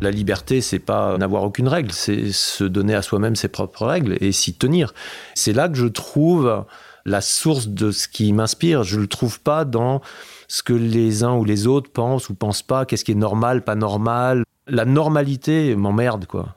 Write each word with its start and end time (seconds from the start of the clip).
La 0.00 0.12
liberté, 0.12 0.60
c'est 0.60 0.78
pas 0.78 1.18
n'avoir 1.18 1.42
aucune 1.42 1.66
règle, 1.66 1.90
c'est 1.90 2.30
se 2.30 2.62
donner 2.62 2.94
à 2.94 3.02
soi-même 3.02 3.34
ses 3.34 3.48
propres 3.48 3.84
règles 3.84 4.16
et 4.20 4.30
s'y 4.30 4.54
tenir. 4.54 4.94
C'est 5.34 5.52
là 5.52 5.68
que 5.68 5.74
je 5.74 5.86
trouve 5.86 6.64
la 7.04 7.20
source 7.20 7.66
de 7.66 7.90
ce 7.90 8.06
qui 8.06 8.32
m'inspire. 8.32 8.84
Je 8.84 9.00
le 9.00 9.08
trouve 9.08 9.40
pas 9.40 9.64
dans 9.64 10.00
ce 10.46 10.62
que 10.62 10.72
les 10.72 11.24
uns 11.24 11.34
ou 11.34 11.44
les 11.44 11.66
autres 11.66 11.90
pensent 11.90 12.28
ou 12.28 12.34
pensent 12.34 12.62
pas, 12.62 12.86
qu'est-ce 12.86 13.04
qui 13.04 13.10
est 13.10 13.16
normal, 13.16 13.64
pas 13.64 13.74
normal. 13.74 14.44
La 14.68 14.84
normalité 14.84 15.74
m'emmerde, 15.74 16.26
quoi. 16.26 16.54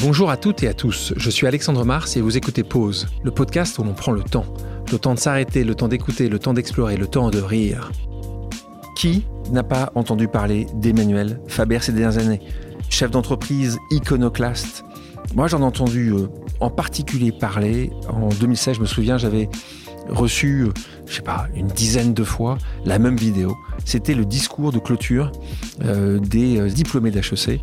Bonjour 0.00 0.28
à 0.28 0.36
toutes 0.36 0.62
et 0.64 0.68
à 0.68 0.74
tous, 0.74 1.14
je 1.16 1.30
suis 1.30 1.46
Alexandre 1.46 1.84
Mars 1.84 2.16
et 2.16 2.20
vous 2.20 2.36
écoutez 2.36 2.62
Pause, 2.62 3.06
le 3.22 3.30
podcast 3.30 3.78
où 3.78 3.84
l'on 3.84 3.94
prend 3.94 4.12
le 4.12 4.22
temps. 4.22 4.44
Le 4.90 4.98
temps 4.98 5.14
de 5.14 5.18
s'arrêter, 5.20 5.64
le 5.64 5.74
temps 5.74 5.88
d'écouter, 5.88 6.28
le 6.28 6.38
temps 6.38 6.52
d'explorer, 6.52 6.96
le 6.96 7.06
temps 7.06 7.30
de 7.30 7.40
rire. 7.40 7.90
Qui 8.96 9.24
n'a 9.50 9.62
pas 9.62 9.92
entendu 9.94 10.28
parler 10.28 10.66
d'Emmanuel 10.74 11.40
Faber 11.48 11.78
ces 11.80 11.92
dernières 11.92 12.18
années 12.18 12.40
Chef 12.90 13.10
d'entreprise 13.10 13.78
iconoclaste. 13.90 14.84
Moi, 15.34 15.48
j'en 15.48 15.60
ai 15.60 15.64
entendu 15.64 16.10
euh, 16.10 16.28
en 16.60 16.70
particulier 16.70 17.32
parler. 17.32 17.90
En 18.08 18.28
2016, 18.28 18.76
je 18.76 18.80
me 18.80 18.86
souviens, 18.86 19.18
j'avais 19.18 19.48
reçu, 20.08 20.62
euh, 20.62 20.72
je 21.06 21.14
sais 21.16 21.22
pas, 21.22 21.48
une 21.56 21.66
dizaine 21.66 22.14
de 22.14 22.22
fois 22.22 22.58
la 22.84 22.98
même 22.98 23.16
vidéo. 23.16 23.56
C'était 23.84 24.14
le 24.14 24.24
discours 24.24 24.70
de 24.70 24.78
clôture 24.78 25.32
euh, 25.84 26.18
des 26.20 26.68
diplômés 26.70 27.10
d'HEC. 27.10 27.60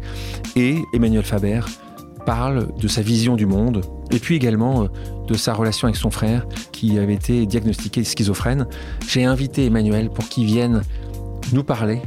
Et 0.56 0.80
Emmanuel 0.94 1.24
Faber 1.24 1.62
parle 2.26 2.68
de 2.78 2.88
sa 2.88 3.02
vision 3.02 3.36
du 3.36 3.46
monde 3.46 3.82
et 4.12 4.20
puis 4.20 4.36
également 4.36 4.88
de 5.28 5.34
sa 5.36 5.54
relation 5.54 5.88
avec 5.88 5.96
son 5.96 6.12
frère 6.12 6.46
qui 6.72 7.00
avait 7.00 7.16
été 7.16 7.46
diagnostiqué 7.46 8.04
schizophrène. 8.04 8.68
J'ai 9.08 9.24
invité 9.24 9.66
Emmanuel 9.66 10.10
pour 10.10 10.28
qu'il 10.28 10.46
vienne 10.46 10.82
nous 11.54 11.64
parler 11.64 12.02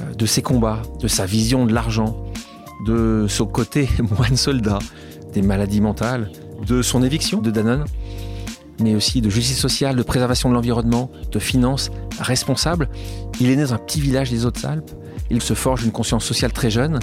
euh, 0.00 0.14
de 0.14 0.26
ses 0.26 0.42
combats, 0.42 0.82
de 1.00 1.08
sa 1.08 1.26
vision 1.26 1.66
de 1.66 1.72
l'argent, 1.72 2.16
de 2.86 3.26
son 3.28 3.46
côté 3.46 3.88
moine 4.18 4.36
soldat, 4.36 4.78
des 5.32 5.42
maladies 5.42 5.80
mentales, 5.80 6.30
de 6.66 6.82
son 6.82 7.02
éviction 7.02 7.40
de 7.40 7.50
Danone, 7.50 7.84
mais 8.80 8.94
aussi 8.94 9.20
de 9.20 9.30
justice 9.30 9.58
sociale, 9.58 9.96
de 9.96 10.02
préservation 10.02 10.48
de 10.48 10.54
l'environnement, 10.54 11.10
de 11.30 11.38
finances 11.38 11.90
responsables. 12.20 12.88
Il 13.40 13.50
est 13.50 13.56
né 13.56 13.62
dans 13.62 13.74
un 13.74 13.78
petit 13.78 14.00
village 14.00 14.30
des 14.30 14.44
Hautes-Alpes. 14.44 14.90
Il 15.30 15.40
se 15.40 15.54
forge 15.54 15.84
une 15.84 15.92
conscience 15.92 16.24
sociale 16.24 16.52
très 16.52 16.70
jeune. 16.70 16.98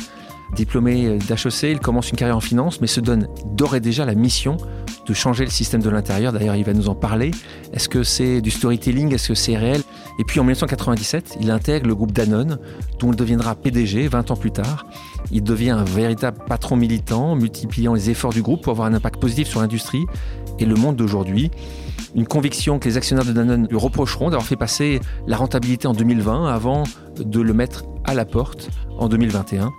Diplômé 0.56 1.18
d'HEC, 1.18 1.64
il 1.64 1.80
commence 1.80 2.12
une 2.12 2.16
carrière 2.16 2.38
en 2.38 2.42
finance, 2.42 2.80
mais 2.80 2.88
se 2.88 3.00
donne 3.00 3.28
d'ores 3.46 3.76
et 3.76 3.80
déjà 3.80 4.06
la 4.06 4.14
mission 4.14 4.58
de 5.08 5.14
changer 5.14 5.44
le 5.46 5.50
système 5.50 5.82
de 5.82 5.90
l'intérieur. 5.90 6.32
D'ailleurs, 6.32 6.56
il 6.56 6.64
va 6.64 6.74
nous 6.74 6.90
en 6.90 6.96
parler. 6.96 7.32
Est-ce 7.74 7.90
que 7.90 8.04
c'est 8.04 8.40
du 8.42 8.52
storytelling? 8.52 9.14
Est-ce 9.14 9.30
que 9.30 9.36
c'est 9.36 9.58
réel? 9.58 9.82
Et 10.20 10.24
puis 10.24 10.40
en 10.40 10.44
1997, 10.44 11.38
il 11.42 11.50
intègre 11.50 11.88
le 11.88 11.96
groupe 11.96 12.12
Danone, 12.12 12.60
dont 13.00 13.12
il 13.12 13.16
deviendra 13.16 13.56
PDG 13.56 14.08
20 14.08 14.32
ans 14.32 14.36
plus 14.36 14.52
tard. 14.52 14.86
Il 15.32 15.44
devient 15.44 15.72
un 15.72 15.84
véritable 15.84 16.38
patron 16.48 16.76
militant, 16.76 17.36
multipliant 17.36 17.96
les 17.96 18.12
efforts 18.12 18.34
du 18.34 18.42
groupe 18.42 18.62
pour 18.62 18.72
avoir 18.72 18.88
un 18.88 18.94
impact 18.94 19.20
positif 19.20 19.48
sur 19.48 19.60
l'industrie 19.62 20.06
et 20.60 20.66
le 20.66 20.76
monde 20.76 20.96
d'aujourd'hui. 20.96 21.50
Une 22.16 22.28
conviction 22.28 22.78
que 22.78 22.88
les 22.88 22.96
actionnaires 22.98 23.26
de 23.26 23.34
Danone 23.34 23.68
lui 23.70 23.78
reprocheront 23.78 24.30
d'avoir 24.30 24.46
fait 24.46 24.56
passer 24.56 25.00
la 25.26 25.36
rentabilité 25.36 25.88
en 25.88 25.94
2020 25.94 26.46
avant 26.48 26.84
de 27.20 27.42
le 27.42 27.54
mettre 27.54 27.86
à 28.06 28.14
la 28.14 28.26
porte 28.26 28.70
en 29.00 29.10
2021. 29.10 29.72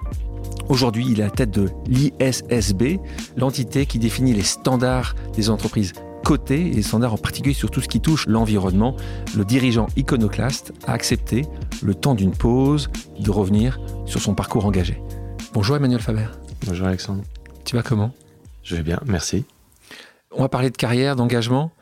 Aujourd'hui, 0.69 1.07
il 1.11 1.20
est 1.20 1.23
à 1.23 1.27
la 1.27 1.31
tête 1.31 1.51
de 1.51 1.70
l'ISSB, 1.87 2.98
l'entité 3.37 3.84
qui 3.84 3.98
définit 3.98 4.33
les 4.33 4.43
standards 4.43 5.15
des 5.34 5.51
entreprises 5.51 5.93
cotées 6.25 6.69
et 6.69 6.73
les 6.73 6.83
standards 6.83 7.12
en 7.12 7.19
particulier 7.19 7.55
sur 7.55 7.70
tout 7.70 7.83
ce 7.83 7.89
qui 7.89 8.01
touche 8.01 8.27
l'environnement. 8.27 8.97
Le 9.37 9.45
dirigeant 9.45 9.89
iconoclaste 9.97 10.73
a 10.87 10.92
accepté, 10.92 11.45
le 11.83 11.95
temps 11.95 12.15
d'une 12.15 12.33
pause, 12.33 12.89
de 13.20 13.31
revenir 13.31 13.79
sur 14.07 14.23
son 14.23 14.35
parcours 14.35 14.65
engagé. 14.65 15.03
Bonjour 15.53 15.77
Emmanuel 15.77 16.01
Faber. 16.01 16.27
Bonjour 16.67 16.87
Alexandre. 16.87 17.23
Tu 17.65 17.77
vas 17.77 17.83
comment? 17.83 18.12
Je 18.62 18.77
vais 18.77 18.83
bien, 18.83 18.98
merci. 19.05 19.45
On 20.33 20.41
va 20.41 20.48
parler 20.48 20.70
de 20.70 20.77
carrière, 20.79 21.14
d'engagement, 21.14 21.73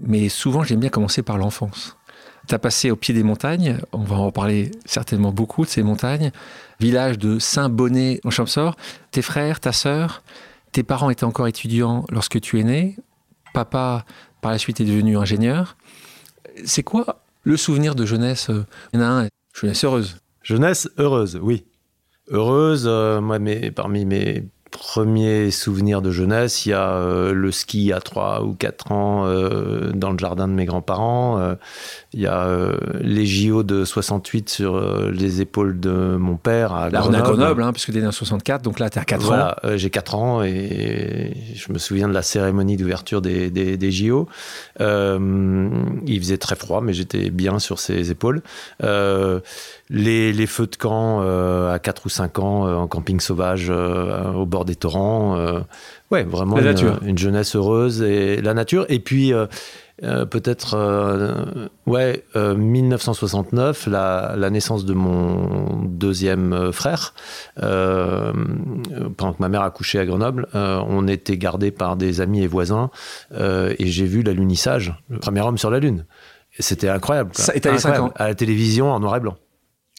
mais 0.00 0.30
souvent 0.30 0.64
j'aime 0.64 0.80
bien 0.80 0.88
commencer 0.88 1.22
par 1.22 1.36
l'enfance. 1.36 1.98
Tu 2.46 2.54
as 2.54 2.58
passé 2.58 2.90
au 2.90 2.96
pied 2.96 3.14
des 3.14 3.22
montagnes, 3.22 3.78
on 3.92 4.02
va 4.02 4.16
en 4.16 4.30
parler 4.30 4.70
certainement 4.84 5.32
beaucoup 5.32 5.64
de 5.64 5.70
ces 5.70 5.82
montagnes, 5.82 6.30
village 6.78 7.18
de 7.18 7.38
Saint-Bonnet 7.38 8.20
en 8.24 8.30
Champsor. 8.30 8.76
Tes 9.10 9.22
frères, 9.22 9.60
ta 9.60 9.72
sœur, 9.72 10.22
tes 10.72 10.82
parents 10.82 11.10
étaient 11.10 11.24
encore 11.24 11.46
étudiants 11.46 12.04
lorsque 12.10 12.40
tu 12.40 12.60
es 12.60 12.64
né. 12.64 12.96
Papa, 13.54 14.04
par 14.40 14.50
la 14.50 14.58
suite, 14.58 14.80
est 14.80 14.84
devenu 14.84 15.16
ingénieur. 15.16 15.76
C'est 16.64 16.82
quoi 16.82 17.20
le 17.44 17.56
souvenir 17.56 17.94
de 17.94 18.04
jeunesse 18.04 18.50
Il 18.92 19.00
y 19.00 19.02
en 19.02 19.06
a 19.06 19.24
un, 19.24 19.28
jeunesse 19.54 19.84
heureuse? 19.84 20.18
Jeunesse 20.42 20.88
heureuse, 20.98 21.38
oui. 21.40 21.64
Heureuse, 22.28 22.84
euh, 22.86 23.20
moi, 23.20 23.38
parmi 23.74 24.04
mes 24.04 24.44
premiers 24.74 25.50
souvenirs 25.52 26.02
de 26.02 26.10
jeunesse, 26.10 26.66
il 26.66 26.70
y 26.70 26.72
a 26.72 26.90
euh, 26.90 27.32
le 27.32 27.52
ski 27.52 27.92
à 27.92 28.00
3 28.00 28.42
ou 28.42 28.54
4 28.54 28.92
ans 28.92 29.24
euh, 29.24 29.92
dans 29.94 30.10
le 30.10 30.18
jardin 30.18 30.48
de 30.48 30.52
mes 30.52 30.64
grands-parents. 30.64 31.38
Euh, 31.38 31.54
il 32.12 32.20
y 32.20 32.26
a 32.26 32.48
les 33.00 33.26
JO 33.26 33.64
de 33.64 33.84
68 33.84 34.48
sur 34.48 34.80
les 35.10 35.40
épaules 35.40 35.80
de 35.80 36.16
mon 36.16 36.36
père 36.36 36.72
à 36.72 36.88
Grenoble. 36.88 37.08
On 37.08 37.18
est 37.18 37.20
à 37.20 37.22
Grenoble, 37.22 37.62
hein, 37.64 37.72
puisque 37.72 37.90
tu 37.90 37.98
es 37.98 38.06
en 38.06 38.12
64, 38.12 38.62
donc 38.62 38.78
là, 38.78 38.88
tu 38.88 39.00
à 39.00 39.04
4 39.04 39.20
voilà, 39.22 39.56
ans. 39.64 39.70
j'ai 39.74 39.90
4 39.90 40.14
ans 40.14 40.44
et 40.44 41.32
je 41.56 41.72
me 41.72 41.78
souviens 41.78 42.06
de 42.06 42.14
la 42.14 42.22
cérémonie 42.22 42.76
d'ouverture 42.76 43.20
des, 43.20 43.50
des, 43.50 43.90
JO. 43.90 44.28
il 44.78 46.18
faisait 46.20 46.38
très 46.38 46.54
froid, 46.54 46.80
mais 46.82 46.92
j'étais 46.92 47.30
bien 47.30 47.58
sur 47.58 47.80
ses 47.80 48.12
épaules. 48.12 48.42
Les, 48.80 50.32
les, 50.32 50.46
feux 50.46 50.68
de 50.68 50.76
camp 50.76 51.20
à 51.68 51.80
4 51.80 52.06
ou 52.06 52.08
5 52.08 52.38
ans 52.38 52.82
en 52.82 52.86
camping 52.86 53.18
sauvage 53.18 53.70
au 53.70 54.46
bord 54.46 54.63
des 54.64 54.74
torrents. 54.74 55.36
Euh, 55.36 55.60
ouais, 56.10 56.24
vraiment 56.24 56.58
une, 56.58 57.18
jeunesse 57.18 57.56
heureuse 57.56 58.02
et 58.02 58.40
la 58.40 58.54
nature. 58.54 58.86
Et 58.88 58.98
puis, 58.98 59.32
euh, 59.32 59.46
euh, 60.02 60.24
peut-être, 60.24 60.76
ouais, 61.86 62.24
1969, 62.34 63.86
la, 63.86 64.34
la, 64.36 64.50
naissance 64.50 64.84
de 64.84 64.94
mon 64.94 65.82
deuxième 65.84 66.72
frère. 66.72 67.14
pendant 67.56 69.32
que 69.32 69.40
ma 69.40 69.48
mère 69.48 69.62
a 69.62 69.70
couché 69.70 69.98
à 69.98 70.06
Grenoble, 70.06 70.48
on 70.54 71.06
était 71.08 71.38
gardés 71.38 71.70
par 71.70 71.96
des 71.96 72.20
amis 72.20 72.42
et 72.42 72.46
voisins 72.46 72.90
et 73.32 73.86
j'ai 73.86 74.06
vu 74.06 74.22
l'alunissage, 74.22 74.94
le 75.08 75.18
premier 75.18 75.42
homme 75.42 75.58
sur 75.58 75.70
la 75.70 75.78
Lune. 75.78 76.04
C'était 76.58 76.88
incroyable. 76.88 77.30
Ça, 77.34 77.54
et 77.54 77.60
t'avais 77.60 77.78
5 77.78 77.98
ans. 77.98 78.12
À 78.14 78.28
la 78.28 78.34
télévision 78.34 78.92
en 78.92 79.00
noir 79.00 79.16
et 79.16 79.20
blanc. 79.20 79.36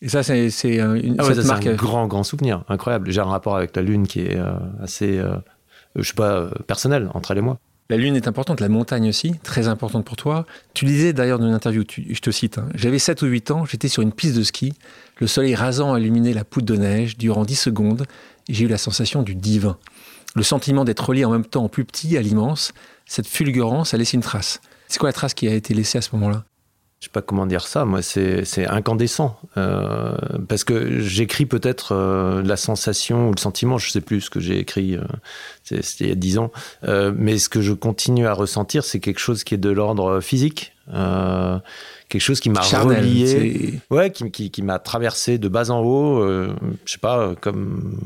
Et 0.06 0.10
ça, 0.10 0.22
c'est 0.22 0.76
une 0.76 1.16
ah 1.18 1.34
marque... 1.46 1.66
un 1.66 1.72
euh, 1.72 1.76
grand, 1.76 2.06
grand 2.06 2.24
souvenir, 2.24 2.64
incroyable. 2.70 3.10
J'ai 3.10 3.22
un 3.22 3.26
rapport 3.26 3.58
avec 3.58 3.76
la 3.76 3.82
Lune 3.82 4.06
qui 4.06 4.20
est 4.20 4.38
euh, 4.38 4.54
assez, 4.80 5.18
euh, 5.18 5.36
je 5.96 6.08
sais 6.08 6.14
pas, 6.14 6.48
personnel 6.68 7.10
entre 7.16 7.32
elle 7.32 7.40
et 7.40 7.42
moi. 7.42 7.58
La 7.90 7.98
Lune 7.98 8.16
est 8.16 8.28
importante, 8.28 8.60
la 8.60 8.70
montagne 8.70 9.10
aussi, 9.10 9.34
très 9.42 9.68
importante 9.68 10.06
pour 10.06 10.16
toi. 10.16 10.46
Tu 10.76 10.86
disais 10.86 11.12
d'ailleurs 11.12 11.40
dans 11.40 11.48
une 11.48 11.56
interview, 11.56 11.84
je 11.90 12.20
te 12.20 12.30
cite, 12.30 12.60
hein, 12.60 12.70
j'avais 12.76 13.00
7 13.00 13.24
ou 13.24 13.26
8 13.26 13.50
ans, 13.50 13.66
j'étais 13.66 13.88
sur 13.88 14.04
une 14.04 14.12
piste 14.12 14.38
de 14.38 14.44
ski, 14.44 14.74
le 15.18 15.26
soleil 15.26 15.56
rasant 15.56 15.96
a 15.96 16.00
illuminé 16.00 16.34
la 16.34 16.44
poudre 16.44 16.68
de 16.68 16.80
neige 16.80 17.18
durant 17.18 17.44
10 17.44 17.56
secondes, 17.56 18.06
et 18.48 18.54
j'ai 18.54 18.66
eu 18.66 18.68
la 18.68 18.78
sensation 18.78 19.24
du 19.24 19.34
divin. 19.34 19.76
Le 20.36 20.44
sentiment 20.44 20.86
d'être 20.86 21.10
relié 21.10 21.26
en 21.26 21.32
même 21.32 21.46
temps 21.46 21.64
en 21.64 21.70
plus 21.70 21.84
petit 21.84 22.16
à 22.16 22.22
l'immense, 22.22 22.74
cette 23.08 23.28
fulgurance 23.28 23.96
a 23.96 23.98
laissé 23.98 24.18
une 24.18 24.24
trace. 24.24 24.62
C'est 24.88 25.00
quoi 25.00 25.10
la 25.10 25.14
trace 25.14 25.34
qui 25.34 25.48
a 25.48 25.54
été 25.56 25.74
laissée 25.74 25.98
à 25.98 26.02
ce 26.02 26.10
moment-là? 26.14 26.44
Je 27.06 27.10
sais 27.10 27.14
pas 27.14 27.22
comment 27.22 27.46
dire 27.46 27.68
ça, 27.68 27.86
moi 27.86 28.02
c'est 28.02 28.66
incandescent. 28.66 29.40
Euh, 29.58 30.18
parce 30.50 30.64
que 30.64 31.02
j'écris 31.02 31.46
peut-être 31.46 31.92
euh, 31.92 32.42
la 32.42 32.58
sensation 32.58 33.30
ou 33.30 33.32
le 33.32 33.40
sentiment, 33.40 33.78
je 33.78 33.92
sais 33.92 34.02
plus 34.02 34.22
ce 34.22 34.32
que 34.32 34.40
j'ai 34.40 34.58
écrit, 34.58 34.96
euh, 34.96 35.04
c'était 35.64 36.06
il 36.06 36.10
y 36.10 36.12
a 36.12 36.16
dix 36.16 36.40
ans, 36.40 36.52
mais 36.84 37.38
ce 37.38 37.48
que 37.48 37.62
je 37.62 37.74
continue 37.74 38.26
à 38.26 38.34
ressentir, 38.34 38.84
c'est 38.84 39.00
quelque 39.00 39.20
chose 39.20 39.44
qui 39.44 39.54
est 39.54 39.60
de 39.60 39.70
l'ordre 39.70 40.20
physique 40.20 40.75
quelque 40.88 42.22
chose 42.22 42.40
qui 42.40 42.50
m'a 42.50 42.62
relié, 42.62 43.80
ouais, 43.90 44.12
qui, 44.12 44.30
qui, 44.30 44.52
qui 44.52 44.62
m'a 44.62 44.80
traversé 44.80 45.38
de 45.38 45.48
bas 45.48 45.72
en 45.72 45.82
haut. 45.82 46.20
Euh, 46.20 46.54
je 46.86 46.94
sais 46.94 47.00
pas, 47.00 47.34
comme, 47.42 48.00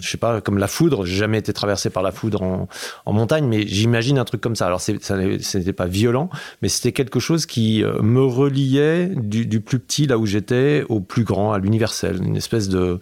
je 0.00 0.08
sais 0.10 0.18
pas, 0.18 0.40
comme 0.40 0.58
la 0.58 0.68
foudre. 0.68 1.06
J'ai 1.06 1.16
jamais 1.16 1.38
été 1.38 1.52
traversé 1.52 1.90
par 1.90 2.02
la 2.02 2.12
foudre 2.12 2.42
en, 2.42 2.68
en 3.06 3.12
montagne, 3.12 3.46
mais 3.46 3.66
j'imagine 3.66 4.18
un 4.18 4.24
truc 4.24 4.40
comme 4.40 4.56
ça. 4.56 4.66
Alors, 4.66 4.80
ça 4.80 4.92
n'était 5.16 5.72
pas 5.72 5.86
violent, 5.86 6.28
mais 6.62 6.68
c'était 6.68 6.92
quelque 6.92 7.20
chose 7.20 7.46
qui 7.46 7.82
euh, 7.82 8.02
me 8.02 8.22
reliait 8.22 9.06
du, 9.06 9.46
du 9.46 9.60
plus 9.60 9.78
petit 9.78 10.06
là 10.06 10.18
où 10.18 10.26
j'étais 10.26 10.84
au 10.88 11.00
plus 11.00 11.24
grand, 11.24 11.52
à 11.52 11.58
l'universel, 11.58 12.22
une 12.22 12.36
espèce 12.36 12.68
de 12.68 12.98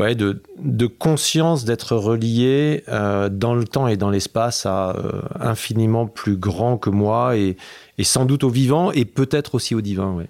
ouais, 0.00 0.14
de, 0.14 0.42
de 0.58 0.86
conscience 0.86 1.64
d'être 1.64 1.94
relié 1.96 2.84
euh, 2.88 3.28
dans 3.28 3.54
le 3.54 3.64
temps 3.64 3.86
et 3.86 3.96
dans 3.96 4.10
l'espace 4.10 4.66
à 4.66 4.96
euh, 4.96 5.22
infiniment 5.38 6.06
plus 6.06 6.36
grand 6.36 6.78
que 6.78 6.90
moi 6.90 7.36
et, 7.36 7.56
et, 7.98 8.04
sans 8.04 8.24
doute 8.24 8.44
au 8.44 8.50
vivant 8.50 8.92
et 8.92 9.04
peut-être 9.04 9.54
aussi 9.54 9.74
au 9.74 9.80
divin. 9.80 10.12
Ouais. 10.12 10.26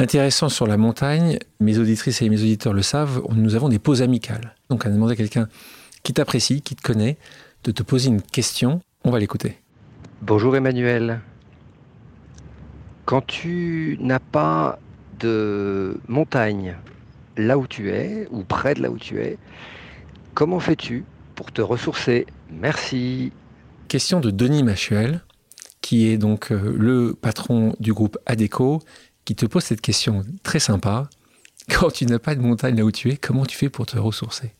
Intéressant 0.00 0.48
sur 0.48 0.66
la 0.66 0.76
montagne, 0.76 1.38
mes 1.60 1.78
auditrices 1.78 2.20
et 2.20 2.28
mes 2.28 2.40
auditeurs 2.40 2.72
le 2.72 2.82
savent, 2.82 3.22
nous 3.34 3.54
avons 3.54 3.68
des 3.68 3.78
pauses 3.78 4.02
amicales. 4.02 4.54
Donc 4.68 4.82
on 4.84 4.88
a 4.88 4.92
demandé 4.92 5.12
à 5.12 5.16
quelqu'un 5.16 5.48
qui 6.02 6.12
t'apprécie, 6.12 6.62
qui 6.62 6.74
te 6.74 6.82
connaît, 6.82 7.16
de 7.62 7.70
te 7.70 7.82
poser 7.82 8.08
une 8.08 8.20
question. 8.20 8.80
On 9.04 9.10
va 9.10 9.18
l'écouter. 9.18 9.58
Bonjour 10.20 10.56
Emmanuel. 10.56 11.20
Quand 13.04 13.24
tu 13.24 13.98
n'as 14.00 14.18
pas 14.18 14.78
de 15.20 15.96
montagne 16.08 16.76
là 17.36 17.58
où 17.58 17.66
tu 17.66 17.90
es, 17.90 18.26
ou 18.30 18.44
près 18.44 18.74
de 18.74 18.82
là 18.82 18.90
où 18.90 18.98
tu 18.98 19.20
es. 19.20 19.38
Comment 20.34 20.60
fais-tu 20.60 21.04
pour 21.34 21.52
te 21.52 21.62
ressourcer? 21.62 22.26
Merci. 22.50 23.32
Question 23.88 24.20
de 24.20 24.30
Denis 24.30 24.62
Machuel, 24.62 25.22
qui 25.80 26.08
est 26.08 26.18
donc 26.18 26.50
euh, 26.50 26.74
le 26.76 27.14
patron 27.14 27.74
du 27.80 27.92
groupe 27.92 28.18
ADECO, 28.26 28.80
qui 29.24 29.34
te 29.34 29.46
pose 29.46 29.64
cette 29.64 29.80
question 29.80 30.22
très 30.42 30.58
sympa. 30.58 31.08
Quand 31.68 31.90
tu 31.90 32.06
n'as 32.06 32.18
pas 32.18 32.34
de 32.34 32.40
montagne 32.40 32.76
là 32.76 32.84
où 32.84 32.90
tu 32.90 33.10
es, 33.10 33.16
comment 33.16 33.46
tu 33.46 33.56
fais 33.56 33.68
pour 33.68 33.86
te 33.86 33.98
ressourcer? 33.98 34.54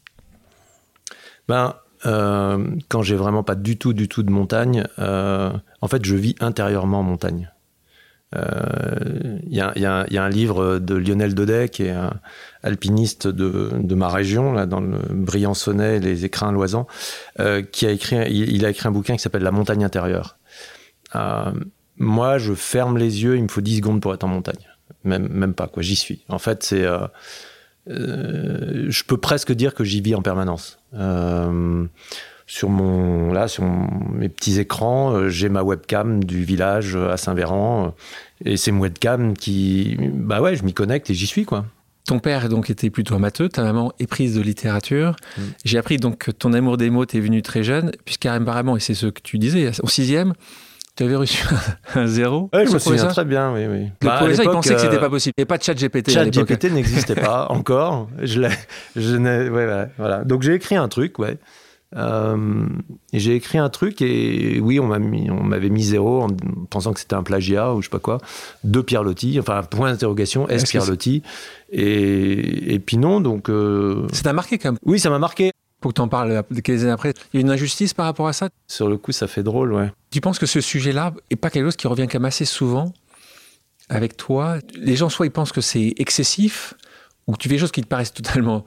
Ben, 1.49 1.75
euh, 2.07 2.77
quand 2.89 3.03
j'ai 3.03 3.17
vraiment 3.17 3.43
pas 3.43 3.55
du 3.55 3.77
tout, 3.77 3.93
du 3.93 4.09
tout 4.09 4.23
de 4.23 4.31
montagne, 4.31 4.85
euh, 4.99 5.53
en 5.81 5.89
fait, 5.89 6.05
je 6.05 6.17
vis 6.17 6.35
intérieurement 6.41 7.01
en 7.01 7.03
montagne. 7.03 7.51
Il 8.35 9.57
y, 9.57 9.61
a 9.61 10.23
un 10.25 10.29
livre 10.29 10.79
de 10.79 10.95
Lionel 10.95 11.35
Daudet, 11.35 11.69
qui 11.69 11.85
est 11.85 11.91
un 11.91 12.21
alpiniste 12.65 13.29
de, 13.29 13.95
ma 13.95 14.09
région, 14.09 14.53
là, 14.53 14.67
dans 14.67 14.81
le 14.81 14.99
Briançonnais, 15.11 16.01
les 16.01 16.25
écrins 16.25 16.51
loisans, 16.51 16.87
euh, 17.39 17.63
qui 17.63 17.87
a 17.87 17.91
écrit, 17.91 18.17
il, 18.31 18.65
a 18.65 18.71
écrit 18.71 18.89
un 18.89 18.91
bouquin 18.91 19.15
qui 19.15 19.23
s'appelle 19.23 19.43
La 19.43 19.51
montagne 19.51 19.85
intérieure. 19.85 20.39
Euh, 21.15 21.53
moi, 21.97 22.39
je 22.39 22.55
ferme 22.55 22.99
les 22.99 23.23
yeux, 23.23 23.37
il 23.37 23.43
me 23.45 23.49
faut 23.49 23.61
10 23.61 23.77
secondes 23.77 24.01
pour 24.01 24.15
être 24.15 24.25
en 24.25 24.29
montagne. 24.29 24.67
Même, 25.05 25.55
pas, 25.55 25.69
quoi, 25.69 25.83
j'y 25.83 25.97
suis. 25.97 26.25
En 26.29 26.39
fait, 26.39 26.63
c'est. 26.63 26.85
Euh, 26.85 27.07
je 27.87 29.05
peux 29.05 29.19
presque 29.19 29.53
dire 29.53 29.75
que 29.75 29.85
j'y 29.85 30.01
vis 30.01 30.15
en 30.15 30.23
permanence 30.23 30.79
sur 32.47 32.69
mon 32.69 33.33
là 33.33 33.49
sur 33.49 33.65
mes 33.65 34.29
petits 34.29 34.61
écrans, 34.61 35.13
euh, 35.13 35.29
j'ai 35.29 35.49
ma 35.49 35.63
webcam 35.63 36.23
du 36.23 36.45
village 36.45 36.97
à 36.97 37.17
Saint-Véran 37.17 37.87
euh, 37.87 38.51
et 38.51 38.57
c'est 38.57 38.71
une 38.71 38.81
webcam 38.81 39.35
qui 39.35 39.97
bah 40.13 40.41
ouais, 40.41 40.57
je 40.57 40.65
m'y 40.65 40.75
connecte 40.75 41.11
et 41.11 41.15
j'y 41.15 41.27
suis 41.27 41.45
quoi. 41.45 41.65
Ton 42.07 42.19
père 42.19 42.51
donc 42.51 42.69
était 42.69 42.91
plutôt 42.91 43.15
amateur, 43.15 43.49
ta 43.49 43.63
maman 43.63 43.93
éprise 43.99 44.35
de 44.35 44.43
littérature. 44.43 45.17
Mm. 45.39 45.43
J'ai 45.65 45.79
appris 45.79 45.97
donc 45.97 46.19
que 46.19 46.31
ton 46.31 46.53
amour 46.53 46.77
des 46.77 46.91
mots 46.91 47.07
t'est 47.07 47.21
venu 47.21 47.41
très 47.41 47.63
jeune, 47.63 47.93
puisqu'apparemment, 48.05 48.77
et 48.77 48.81
c'est 48.81 48.93
ce 48.93 49.07
que 49.07 49.23
tu 49.23 49.39
disais, 49.39 49.71
au 49.83 49.89
sixième, 49.89 50.35
tu 50.97 51.03
avais 51.03 51.17
reçu 51.17 51.43
un, 51.95 52.07
zéro. 52.07 52.51
Oui, 52.53 52.67
je 52.67 52.73
me 52.73 52.79
souviens 52.79 53.07
très 53.07 53.25
bien, 53.25 53.55
oui, 53.55 53.67
oui. 53.67 53.85
Le 54.03 54.07
bah, 54.07 54.19
professeur, 54.19 54.45
il 54.45 54.51
pensait 54.51 54.75
que 54.75 54.81
c'était 54.81 54.99
pas 54.99 55.09
possible. 55.09 55.33
Et 55.39 55.47
pas 55.47 55.57
de 55.57 55.63
chat 55.63 55.75
GPT. 55.75 56.11
Chat 56.11 56.27
GPT 56.27 56.65
n'existait 56.73 57.15
pas 57.21 57.47
encore. 57.49 58.09
Je 58.23 58.41
l'ai, 58.41 58.51
je 58.95 59.17
n'ai, 59.17 59.49
ouais, 59.49 59.89
voilà. 59.97 60.25
Donc 60.25 60.43
j'ai 60.43 60.55
écrit 60.55 60.77
un 60.77 60.89
truc, 60.89 61.19
ouais. 61.19 61.39
Euh, 61.97 62.67
j'ai 63.13 63.37
écrit 63.37 63.59
un 63.59 63.69
truc 63.69 64.03
et 64.03 64.59
oui, 64.61 64.81
on 64.81 64.87
m'avait 64.87 65.69
mis, 65.69 65.83
zéro 65.83 66.23
en 66.23 66.29
pensant 66.69 66.93
que 66.93 67.01
c'était 67.01 67.15
un 67.15 67.23
plagiat 67.23 67.73
ou 67.73 67.83
je 67.83 67.87
sais 67.87 67.91
pas 67.91 68.01
quoi, 68.01 68.19
de 68.65 68.81
Pierre 68.81 69.05
Lotti, 69.05 69.39
enfin 69.39 69.63
point 69.63 69.93
d'interrogation, 69.93 70.49
est-ce 70.49 70.67
Pierre 70.67 70.87
Lotti 70.87 71.23
et, 71.71 72.75
et, 72.75 72.79
puis 72.79 72.99
non, 72.99 73.21
donc. 73.21 73.49
Euh, 73.49 74.07
ça 74.13 74.23
t'a 74.23 74.33
marqué 74.33 74.59
quand 74.59 74.73
même? 74.73 74.79
Oui, 74.85 75.01
ça 75.01 75.11
m'a 75.11 75.19
marqué. 75.19 75.51
Pour 75.81 75.93
que 75.93 75.97
tu 75.97 76.01
en 76.01 76.09
parles 76.09 76.43
quelques 76.63 76.83
années 76.83 76.93
après, 76.93 77.13
il 77.33 77.37
y 77.37 77.39
a 77.39 77.41
une 77.41 77.51
injustice 77.51 77.93
par 77.93 78.07
rapport 78.07 78.27
à 78.27 78.33
ça? 78.33 78.49
Sur 78.69 78.89
le 78.89 78.97
coup, 78.97 79.13
ça 79.13 79.27
fait 79.27 79.43
drôle, 79.43 79.73
ouais. 79.73 79.93
Tu 80.11 80.21
penses 80.21 80.39
que 80.39 80.47
ce 80.47 80.61
sujet-là 80.61 81.13
est 81.31 81.37
pas 81.37 81.51
quelque 81.51 81.67
chose 81.67 81.77
qui 81.77 81.87
revient 81.89 82.07
quand 82.11 82.21
même 82.21 82.25
assez 82.25 82.47
souvent 82.47 82.95
avec 83.91 84.17
toi? 84.17 84.59
Les 84.77 84.97
gens, 84.97 85.11
soit 85.11 85.27
ils 85.27 85.33
pensent 85.33 85.53
que 85.53 85.61
c'est 85.61 85.93
excessif, 85.99 86.75
ou 87.27 87.33
que 87.33 87.39
tu 87.39 87.49
fais 87.49 87.57
des 87.57 87.59
choses 87.59 87.73
qui 87.73 87.83
te 87.83 87.87
paraissent 87.87 88.15
totalement 88.15 88.65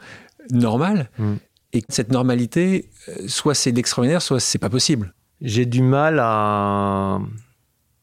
normales, 0.51 1.09
hmm. 1.17 1.35
Et 1.73 1.83
cette 1.89 2.11
normalité, 2.11 2.89
euh, 3.09 3.27
soit 3.27 3.53
c'est 3.53 3.71
l'extraordinaire, 3.71 4.21
soit 4.21 4.39
c'est 4.39 4.59
pas 4.59 4.69
possible. 4.69 5.13
J'ai 5.41 5.65
du 5.65 5.81
mal 5.81 6.19
à 6.19 7.19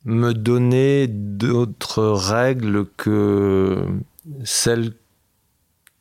me 0.04 0.32
donner 0.32 1.06
d'autres 1.08 2.04
règles 2.04 2.86
que 2.96 3.86
celles 4.44 4.92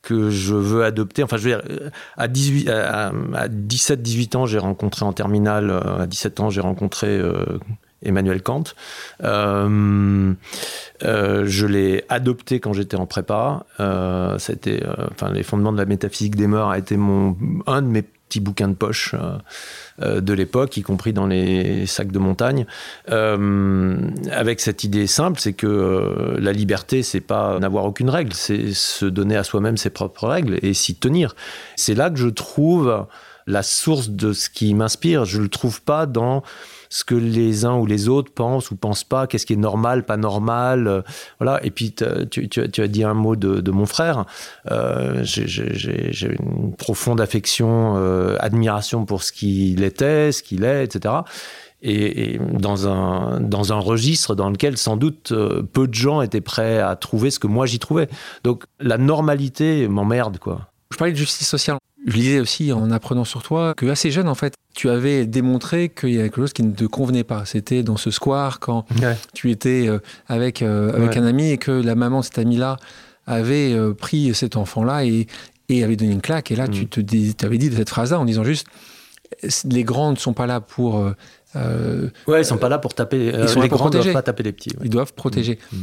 que 0.04 0.30
je 0.30 0.54
veux 0.54 0.84
adopter. 0.84 1.22
Enfin, 1.22 1.38
je 1.38 1.48
veux 1.48 1.56
dire, 1.56 1.90
à, 2.16 2.28
18, 2.28 2.68
à, 2.68 3.12
17-18 3.48 4.36
ans, 4.36 4.46
j'ai 4.46 4.58
rencontré 4.58 5.04
en 5.04 5.12
terminale, 5.12 5.70
euh, 5.70 6.02
à 6.02 6.06
17 6.06 6.40
ans, 6.40 6.50
j'ai 6.50 6.60
rencontré 6.60 7.06
euh, 7.08 7.58
Emmanuel 8.04 8.42
Kant. 8.42 8.64
Euh, 9.22 10.32
euh, 11.02 11.44
je 11.46 11.66
l'ai 11.66 12.04
adopté 12.08 12.60
quand 12.60 12.72
j'étais 12.72 12.96
en 12.96 13.06
prépa. 13.06 13.64
Euh, 13.80 14.38
c'était, 14.38 14.82
enfin, 15.12 15.32
les 15.32 15.42
fondements 15.42 15.72
de 15.72 15.78
la 15.78 15.86
métaphysique 15.86 16.36
des 16.36 16.46
mœurs 16.46 16.70
a 16.70 16.78
été 16.78 16.96
mon 16.96 17.36
un 17.66 17.82
de 17.82 17.88
mes 17.88 18.02
petits 18.02 18.40
bouquins 18.40 18.68
de 18.68 18.74
poche 18.74 19.14
de 20.00 20.32
l'époque, 20.32 20.76
y 20.76 20.82
compris 20.82 21.12
dans 21.12 21.26
les 21.26 21.86
sacs 21.86 22.10
de 22.10 22.18
montagne, 22.18 22.66
avec 23.06 24.60
cette 24.60 24.82
idée 24.82 25.06
simple, 25.06 25.38
c'est 25.38 25.52
que 25.52 26.36
la 26.38 26.52
liberté, 26.52 27.02
c'est 27.02 27.20
pas 27.20 27.58
n'avoir 27.60 27.84
aucune 27.84 28.10
règle, 28.10 28.32
c'est 28.32 28.72
se 28.72 29.04
donner 29.04 29.36
à 29.36 29.44
soi-même 29.44 29.76
ses 29.76 29.90
propres 29.90 30.26
règles 30.26 30.58
et 30.62 30.74
s'y 30.74 30.96
tenir. 30.96 31.36
C'est 31.76 31.94
là 31.94 32.10
que 32.10 32.16
je 32.16 32.28
trouve 32.28 33.06
la 33.46 33.62
source 33.62 34.10
de 34.10 34.32
ce 34.32 34.48
qui 34.50 34.74
m'inspire. 34.74 35.24
Je 35.24 35.40
le 35.40 35.48
trouve 35.48 35.82
pas 35.82 36.06
dans 36.06 36.42
ce 36.94 37.02
que 37.02 37.16
les 37.16 37.64
uns 37.64 37.76
ou 37.76 37.86
les 37.86 38.08
autres 38.08 38.32
pensent 38.32 38.70
ou 38.70 38.76
pensent 38.76 39.02
pas, 39.02 39.26
qu'est-ce 39.26 39.46
qui 39.46 39.54
est 39.54 39.56
normal, 39.56 40.04
pas 40.04 40.16
normal. 40.16 40.86
Euh, 40.86 41.02
voilà. 41.40 41.58
Et 41.64 41.72
puis, 41.72 41.92
tu, 41.92 42.60
as 42.60 42.86
dit 42.86 43.02
un 43.02 43.14
mot 43.14 43.34
de, 43.34 43.70
mon 43.72 43.86
frère. 43.86 44.26
Euh, 44.70 45.22
j'ai 45.24 46.36
une 46.38 46.74
profonde 46.76 47.20
affection, 47.20 47.94
euh, 47.96 48.36
admiration 48.38 49.06
pour 49.06 49.24
ce 49.24 49.32
qu'il 49.32 49.82
était, 49.82 50.30
ce 50.30 50.44
qu'il 50.44 50.62
est, 50.62 50.84
etc. 50.84 51.14
Et, 51.82 52.38
dans, 52.52 52.88
un, 52.88 53.40
dans 53.40 53.72
un 53.72 53.78
registre 53.78 54.36
dans 54.36 54.48
lequel 54.48 54.78
sans 54.78 54.96
doute 54.96 55.34
peu 55.72 55.88
de 55.88 55.94
gens 55.94 56.22
étaient 56.22 56.40
prêts 56.40 56.78
à 56.78 56.96
trouver 56.96 57.30
ce 57.30 57.38
que 57.38 57.46
moi 57.46 57.66
j'y 57.66 57.78
trouvais. 57.78 58.08
Donc 58.42 58.64
la 58.78 58.96
normalité 58.96 59.86
m'emmerde, 59.88 60.38
quoi. 60.38 60.68
Je 60.94 60.96
parlais 60.96 61.12
de 61.12 61.18
justice 61.18 61.48
sociale. 61.48 61.78
Je 62.06 62.14
lisais 62.14 62.38
aussi 62.38 62.72
en 62.72 62.92
apprenant 62.92 63.24
sur 63.24 63.42
toi 63.42 63.74
que 63.76 63.86
assez 63.86 64.12
jeune, 64.12 64.28
en 64.28 64.36
fait, 64.36 64.54
tu 64.76 64.88
avais 64.88 65.26
démontré 65.26 65.88
qu'il 65.88 66.10
y 66.10 66.20
avait 66.20 66.28
quelque 66.28 66.36
chose 66.36 66.52
qui 66.52 66.62
ne 66.62 66.72
te 66.72 66.84
convenait 66.84 67.24
pas. 67.24 67.44
C'était 67.46 67.82
dans 67.82 67.96
ce 67.96 68.12
square 68.12 68.60
quand 68.60 68.86
tu 69.32 69.50
étais 69.50 69.88
euh, 69.88 69.98
avec, 70.28 70.62
euh, 70.62 70.94
avec 70.94 71.16
un 71.16 71.26
ami 71.26 71.50
et 71.50 71.58
que 71.58 71.72
la 71.72 71.96
maman 71.96 72.20
de 72.20 72.26
cet 72.26 72.38
ami-là 72.38 72.76
avait 73.26 73.72
euh, 73.72 73.92
pris 73.92 74.36
cet 74.36 74.56
enfant-là 74.56 75.04
et, 75.04 75.26
et, 75.68 75.82
avait 75.82 75.96
donné 75.96 76.12
une 76.12 76.20
claque. 76.20 76.52
Et 76.52 76.56
là, 76.56 76.68
tu 76.68 76.82
mm. 76.82 76.88
te 76.88 77.00
dis, 77.00 77.36
avais 77.42 77.58
dit 77.58 77.74
cette 77.74 77.90
phrase-là 77.90 78.20
en 78.20 78.24
disant 78.24 78.44
juste 78.44 78.68
les 79.64 79.82
grands 79.82 80.12
ne 80.12 80.16
sont 80.16 80.32
pas 80.32 80.46
là 80.46 80.60
pour. 80.60 81.10
ouais, 82.28 82.40
ils 82.40 82.44
sont 82.44 82.56
pas 82.56 82.68
là 82.68 82.78
pour 82.78 82.94
taper. 82.94 83.32
Ils 83.36 83.48
sont 83.48 83.62
les 83.62 83.68
grands 83.68 83.86
ne 83.86 83.90
doivent 83.90 84.12
pas 84.12 84.22
taper 84.22 84.44
les 84.44 84.52
petits. 84.52 84.70
Ils 84.84 84.90
doivent 84.90 85.12
protéger. 85.12 85.58
Mm. 85.72 85.82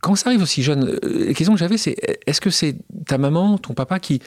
Quand 0.00 0.14
ça 0.16 0.30
arrive 0.30 0.42
aussi 0.42 0.62
jeune, 0.62 0.98
la 1.02 1.34
question 1.34 1.52
que 1.54 1.58
j'avais, 1.58 1.78
c'est 1.78 1.96
est-ce 2.26 2.40
que 2.40 2.50
c'est 2.50 2.76
ta 3.06 3.18
maman, 3.18 3.58
ton 3.58 3.74
papa 3.74 3.98
qui 3.98 4.20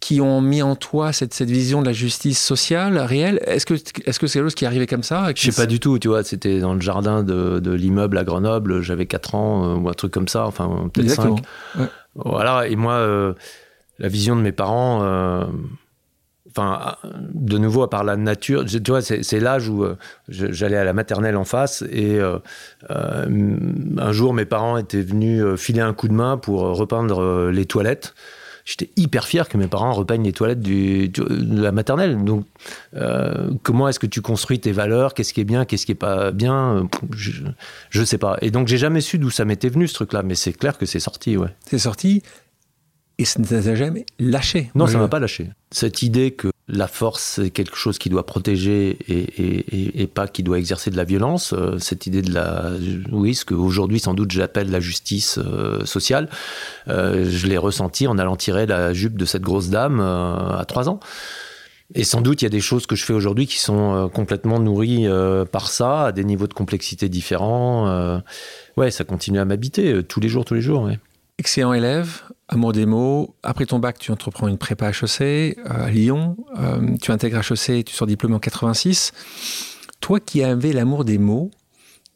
qui 0.00 0.20
ont 0.20 0.42
mis 0.42 0.60
en 0.60 0.76
toi 0.76 1.14
cette, 1.14 1.32
cette 1.32 1.50
vision 1.50 1.80
de 1.80 1.86
la 1.86 1.94
justice 1.94 2.38
sociale 2.38 2.98
réelle? 2.98 3.40
Est-ce 3.46 3.64
que 3.64 3.74
est-ce 3.74 4.18
que 4.18 4.26
c'est 4.26 4.38
quelque 4.38 4.48
chose 4.48 4.54
qui 4.54 4.64
est 4.64 4.66
arrivé 4.66 4.86
comme 4.86 5.02
ça? 5.02 5.30
Je 5.34 5.50
sais 5.50 5.62
pas 5.62 5.66
du 5.66 5.80
tout, 5.80 5.98
tu 5.98 6.08
vois, 6.08 6.22
c'était 6.22 6.60
dans 6.60 6.74
le 6.74 6.80
jardin 6.82 7.22
de, 7.22 7.58
de 7.58 7.70
l'immeuble 7.72 8.18
à 8.18 8.24
Grenoble, 8.24 8.82
j'avais 8.82 9.06
4 9.06 9.34
ans 9.34 9.64
euh, 9.64 9.76
ou 9.76 9.88
un 9.88 9.94
truc 9.94 10.12
comme 10.12 10.28
ça, 10.28 10.46
enfin 10.46 10.90
peut-être 10.92 11.10
5. 11.10 11.42
Voilà, 12.16 12.68
et 12.68 12.76
moi, 12.76 12.94
euh, 12.94 13.32
la 13.98 14.08
vision 14.08 14.36
de 14.36 14.42
mes 14.42 14.52
parents, 14.52 15.00
euh, 15.02 15.44
enfin, 16.56 16.96
de 17.32 17.58
nouveau, 17.58 17.82
à 17.82 17.90
part 17.90 18.04
la 18.04 18.16
nature, 18.16 18.64
tu 18.64 18.80
vois, 18.88 19.02
c'est 19.02 19.40
l'âge 19.40 19.68
où 19.68 19.84
j'allais 20.28 20.76
à 20.76 20.84
la 20.84 20.92
maternelle 20.92 21.36
en 21.36 21.44
face 21.44 21.82
et 21.90 22.20
un 22.88 24.12
jour, 24.12 24.34
mes 24.34 24.44
parents 24.44 24.76
étaient 24.76 25.02
venus 25.02 25.42
filer 25.56 25.80
un 25.80 25.92
coup 25.92 26.08
de 26.08 26.14
main 26.14 26.36
pour 26.36 26.60
repeindre 26.60 27.50
les 27.50 27.66
toilettes 27.66 28.14
j'étais 28.64 28.90
hyper 28.96 29.26
fier 29.26 29.48
que 29.48 29.56
mes 29.56 29.66
parents 29.66 29.92
repeignent 29.92 30.24
les 30.24 30.32
toilettes 30.32 30.60
de 30.60 31.62
la 31.62 31.72
maternelle. 31.72 32.24
Donc, 32.24 32.46
euh, 32.96 33.50
comment 33.62 33.88
est-ce 33.88 33.98
que 33.98 34.06
tu 34.06 34.22
construis 34.22 34.58
tes 34.58 34.72
valeurs? 34.72 35.14
Qu'est-ce 35.14 35.34
qui 35.34 35.40
est 35.40 35.44
bien? 35.44 35.64
Qu'est-ce 35.64 35.86
qui 35.86 35.92
est 35.92 35.96
pas 35.96 36.30
bien? 36.30 36.88
Je, 37.14 37.32
je 37.90 38.04
sais 38.04 38.18
pas. 38.18 38.38
Et 38.40 38.50
donc, 38.50 38.68
j'ai 38.68 38.78
jamais 38.78 39.00
su 39.00 39.18
d'où 39.18 39.30
ça 39.30 39.44
m'était 39.44 39.68
venu 39.68 39.86
ce 39.86 39.94
truc-là, 39.94 40.22
mais 40.22 40.34
c'est 40.34 40.52
clair 40.52 40.78
que 40.78 40.86
c'est 40.86 41.00
sorti, 41.00 41.36
ouais. 41.36 41.54
C'est 41.66 41.78
sorti 41.78 42.22
et 43.18 43.24
ça 43.24 43.40
ne 43.40 43.74
jamais 43.74 44.06
lâché. 44.18 44.70
Non, 44.74 44.86
ça 44.86 44.98
m'a 44.98 45.08
pas 45.08 45.20
lâché. 45.20 45.50
Cette 45.70 46.02
idée 46.02 46.32
que 46.32 46.50
la 46.66 46.88
force, 46.88 47.22
c'est 47.36 47.50
quelque 47.50 47.76
chose 47.76 47.98
qui 47.98 48.08
doit 48.08 48.26
protéger 48.26 48.96
et, 49.08 50.06
pas 50.06 50.26
qui 50.26 50.42
doit 50.42 50.58
exercer 50.58 50.90
de 50.90 50.96
la 50.96 51.04
violence. 51.04 51.52
Euh, 51.52 51.78
cette 51.78 52.06
idée 52.06 52.22
de 52.22 52.32
la, 52.32 52.70
oui, 53.12 53.34
ce 53.34 53.44
qu'aujourd'hui 53.44 54.00
sans 54.00 54.14
doute 54.14 54.30
j'appelle 54.30 54.70
la 54.70 54.80
justice 54.80 55.38
euh, 55.38 55.84
sociale, 55.84 56.28
euh, 56.88 57.28
je 57.28 57.46
l'ai 57.46 57.58
ressenti 57.58 58.06
en 58.06 58.18
allant 58.18 58.36
tirer 58.36 58.66
la 58.66 58.92
jupe 58.92 59.16
de 59.16 59.24
cette 59.24 59.42
grosse 59.42 59.68
dame 59.68 60.00
à 60.00 60.64
trois 60.66 60.88
ans. 60.88 61.00
Et 61.94 62.02
sans 62.02 62.22
doute, 62.22 62.40
il 62.42 62.46
y 62.46 62.48
a 62.48 62.50
des 62.50 62.62
choses 62.62 62.86
que 62.86 62.96
je 62.96 63.04
fais 63.04 63.12
aujourd'hui 63.12 63.46
qui 63.46 63.58
sont 63.58 64.10
complètement 64.12 64.58
nourries 64.58 65.06
par 65.52 65.68
ça, 65.68 66.06
à 66.06 66.12
des 66.12 66.24
niveaux 66.24 66.46
de 66.46 66.54
complexité 66.54 67.10
différents. 67.10 68.22
ouais, 68.78 68.90
ça 68.90 69.04
continue 69.04 69.38
à 69.38 69.44
m'habiter 69.44 70.02
tous 70.02 70.18
les 70.18 70.28
jours, 70.28 70.46
tous 70.46 70.54
les 70.54 70.62
jours. 70.62 70.84
Ouais. 70.84 70.98
Excellent 71.38 71.74
élève, 71.74 72.22
amour 72.48 72.72
des 72.72 72.86
mots. 72.86 73.34
Après 73.42 73.66
ton 73.66 73.78
bac, 73.78 73.98
tu 73.98 74.10
entreprends 74.12 74.48
une 74.48 74.58
prépa 74.58 74.90
HEC 74.90 75.56
à 75.64 75.90
Lyon. 75.90 76.36
Euh, 76.58 76.94
tu 77.00 77.10
intègres 77.10 77.38
HEC, 77.38 77.84
tu 77.84 77.94
sors 77.94 78.06
diplômé 78.06 78.34
en 78.34 78.38
86. 78.38 79.12
Toi 80.00 80.20
qui 80.20 80.42
avais 80.44 80.72
l'amour 80.72 81.04
des 81.04 81.18
mots, 81.18 81.50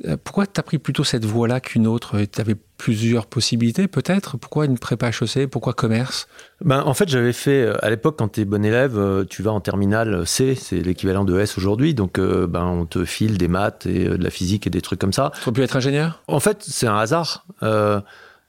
Euh, 0.07 0.17
pourquoi 0.23 0.47
tu 0.47 0.61
as 0.61 0.63
pris 0.63 0.79
plutôt 0.79 1.03
cette 1.03 1.25
voie-là 1.25 1.59
qu'une 1.59 1.89
autre? 1.89 2.21
Tu 2.31 2.41
avais 2.41 2.55
plusieurs 2.77 3.27
possibilités 3.27 3.89
peut-être? 3.89 4.37
Pourquoi 4.37 4.65
une 4.67 4.79
prépa 4.79 5.09
HEC 5.09 5.49
Pourquoi 5.51 5.73
commerce? 5.73 6.29
Ben, 6.65 6.83
En 6.87 6.95
fait, 6.95 7.09
j'avais 7.09 7.33
fait, 7.33 7.63
euh, 7.63 7.85
à 7.85 7.91
l'époque, 7.91 8.15
quand 8.17 8.29
tu 8.29 8.43
es 8.43 8.45
bon 8.45 8.65
élève, 8.65 9.27
tu 9.29 9.43
vas 9.43 9.51
en 9.51 9.61
terminale 9.61 10.25
C, 10.25 10.55
c'est 10.55 10.83
l'équivalent 10.83 11.25
de 11.25 11.37
S 11.41 11.59
aujourd'hui, 11.59 11.95
donc 11.95 12.21
ben, 12.21 12.65
on 12.65 12.87
te 12.87 13.05
file 13.05 13.39
des 13.39 13.49
maths 13.49 13.87
et 13.87 14.05
de 14.05 14.23
la 14.23 14.31
physique 14.31 14.69
et 14.69 14.71
des 14.71 14.83
trucs 14.83 15.01
comme 15.01 15.13
ça. 15.13 15.33
Tu 15.35 15.43
aurais 15.49 15.53
pu 15.53 15.63
être 15.65 15.75
ingénieur? 15.75 16.23
En 16.29 16.39
fait, 16.39 16.59
c'est 16.63 16.87
un 16.87 16.97
hasard. 16.97 17.45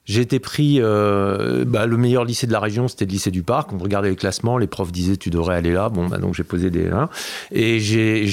J'ai 0.10 0.22
été 0.22 0.40
pris, 0.40 0.80
euh, 0.80 1.66
bah, 1.68 1.86
le 1.86 1.96
meilleur 1.96 2.26
lycée 2.26 2.48
de 2.48 2.52
la 2.52 2.60
région, 2.60 2.88
c'était 2.88 3.06
le 3.06 3.12
lycée 3.12 3.30
du 3.30 3.44
Parc. 3.44 3.72
On 3.74 3.78
regardait 3.78 4.10
les 4.10 4.16
classements, 4.16 4.58
les 4.58 4.66
profs 4.66 4.92
disaient 4.92 5.18
tu 5.18 5.30
devrais 5.30 5.56
aller 5.56 5.72
là. 5.72 5.90
Bon, 5.90 6.08
bah, 6.08 6.18
donc 6.18 6.34
j'ai 6.34 6.44
posé 6.44 6.72
des 6.72 6.88
1. 6.88 7.10
Et 7.52 7.80
j'ai, 7.80 8.26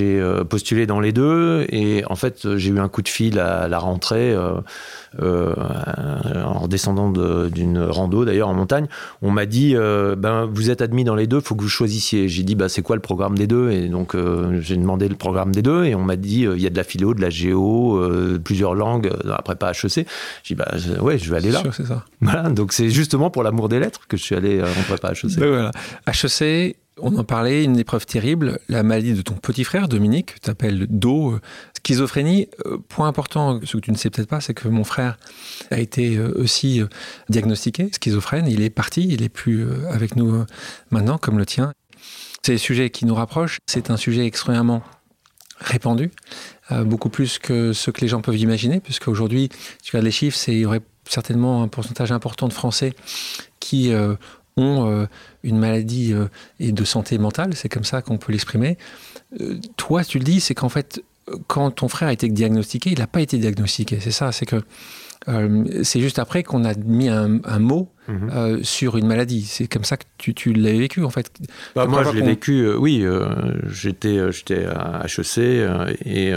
euh, 0.00 0.44
postulé 0.44 0.84
dans 0.84 1.00
les 1.00 1.12
deux. 1.12 1.64
Et 1.70 2.04
en 2.10 2.14
fait, 2.14 2.56
j'ai 2.58 2.68
eu 2.68 2.78
un 2.78 2.88
coup 2.88 3.00
de 3.00 3.08
fil 3.08 3.38
à 3.38 3.68
la 3.68 3.78
rentrée. 3.78 4.36
Euh, 5.22 5.54
en 6.44 6.66
descendant 6.66 7.08
d'une 7.48 7.78
rando 7.78 8.24
d'ailleurs 8.24 8.48
en 8.48 8.54
montagne, 8.54 8.88
on 9.22 9.30
m'a 9.30 9.46
dit 9.46 9.76
ben 9.76 10.44
vous 10.52 10.70
êtes 10.70 10.82
admis 10.82 11.04
dans 11.04 11.14
les 11.14 11.28
deux, 11.28 11.40
faut 11.40 11.54
que 11.54 11.62
vous 11.62 11.68
choisissiez. 11.68 12.28
J'ai 12.28 12.42
dit 12.42 12.56
bah 12.56 12.68
c'est 12.68 12.82
quoi 12.82 12.96
le 12.96 13.02
programme 13.02 13.38
des 13.38 13.46
deux? 13.46 13.70
Et 13.70 13.88
donc 13.88 14.16
j'ai 14.60 14.76
demandé 14.76 15.08
le 15.08 15.14
programme 15.14 15.54
des 15.54 15.62
deux 15.62 15.84
et 15.84 15.94
on 15.94 16.02
m'a 16.02 16.16
dit 16.16 16.40
il 16.40 16.60
y 16.60 16.66
a 16.66 16.70
de 16.70 16.76
la 16.76 16.82
philo, 16.82 17.14
de 17.14 17.20
la 17.20 17.30
géo, 17.30 18.02
plusieurs 18.42 18.74
langues, 18.74 19.12
après 19.32 19.54
pas 19.54 19.70
HEC. 19.70 20.04
J'ai 20.42 20.56
dit 20.56 20.60
ouais 21.00 21.13
je 21.18 21.30
vais 21.30 21.36
aller 21.36 21.50
là. 21.50 21.62
c'est 21.72 21.86
ça. 21.86 22.04
Voilà 22.20 22.50
donc 22.50 22.72
c'est 22.72 22.90
justement 22.90 23.30
pour 23.30 23.42
l'amour 23.42 23.68
des 23.68 23.78
lettres 23.78 24.06
que 24.06 24.16
je 24.16 24.22
suis 24.22 24.34
allé 24.34 24.62
en 24.62 24.82
prépa 24.88 25.12
HEC. 25.12 25.38
Ben 25.38 25.48
voilà. 25.48 25.70
HEC 26.06 26.76
on 27.00 27.16
en 27.16 27.24
parlait, 27.24 27.64
une 27.64 27.78
épreuve 27.78 28.06
terrible, 28.06 28.58
la 28.68 28.82
maladie 28.82 29.14
de 29.14 29.22
ton 29.22 29.34
petit 29.34 29.64
frère, 29.64 29.88
Dominique, 29.88 30.34
tu 30.34 30.40
t'appelles 30.40 30.86
Do, 30.88 31.40
schizophrénie. 31.76 32.48
Euh, 32.66 32.78
point 32.88 33.08
important, 33.08 33.60
ce 33.64 33.76
que 33.76 33.82
tu 33.82 33.90
ne 33.90 33.96
sais 33.96 34.10
peut-être 34.10 34.28
pas, 34.28 34.40
c'est 34.40 34.54
que 34.54 34.68
mon 34.68 34.84
frère 34.84 35.18
a 35.70 35.78
été 35.78 36.16
euh, 36.16 36.32
aussi 36.36 36.80
euh, 36.80 36.86
diagnostiqué 37.28 37.90
schizophrène. 37.92 38.46
Il 38.46 38.62
est 38.62 38.70
parti, 38.70 39.08
il 39.08 39.22
est 39.22 39.28
plus 39.28 39.66
avec 39.90 40.16
nous 40.16 40.44
maintenant, 40.90 41.18
comme 41.18 41.38
le 41.38 41.46
tien. 41.46 41.72
C'est 42.42 42.54
un 42.54 42.58
sujet 42.58 42.90
qui 42.90 43.06
nous 43.06 43.14
rapproche, 43.14 43.58
c'est 43.66 43.90
un 43.90 43.96
sujet 43.96 44.26
extrêmement 44.26 44.82
répandu, 45.60 46.10
beaucoup 46.82 47.08
plus 47.08 47.38
que 47.38 47.72
ce 47.72 47.90
que 47.90 48.02
les 48.02 48.08
gens 48.08 48.20
peuvent 48.20 48.36
imaginer, 48.36 48.80
puisque 48.80 49.08
aujourd'hui, 49.08 49.48
tu 49.82 49.92
regardes 49.92 50.04
les 50.04 50.10
chiffres, 50.10 50.38
il 50.48 50.58
y 50.58 50.66
aurait 50.66 50.82
certainement 51.08 51.62
un 51.62 51.68
pourcentage 51.68 52.12
important 52.12 52.48
de 52.48 52.52
Français 52.52 52.94
qui 53.60 53.92
ont 54.56 54.88
euh, 54.88 55.06
une 55.42 55.58
maladie 55.58 56.12
euh, 56.12 56.26
et 56.60 56.72
de 56.72 56.84
santé 56.84 57.18
mentale, 57.18 57.54
c'est 57.54 57.68
comme 57.68 57.84
ça 57.84 58.02
qu'on 58.02 58.18
peut 58.18 58.32
l'exprimer. 58.32 58.78
Euh, 59.40 59.58
toi, 59.76 60.04
tu 60.04 60.18
le 60.18 60.24
dis, 60.24 60.40
c'est 60.40 60.54
qu'en 60.54 60.68
fait, 60.68 61.02
quand 61.46 61.70
ton 61.70 61.88
frère 61.88 62.08
a 62.08 62.12
été 62.12 62.28
diagnostiqué, 62.28 62.90
il 62.90 62.98
n'a 62.98 63.06
pas 63.06 63.20
été 63.20 63.38
diagnostiqué. 63.38 63.98
C'est 64.00 64.10
ça, 64.10 64.32
c'est 64.32 64.46
que 64.46 64.62
c'est 65.82 66.00
juste 66.00 66.18
après 66.18 66.42
qu'on 66.42 66.66
a 66.66 66.74
mis 66.74 67.08
un, 67.08 67.40
mot 67.58 67.88
mhm. 68.08 68.62
sur 68.62 68.98
une 68.98 69.06
maladie. 69.06 69.40
C'est 69.40 69.66
comme 69.66 69.84
ça 69.84 69.96
que 69.96 70.04
tu, 70.18 70.34
tu 70.34 70.52
l'as 70.52 70.72
vécu, 70.72 71.02
en 71.02 71.08
fait. 71.08 71.32
Bah, 71.74 71.86
moi, 71.86 72.04
je 72.04 72.10
l'ai 72.10 72.20
vécu, 72.20 72.70
oui. 72.74 73.02
j'étais, 73.70 74.30
j'étais 74.30 74.66
à 74.66 75.06
HEC 75.06 75.38
et 76.04 76.34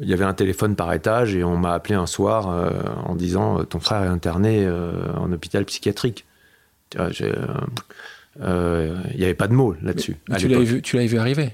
il 0.00 0.08
y 0.08 0.12
avait 0.12 0.24
un 0.24 0.34
téléphone 0.34 0.76
par 0.76 0.92
étage 0.92 1.34
et 1.34 1.44
on 1.44 1.56
m'a 1.56 1.74
appelé 1.74 1.94
un 1.94 2.06
soir 2.06 2.46
en 3.04 3.14
disant 3.14 3.64
ton 3.64 3.80
frère 3.80 4.02
est 4.04 4.08
interné 4.08 4.68
en 4.68 5.32
hôpital 5.32 5.64
psychiatrique. 5.64 6.24
Euh, 6.96 7.10
euh, 8.40 8.96
il 9.12 9.18
n'y 9.18 9.24
avait 9.24 9.34
pas 9.34 9.48
de 9.48 9.52
mots 9.52 9.74
là-dessus. 9.82 10.16
Tu 10.38 10.48
l'avais 10.48 10.64
vu, 10.64 10.80
vu 10.82 11.18
arriver? 11.18 11.50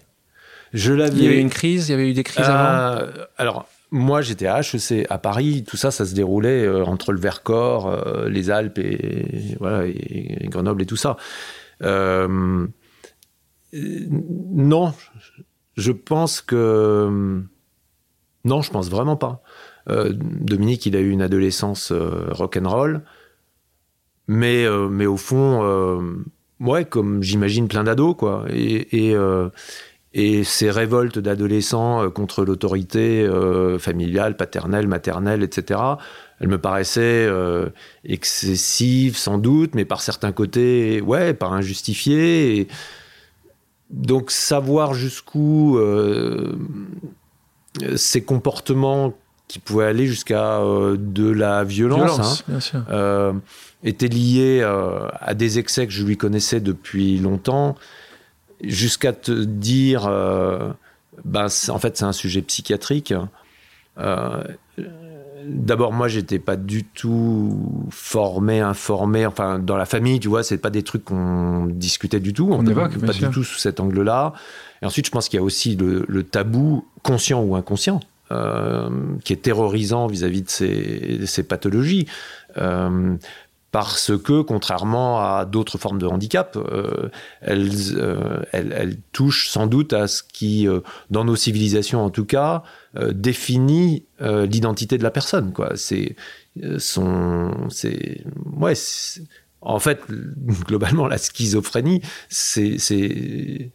Je 0.73 0.93
l'avais. 0.93 1.17
Il 1.17 1.25
y 1.25 1.27
avait 1.27 1.41
une 1.41 1.51
crise, 1.51 1.89
il 1.89 1.93
y 1.93 1.95
avait 1.95 2.11
eu 2.11 2.15
des 2.15 2.25
crises 2.25 2.47
avant? 2.47 3.01
Euh, 3.01 3.11
Alors, 3.39 3.67
moi, 3.91 4.21
j'étais 4.23 4.47
à 4.47 4.61
HEC 4.61 5.07
à 5.09 5.19
Paris. 5.19 5.65
Tout 5.67 5.77
ça, 5.77 5.91
ça 5.91 6.05
se 6.05 6.15
déroulait 6.15 6.69
entre 6.69 7.13
le 7.13 7.19
Vercors, 7.19 8.27
les 8.29 8.51
Alpes 8.51 8.79
et, 8.79 9.57
voilà, 9.61 9.87
et, 9.87 10.47
Grenoble 10.49 10.83
et 10.83 10.87
tout 10.87 10.97
ça. 10.97 11.17
non, 11.81 12.69
je 15.77 15.93
pense 15.93 16.41
que. 16.41 17.43
Non, 18.45 18.63
je 18.63 18.71
pense 18.71 18.91
vraiment 18.91 19.17
pas. 19.17 19.43
Dominique, 19.87 20.87
il 20.87 20.97
a 20.97 21.01
eu 21.01 21.11
une 21.11 21.23
adolescence 21.23 21.93
rock'n'roll. 21.93 23.03
Mais, 24.29 24.65
euh, 24.65 24.89
mais 24.89 25.07
au 25.07 25.17
fond, 25.17 25.61
euh, 25.63 26.25
ouais, 26.61 26.85
comme 26.85 27.23
j'imagine 27.23 27.69
plein 27.69 27.85
d'ados, 27.85 28.17
quoi. 28.17 28.47
Et, 28.51 29.09
et, 29.09 29.15
euh, 29.15 29.51
ces 30.45 30.71
révoltes 30.71 31.19
d'adolescents 31.19 32.09
contre 32.11 32.45
l'autorité 32.45 33.29
familiale, 33.81 34.37
paternelle, 34.37 34.87
maternelle, 34.87 35.43
etc., 35.43 35.81
elles 36.39 36.47
me 36.47 36.59
paraissaient 36.59 37.29
excessives, 38.05 39.17
sans 39.17 39.39
doute, 39.39 39.75
mais 39.75 39.85
par 39.85 40.01
certains 40.01 40.31
côtés, 40.31 41.01
ouais, 41.01 41.35
par 41.35 41.53
injustifiées. 41.53 42.69
Donc, 43.91 44.31
savoir 44.31 44.95
jusqu'où 44.95 45.81
ces 47.97 48.23
comportements 48.23 49.15
qui 49.49 49.59
pouvaient 49.59 49.87
aller 49.87 50.07
jusqu'à 50.07 50.61
de 50.97 51.31
la 51.31 51.65
violence, 51.65 52.41
hein, 52.41 52.45
bien 52.49 52.61
sûr 52.61 52.81
était 53.85 54.09
lié 54.09 54.61
euh, 54.63 55.09
à 55.21 55.35
des 55.35 55.59
excès 55.59 55.87
que 55.87 55.93
je 55.93 56.03
lui 56.05 56.17
connaissais 56.17 56.61
depuis 56.61 57.19
longtemps, 57.19 57.77
jusqu'à 58.63 59.13
te 59.13 59.45
dire, 59.45 60.07
euh, 60.07 60.73
ben, 61.25 61.47
en 61.69 61.79
fait, 61.79 61.97
c'est 61.97 62.05
un 62.05 62.13
sujet 62.13 62.43
psychiatrique. 62.43 63.15
Euh, 65.45 65.49
d'abord, 65.49 65.93
moi, 65.93 66.09
j'étais 66.09 66.39
pas 66.39 66.57
du 66.57 66.85
tout 66.85 67.87
formé, 67.91 68.61
informé. 68.61 69.27
Enfin, 69.27 69.59
dans 69.59 69.77
la 69.77 69.87
famille, 69.87 70.21
tu 70.21 70.29
vois, 70.29 70.43
c'est 70.43 70.59
pas 70.59 70.71
des 70.71 70.83
trucs 70.83 71.05
qu'on 71.05 71.67
discutait 71.67 72.21
du 72.21 72.33
tout. 72.33 72.49
On 72.51 72.65
évoque, 72.67 72.99
pas 72.99 73.13
du 73.13 73.29
tout 73.31 73.45
sous 73.45 73.59
cet 73.59 73.81
angle-là. 73.81 74.33
Et 74.83 74.87
ensuite, 74.87 75.07
je 75.07 75.11
pense 75.11 75.29
qu'il 75.29 75.39
y 75.39 75.41
a 75.41 75.45
aussi 75.45 75.77
le, 75.77 76.23
tabou, 76.23 76.87
conscient 77.03 77.43
ou 77.43 77.57
inconscient, 77.57 78.01
qui 79.25 79.33
est 79.33 79.43
terrorisant 79.43 80.07
vis-à-vis 80.07 80.43
de 80.43 80.51
ces, 80.51 81.27
ces 81.27 81.43
pathologies 81.43 82.07
parce 83.75 84.17
que, 84.17 84.41
contrairement 84.41 85.19
à 85.19 85.47
d'autres 85.47 85.79
formes 85.79 85.99
de 85.99 86.07
handicap, 86.07 86.57
euh, 86.57 87.11
euh, 87.49 88.43
elles, 88.53 88.99
touchent 89.11 89.49
sans 89.49 89.67
doute 89.67 89.93
à 89.93 90.07
ce 90.07 90.23
qui, 90.23 90.69
euh, 90.69 90.79
dans 91.11 91.25
nos 91.25 91.35
civilisations 91.35 92.05
en 92.05 92.11
tout 92.11 92.25
cas, 92.25 92.63
définit 93.11 94.07
l'identité 94.21 94.97
de 94.97 95.03
la 95.03 95.11
personne. 95.11 95.53
C'est 95.75 96.15
son, 96.79 97.67
c'est, 97.69 98.23
ouais, 98.61 98.75
en 99.61 99.81
fait, 99.81 100.03
globalement, 100.69 101.09
la 101.09 101.19
schizophrénie, 101.19 102.01
c'est, 102.29 102.79
c'est, 102.79 103.73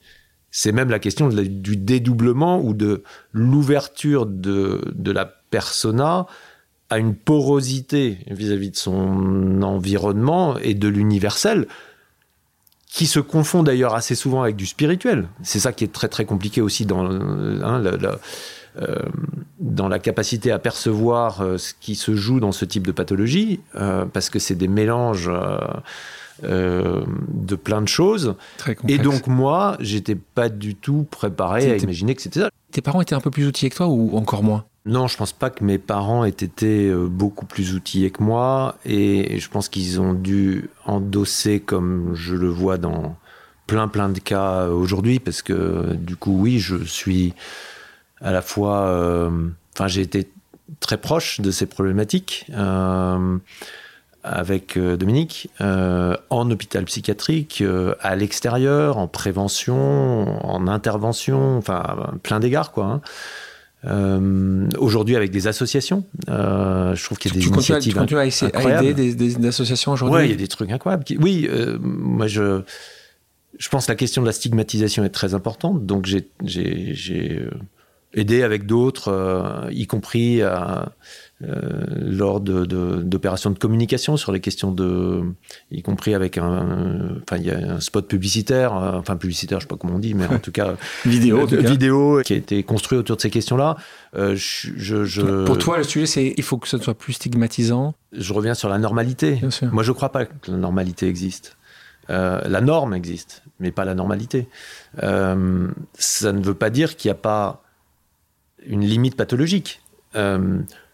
c'est 0.49 0.71
même 0.71 0.91
la 0.91 0.99
question 0.99 1.27
du 1.27 1.75
dédoublement 1.75 2.61
ou 2.63 2.73
de 2.73 3.03
l'ouverture 3.33 4.25
de, 4.27 4.81
de 4.95 5.11
la 5.11 5.25
persona 5.25 6.25
a 6.89 6.97
une 6.97 7.15
porosité 7.15 8.19
vis-à-vis 8.27 8.71
de 8.71 8.75
son 8.75 9.61
environnement 9.61 10.57
et 10.57 10.73
de 10.73 10.87
l'universel 10.87 11.67
qui 12.87 13.05
se 13.05 13.19
confond 13.19 13.61
d'ailleurs 13.61 13.93
assez 13.93 14.15
souvent 14.15 14.41
avec 14.41 14.55
du 14.55 14.65
spirituel. 14.65 15.27
C'est 15.43 15.59
ça 15.59 15.71
qui 15.71 15.83
est 15.83 15.93
très 15.93 16.07
très 16.07 16.25
compliqué 16.25 16.59
aussi 16.59 16.85
dans, 16.87 17.05
hein, 17.05 17.79
la, 17.79 18.19
euh, 18.81 18.99
dans 19.59 19.87
la 19.87 19.99
capacité 19.99 20.51
à 20.51 20.59
percevoir 20.59 21.41
euh, 21.41 21.57
ce 21.57 21.73
qui 21.79 21.95
se 21.95 22.15
joue 22.15 22.39
dans 22.39 22.51
ce 22.51 22.65
type 22.65 22.85
de 22.87 22.91
pathologie, 22.91 23.59
euh, 23.75 24.05
parce 24.05 24.29
que 24.29 24.39
c'est 24.39 24.55
des 24.55 24.67
mélanges 24.67 25.29
de 26.41 27.55
plein 27.55 27.81
de 27.81 27.87
choses. 27.87 28.35
et 28.87 28.97
donc 28.97 29.27
moi, 29.27 29.75
j'étais 29.81 30.15
pas 30.15 30.49
du 30.49 30.75
tout 30.75 31.05
préparé 31.11 31.71
à 31.71 31.77
imaginer 31.77 32.15
que 32.15 32.21
c'était 32.21 32.39
ça. 32.39 32.49
Tes 32.71 32.81
parents 32.81 33.01
étaient 33.01 33.15
un 33.15 33.19
peu 33.19 33.31
plus 33.31 33.45
outillés 33.45 33.69
que 33.69 33.75
toi 33.75 33.87
ou 33.87 34.15
encore 34.15 34.43
moins? 34.43 34.63
Non, 34.89 35.05
je 35.05 35.17
pense 35.17 35.33
pas 35.33 35.51
que 35.51 35.63
mes 35.63 35.77
parents 35.77 36.25
aient 36.25 36.29
été 36.29 36.87
euh, 36.87 37.05
beaucoup 37.07 37.45
plus 37.45 37.75
outillés 37.75 38.09
que 38.09 38.23
moi 38.23 38.75
et 38.85 39.39
je 39.39 39.47
pense 39.47 39.69
qu'ils 39.69 40.01
ont 40.01 40.15
dû 40.15 40.71
endosser 40.83 41.59
comme 41.59 42.15
je 42.15 42.33
le 42.33 42.49
vois 42.49 42.79
dans 42.79 43.15
plein 43.67 43.87
plein 43.87 44.09
de 44.09 44.17
cas 44.17 44.63
euh, 44.63 44.71
aujourd'hui 44.71 45.19
parce 45.19 45.43
que 45.43 45.93
du 45.93 46.15
coup 46.15 46.35
oui, 46.39 46.57
je 46.57 46.83
suis 46.85 47.35
à 48.19 48.31
la 48.31 48.41
fois 48.41 48.87
euh, 48.87 49.29
enfin 49.75 49.87
j'ai 49.87 50.01
été 50.01 50.27
très 50.79 50.97
proche 50.97 51.39
de 51.39 51.51
ces 51.51 51.67
problématiques 51.67 52.47
avec 54.23 54.77
Dominique 54.77 55.49
en 55.59 56.51
hôpital 56.51 56.85
psychiatrique, 56.85 57.63
à 58.01 58.15
l'extérieur, 58.15 58.97
en 58.97 59.07
prévention, 59.07 60.43
en 60.45 60.67
intervention, 60.67 61.57
enfin 61.57 62.11
plein 62.23 62.39
d'égards 62.39 62.71
quoi. 62.71 62.85
Hein. 62.85 63.01
Euh, 63.85 64.67
aujourd'hui 64.77 65.15
avec 65.15 65.31
des 65.31 65.47
associations. 65.47 66.03
Euh, 66.27 66.95
je 66.95 67.03
trouve 67.03 67.17
qu'il 67.17 67.31
y 67.31 67.33
a 67.33 67.37
des 67.37 67.45
tu 67.45 67.47
initiatives 67.47 67.93
continues, 67.93 68.29
tu 68.29 68.51
continues 68.51 68.71
à, 68.73 68.81
aider 68.81 69.13
des, 69.13 69.47
associations 69.47 69.93
aujourd'hui 69.93 70.19
Oui, 70.19 70.25
il 70.25 70.31
y 70.31 70.33
a 70.33 70.37
des 70.37 70.49
trucs 70.49 70.69
incroyables. 70.69 71.05
Oui, 71.17 71.47
euh, 71.49 71.77
moi 71.79 72.27
je, 72.27 72.61
je 73.57 73.69
pense 73.69 73.85
que 73.85 73.91
la 73.91 73.95
question 73.95 74.21
de 74.21 74.27
la 74.27 74.33
stigmatisation 74.33 75.05
est 75.05 75.09
très 75.09 75.33
importante. 75.33 75.85
Donc 75.85 76.07
j'ai, 76.07 76.27
j'ai, 76.43 77.47
aider 78.13 78.43
avec 78.43 78.65
d'autres, 78.65 79.69
y 79.71 79.87
compris 79.87 80.41
à 80.41 80.91
lors 81.41 82.41
d'opérations 82.41 83.49
de, 83.49 83.55
de, 83.55 83.59
communication 83.59 84.17
sur 84.17 84.31
les 84.31 84.41
questions 84.41 84.71
de, 84.71 85.23
y 85.71 85.81
compris 85.81 86.13
avec 86.13 86.37
un, 86.37 87.17
enfin 87.21 87.37
il 87.37 87.45
y 87.45 87.51
a 87.51 87.75
un 87.75 87.79
spot 87.79 88.07
publicitaire, 88.07 88.75
euh, 88.75 88.97
enfin 88.97 89.15
publicitaire, 89.15 89.59
je 89.59 89.63
sais 89.63 89.67
pas 89.67 89.77
comment 89.77 89.95
on 89.95 89.99
dit, 89.99 90.13
mais 90.13 90.27
en 90.27 90.39
tout 90.39 90.51
cas 90.51 90.75
vidéo, 91.05 91.47
de, 91.47 91.57
vidéo 91.57 92.21
qui 92.25 92.33
a 92.33 92.35
été 92.35 92.63
construit 92.63 92.97
autour 92.97 93.15
de 93.15 93.21
ces 93.21 93.29
questions-là. 93.29 93.77
Euh, 94.15 94.35
je, 94.35 95.05
je, 95.05 95.45
Pour 95.45 95.57
toi, 95.57 95.77
le 95.77 95.83
sujet, 95.83 96.05
c'est 96.05 96.33
il 96.35 96.43
faut 96.43 96.57
que 96.57 96.67
ce 96.67 96.77
soit 96.77 96.93
plus 96.93 97.13
stigmatisant. 97.13 97.93
Je 98.11 98.33
reviens 98.33 98.53
sur 98.53 98.69
la 98.69 98.77
normalité. 98.77 99.39
Moi, 99.71 99.83
je 99.83 99.91
crois 99.91 100.11
pas 100.11 100.25
que 100.25 100.51
la 100.51 100.57
normalité 100.57 101.07
existe. 101.07 101.57
Euh, 102.09 102.41
la 102.47 102.61
norme 102.61 102.93
existe, 102.93 103.43
mais 103.59 103.71
pas 103.71 103.85
la 103.85 103.93
normalité. 103.93 104.47
Euh, 105.03 105.67
ça 105.93 106.31
ne 106.31 106.41
veut 106.41 106.55
pas 106.55 106.71
dire 106.71 106.97
qu'il 106.97 107.09
n'y 107.09 107.13
a 107.13 107.21
pas 107.21 107.63
une 108.65 108.81
limite 108.81 109.15
pathologique. 109.15 109.81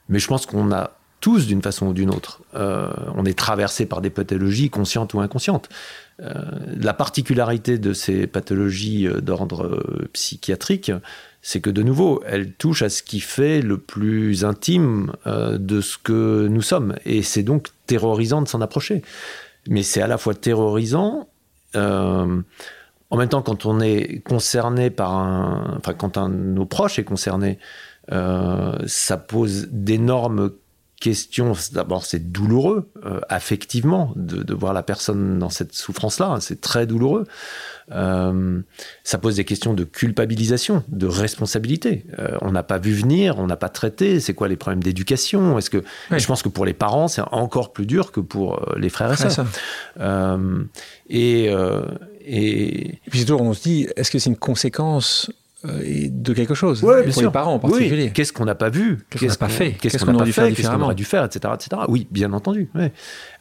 Mais 0.09 0.19
je 0.19 0.27
pense 0.27 0.45
qu'on 0.45 0.71
a 0.71 0.91
tous, 1.25 1.47
d'une 1.47 1.63
façon 1.63 1.87
ou 1.87 1.93
d'une 1.93 2.11
autre, 2.11 2.41
euh, 2.53 2.87
on 3.15 3.25
est 3.25 3.35
traversé 3.37 3.87
par 3.87 4.01
des 4.01 4.11
pathologies 4.11 4.69
conscientes 4.69 5.15
ou 5.15 5.21
inconscientes. 5.21 5.69
Euh, 6.21 6.33
la 6.79 6.93
particularité 6.93 7.79
de 7.79 7.93
ces 7.93 8.27
pathologies 8.27 9.07
euh, 9.07 9.21
d'ordre 9.21 10.07
psychiatrique, 10.13 10.91
c'est 11.41 11.61
que 11.61 11.71
de 11.71 11.81
nouveau, 11.81 12.21
elles 12.27 12.53
touchent 12.53 12.83
à 12.83 12.89
ce 12.89 13.01
qui 13.01 13.19
fait 13.21 13.61
le 13.61 13.79
plus 13.79 14.45
intime 14.45 15.13
de 15.25 15.81
ce 15.81 15.97
que 15.97 16.47
nous 16.47 16.61
sommes. 16.61 16.95
Et 17.05 17.23
c'est 17.23 17.43
donc 17.43 17.69
terrorisant 17.87 18.43
de 18.43 18.47
s'en 18.47 18.61
approcher. 18.61 19.01
Mais 19.67 19.81
c'est 19.81 20.01
à 20.01 20.07
la 20.07 20.17
fois 20.17 20.33
terrorisant, 20.35 21.27
en 21.75 23.17
même 23.17 23.29
temps 23.29 23.43
quand 23.43 23.67
on 23.67 23.79
est 23.79 24.23
concerné 24.23 24.89
par 24.89 25.13
un... 25.13 25.75
Enfin, 25.77 25.93
quand 25.93 26.17
un 26.17 26.29
de 26.29 26.35
nos 26.35 26.65
proches 26.65 26.97
est 26.97 27.03
concerné 27.03 27.59
ça 28.09 29.17
pose 29.17 29.67
d'énormes 29.71 30.51
questions. 30.99 31.53
D'abord, 31.73 32.05
c'est 32.05 32.31
douloureux, 32.31 32.89
euh, 33.05 33.19
affectivement, 33.29 34.11
de, 34.15 34.53
voir 34.53 34.73
la 34.73 34.83
personne 34.83 35.37
dans 35.39 35.49
cette 35.49 35.73
souffrance-là. 35.73 36.27
Hein, 36.27 36.39
c'est 36.39 36.61
très 36.61 36.87
douloureux. 36.87 37.25
Euh, 37.91 38.61
ça 39.03 39.17
pose 39.17 39.35
des 39.35 39.45
questions 39.45 39.73
de 39.73 39.83
culpabilisation, 39.83 40.83
de 40.87 41.05
responsabilité. 41.05 42.05
on 42.41 42.51
n'a 42.51 42.63
pas 42.63 42.79
vu 42.79 42.93
venir, 42.93 43.37
on 43.37 43.47
n'a 43.47 43.57
pas 43.57 43.69
traité. 43.69 44.19
C'est 44.19 44.33
quoi 44.33 44.47
les 44.47 44.55
problèmes 44.55 44.81
d'éducation? 44.81 45.57
Est-ce 45.57 45.69
que 45.69 45.83
je 46.11 46.25
pense 46.25 46.41
que 46.41 46.49
pour 46.49 46.65
les 46.65 46.73
parents, 46.73 47.07
c'est 47.07 47.23
encore 47.31 47.73
plus 47.73 47.85
dur 47.85 48.11
que 48.11 48.19
pour 48.19 48.65
les 48.77 48.89
frères 48.89 49.11
et 49.11 49.29
sœurs. 49.29 49.45
et, 51.09 51.45
et... 52.25 52.87
et 52.87 52.99
puis 53.11 53.31
on 53.31 53.53
se 53.53 53.61
dit, 53.61 53.87
est-ce 53.95 54.09
que 54.09 54.17
c'est 54.17 54.29
une 54.29 54.37
conséquence 54.37 55.29
euh, 55.67 56.07
de 56.09 56.33
quelque 56.33 56.53
chose. 56.53 56.81
pour 56.81 56.93
les 56.93 57.29
parents 57.29 57.55
en 57.55 57.59
particulier. 57.59 58.11
Qu'est-ce 58.11 58.33
qu'on 58.33 58.45
n'a 58.45 58.55
pas 58.55 58.69
vu 58.69 59.05
Qu'est-ce 59.09 59.25
qu'on 59.25 59.31
n'a 59.31 59.35
pas 59.35 59.49
fait 59.49 59.71
Qu'est-ce 59.73 60.03
qu'on 60.03 60.13
aurait 60.15 60.25
dû 60.25 60.33
faire 60.33 60.53
Qu'est-ce 60.53 60.69
qu'on 60.69 60.81
aurait 60.81 60.95
dû 60.95 61.05
faire, 61.05 61.23
etc., 61.23 61.53
etc. 61.55 61.81
Oui, 61.87 62.07
bien 62.11 62.33
entendu. 62.33 62.69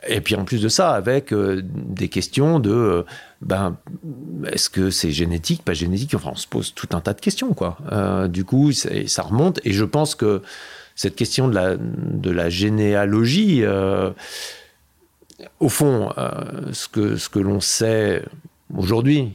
Et 0.06 0.20
puis 0.20 0.34
en 0.34 0.44
plus 0.44 0.60
de 0.60 0.68
ça, 0.68 0.92
avec 0.92 1.32
euh, 1.32 1.62
des 1.64 2.08
questions 2.08 2.60
de, 2.60 2.70
euh, 2.70 3.02
ben, 3.40 3.78
est-ce 4.52 4.68
que 4.68 4.90
c'est 4.90 5.10
génétique, 5.10 5.64
pas 5.64 5.72
génétique? 5.72 6.14
Enfin, 6.14 6.30
on 6.32 6.36
se 6.36 6.46
pose 6.46 6.74
tout 6.74 6.88
un 6.92 7.00
tas 7.00 7.14
de 7.14 7.20
questions, 7.20 7.54
quoi. 7.54 7.78
du 8.28 8.44
coup, 8.44 8.72
ça 8.72 9.22
remonte. 9.22 9.60
Et 9.64 9.72
je 9.72 9.84
pense 9.84 10.14
que 10.14 10.42
cette 10.94 11.16
question 11.16 11.48
de 11.48 11.54
la, 11.54 11.76
de 11.76 12.30
la 12.30 12.50
généalogie, 12.50 13.64
au 15.60 15.68
fond, 15.68 16.10
ce 16.72 16.88
que, 16.88 17.16
ce 17.16 17.28
que 17.28 17.38
l'on 17.38 17.60
sait 17.60 18.22
aujourd'hui, 18.76 19.32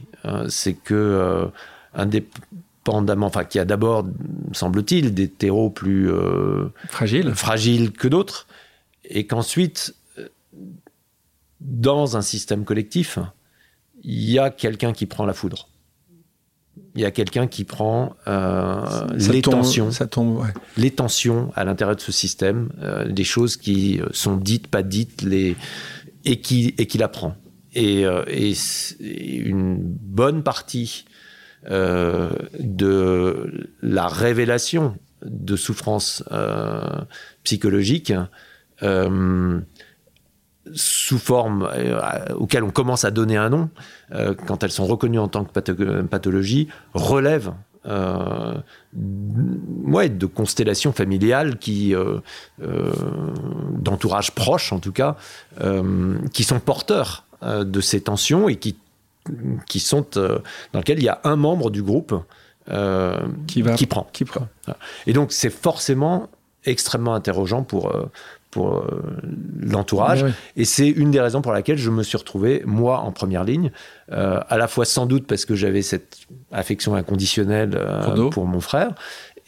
c'est 0.48 0.74
que 0.74 1.50
un 1.94 2.06
des 2.06 2.26
enfin, 2.94 3.44
qui 3.44 3.58
a 3.58 3.64
d'abord, 3.64 4.06
semble-t-il, 4.52 5.14
des 5.14 5.28
terreaux 5.28 5.70
plus 5.70 6.10
euh, 6.10 6.68
fragiles. 6.88 7.92
que 7.92 8.08
d'autres, 8.08 8.46
et 9.04 9.26
qu'ensuite, 9.26 9.94
euh, 10.18 10.28
dans 11.60 12.16
un 12.16 12.22
système 12.22 12.64
collectif, 12.64 13.18
il 14.02 14.30
y 14.30 14.38
a 14.38 14.50
quelqu'un 14.50 14.92
qui 14.92 15.06
prend 15.06 15.26
la 15.26 15.32
foudre. 15.32 15.68
Il 16.94 17.02
y 17.02 17.04
a 17.04 17.10
quelqu'un 17.10 17.46
qui 17.46 17.64
prend 17.64 18.16
euh, 18.26 19.06
les, 19.14 19.42
tensions, 19.42 19.90
les 20.76 20.90
tensions 20.90 21.52
à 21.54 21.64
l'intérieur 21.64 21.94
de 21.94 22.00
ce 22.00 22.10
système, 22.10 22.70
des 23.08 23.22
choses 23.22 23.56
qui 23.56 24.00
sont 24.12 24.36
dites, 24.36 24.66
pas 24.66 24.82
dites, 24.82 25.22
les, 25.22 25.56
et 26.24 26.40
qui, 26.40 26.74
et 26.78 26.86
qui 26.86 26.98
la 26.98 27.08
prend. 27.08 27.36
Et, 27.74 28.02
et 28.02 29.36
une 29.36 29.76
bonne 29.78 30.42
partie 30.42 31.04
euh, 31.68 32.30
de 32.58 33.70
la 33.82 34.08
révélation 34.08 34.96
de 35.22 35.56
souffrances 35.56 36.24
euh, 36.32 37.02
psychologiques 37.44 38.14
euh, 38.82 39.60
sous 40.72 41.18
forme 41.18 41.68
auxquelles 42.34 42.62
on 42.62 42.70
commence 42.70 43.04
à 43.04 43.10
donner 43.10 43.36
un 43.36 43.50
nom, 43.50 43.68
quand 44.46 44.62
elles 44.62 44.70
sont 44.70 44.86
reconnues 44.86 45.18
en 45.18 45.28
tant 45.28 45.44
que 45.44 46.02
pathologie, 46.02 46.68
relèvent 46.94 47.52
ouais, 48.94 50.08
de 50.08 50.26
constellations 50.26 50.92
familiales 50.92 51.58
qui, 51.58 51.92
d'entourage 53.78 54.30
proche 54.32 54.72
en 54.72 54.78
tout 54.78 54.92
cas, 54.92 55.16
qui 56.32 56.44
sont 56.44 56.60
porteurs 56.60 57.24
de 57.42 57.80
ces 57.80 58.02
tensions 58.02 58.48
et 58.48 58.56
qui 58.56 58.76
qui 59.66 59.80
sont 59.80 60.06
euh, 60.16 60.38
dans 60.72 60.80
lequel 60.80 60.98
il 60.98 61.04
y 61.04 61.08
a 61.08 61.20
un 61.24 61.36
membre 61.36 61.70
du 61.70 61.82
groupe 61.82 62.14
euh, 62.70 63.18
qui, 63.46 63.62
va, 63.62 63.74
qui 63.74 63.86
prend. 63.86 64.06
Qui 64.12 64.24
prend. 64.24 64.48
Et 65.06 65.12
donc 65.12 65.32
c'est 65.32 65.50
forcément 65.50 66.28
extrêmement 66.64 67.14
interrogeant 67.14 67.62
pour, 67.62 67.94
euh, 67.94 68.10
pour 68.50 68.84
l'entourage. 69.58 70.26
Et 70.56 70.64
c'est 70.64 70.88
une 70.88 71.10
des 71.10 71.20
raisons 71.20 71.42
pour 71.42 71.52
laquelle 71.52 71.78
je 71.78 71.90
me 71.90 72.02
suis 72.02 72.18
retrouvé, 72.18 72.62
moi, 72.66 73.00
en 73.00 73.12
première 73.12 73.44
ligne, 73.44 73.70
à 74.10 74.58
la 74.58 74.68
fois 74.68 74.84
sans 74.84 75.06
doute 75.06 75.26
parce 75.26 75.46
que 75.46 75.54
j'avais 75.54 75.82
cette 75.82 76.18
affection 76.52 76.94
inconditionnelle 76.94 77.80
pour 78.30 78.46
mon 78.46 78.60
frère, 78.60 78.92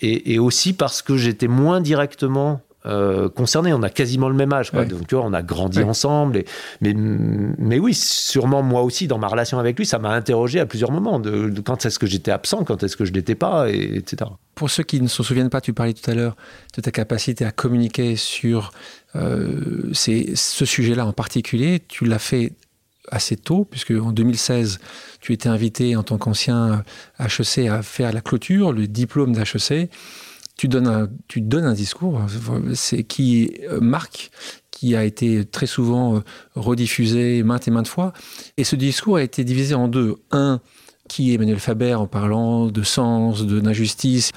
et, 0.01 0.33
et, 0.33 0.39
aussi 0.39 0.73
parce 0.73 1.03
que 1.03 1.17
j'étais 1.17 1.49
moins 1.49 1.81
directement 1.81 2.63
euh, 2.85 3.29
concernés. 3.29 3.73
On 3.73 3.83
a 3.83 3.91
quasiment 3.91 4.29
le 4.29 4.35
même 4.35 4.53
âge, 4.53 4.73
quoi. 4.73 4.85
Donc, 4.85 5.07
tu 5.07 5.15
vois, 5.15 5.25
on 5.25 5.33
a 5.33 5.43
grandi 5.43 5.83
ensemble. 5.83 6.39
Et, 6.39 6.47
mais, 6.81 6.95
mais 6.95 7.79
oui, 7.79 7.95
sûrement 7.95 8.63
moi 8.63 8.83
aussi, 8.83 9.07
dans 9.07 9.19
ma 9.19 9.29
relation 9.29 9.59
avec 9.59 9.79
lui, 9.79 9.87
ça 9.87 10.01
m'a 10.01 10.11
interrogé 10.11 10.59
à 10.59 10.67
plusieurs 10.67 10.91
moments 10.91 11.21
de, 11.21 11.53
quand 11.65 11.87
est-ce 11.87 11.99
que 11.99 12.07
j'étais 12.07 12.33
absent, 12.33 12.65
quand 12.65 12.83
est-ce 12.83 12.97
que 12.97 13.05
je 13.05 13.13
l'étais 13.13 13.37
pas, 13.37 13.71
et, 13.71 13.97
etc. 13.97 14.31
Pour 14.57 14.69
ceux 14.69 14.83
qui 14.83 15.01
ne 15.01 15.07
se 15.07 15.23
souviennent 15.23 15.51
pas, 15.51 15.61
tu 15.61 15.73
parlais 15.73 15.93
tout 15.93 16.11
à 16.11 16.15
l'heure 16.15 16.37
de 16.77 16.83
ta 16.83 16.91
capacité 16.91 17.45
à 17.45 17.53
communiquer 17.53 18.17
sur 18.17 18.73
euh, 19.15 19.91
ce 19.93 20.65
sujet-là 20.65 21.07
en 21.07 21.13
particulier. 21.13 21.83
Tu 21.87 22.05
l'as 22.05 22.19
fait 22.19 22.53
assez 23.11 23.37
tôt, 23.37 23.65
puisque 23.71 23.93
en 23.93 24.11
2016, 24.11 24.81
tu 25.21 25.33
étais 25.33 25.49
invité 25.49 25.95
en 25.95 26.03
tant 26.03 26.19
qu'ancien 26.19 26.83
HEC 27.21 27.69
à 27.69 27.83
faire 27.83 28.13
la 28.13 28.21
clôture, 28.21 28.73
le 28.73 28.89
diplôme 28.89 29.33
d'HEC 29.33 29.91
tu 30.63 30.69
donnes 30.69 30.87
un, 30.87 31.09
tu 31.27 31.41
donnes 31.41 31.65
un 31.65 31.73
discours 31.73 32.21
c'est 32.75 33.03
qui 33.03 33.53
euh, 33.69 33.81
marque, 33.81 34.31
qui 34.71 34.95
a 34.95 35.03
été 35.03 35.45
très 35.45 35.67
souvent 35.67 36.15
euh, 36.15 36.21
rediffusé 36.55 37.43
maintes 37.43 37.67
et 37.67 37.73
maintes 37.73 37.89
fois. 37.89 38.13
Et 38.57 38.63
ce 38.63 38.77
discours 38.77 39.17
a 39.17 39.25
été 39.25 39.43
divisé 39.43 39.75
en 39.75 39.89
deux. 39.89 40.15
Un, 40.31 40.61
qui 41.09 41.33
est 41.33 41.35
Emmanuel 41.35 41.59
Faber 41.59 41.95
en 41.95 42.07
parlant 42.07 42.67
de 42.69 42.83
sens, 42.85 43.45
d'injustice. 43.45 44.31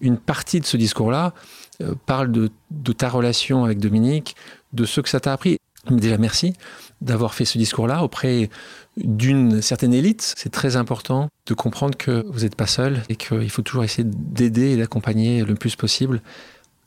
Une 0.00 0.16
partie 0.16 0.60
de 0.60 0.64
ce 0.64 0.78
discours-là 0.78 1.34
euh, 1.82 1.94
parle 2.06 2.32
de, 2.32 2.48
de, 2.70 2.92
ta 2.92 3.10
relation 3.10 3.66
avec 3.66 3.78
Dominique, 3.78 4.36
de 4.72 4.86
ce 4.86 5.02
que 5.02 5.10
ça 5.10 5.20
t'a 5.20 5.34
appris. 5.34 5.58
Déjà, 5.90 6.16
merci 6.16 6.54
d'avoir 7.00 7.34
fait 7.34 7.44
ce 7.44 7.58
discours-là 7.58 8.02
auprès 8.02 8.50
d'une 8.96 9.62
certaine 9.62 9.94
élite. 9.94 10.34
C'est 10.36 10.50
très 10.50 10.76
important 10.76 11.28
de 11.46 11.54
comprendre 11.54 11.96
que 11.96 12.24
vous 12.28 12.40
n'êtes 12.40 12.56
pas 12.56 12.66
seul 12.66 13.02
et 13.08 13.16
qu'il 13.16 13.50
faut 13.50 13.62
toujours 13.62 13.84
essayer 13.84 14.04
d'aider 14.04 14.72
et 14.72 14.76
d'accompagner 14.76 15.44
le 15.44 15.54
plus 15.54 15.76
possible 15.76 16.20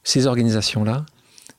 ces 0.04 0.28
organisations-là, 0.28 1.06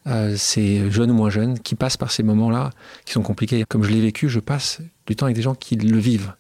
euh, 0.07 0.35
ces 0.37 0.91
jeunes 0.91 1.11
ou 1.13 1.15
moins 1.15 1.31
jeunes, 1.31 1.59
qui 1.59 1.75
passent 1.75 1.97
par 1.97 2.11
ces 2.11 2.23
moments-là 2.23 2.71
qui 3.05 3.13
sont 3.13 3.23
compliqués. 3.23 3.65
Comme 3.69 3.85
je 3.85 3.91
l'ai 3.91 4.01
vécu, 4.01 4.29
je 4.29 4.41
passe 4.41 4.81
du 5.07 5.17
temps 5.17 5.27
avec 5.27 5.37
des 5.37 5.43
gens 5.43 5.55
qui 5.55 5.77
le 5.77 5.99
vivent. 5.99 6.33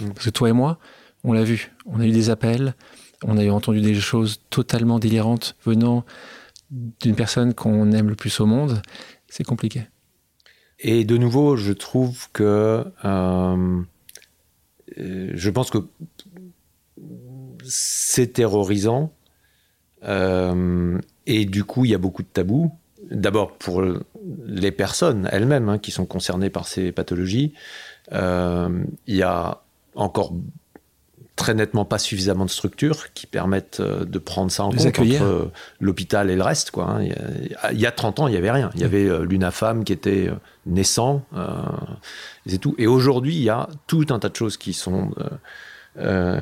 Mmh. 0.00 0.10
Parce 0.10 0.26
que 0.26 0.30
toi 0.30 0.48
et 0.48 0.52
moi, 0.52 0.78
on 1.24 1.32
l'a 1.32 1.44
vu. 1.44 1.72
On 1.86 2.00
a 2.00 2.06
eu 2.06 2.12
des 2.12 2.30
appels, 2.30 2.74
on 3.24 3.36
a 3.38 3.48
entendu 3.50 3.80
des 3.80 3.94
choses 3.94 4.40
totalement 4.50 4.98
délirantes 4.98 5.56
venant 5.64 6.04
d'une 6.70 7.14
personne 7.14 7.54
qu'on 7.54 7.92
aime 7.92 8.08
le 8.08 8.14
plus 8.14 8.40
au 8.40 8.46
monde. 8.46 8.80
C'est 9.28 9.44
compliqué. 9.44 9.86
Et 10.82 11.04
de 11.04 11.16
nouveau, 11.16 11.56
je 11.56 11.72
trouve 11.72 12.28
que 12.32 12.84
euh, 13.04 13.82
je 14.96 15.50
pense 15.50 15.70
que 15.70 15.78
c'est 17.64 18.32
terrorisant. 18.32 19.12
Euh, 20.04 20.98
et 21.26 21.44
du 21.44 21.62
coup, 21.62 21.84
il 21.84 21.92
y 21.92 21.94
a 21.94 21.98
beaucoup 21.98 22.22
de 22.22 22.28
tabous. 22.28 22.72
D'abord 23.10 23.52
pour 23.58 23.82
les 24.44 24.72
personnes 24.72 25.28
elles-mêmes 25.30 25.68
hein, 25.68 25.78
qui 25.78 25.92
sont 25.92 26.06
concernées 26.06 26.50
par 26.50 26.66
ces 26.66 26.90
pathologies. 26.90 27.52
Euh, 28.12 28.84
il 29.06 29.16
y 29.16 29.22
a 29.22 29.62
encore 29.94 30.32
très 31.42 31.54
nettement 31.54 31.84
pas 31.84 31.98
suffisamment 31.98 32.44
de 32.44 32.50
structures 32.50 33.12
qui 33.12 33.26
permettent 33.26 33.80
euh, 33.80 34.04
de 34.04 34.18
prendre 34.18 34.50
ça 34.50 34.64
en 34.64 34.70
Les 34.70 34.76
compte 34.78 34.86
accueillir. 34.86 35.22
entre 35.22 35.30
euh, 35.30 35.52
l'hôpital 35.80 36.30
et 36.30 36.36
le 36.36 36.42
reste. 36.42 36.70
Quoi, 36.70 36.84
hein. 36.88 37.02
il, 37.02 37.08
y 37.08 37.54
a, 37.54 37.72
il 37.72 37.80
y 37.80 37.86
a 37.86 37.90
30 37.92 38.20
ans, 38.20 38.28
il 38.28 38.32
n'y 38.32 38.36
avait 38.36 38.50
rien. 38.50 38.70
Il 38.74 38.80
y 38.80 38.84
avait 38.84 39.08
euh, 39.08 39.24
l'UNAFAM 39.24 39.84
qui 39.84 39.92
était 39.92 40.30
naissant, 40.66 41.24
euh, 41.36 41.48
et 42.46 42.58
tout. 42.58 42.74
Et 42.78 42.86
aujourd'hui, 42.86 43.34
il 43.34 43.42
y 43.42 43.50
a 43.50 43.68
tout 43.86 44.06
un 44.10 44.18
tas 44.18 44.28
de 44.28 44.36
choses 44.36 44.56
qui 44.56 44.72
sont... 44.72 45.10
euh, 45.18 45.28
euh, 45.98 46.38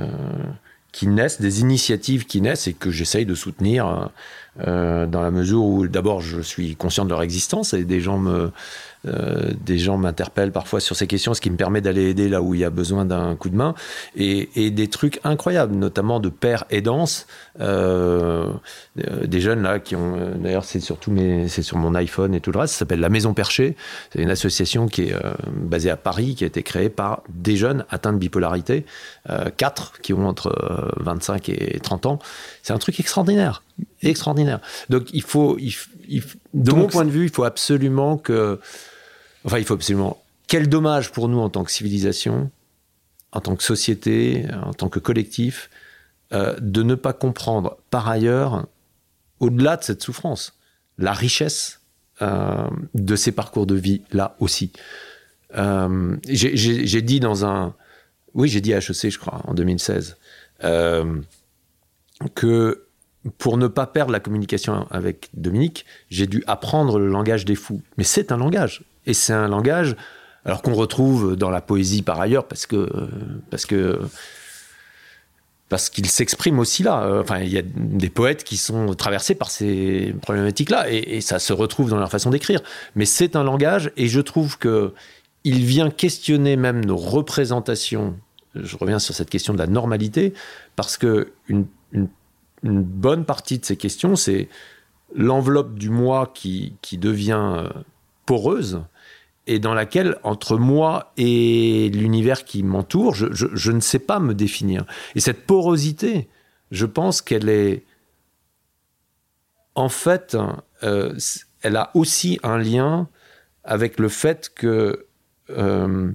qui 0.92 1.06
naissent, 1.06 1.40
des 1.40 1.60
initiatives 1.60 2.26
qui 2.26 2.40
naissent 2.40 2.66
et 2.66 2.72
que 2.72 2.90
j'essaye 2.90 3.24
de 3.24 3.36
soutenir 3.36 4.10
euh, 4.66 5.06
dans 5.06 5.22
la 5.22 5.30
mesure 5.30 5.62
où 5.62 5.86
d'abord 5.86 6.20
je 6.20 6.40
suis 6.40 6.74
conscient 6.74 7.04
de 7.04 7.10
leur 7.10 7.22
existence 7.22 7.74
et 7.74 7.84
des 7.84 8.00
gens 8.00 8.18
me 8.18 8.50
euh, 9.06 9.50
des 9.64 9.78
gens 9.78 9.96
m'interpellent 9.96 10.52
parfois 10.52 10.80
sur 10.80 10.96
ces 10.96 11.06
questions, 11.06 11.34
ce 11.34 11.40
qui 11.40 11.50
me 11.50 11.56
permet 11.56 11.80
d'aller 11.80 12.10
aider 12.10 12.28
là 12.28 12.42
où 12.42 12.54
il 12.54 12.60
y 12.60 12.64
a 12.64 12.70
besoin 12.70 13.04
d'un 13.04 13.34
coup 13.36 13.48
de 13.48 13.56
main 13.56 13.74
et, 14.16 14.50
et 14.56 14.70
des 14.70 14.88
trucs 14.88 15.20
incroyables, 15.24 15.74
notamment 15.74 16.20
de 16.20 16.28
pères 16.28 16.64
aidants, 16.70 17.04
euh, 17.60 18.52
euh, 18.98 19.26
des 19.26 19.40
jeunes 19.40 19.62
là 19.62 19.78
qui 19.78 19.96
ont 19.96 20.16
euh, 20.16 20.34
d'ailleurs 20.34 20.64
c'est 20.64 20.80
surtout 20.80 21.10
mes 21.10 21.48
c'est 21.48 21.62
sur 21.62 21.76
mon 21.76 21.94
iPhone 21.94 22.34
et 22.34 22.40
tout 22.40 22.52
le 22.52 22.58
reste, 22.58 22.74
ça 22.74 22.80
s'appelle 22.80 23.00
la 23.00 23.08
Maison 23.08 23.34
Perchée, 23.34 23.76
c'est 24.12 24.20
une 24.20 24.30
association 24.30 24.86
qui 24.86 25.02
est 25.02 25.14
euh, 25.14 25.32
basée 25.56 25.90
à 25.90 25.96
Paris 25.96 26.34
qui 26.34 26.44
a 26.44 26.46
été 26.46 26.62
créée 26.62 26.88
par 26.88 27.22
des 27.28 27.56
jeunes 27.56 27.84
atteints 27.90 28.12
de 28.12 28.18
bipolarité, 28.18 28.84
euh, 29.28 29.50
quatre 29.56 30.00
qui 30.00 30.12
ont 30.12 30.26
entre 30.26 30.48
euh, 30.48 30.90
25 30.98 31.48
et 31.48 31.80
30 31.80 32.06
ans. 32.06 32.18
C'est 32.62 32.72
un 32.72 32.78
truc 32.78 33.00
extraordinaire, 33.00 33.62
extraordinaire. 34.02 34.60
Donc 34.88 35.08
il 35.12 35.22
faut, 35.22 35.56
il, 35.58 35.74
il 36.08 36.22
de 36.54 36.70
Donc, 36.70 36.78
mon 36.78 36.86
point 36.86 37.04
de 37.04 37.10
vue, 37.10 37.24
il 37.24 37.30
faut 37.30 37.44
absolument 37.44 38.16
que, 38.16 38.58
enfin 39.44 39.58
il 39.58 39.64
faut 39.64 39.74
absolument. 39.74 40.22
Quel 40.48 40.68
dommage 40.68 41.12
pour 41.12 41.28
nous 41.28 41.38
en 41.38 41.48
tant 41.48 41.64
que 41.64 41.70
civilisation, 41.70 42.50
en 43.32 43.40
tant 43.40 43.56
que 43.56 43.62
société, 43.62 44.46
en 44.64 44.72
tant 44.72 44.88
que 44.88 44.98
collectif, 44.98 45.70
euh, 46.32 46.56
de 46.60 46.82
ne 46.82 46.94
pas 46.94 47.12
comprendre 47.12 47.78
par 47.90 48.08
ailleurs, 48.08 48.66
au-delà 49.38 49.76
de 49.76 49.84
cette 49.84 50.02
souffrance, 50.02 50.54
la 50.98 51.12
richesse 51.12 51.80
euh, 52.22 52.68
de 52.94 53.16
ces 53.16 53.32
parcours 53.32 53.66
de 53.66 53.74
vie 53.74 54.02
là 54.12 54.36
aussi. 54.40 54.72
Euh, 55.56 56.16
j'ai- 56.28 57.02
dit 57.02 57.18
dans 57.20 57.44
un, 57.44 57.74
oui, 58.34 58.48
j'ai 58.48 58.60
dit 58.60 58.74
à 58.74 58.78
HEC, 58.78 59.10
je 59.10 59.18
crois, 59.18 59.40
en 59.46 59.54
2016, 59.54 60.16
euh, 60.64 61.20
que 62.34 62.84
pour 63.38 63.56
ne 63.56 63.66
pas 63.66 63.86
perdre 63.86 64.12
la 64.12 64.20
communication 64.20 64.86
avec 64.90 65.30
Dominique, 65.34 65.86
j'ai 66.10 66.26
dû 66.26 66.44
apprendre 66.46 66.98
le 66.98 67.08
langage 67.08 67.44
des 67.44 67.54
fous. 67.54 67.82
Mais 67.96 68.04
c'est 68.04 68.32
un 68.32 68.36
langage. 68.36 68.82
Et 69.10 69.12
c'est 69.12 69.32
un 69.32 69.48
langage, 69.48 69.96
alors 70.44 70.62
qu'on 70.62 70.72
retrouve 70.72 71.34
dans 71.34 71.50
la 71.50 71.60
poésie 71.60 72.02
par 72.02 72.20
ailleurs, 72.20 72.46
parce 72.46 72.64
que, 72.64 72.88
parce 73.50 73.66
que, 73.66 73.98
parce 75.68 75.90
qu'il 75.90 76.06
s'exprime 76.06 76.60
aussi 76.60 76.84
là. 76.84 77.18
Enfin, 77.20 77.40
il 77.40 77.48
y 77.48 77.58
a 77.58 77.62
des 77.64 78.08
poètes 78.08 78.44
qui 78.44 78.56
sont 78.56 78.94
traversés 78.94 79.34
par 79.34 79.50
ces 79.50 80.14
problématiques-là, 80.22 80.88
et, 80.92 81.20
ça 81.20 81.40
se 81.40 81.52
retrouve 81.52 81.90
dans 81.90 81.98
leur 81.98 82.08
façon 82.08 82.30
d'écrire. 82.30 82.60
Mais 82.94 83.04
c'est 83.04 83.34
un 83.34 83.42
langage, 83.42 83.90
et 83.96 84.06
je 84.06 84.20
trouve 84.20 84.58
que 84.58 84.94
il 85.42 85.64
vient 85.64 85.90
questionner 85.90 86.54
même 86.54 86.84
nos 86.84 86.96
représentations. 86.96 88.16
Je 88.54 88.76
reviens 88.76 89.00
sur 89.00 89.16
cette 89.16 89.30
question 89.30 89.54
de 89.54 89.58
la 89.58 89.66
normalité, 89.66 90.34
parce 90.76 90.96
que 90.98 91.32
une, 91.48 91.66
une, 91.90 92.06
une 92.62 92.84
bonne 92.84 93.24
partie 93.24 93.58
de 93.58 93.64
ces 93.64 93.76
questions, 93.76 94.14
c'est 94.14 94.48
l'enveloppe 95.16 95.74
du 95.74 95.90
moi 95.90 96.30
qui, 96.32 96.74
qui 96.80 96.96
devient 96.96 97.54
euh, 97.56 97.68
poreuse 98.24 98.82
et 99.50 99.58
dans 99.58 99.74
laquelle, 99.74 100.16
entre 100.22 100.56
moi 100.56 101.12
et 101.16 101.90
l'univers 101.92 102.44
qui 102.44 102.62
m'entoure, 102.62 103.14
je, 103.14 103.72
ne 103.72 103.80
sais 103.80 103.98
pas 103.98 104.20
me 104.20 104.32
définir. 104.32 104.86
Et 105.16 105.20
cette 105.20 105.44
porosité, 105.44 106.28
je 106.70 106.86
pense 106.86 107.20
qu'elle 107.20 107.48
est. 107.48 107.84
En 109.74 109.88
fait, 109.88 110.36
euh, 110.84 111.18
elle 111.62 111.74
a 111.74 111.90
aussi 111.94 112.38
un 112.44 112.58
lien 112.58 113.08
avec 113.64 113.98
le 113.98 114.08
fait 114.08 114.52
que 114.54 115.06
euh, 115.50 116.12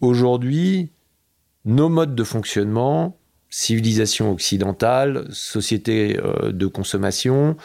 aujourd'hui, 0.00 0.90
nos 1.66 1.90
modes 1.90 2.14
de 2.14 2.24
fonctionnement, 2.24 3.18
civilisation 3.50 4.32
occidentale, 4.32 5.26
société 5.30 6.18
euh, 6.18 6.52
de 6.52 6.66
consommation, 6.66 7.56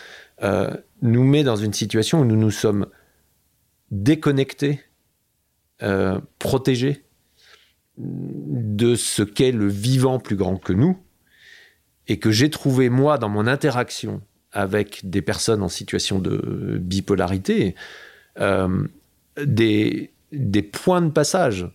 nous 1.02 1.24
met 1.24 1.46
dans 1.46 1.56
une 1.56 1.72
situation 1.72 2.20
où 2.20 2.26
nous 2.26 2.36
nous 2.36 2.52
sommes 2.52 2.88
déconnectés, 3.92 4.82
euh, 5.82 6.20
protégés 6.40 7.04
de 7.98 8.96
ce 8.96 9.24
qu'est 9.24 9.52
le 9.52 9.68
vivant 9.68 10.20
plus 10.20 10.36
grand 10.36 10.58
que 10.58 10.74
nous, 10.74 10.98
et 12.08 12.20
que 12.20 12.32
j'ai 12.32 12.50
trouvé, 12.50 12.90
moi, 12.90 13.18
dans 13.18 13.30
mon 13.30 13.48
interaction 13.48 14.22
avec 14.52 15.10
des 15.10 15.22
personnes 15.22 15.64
en 15.64 15.70
situation 15.70 16.20
de 16.20 16.78
bipolarité, 16.82 17.76
euh, 18.40 18.88
des 19.38 20.12
points 20.72 21.02
de 21.02 21.10
passage. 21.10 21.68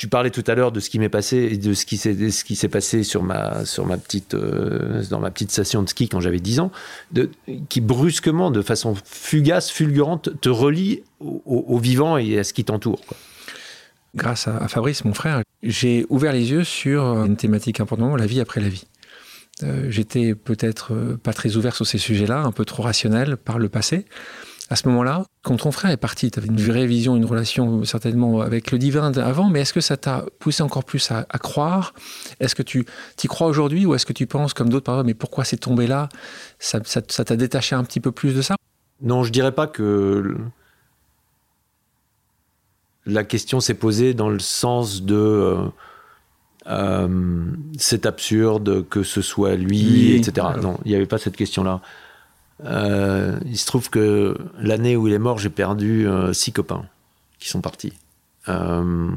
Tu 0.00 0.08
parlais 0.08 0.30
tout 0.30 0.44
à 0.46 0.54
l'heure 0.54 0.72
de 0.72 0.80
ce 0.80 0.88
qui 0.88 0.98
m'est 0.98 1.10
passé, 1.10 1.58
de 1.58 1.74
ce 1.74 1.84
qui 1.84 1.98
s'est, 1.98 2.68
passé 2.68 3.02
sur 3.02 3.22
ma, 3.22 3.50
petite, 4.02 4.32
euh, 4.32 5.04
dans 5.10 5.20
ma 5.20 5.30
petite 5.30 5.50
station 5.50 5.82
de 5.82 5.90
ski 5.90 6.08
quand 6.08 6.20
j'avais 6.20 6.38
10 6.38 6.60
ans, 6.60 6.72
qui 7.68 7.82
brusquement, 7.82 8.50
de 8.50 8.62
façon 8.62 8.94
fugace, 9.04 9.70
fulgurante, 9.70 10.40
te 10.40 10.48
relie 10.48 11.02
au, 11.20 11.78
vivant 11.78 12.16
et 12.16 12.38
à 12.38 12.44
ce 12.44 12.54
qui 12.54 12.64
t'entoure. 12.64 13.02
grâce 14.14 14.48
à, 14.48 14.68
Fabrice, 14.68 15.04
mon 15.04 15.12
frère, 15.12 15.42
j'ai 15.62 16.06
ouvert 16.08 16.32
les 16.32 16.50
yeux 16.50 16.64
sur 16.64 17.02
une 17.02 17.36
thématique 17.36 17.78
importante, 17.78 18.18
la 18.18 18.24
vie 18.24 18.40
après 18.40 18.62
la 18.62 18.70
vie. 18.70 18.86
Euh, 19.64 19.90
J'étais 19.90 20.34
peut-être 20.34 20.94
euh, 20.94 21.18
pas 21.22 21.34
très 21.34 21.56
ouvert 21.56 21.76
sur 21.76 21.86
ces 21.86 21.98
sujets-là, 21.98 22.40
un 22.40 22.52
peu 22.52 22.64
trop 22.64 22.84
rationnel 22.84 23.36
par 23.36 23.58
le 23.58 23.68
passé. 23.68 24.06
À 24.72 24.76
ce 24.76 24.88
moment-là, 24.88 25.24
quand 25.42 25.56
ton 25.56 25.72
frère 25.72 25.90
est 25.90 25.96
parti, 25.96 26.30
tu 26.30 26.38
avais 26.38 26.46
une 26.46 26.60
vraie 26.60 26.86
vision, 26.86 27.16
une 27.16 27.24
relation 27.24 27.82
certainement 27.84 28.40
avec 28.40 28.70
le 28.70 28.78
divin 28.78 29.12
avant, 29.18 29.50
mais 29.50 29.62
est-ce 29.62 29.72
que 29.72 29.80
ça 29.80 29.96
t'a 29.96 30.24
poussé 30.38 30.62
encore 30.62 30.84
plus 30.84 31.10
à, 31.10 31.26
à 31.28 31.38
croire? 31.38 31.92
Est-ce 32.38 32.54
que 32.54 32.62
tu 32.62 32.86
y 33.22 33.26
crois 33.26 33.48
aujourd'hui 33.48 33.84
ou 33.84 33.96
est-ce 33.96 34.06
que 34.06 34.12
tu 34.12 34.28
penses, 34.28 34.54
comme 34.54 34.68
d'autres, 34.68 34.84
par 34.84 34.94
exemple, 34.94 35.08
mais 35.08 35.14
pourquoi 35.14 35.44
c'est 35.44 35.56
tombé 35.56 35.88
là? 35.88 36.08
Ça 36.60 36.80
t'a 36.80 37.36
détaché 37.36 37.74
un 37.74 37.82
petit 37.82 37.98
peu 37.98 38.12
plus 38.12 38.32
de 38.32 38.42
ça? 38.42 38.54
Non, 39.02 39.24
je 39.24 39.32
dirais 39.32 39.52
pas 39.52 39.66
que 39.66 40.36
la 43.06 43.24
question 43.24 43.58
s'est 43.58 43.74
posée 43.74 44.14
dans 44.14 44.28
le 44.28 44.38
sens 44.38 45.02
de 45.02 45.16
euh, 45.16 45.64
euh, 46.68 47.46
c'est 47.76 48.06
absurde 48.06 48.86
que 48.88 49.02
ce 49.02 49.22
soit 49.22 49.56
lui, 49.56 50.14
etc. 50.14 50.46
Non, 50.62 50.78
il 50.84 50.90
n'y 50.90 50.94
avait 50.94 51.06
pas 51.06 51.18
cette 51.18 51.36
question-là. 51.36 51.80
Euh, 52.64 53.38
il 53.46 53.56
se 53.58 53.66
trouve 53.66 53.88
que 53.90 54.36
l'année 54.60 54.96
où 54.96 55.08
il 55.08 55.14
est 55.14 55.18
mort, 55.18 55.38
j'ai 55.38 55.48
perdu 55.50 56.06
euh, 56.06 56.32
six 56.32 56.52
copains 56.52 56.84
qui 57.38 57.48
sont 57.48 57.60
partis. 57.60 57.92
Euh, 58.48 59.08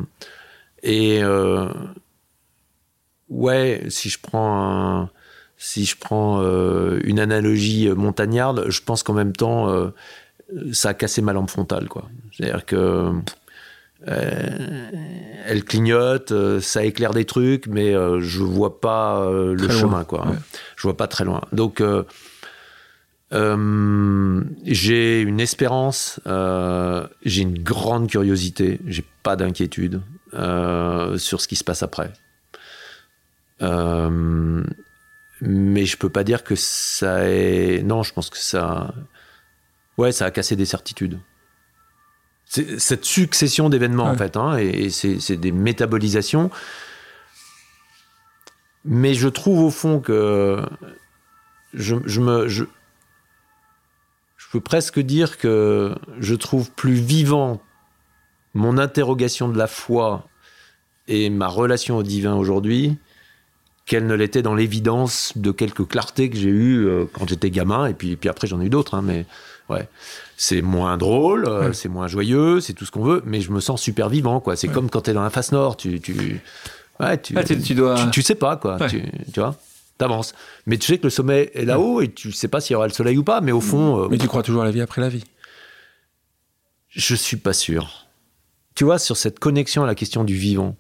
et 0.84 1.22
ouais, 3.30 3.84
si 3.90 4.10
je 4.10 4.20
prends 4.22 5.02
un- 5.02 5.10
si 5.58 5.86
je 5.86 5.96
prends 5.98 6.42
une 7.04 7.20
analogie 7.20 7.90
montagnarde, 7.90 8.66
je 8.70 8.82
pense 8.82 9.02
qu'en 9.04 9.14
même 9.14 9.34
temps, 9.34 9.70
ça 10.74 10.90
a 10.90 10.94
cassé 10.94 11.22
ma 11.22 11.32
lampe 11.32 11.50
frontale. 11.50 11.88
C'est-à-dire 12.36 12.66
que 12.66 13.12
elle 14.06 15.64
clignote, 15.64 16.34
ça 16.60 16.84
éclaire 16.84 17.14
des 17.14 17.24
trucs, 17.26 17.68
mais 17.68 17.94
je 18.20 18.40
vois 18.44 18.82
pas 18.82 19.26
le 19.32 19.56
Très 19.56 19.68
loin, 19.68 19.80
chemin, 19.82 20.04
quoi. 20.04 20.28
ouais. 20.28 20.36
Je 20.76 20.84
vois 20.84 20.98
pas 20.98 21.08
très 21.08 21.24
loin. 21.24 21.42
Donc 21.54 21.82
euh, 23.34 24.44
j'ai 24.64 25.22
une 25.22 25.40
espérance, 25.40 26.20
euh, 26.28 27.08
j'ai 27.24 27.42
une 27.42 27.58
grande 27.58 28.10
curiosité, 28.10 28.80
j'ai 28.86 29.06
pas 29.24 29.36
d'inquiétude 29.36 30.02
euh, 30.34 31.18
sur 31.18 31.42
ce 31.42 31.48
qui 31.48 31.56
se 31.56 31.64
passe 31.64 31.84
après. 31.84 32.14
Mais 35.46 35.86
je 35.86 35.98
peux 35.98 36.10
pas 36.10 36.24
dire 36.24 36.44
que 36.44 36.56
ça 36.56 37.30
est. 37.30 37.84
Non, 37.84 38.04
je 38.04 38.14
pense 38.14 38.30
que 38.30 38.38
ça. 38.38 38.94
Ouais, 39.98 40.12
ça 40.12 40.26
a 40.26 40.32
cassé 40.32 40.56
des 40.56 40.66
certitudes. 40.66 41.20
C'est 42.46 42.80
cette 42.80 43.04
succession 43.04 43.70
d'événements, 43.70 44.06
en 44.06 44.16
fait, 44.16 44.38
hein, 44.38 44.58
et, 44.58 44.68
et 44.68 44.90
c'est 44.90 45.20
c'est 45.20 45.36
des 45.38 45.52
métabolisations. 45.52 46.50
Mais 48.86 49.14
je 49.14 49.28
trouve 49.28 49.64
au 49.64 49.70
fond 49.70 50.00
que. 50.00 50.64
Je, 51.74 51.96
je 52.06 52.22
me. 52.22 52.48
Je 52.48 52.66
peux 54.54 54.62
presque 54.62 55.00
dire 55.00 55.38
que 55.38 55.96
je 56.20 56.36
trouve 56.36 56.72
plus 56.72 56.94
vivant 56.94 57.60
mon 58.54 58.78
interrogation 58.78 59.50
de 59.50 59.58
la 59.58 59.68
foi 59.68 60.28
et 61.08 61.30
ma 61.30 61.48
relation 61.48 61.98
au 61.98 62.04
divin 62.04 62.36
aujourd'hui 62.36 62.98
qu'elle 63.86 64.06
ne 64.08 64.14
l'était 64.14 64.42
dans 64.42 64.56
l'évidence 64.56 65.34
de 65.36 65.52
quelques 65.52 65.86
clartés 65.88 66.30
que 66.30 66.38
j'ai 66.38 66.50
eues 66.50 66.86
euh, 66.88 67.06
quand 67.12 67.28
j'étais 67.28 67.50
gamin, 67.50 67.88
et 67.88 67.94
puis, 67.94 68.16
puis 68.16 68.30
après 68.30 68.48
j'en 68.48 68.62
ai 68.62 68.66
eu 68.68 68.70
d'autres, 68.70 68.94
hein, 68.94 69.02
mais 69.04 69.26
ouais, 69.70 69.90
c'est 70.38 70.62
moins 70.62 70.98
drôle, 70.98 71.46
euh, 71.48 71.68
Ouais. 71.68 71.74
c'est 71.74 71.90
moins 71.90 72.08
joyeux, 72.08 72.62
c'est 72.62 72.72
tout 72.74 72.86
ce 72.86 72.92
qu'on 72.92 73.04
veut, 73.04 73.22
mais 73.26 73.42
je 73.42 73.52
me 73.52 73.60
sens 73.60 73.82
super 73.82 74.08
vivant, 74.08 74.40
quoi. 74.40 74.56
C'est 74.56 74.68
Ouais. 74.70 74.74
comme 74.74 74.90
quand 74.90 75.02
t'es 75.02 75.12
dans 75.14 75.24
la 75.24 75.30
face 75.30 75.52
nord, 75.52 75.76
tu, 75.76 76.00
tu, 76.00 76.40
Ouais, 77.00 77.18
tu, 77.20 77.34
Ah, 77.36 77.44
tu- 77.44 77.60
tu 77.60 77.74
dois- 77.74 77.96
tu, 77.96 78.10
tu 78.12 78.22
sais 78.22 78.36
pas, 78.36 78.56
quoi. 78.56 78.78
Ouais. 78.78 78.88
Tu, 78.88 79.02
tu 79.34 79.40
vois 79.40 79.56
T'avances. 79.98 80.34
Mais 80.66 80.78
tu 80.78 80.88
sais 80.88 80.98
que 80.98 81.04
le 81.04 81.10
sommet 81.10 81.52
est 81.54 81.66
là-haut 81.66 82.02
et 82.02 82.12
tu 82.12 82.32
sais 82.32 82.48
pas 82.48 82.60
s'il 82.62 82.74
y 82.74 82.76
aura 82.76 82.88
le 82.88 82.94
soleil 82.94 83.18
ou 83.18 83.24
pas. 83.24 83.42
Mais 83.42 83.52
au 83.52 83.62
fond, 83.62 84.04
euh, 84.04 84.08
Mais 84.10 84.18
tu 84.18 84.28
crois 84.28 84.44
toujours 84.44 84.62
à 84.64 84.66
la 84.66 84.72
vie 84.72 84.82
après 84.82 85.02
la 85.02 85.10
vie? 85.10 85.24
je 86.96 87.16
suis 87.16 87.38
pas 87.38 87.54
sûr. 87.54 88.06
Tu 88.76 88.84
vois, 88.84 89.00
sur 89.00 89.18
cette 89.18 89.40
connexion 89.40 89.84
à 89.84 89.88
la 89.88 89.96
question 89.96 90.24
du 90.24 90.36
vivant, 90.36 90.76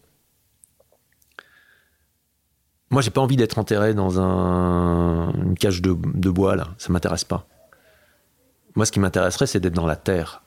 moi, 2.91 3.01
j'ai 3.01 3.09
pas 3.09 3.21
envie 3.21 3.35
d'être 3.35 3.57
enterré 3.57 3.95
dans 3.95 4.19
un, 4.19 5.33
une 5.33 5.57
cage 5.57 5.81
de, 5.81 5.95
de 6.13 6.29
bois, 6.29 6.55
là. 6.55 6.67
Ça 6.77 6.93
m'intéresse 6.93 7.23
pas. 7.23 7.47
Moi, 8.75 8.85
ce 8.85 8.91
qui 8.91 8.99
m'intéresserait, 8.99 9.47
c'est 9.47 9.59
d'être 9.59 9.73
dans 9.73 9.87
la 9.87 9.95
terre. 9.95 10.43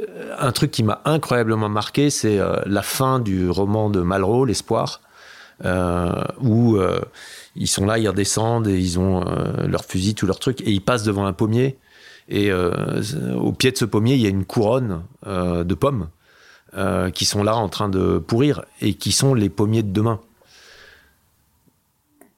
Euh, 0.00 0.36
Un 0.38 0.52
truc 0.52 0.70
qui 0.70 0.84
m'a 0.84 1.00
incroyablement 1.04 1.68
marqué, 1.68 2.10
c'est 2.10 2.38
euh, 2.38 2.60
la 2.66 2.82
fin 2.82 3.18
du 3.18 3.50
roman 3.50 3.90
de 3.90 4.00
Malraux, 4.00 4.44
L'Espoir, 4.44 5.00
euh, 5.64 6.12
où 6.40 6.78
ils 7.56 7.68
sont 7.68 7.86
là, 7.86 7.98
ils 7.98 8.08
redescendent 8.08 8.66
et 8.66 8.78
ils 8.78 8.98
ont 8.98 9.26
euh, 9.26 9.66
leur 9.66 9.84
fusil, 9.84 10.14
tout 10.14 10.26
leur 10.26 10.38
truc, 10.38 10.60
et 10.62 10.70
ils 10.70 10.82
passent 10.82 11.04
devant 11.04 11.26
un 11.26 11.32
pommier. 11.32 11.78
Et 12.28 12.50
euh, 12.50 13.02
au 13.34 13.52
pied 13.52 13.70
de 13.70 13.76
ce 13.76 13.84
pommier, 13.84 14.14
il 14.14 14.20
y 14.20 14.26
a 14.26 14.30
une 14.30 14.44
couronne 14.44 15.04
euh, 15.26 15.64
de 15.64 15.74
pommes 15.74 16.08
euh, 16.76 17.10
qui 17.10 17.24
sont 17.24 17.42
là 17.42 17.56
en 17.56 17.68
train 17.68 17.88
de 17.88 18.18
pourrir 18.18 18.64
et 18.80 18.94
qui 18.94 19.12
sont 19.12 19.34
les 19.34 19.48
pommiers 19.48 19.82
de 19.82 19.92
demain. 19.92 20.20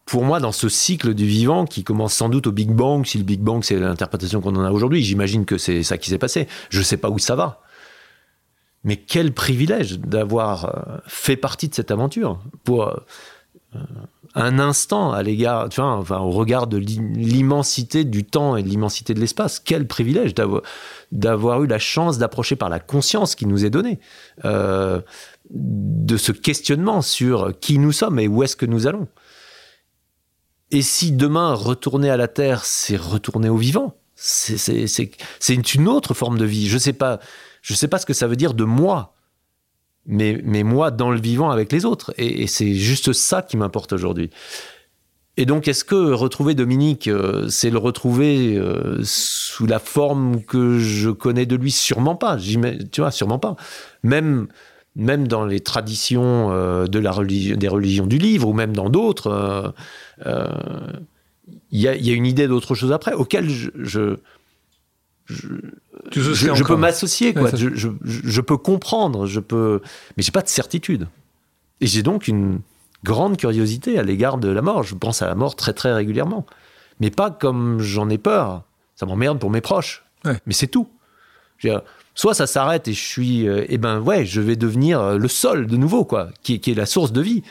Pour 0.04 0.24
moi, 0.24 0.38
dans 0.38 0.52
ce 0.52 0.68
cycle 0.68 1.14
du 1.14 1.26
vivant 1.26 1.66
qui 1.66 1.82
commence 1.82 2.14
sans 2.14 2.28
doute 2.28 2.46
au 2.46 2.52
Big 2.52 2.70
Bang, 2.70 3.04
si 3.06 3.18
le 3.18 3.24
Big 3.24 3.40
Bang 3.40 3.64
c'est 3.64 3.78
l'interprétation 3.78 4.40
qu'on 4.40 4.54
en 4.54 4.64
a 4.64 4.70
aujourd'hui, 4.70 5.02
j'imagine 5.02 5.44
que 5.44 5.58
c'est 5.58 5.82
ça 5.82 5.98
qui 5.98 6.10
s'est 6.10 6.18
passé. 6.18 6.46
Je 6.70 6.78
ne 6.78 6.84
sais 6.84 6.96
pas 6.96 7.10
où 7.10 7.18
ça 7.18 7.34
va. 7.34 7.62
Mais 8.84 8.96
quel 8.96 9.32
privilège 9.32 9.98
d'avoir 9.98 11.00
fait 11.08 11.36
partie 11.36 11.68
de 11.68 11.74
cette 11.74 11.90
aventure 11.90 12.38
pour 12.62 13.00
un 14.38 14.58
instant 14.58 15.12
à 15.12 15.22
l'égard, 15.22 15.66
enfin, 15.66 16.18
au 16.18 16.30
regard 16.30 16.66
de 16.66 16.76
l'i- 16.76 17.00
l'immensité 17.14 18.04
du 18.04 18.24
temps 18.24 18.56
et 18.56 18.62
de 18.62 18.68
l'immensité 18.68 19.14
de 19.14 19.20
l'espace. 19.20 19.58
Quel 19.58 19.86
privilège 19.88 20.34
d'avoir, 21.10 21.62
eu 21.62 21.66
la 21.66 21.78
chance 21.78 22.18
d'approcher 22.18 22.54
par 22.54 22.68
la 22.68 22.78
conscience 22.78 23.34
qui 23.34 23.46
nous 23.46 23.64
est 23.64 23.70
donnée 23.70 23.98
euh, 24.44 25.00
de 25.50 26.16
ce 26.18 26.32
questionnement 26.32 27.00
sur 27.00 27.58
qui 27.58 27.78
nous 27.78 27.92
sommes 27.92 28.18
et 28.18 28.28
où 28.28 28.42
est-ce 28.42 28.56
que 28.56 28.66
nous 28.66 28.86
allons. 28.86 29.08
Et 30.70 30.82
si 30.82 31.12
demain, 31.12 31.54
retourner 31.54 32.10
à 32.10 32.18
la 32.18 32.28
Terre, 32.28 32.64
c'est 32.66 32.96
retourner 32.96 33.48
au 33.48 33.56
vivant, 33.56 33.96
c'est, 34.16 34.56
une- 35.78 35.88
autre 35.88 36.12
forme 36.12 36.36
de 36.36 36.44
vie. 36.44 36.68
Je 36.68 36.76
sais 36.76 36.92
pas, 36.92 37.20
je 37.62 37.72
sais 37.72 37.88
pas 37.88 37.98
ce 37.98 38.04
que 38.04 38.12
ça 38.12 38.26
veut 38.26 38.36
dire 38.36 38.52
de 38.52 38.64
moi, 38.64 39.15
mais, 40.06 40.62
moi 40.62 40.90
dans 40.90 41.10
le 41.10 41.20
vivant 41.20 41.50
avec 41.50 41.72
les 41.72 41.84
autres. 41.84 42.14
Et, 42.18 42.46
c'est 42.46 42.74
juste 42.74 43.12
ça 43.12 43.42
qui 43.42 43.56
m'importe 43.56 43.92
aujourd'hui. 43.92 44.30
Et 45.38 45.44
donc, 45.44 45.68
est-ce 45.68 45.84
que 45.84 46.12
retrouver 46.12 46.54
Dominique, 46.54 47.08
euh, 47.08 47.46
c'est 47.50 47.68
le 47.68 47.76
retrouver 47.76 48.56
euh, 48.56 49.00
sous 49.02 49.66
la 49.66 49.78
forme 49.78 50.42
que 50.42 50.78
je 50.78 51.10
connais 51.10 51.44
de 51.44 51.56
lui? 51.56 51.70
Sûrement 51.70 52.16
pas. 52.16 52.38
Tu 52.38 53.00
vois, 53.00 53.10
sûrement 53.10 53.38
pas. 53.38 53.56
Même, 54.02 54.48
même 54.94 55.28
dans 55.28 55.44
les 55.44 55.60
traditions 55.60 56.50
euh, 56.52 56.86
des 56.86 57.68
religions 57.68 58.06
du 58.06 58.16
livre, 58.16 58.48
ou 58.48 58.54
même 58.54 58.74
dans 58.74 58.88
d'autres, 58.88 59.74
il 61.70 61.80
y, 61.80 61.88
a, 61.88 61.94
une 61.94 62.26
idée 62.26 62.48
d'autre 62.48 62.74
chose 62.74 62.92
après, 62.92 63.12
auquel 63.12 63.48
je, 63.48 64.16
je, 65.26 66.62
peux 66.64 66.76
m'associer, 66.76 67.32
quoi. 67.34 67.44
Ouais, 67.44 67.50
je, 67.56 67.68
je, 67.74 67.88
je- 68.04 68.20
je 68.24 68.40
peux 68.40 68.56
comprendre, 68.56 69.26
je 69.26 69.40
peux, 69.40 69.80
mais 70.16 70.22
j'ai 70.22 70.32
pas 70.32 70.42
de 70.42 70.48
certitude. 70.48 71.08
Et 71.80 71.86
j'ai 71.86 72.02
donc 72.02 72.28
une 72.28 72.60
grande 73.04 73.36
curiosité 73.36 73.98
à 73.98 74.02
l'égard 74.02 74.38
de 74.38 74.48
la 74.48 74.62
mort. 74.62 74.82
Je 74.82 74.94
pense 74.94 75.22
à 75.22 75.26
la 75.26 75.34
mort 75.34 75.56
très 75.56 75.72
très 75.72 75.92
régulièrement, 75.92 76.46
mais 77.00 77.10
pas 77.10 77.30
comme 77.30 77.80
j'en 77.80 78.08
ai 78.08 78.18
peur. 78.18 78.62
Ça 78.94 79.04
m'emmerde 79.06 79.38
pour 79.38 79.50
mes 79.50 79.60
proches, 79.60 80.04
Ouais. 80.24 80.38
mais 80.46 80.54
c'est 80.54 80.68
tout. 80.68 80.88
Je 81.58 81.68
veux 81.68 81.74
dire, 81.74 81.82
soit 82.14 82.34
ça 82.34 82.46
s'arrête 82.46 82.88
et 82.88 82.92
je 82.94 83.02
suis, 83.04 83.46
euh, 83.48 83.64
eh 83.68 83.76
ben 83.78 84.00
ouais, 84.00 84.24
je 84.24 84.40
vais 84.40 84.56
devenir 84.56 85.00
euh, 85.00 85.18
le 85.18 85.28
sol 85.28 85.66
de 85.66 85.76
nouveau, 85.76 86.04
quoi, 86.04 86.28
qui, 86.42 86.54
est- 86.54 86.58
qui 86.60 86.70
est 86.70 86.74
la 86.74 86.86
source 86.86 87.12
de 87.12 87.20
vie. 87.20 87.42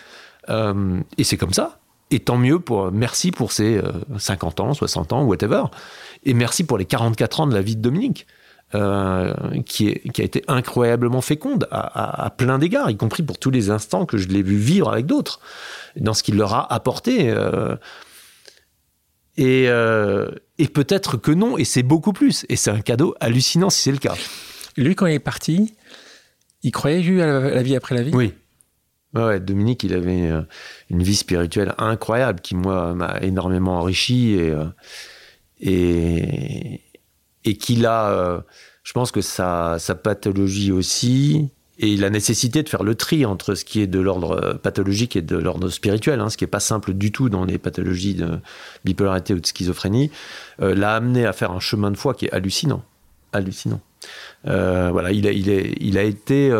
Euh, 0.49 0.99
et 1.17 1.23
c'est 1.23 1.37
comme 1.37 1.53
ça. 1.53 1.79
Et 2.11 2.19
tant 2.19 2.37
mieux 2.37 2.59
pour, 2.59 2.91
merci 2.91 3.31
pour 3.31 3.51
ces 3.51 3.77
euh, 3.77 3.91
50 4.17 4.59
ans, 4.59 4.73
60 4.73 5.11
ans, 5.13 5.23
whatever. 5.23 5.63
Et 6.25 6.33
merci 6.33 6.63
pour 6.63 6.77
les 6.77 6.85
44 6.85 7.39
ans 7.41 7.47
de 7.47 7.53
la 7.53 7.61
vie 7.61 7.75
de 7.75 7.81
Dominique, 7.81 8.25
euh, 8.73 9.33
qui, 9.65 9.89
est, 9.89 10.09
qui 10.11 10.21
a 10.21 10.25
été 10.25 10.43
incroyablement 10.47 11.21
féconde 11.21 11.67
à, 11.71 11.79
à- 11.81 12.25
à 12.25 12.29
plein 12.31 12.57
d'égards, 12.59 12.89
y 12.89 12.97
compris 12.97 13.21
pour 13.23 13.37
tous 13.37 13.51
les 13.51 13.69
instants 13.69 14.05
que 14.05 14.17
je 14.17 14.27
l'ai 14.27 14.41
vu 14.41 14.55
vivre 14.57 14.91
avec 14.91 15.05
d'autres, 15.05 15.39
dans 15.95 16.13
ce 16.13 16.23
qu'il 16.23 16.35
leur 16.35 16.53
a 16.53 16.73
apporté. 16.73 17.29
euh. 17.29 17.75
et 19.37 19.65
euh, 19.69 20.31
et 20.57 20.67
peut-être 20.67 21.17
que 21.17 21.31
non, 21.31 21.57
et 21.57 21.65
c'est 21.65 21.83
beaucoup 21.83 22.13
plus. 22.13 22.45
Et 22.49 22.55
c'est 22.55 22.71
un 22.71 22.79
cadeau 22.81 23.13
hallucinant 23.19 23.69
si 23.69 23.83
c'est 23.83 23.91
le 23.91 23.97
cas. 23.97 24.15
Lui, 24.77 24.95
quand 24.95 25.05
il 25.05 25.13
est 25.13 25.19
parti, 25.19 25.75
il 26.63 26.71
croyait 26.71 27.01
lui 27.01 27.21
à 27.21 27.27
la, 27.27 27.39
la 27.39 27.61
vie 27.63 27.75
après 27.75 27.93
la 27.95 28.01
vie? 28.03 28.11
Oui. 28.13 28.33
Ouais, 29.13 29.39
Dominique, 29.39 29.83
il 29.83 29.93
avait 29.93 30.29
une 30.89 31.01
vie 31.03 31.15
spirituelle 31.15 31.73
incroyable 31.77 32.41
qui, 32.41 32.53
moi, 32.55 32.93
m'a 32.93 33.17
énormément 33.21 33.79
enrichi 33.79 34.31
et, 34.33 34.53
et, 35.65 36.81
et 37.43 37.55
qu'il 37.55 37.85
a, 37.85 38.09
euh, 38.09 38.39
je 38.83 38.93
pense 38.93 39.11
que 39.11 39.21
sa, 39.21 39.77
pathologie 40.03 40.71
aussi, 40.71 41.49
et 41.77 41.97
la 41.97 42.09
nécessité 42.09 42.63
de 42.63 42.69
faire 42.69 42.83
le 42.83 42.95
tri 42.95 43.25
entre 43.25 43.53
ce 43.53 43.65
qui 43.65 43.81
est 43.81 43.87
de 43.87 43.99
l'ordre 43.99 44.43
euh, 44.43 44.53
pathologique 44.53 45.15
et 45.15 45.21
de 45.21 45.35
l'ordre 45.35 45.69
spirituel, 45.69 46.21
hein, 46.21 46.29
ce 46.29 46.37
qui 46.37 46.43
n'est 46.43 46.49
pas 46.49 46.59
simple 46.61 46.93
du 46.93 47.11
tout 47.11 47.29
dans 47.29 47.43
les 47.43 47.57
pathologies 47.57 48.15
de 48.15 48.39
bipolarité 48.85 49.33
ou 49.33 49.39
de 49.39 49.45
schizophrénie, 49.45 50.11
euh, 50.61 50.73
l'a 50.73 50.95
amené 50.95 51.25
à 51.25 51.33
faire 51.33 51.51
un 51.51 51.59
chemin 51.59 51.91
de 51.91 51.97
foi 51.97 52.13
qui 52.13 52.25
est 52.25 52.31
hallucinant. 52.31 52.83
Hallucinant. 53.33 53.81
Voilà, 54.45 55.11
il 55.11 55.27
a, 55.97 56.03
été 56.03 56.51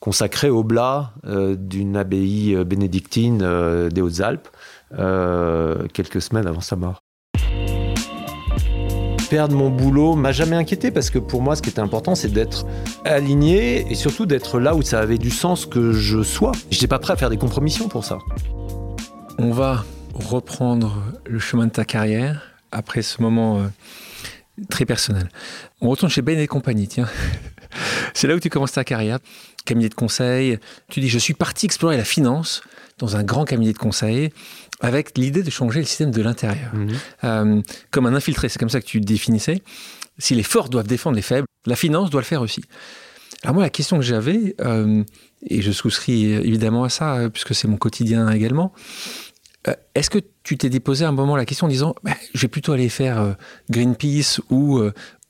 consacré 0.00 0.48
au 0.50 0.62
blas 0.62 1.12
euh, 1.26 1.56
d'une 1.56 1.96
abbaye 1.96 2.54
euh, 2.54 2.64
bénédictine 2.64 3.40
euh, 3.42 3.90
des 3.90 4.00
Hautes-Alpes 4.00 4.48
quelques 5.92 6.22
semaines 6.22 6.46
avant 6.46 6.62
sa 6.62 6.76
mort. 6.76 7.02
Perdre 9.28 9.54
mon 9.54 9.68
boulot 9.68 10.14
m'a 10.14 10.32
jamais 10.32 10.56
inquiété 10.56 10.90
parce 10.90 11.10
que 11.10 11.18
pour 11.18 11.42
moi, 11.42 11.56
ce 11.56 11.60
qui 11.60 11.68
était 11.68 11.80
important, 11.80 12.14
c'est 12.14 12.30
d'être 12.30 12.64
aligné 13.04 13.84
et 13.90 13.94
surtout 13.94 14.24
d'être 14.24 14.58
là 14.58 14.74
où 14.74 14.80
ça 14.80 15.00
avait 15.00 15.18
du 15.18 15.28
sens 15.28 15.66
que 15.66 15.92
je 15.92 16.22
sois. 16.22 16.52
J'étais 16.70 16.86
pas 16.86 16.98
prêt 16.98 17.12
à 17.12 17.16
faire 17.16 17.28
des 17.28 17.36
compromissions 17.36 17.88
pour 17.88 18.06
ça. 18.06 18.16
On 19.36 19.50
va 19.50 19.84
reprendre 20.14 21.02
le 21.26 21.38
chemin 21.38 21.66
de 21.66 21.72
ta 21.72 21.84
carrière 21.84 22.54
après 22.72 23.02
ce 23.02 23.20
moment 23.20 23.60
très 24.70 24.86
personnel. 24.86 25.28
On 25.82 25.90
retourne 25.90 26.10
chez 26.10 26.22
Bain 26.22 26.38
et 26.38 26.46
compagnie, 26.46 26.88
tiens. 26.88 27.08
C'est 28.14 28.26
là 28.26 28.34
où 28.34 28.40
tu 28.40 28.50
commences 28.50 28.72
ta 28.72 28.84
carrière, 28.84 29.18
cabinet 29.64 29.88
de 29.88 29.94
conseil. 29.94 30.58
Tu 30.88 31.00
dis, 31.00 31.08
je 31.08 31.18
suis 31.18 31.34
parti 31.34 31.66
explorer 31.66 31.96
la 31.96 32.04
finance 32.04 32.62
dans 32.98 33.16
un 33.16 33.22
grand 33.22 33.44
cabinet 33.44 33.72
de 33.72 33.78
conseil 33.78 34.30
avec 34.80 35.16
l'idée 35.18 35.42
de 35.42 35.50
changer 35.50 35.80
le 35.80 35.86
système 35.86 36.10
de 36.10 36.22
l'intérieur. 36.22 36.72
Euh, 37.24 37.60
comme 37.90 38.06
un 38.06 38.14
infiltré, 38.14 38.48
c'est 38.48 38.58
comme 38.58 38.70
ça 38.70 38.80
que 38.80 38.86
tu 38.86 38.98
le 38.98 39.04
définissais. 39.04 39.62
Si 40.18 40.34
les 40.34 40.42
forts 40.42 40.68
doivent 40.68 40.86
défendre 40.86 41.16
les 41.16 41.22
faibles, 41.22 41.46
la 41.66 41.76
finance 41.76 42.10
doit 42.10 42.20
le 42.20 42.26
faire 42.26 42.42
aussi. 42.42 42.62
Alors 43.42 43.54
moi, 43.54 43.62
la 43.62 43.70
question 43.70 43.98
que 43.98 44.04
j'avais, 44.04 44.56
euh, 44.60 45.04
et 45.46 45.62
je 45.62 45.70
souscris 45.70 46.32
évidemment 46.32 46.84
à 46.84 46.88
ça, 46.88 47.16
euh, 47.16 47.28
puisque 47.28 47.54
c'est 47.54 47.68
mon 47.68 47.76
quotidien 47.76 48.28
également, 48.30 48.72
euh, 49.68 49.74
est-ce 49.94 50.10
que 50.10 50.18
tu 50.42 50.56
t'es 50.56 50.70
déposé 50.70 51.04
à 51.04 51.08
un 51.08 51.12
moment 51.12 51.36
la 51.36 51.44
question 51.44 51.66
en 51.66 51.70
disant, 51.70 51.94
bah, 52.02 52.14
je 52.34 52.40
vais 52.40 52.48
plutôt 52.48 52.72
aller 52.72 52.88
faire 52.88 53.20
euh, 53.20 53.32
Greenpeace 53.70 54.40
ou, 54.50 54.80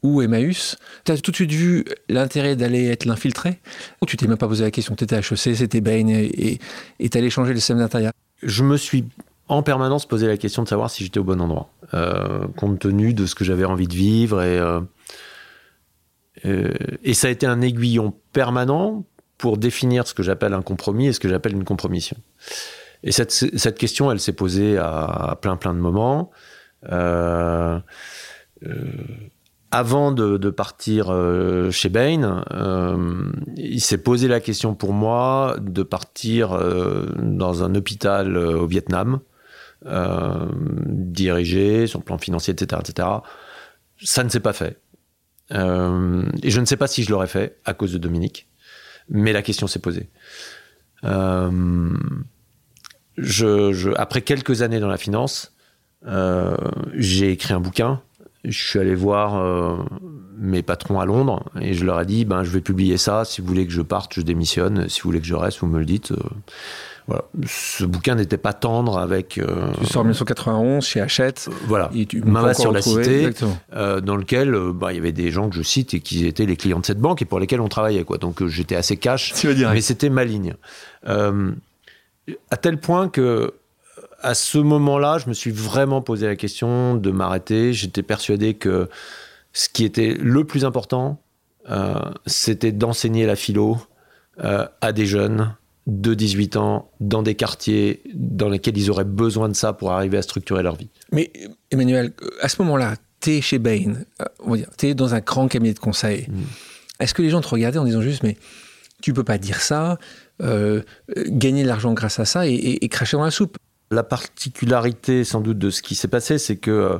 ou 0.02 0.22
Emmaüs 0.22 0.76
Tu 1.04 1.12
as 1.12 1.18
tout 1.18 1.30
de 1.30 1.36
suite 1.36 1.52
vu 1.52 1.84
l'intérêt 2.08 2.56
d'aller 2.56 2.86
être 2.86 3.04
l'infiltré 3.04 3.60
Ou 4.02 4.06
tu 4.06 4.16
t'es 4.16 4.26
même 4.26 4.38
pas 4.38 4.48
posé 4.48 4.64
la 4.64 4.70
question 4.70 4.94
Tu 4.94 5.04
étais 5.04 5.16
HEC, 5.16 5.56
c'était 5.56 5.80
Bain 5.80 6.08
et 6.08 6.58
tu 7.08 7.18
allais 7.18 7.30
changer 7.30 7.52
le 7.52 7.58
système 7.58 7.78
d'intérieur? 7.78 8.12
Je 8.42 8.62
me 8.62 8.76
suis 8.76 9.04
en 9.48 9.62
permanence 9.62 10.06
posé 10.06 10.26
la 10.26 10.36
question 10.36 10.62
de 10.62 10.68
savoir 10.68 10.90
si 10.90 11.04
j'étais 11.04 11.18
au 11.18 11.24
bon 11.24 11.40
endroit, 11.40 11.70
euh, 11.94 12.46
compte 12.56 12.78
tenu 12.80 13.14
de 13.14 13.26
ce 13.26 13.34
que 13.34 13.44
j'avais 13.44 13.64
envie 13.64 13.88
de 13.88 13.94
vivre. 13.94 14.42
Et, 14.42 14.58
euh, 14.58 14.80
euh, 16.44 16.72
et 17.02 17.14
ça 17.14 17.28
a 17.28 17.30
été 17.30 17.46
un 17.46 17.60
aiguillon 17.62 18.14
permanent 18.32 19.04
pour 19.38 19.56
définir 19.56 20.06
ce 20.06 20.14
que 20.14 20.22
j'appelle 20.22 20.52
un 20.52 20.62
compromis 20.62 21.08
et 21.08 21.12
ce 21.12 21.20
que 21.20 21.28
j'appelle 21.28 21.52
une 21.52 21.64
compromission. 21.64 22.16
Et 23.02 23.12
cette, 23.12 23.78
question, 23.78 24.10
elle 24.10 24.20
s'est 24.20 24.32
posée 24.32 24.76
à, 24.76 25.38
plein 25.40 25.56
plein 25.56 25.72
de 25.72 25.78
moments. 25.78 26.30
Avant 29.70 30.12
de, 30.12 30.50
partir 30.50 31.10
euh, 31.10 31.70
chez 31.70 31.90
Bain, 31.90 32.44
euh, 32.52 33.30
il 33.56 33.80
s'est 33.80 33.98
posé 33.98 34.28
la 34.28 34.40
question 34.40 34.74
pour 34.74 34.94
moi 34.94 35.56
de 35.60 35.82
partir 35.82 36.52
euh, 36.52 37.06
dans 37.18 37.64
un 37.64 37.74
hôpital 37.74 38.36
au 38.36 38.66
Vietnam, 38.66 39.20
dirigé 39.84 41.86
sur 41.86 42.00
le 42.00 42.04
plan 42.04 42.18
financier, 42.18 42.52
etc., 42.52 42.82
etc. 42.84 43.08
Ça 44.02 44.24
ne 44.24 44.28
s'est 44.28 44.40
pas 44.40 44.52
fait. 44.52 44.80
Et 45.50 46.50
je 46.50 46.60
ne 46.60 46.64
sais 46.64 46.76
pas 46.76 46.88
si 46.88 47.04
je 47.04 47.10
l'aurais 47.10 47.28
fait 47.28 47.58
à 47.64 47.74
cause 47.74 47.92
de 47.92 47.98
Dominique. 47.98 48.48
Mais 49.08 49.32
la 49.32 49.42
question 49.42 49.66
s'est 49.66 49.78
posée. 49.78 50.08
Après 53.96 54.22
quelques 54.22 54.62
années 54.62 54.80
dans 54.80 54.88
la 54.88 54.98
finance, 54.98 55.54
j'ai 56.94 57.30
écrit 57.30 57.54
un 57.54 57.60
bouquin. 57.60 58.02
Je 58.44 58.68
suis 58.68 58.78
allé 58.78 58.94
voir 58.94 59.36
euh, 59.36 59.76
mes 60.38 60.62
patrons 60.62 61.00
à 61.00 61.06
Londres 61.06 61.44
et 61.60 61.74
je 61.74 61.84
leur 61.84 62.00
ai 62.00 62.06
dit 62.06 62.24
ben, 62.24 62.44
je 62.44 62.50
vais 62.50 62.60
publier 62.60 62.96
ça. 62.96 63.24
Si 63.24 63.40
vous 63.40 63.46
voulez 63.46 63.66
que 63.66 63.72
je 63.72 63.82
parte, 63.82 64.14
je 64.14 64.20
démissionne. 64.20 64.88
Si 64.88 65.00
vous 65.00 65.08
voulez 65.08 65.20
que 65.20 65.26
je 65.26 65.34
reste, 65.34 65.60
vous 65.60 65.66
me 65.66 65.78
le 65.78 65.84
dites. 65.84 66.12
Voilà. 67.08 67.24
Ce 67.46 67.84
bouquin 67.84 68.16
n'était 68.16 68.36
pas 68.36 68.52
tendre 68.52 68.98
avec. 68.98 69.38
Euh, 69.38 69.72
tu 69.80 69.86
sors 69.86 70.02
en 70.02 70.04
1991 70.04 70.84
chez 70.84 71.00
Hachette. 71.00 71.48
voilà. 71.66 71.90
Et 71.94 72.04
tu 72.04 72.20
Mama 72.20 72.52
sur 72.52 72.70
la 72.70 72.82
cité, 72.82 73.30
euh, 73.74 74.02
dans 74.02 74.16
lequel 74.16 74.54
euh, 74.54 74.72
bah, 74.74 74.92
il 74.92 74.96
y 74.96 74.98
avait 74.98 75.12
des 75.12 75.30
gens 75.30 75.48
que 75.48 75.56
je 75.56 75.62
cite 75.62 75.94
et 75.94 76.00
qui 76.00 76.26
étaient 76.26 76.44
les 76.44 76.56
clients 76.56 76.80
de 76.80 76.86
cette 76.86 77.00
banque 77.00 77.22
et 77.22 77.24
pour 77.24 77.40
lesquels 77.40 77.62
on 77.62 77.68
travaillait. 77.68 78.04
Quoi. 78.04 78.18
Donc 78.18 78.46
j'étais 78.46 78.76
assez 78.76 78.98
cash, 78.98 79.32
mais 79.42 79.80
c'était 79.80 80.10
ma 80.10 80.24
ligne. 80.24 80.54
à 81.06 82.56
tel 82.60 82.78
point 82.78 83.08
que 83.08 83.54
à 84.20 84.34
ce 84.34 84.58
moment-là, 84.58 85.18
je 85.18 85.28
me 85.28 85.34
suis 85.34 85.50
vraiment 85.50 86.02
posé 86.02 86.26
la 86.26 86.36
question 86.36 86.96
de 86.96 87.10
m'arrêter. 87.10 87.72
J'étais 87.72 88.02
persuadé 88.02 88.54
que 88.54 88.88
ce 89.52 89.68
qui 89.68 89.84
était 89.84 90.16
le 90.18 90.44
plus 90.44 90.64
important, 90.64 91.20
c'était 92.26 92.72
d'enseigner 92.72 93.26
la 93.26 93.36
philo 93.36 93.78
à 94.38 94.92
des 94.92 95.06
jeunes 95.06 95.54
de 95.88 96.12
18 96.12 96.56
ans 96.56 96.90
dans 97.00 97.22
des 97.22 97.34
quartiers 97.34 98.02
dans 98.14 98.50
lesquels 98.50 98.76
ils 98.76 98.90
auraient 98.90 99.04
besoin 99.04 99.48
de 99.48 99.54
ça 99.54 99.72
pour 99.72 99.90
arriver 99.90 100.18
à 100.18 100.22
structurer 100.22 100.62
leur 100.62 100.76
vie. 100.76 100.90
Mais 101.12 101.32
Emmanuel, 101.70 102.12
à 102.42 102.48
ce 102.48 102.60
moment-là, 102.62 102.94
tu 103.20 103.30
es 103.30 103.40
chez 103.40 103.58
Bain, 103.58 103.94
euh, 104.20 104.56
tu 104.76 104.88
es 104.88 104.94
dans 104.94 105.14
un 105.14 105.20
grand 105.20 105.48
cabinet 105.48 105.72
de 105.72 105.78
conseil. 105.78 106.26
Mm. 106.28 106.42
Est-ce 107.00 107.14
que 107.14 107.22
les 107.22 107.30
gens 107.30 107.40
te 107.40 107.48
regardaient 107.48 107.78
en 107.78 107.84
disant 107.84 108.02
juste, 108.02 108.22
mais 108.22 108.36
tu 109.00 109.14
peux 109.14 109.24
pas 109.24 109.38
dire 109.38 109.60
ça, 109.60 109.98
euh, 110.42 110.82
gagner 111.16 111.62
de 111.62 111.68
l'argent 111.68 111.94
grâce 111.94 112.18
à 112.18 112.26
ça 112.26 112.46
et, 112.46 112.86
cracher 112.88 113.16
dans 113.16 113.24
la 113.24 113.30
soupe? 113.30 113.56
La 113.90 114.02
particularité 114.02 115.24
sans 115.24 115.40
doute 115.40 115.58
de 115.58 115.70
ce 115.70 115.82
qui 115.82 115.94
s'est 115.94 116.08
passé, 116.08 116.38
c'est 116.38 116.56
que 116.56 116.70
euh, 116.70 116.98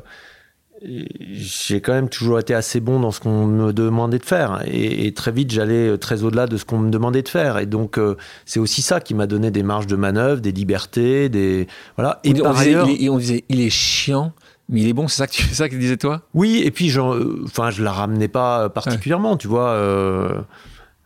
j'ai 0.83 1.81
quand 1.81 1.93
même 1.93 2.09
toujours 2.09 2.39
été 2.39 2.55
assez 2.55 2.81
bon 2.81 3.01
dans 3.01 3.11
ce 3.11 3.21
qu'on 3.21 3.47
me 3.47 3.73
demandait 3.73 4.19
de 4.19 4.25
faire. 4.25 4.63
Et, 4.67 5.13
très 5.13 5.33
vite, 5.33 5.51
j'allais 5.51 5.99
très 5.99 6.23
au-delà 6.23 6.47
de 6.47 6.57
ce 6.57 6.65
qu'on 6.65 6.79
me 6.79 6.91
demandait 6.91 7.23
de 7.23 7.29
faire. 7.29 7.59
Et 7.59 7.67
donc, 7.67 7.99
euh, 7.99 8.17
c'est 8.45 8.61
aussi 8.61 8.83
ça 8.83 9.01
qui 9.01 9.15
m'a 9.15 9.27
donné 9.27 9.51
des 9.51 9.63
marges 9.63 9.87
de 9.87 9.97
manœuvre, 9.97 10.41
des 10.41 10.53
libertés, 10.53 11.29
des. 11.29 11.67
Voilà. 11.97 12.21
Et 12.25 12.33
on, 12.41 12.45
par 12.45 12.55
disait, 12.55 12.77
ailleurs. 12.77 12.89
on 13.11 13.19
disait, 13.19 13.45
il 13.49 13.61
est 13.61 13.71
chiant. 13.71 14.33
Mais 14.69 14.83
il 14.83 14.89
est 14.89 14.93
bon, 14.93 15.09
c'est 15.09 15.17
ça 15.17 15.27
que 15.27 15.33
tu, 15.33 15.43
ça 15.55 15.69
que 15.69 15.77
disais 15.77 15.97
toi? 15.97 16.23
Oui, 16.35 16.63
et 16.63 16.71
puis, 16.71 16.93
euh, 16.99 17.43
enfin, 17.45 17.71
je 17.71 17.83
la 17.83 17.91
ramenais 17.91 18.29
pas 18.29 18.69
particulièrement, 18.69 19.39
tu 19.39 19.49
vois. 19.49 19.71
Euh, 19.71 20.43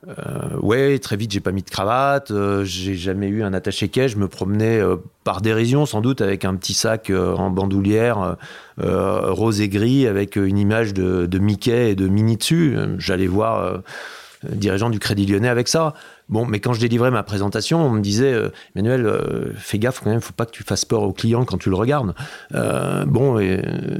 euh, 0.08 0.58
ouais, 0.60 0.98
très 0.98 1.16
vite, 1.16 1.32
j'ai 1.32 1.40
pas 1.40 1.52
mis 1.52 1.62
de 1.62 1.70
cravate. 1.70 2.30
Euh, 2.30 2.64
j'ai 2.64 2.94
jamais 2.94 3.28
eu 3.28 3.42
un 3.42 3.54
attaché 3.54 3.88
quai. 3.88 4.08
Je 4.08 4.16
me 4.16 4.28
promenais 4.28 4.80
euh, 4.80 4.96
par 5.24 5.40
dérision, 5.40 5.86
sans 5.86 6.00
doute, 6.00 6.20
avec 6.20 6.44
un 6.44 6.56
petit 6.56 6.74
sac 6.74 7.10
en 7.10 7.50
bandoulière 7.50 8.36
rose 8.78 9.60
et 9.60 9.68
gris, 9.68 10.06
avec 10.06 10.36
une 10.36 10.58
image 10.58 10.94
de, 10.94 11.38
Mickey 11.38 11.90
et 11.90 11.94
de 11.94 12.08
Minnie 12.08 12.36
dessus. 12.36 12.76
J'allais 12.98 13.28
voir 13.28 13.82
dirigeant 14.48 14.90
du 14.90 14.98
Crédit 14.98 15.26
Lyonnais 15.26 15.48
avec 15.48 15.68
ça. 15.68 15.94
Bon, 16.28 16.46
mais 16.46 16.58
quand 16.58 16.72
je 16.72 16.80
délivrais 16.80 17.12
ma 17.12 17.22
présentation, 17.22 17.86
on 17.86 17.90
me 17.90 18.00
disait, 18.00 18.34
Emmanuel, 18.74 19.52
fais 19.56 19.78
gaffe 19.78 20.00
quand 20.02 20.10
même, 20.10 20.20
faut 20.20 20.32
pas 20.32 20.46
que 20.46 20.50
tu 20.50 20.64
fasses 20.64 20.84
peur 20.84 21.02
au 21.02 21.12
client 21.12 21.44
quand 21.44 21.58
tu 21.58 21.70
le 21.70 21.76
regardes. 21.76 22.14
bon, 22.50 23.40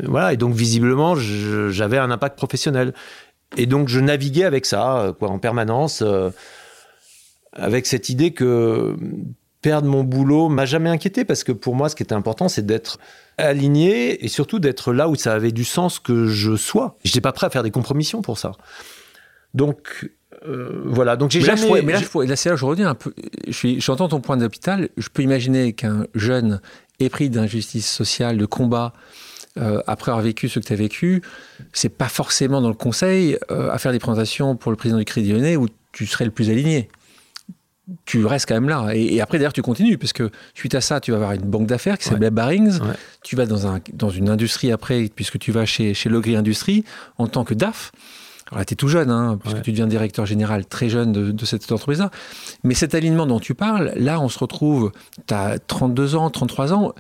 voilà. 0.09 0.33
Et 0.33 0.37
donc 0.37 0.55
visiblement, 0.55 1.15
j'avais 1.15 1.99
un 1.99 2.11
impact 2.11 2.37
professionnel. 2.37 2.93
Et 3.57 3.67
donc 3.67 3.89
je 3.89 4.01
naviguais 4.01 4.45
avec 4.45 4.67
ça, 4.67 4.99
euh, 4.99 5.13
quoi, 5.13 5.29
en 5.29 5.39
permanence, 5.39 6.03
euh, 6.03 6.31
avec 7.53 7.87
cette 7.87 8.09
idée 8.09 8.33
que 8.33 8.97
perdre 9.61 9.89
mon 9.89 10.03
boulot 10.03 10.49
m'a 10.49 10.67
jamais 10.67 10.91
inquiété 10.91 11.25
parce 11.25 11.45
que 11.45 11.53
pour 11.53 11.75
moi, 11.75 11.89
ce 11.89 11.97
qui 11.97 12.03
était 12.03 12.15
important, 12.15 12.49
c'est 12.49 12.67
d'être 12.67 12.99
aligné 13.39 14.25
et 14.25 14.29
surtout 14.29 14.59
d'être 14.59 14.93
là 14.93 15.09
où 15.09 15.15
ça 15.15 15.33
avait 15.33 15.53
du 15.53 15.65
sens 15.65 15.99
que 15.99 16.27
je 16.27 16.57
sois. 16.57 16.97
Je 17.05 17.11
n'étais 17.11 17.21
pas 17.21 17.33
prêt 17.33 17.47
à 17.47 17.51
faire 17.51 17.63
des 17.63 17.71
compromissions 17.71 18.23
pour 18.23 18.39
ça. 18.39 18.53
Donc 19.55 20.11
euh, 20.47 20.83
voilà. 20.87 21.17
Donc 21.17 21.31
j'ai 21.31 21.41
jamais. 21.41 21.83
mais 21.83 21.93
là, 21.93 22.01
là 22.01 22.37
c'est 22.37 22.51
là 22.51 22.57
je 22.57 22.65
reviens 22.65 22.89
un 22.89 22.95
peu. 22.95 23.15
J'entends 23.49 24.09
ton 24.09 24.21
point 24.21 24.37
d'hôpital. 24.37 24.89
Je 24.97 25.09
peux 25.09 25.23
imaginer 25.23 25.73
qu'un 25.73 26.07
jeune 26.15 26.61
épris 26.99 27.31
d'injustice 27.31 27.91
sociale, 27.91 28.39
de 28.39 28.47
combat, 28.47 28.93
euh, 29.59 29.83
après 29.87 30.11
avoir 30.11 30.25
vécu 30.25 30.49
ce 30.49 30.59
que 30.59 30.65
tu 30.65 30.73
as 30.73 30.77
vécu, 30.77 31.23
c'est 31.75 31.91
pas 31.91 32.09
forcément 32.09 32.63
dans 32.63 32.69
le 32.69 32.75
conseil 32.75 33.37
euh, 33.51 33.71
à 33.71 33.79
faire 33.79 33.93
des 33.93 33.99
présentations 33.99 34.57
pour 34.57 34.71
le 34.71 34.77
président 34.77 34.99
du 34.99 35.05
Crédit 35.05 35.33
Lyonnais 35.33 35.57
où 35.57 35.69
tu 35.93 36.07
serais 36.07 36.25
le 36.25 36.31
plus 36.31 36.49
aligné. 36.49 36.89
Tu 38.07 38.25
restes 38.25 38.49
quand 38.49 38.55
même 38.55 38.69
là. 38.69 38.95
Et, 38.95 39.21
après, 39.21 39.39
d'ailleurs, 39.39 39.53
tu 39.53 39.61
continues, 39.61 39.99
parce 39.99 40.15
que 40.15 40.31
suite 40.55 40.75
à 40.75 40.81
ça, 40.81 41.01
tu 41.01 41.11
vas 41.11 41.19
avoir 41.19 41.33
une 41.33 41.43
banque 41.43 41.67
d'affaires 41.67 41.99
qui 41.99 42.05
s'appelle 42.05 42.31
Barings. 42.31 42.79
Tu 43.23 43.37
vas 43.37 43.45
dans, 43.45 43.67
un, 43.67 43.81
dans 43.93 44.09
une 44.09 44.31
industrie 44.31 44.73
après, 44.73 45.11
puisque 45.15 45.39
tu 45.39 45.53
vas 45.53 45.67
chez, 45.67 45.93
chez 45.93 46.09
Logri 46.09 46.37
Industrie 46.37 46.85
en 47.19 47.27
tant 47.27 47.45
que 47.45 47.53
DAF. 47.53 47.93
Alors 48.47 48.61
là, 48.61 48.65
tu 48.65 48.75
es 48.75 48.77
tout 48.77 48.89
jeune, 48.89 49.11
hein, 49.11 49.39
puisque 49.43 49.63
tu 49.63 49.73
deviens 49.73 49.87
directeur 49.87 50.25
général 50.25 50.65
très 50.65 50.89
jeune 50.89 51.13
de, 51.13 51.33
de 51.33 51.45
cette 51.45 51.71
entreprise-là. 51.71 52.11
Mais 52.65 52.75
cet 52.75 52.95
alignement 52.95 53.27
dont 53.27 53.41
tu 53.41 53.55
parles, 53.55 53.93
là, 53.97 54.21
on 54.21 54.29
se 54.29 54.39
retrouve, 54.39 54.93
tu 55.27 55.35
as 55.35 55.59
32 55.59 56.15
ans, 56.15 56.31
33 56.31 56.73
ans 56.73 56.95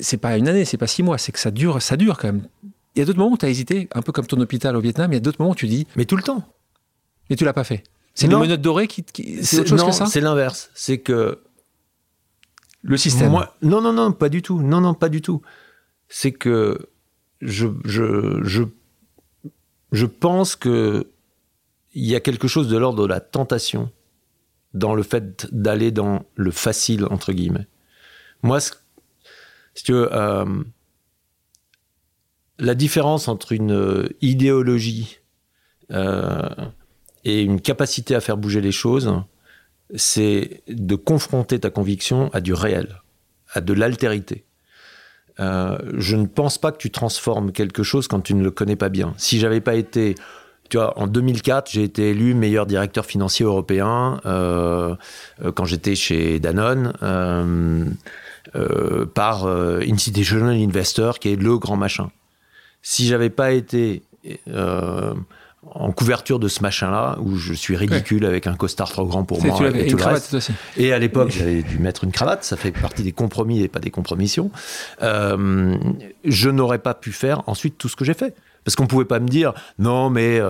c'est 0.00 0.18
pas 0.18 0.36
une 0.36 0.48
année, 0.48 0.64
c'est 0.64 0.76
pas 0.76 0.86
six 0.86 1.02
mois, 1.02 1.18
c'est 1.18 1.32
que 1.32 1.38
ça 1.38 1.50
dure, 1.50 1.80
ça 1.80 1.96
dure 1.96 2.18
quand 2.18 2.28
même. 2.28 2.46
Il 2.94 2.98
y 2.98 3.02
a 3.02 3.04
d'autres 3.04 3.18
moments 3.18 3.32
où 3.32 3.38
tu 3.38 3.46
as 3.46 3.48
hésité, 3.48 3.88
un 3.94 4.02
peu 4.02 4.12
comme 4.12 4.26
ton 4.26 4.40
hôpital 4.40 4.76
au 4.76 4.80
Vietnam, 4.80 5.12
il 5.12 5.14
y 5.14 5.18
a 5.18 5.20
d'autres 5.20 5.40
moments 5.40 5.52
où 5.52 5.56
tu 5.56 5.68
dis. 5.68 5.86
Mais 5.96 6.04
tout 6.04 6.16
le 6.16 6.22
temps. 6.22 6.44
Mais 7.28 7.36
tu 7.36 7.44
l'as 7.44 7.52
pas 7.52 7.64
fait. 7.64 7.84
C'est 8.14 8.26
une 8.26 8.38
menottes 8.38 8.60
dorée 8.60 8.88
qui. 8.88 9.04
c'est 9.42 9.60
autre 9.60 9.68
chose 9.68 9.84
que 9.84 9.92
ça? 9.92 10.06
c'est 10.06 10.20
l'inverse. 10.20 10.70
C'est 10.74 10.98
que. 10.98 11.40
Le 12.82 12.96
système. 12.96 13.30
Moi, 13.30 13.54
non, 13.62 13.80
non, 13.80 13.92
non, 13.92 14.12
pas 14.12 14.28
du 14.28 14.42
tout. 14.42 14.60
Non, 14.60 14.80
non, 14.80 14.94
pas 14.94 15.08
du 15.08 15.22
tout. 15.22 15.42
C'est 16.08 16.32
que 16.32 16.88
je, 17.40 17.68
je, 17.84 18.42
je, 18.42 18.62
je 19.92 20.06
pense 20.06 20.56
que 20.56 21.06
il 21.94 22.06
y 22.06 22.14
a 22.14 22.20
quelque 22.20 22.48
chose 22.48 22.68
de 22.68 22.76
l'ordre 22.76 23.02
de 23.02 23.08
la 23.08 23.20
tentation 23.20 23.90
dans 24.74 24.94
le 24.94 25.02
fait 25.02 25.46
d'aller 25.52 25.90
dans 25.90 26.24
le 26.36 26.50
facile 26.50 27.06
entre 27.06 27.32
guillemets. 27.32 27.66
Moi, 28.42 28.60
ce 28.60 28.72
si 29.74 29.84
tu 29.84 29.92
veux, 29.92 30.08
euh, 30.12 30.44
la 32.58 32.74
différence 32.74 33.28
entre 33.28 33.52
une 33.52 33.72
euh, 33.72 34.08
idéologie 34.20 35.20
euh, 35.90 36.48
et 37.24 37.42
une 37.42 37.60
capacité 37.60 38.14
à 38.14 38.20
faire 38.20 38.36
bouger 38.36 38.60
les 38.60 38.72
choses, 38.72 39.12
c'est 39.94 40.62
de 40.68 40.94
confronter 40.94 41.58
ta 41.58 41.70
conviction 41.70 42.30
à 42.32 42.40
du 42.40 42.52
réel, 42.52 43.00
à 43.52 43.60
de 43.60 43.72
l'altérité. 43.72 44.44
je 45.38 46.16
ne 46.16 46.26
pense 46.26 46.58
pas 46.58 46.70
que 46.70 46.76
tu 46.76 46.90
transformes 46.90 47.50
quelque 47.50 47.82
chose 47.82 48.06
quand 48.08 48.20
tu 48.20 48.34
ne 48.34 48.42
le 48.42 48.50
connais 48.50 48.76
pas 48.76 48.90
bien. 48.90 49.14
Si 49.16 49.38
j'avais 49.38 49.60
pas 49.60 49.74
été, 49.74 50.14
tu 50.68 50.76
vois, 50.76 50.96
en 50.98 51.06
2004, 51.06 51.70
j'ai 51.70 51.82
été 51.82 52.10
élu 52.10 52.34
meilleur 52.34 52.66
directeur 52.66 53.04
financier 53.04 53.44
européen 53.44 54.20
quand 54.24 55.64
j'étais 55.64 55.94
chez 55.96 56.38
Danone. 56.40 56.92
Euh, 58.56 59.06
par 59.06 59.44
euh, 59.44 59.80
Institutional 59.88 60.56
Investor, 60.56 61.18
qui 61.18 61.32
est 61.32 61.36
le 61.36 61.58
grand 61.58 61.76
machin. 61.76 62.10
Si 62.82 63.06
j'avais 63.06 63.28
pas 63.28 63.52
été 63.52 64.02
euh, 64.48 65.12
en 65.62 65.92
couverture 65.92 66.38
de 66.38 66.48
ce 66.48 66.62
machin-là, 66.62 67.18
où 67.20 67.36
je 67.36 67.52
suis 67.52 67.76
ridicule 67.76 68.24
avec 68.24 68.46
un 68.46 68.54
costard 68.54 68.90
trop 68.90 69.04
grand 69.04 69.24
pour 69.24 69.44
moi 69.44 69.68
et, 69.74 69.86
tout 69.86 69.98
le 69.98 70.04
reste. 70.04 70.52
Et 70.78 70.92
à 70.94 70.98
l'époque, 70.98 71.30
j'avais 71.30 71.62
dû 71.62 71.78
mettre 71.78 72.04
une 72.04 72.12
cravate, 72.12 72.42
ça 72.42 72.56
fait 72.56 72.72
partie 72.72 73.02
des 73.02 73.12
compromis 73.12 73.62
et 73.62 73.68
pas 73.68 73.80
des 73.80 73.90
compromissions. 73.90 74.50
je 75.00 76.48
n'aurais 76.48 76.78
pas 76.78 76.94
pu 76.94 77.12
faire 77.12 77.42
ensuite 77.46 77.76
tout 77.76 77.88
ce 77.88 77.96
que 77.96 78.04
j'ai 78.04 78.14
fait. 78.14 78.34
Parce 78.64 78.74
qu'on 78.74 78.86
pouvait 78.86 79.06
pas 79.06 79.20
me 79.20 79.28
dire, 79.28 79.54
non, 79.78 80.10
mais 80.10 80.40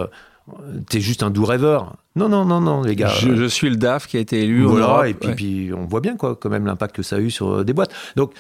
t'es 0.89 1.01
juste 1.01 1.23
un 1.23 1.31
doux 1.31 1.45
rêveur. 1.45 1.97
Non, 2.17 2.29
non, 2.29 2.45
non, 2.45 2.61
non, 2.61 2.83
les 2.83 2.97
gars. 2.97 3.09
Je, 3.09 3.47
suis 3.47 3.71
le 3.71 3.77
DAF 3.77 4.07
qui 4.07 4.17
a 4.17 4.21
été 4.21 4.43
élu. 4.43 4.65
Voilà, 4.65 5.09
et 5.09 5.15
puis, 5.15 5.71
on 5.77 5.87
voit 5.87 6.01
bien 6.01 6.17
quoi, 6.17 6.37
quand 6.37 6.51
même 6.51 6.67
l'impact 6.67 6.97
que 6.97 7.03
ça 7.03 7.17
a 7.17 7.19
eu 7.21 7.31
sur 7.31 7.51
euh, 7.51 7.65
des 7.65 7.73
boîtes. 7.73 7.93
Donc, 8.17 8.33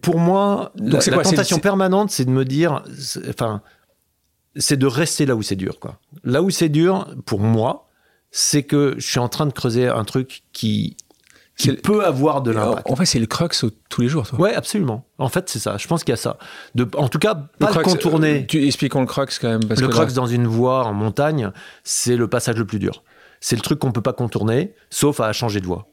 pour 0.00 0.18
moi, 0.18 0.72
la, 0.76 0.98
tentation 1.00 1.58
permanente, 1.58 2.10
c'est 2.10 2.24
de 2.24 2.30
me 2.30 2.44
dire, 2.44 2.82
enfin, 3.28 3.62
c'est 4.56 4.76
de 4.76 4.86
rester 4.86 5.26
là 5.26 5.36
où 5.36 5.42
c'est 5.42 5.56
dur, 5.56 5.78
quoi. 5.80 5.98
Là 6.24 6.42
où 6.42 6.50
c'est 6.50 6.68
dur, 6.68 7.08
pour 7.24 7.40
moi, 7.40 7.88
c'est 8.30 8.62
que 8.62 8.94
je 8.98 9.06
suis 9.06 9.18
en 9.18 9.28
train 9.28 9.46
de 9.46 9.52
creuser 9.52 9.88
un 9.88 10.04
truc 10.04 10.42
qui 10.52 10.96
qui 11.58 11.72
peut 11.72 12.04
avoir 12.04 12.40
de 12.40 12.52
l'impact. 12.52 12.88
En 12.88 12.96
fait, 12.96 13.04
c'est 13.04 13.18
le 13.18 13.26
crux 13.26 13.48
tous 13.88 14.00
les 14.00 14.08
jours, 14.08 14.26
toi. 14.26 14.40
Ouais, 14.40 14.54
absolument. 14.54 15.04
En 15.18 15.28
fait, 15.28 15.48
c'est 15.48 15.58
ça. 15.58 15.76
Je 15.76 15.86
pense 15.88 16.04
qu'il 16.04 16.12
y 16.12 16.14
a 16.14 16.16
ça. 16.16 16.38
De, 16.76 16.88
en 16.96 17.08
tout 17.08 17.18
cas, 17.18 17.34
pas 17.58 17.72
le 17.72 17.82
contourner. 17.82 18.42
Euh, 18.42 18.46
tu, 18.46 18.64
expliquons 18.64 19.00
le 19.00 19.06
crux 19.06 19.26
quand 19.40 19.48
même. 19.48 19.60
le 19.68 19.88
crux 19.88 20.14
dans 20.14 20.26
une 20.26 20.46
voie 20.46 20.84
en 20.84 20.94
montagne, 20.94 21.50
c'est 21.82 22.16
le 22.16 22.28
passage 22.28 22.56
le 22.56 22.64
plus 22.64 22.78
dur. 22.78 23.02
C'est 23.40 23.56
le 23.56 23.62
truc 23.62 23.80
qu'on 23.80 23.92
peut 23.92 24.02
pas 24.02 24.12
contourner, 24.12 24.72
sauf 24.88 25.20
à 25.20 25.32
changer 25.32 25.60
de 25.60 25.66
voie. 25.66 25.88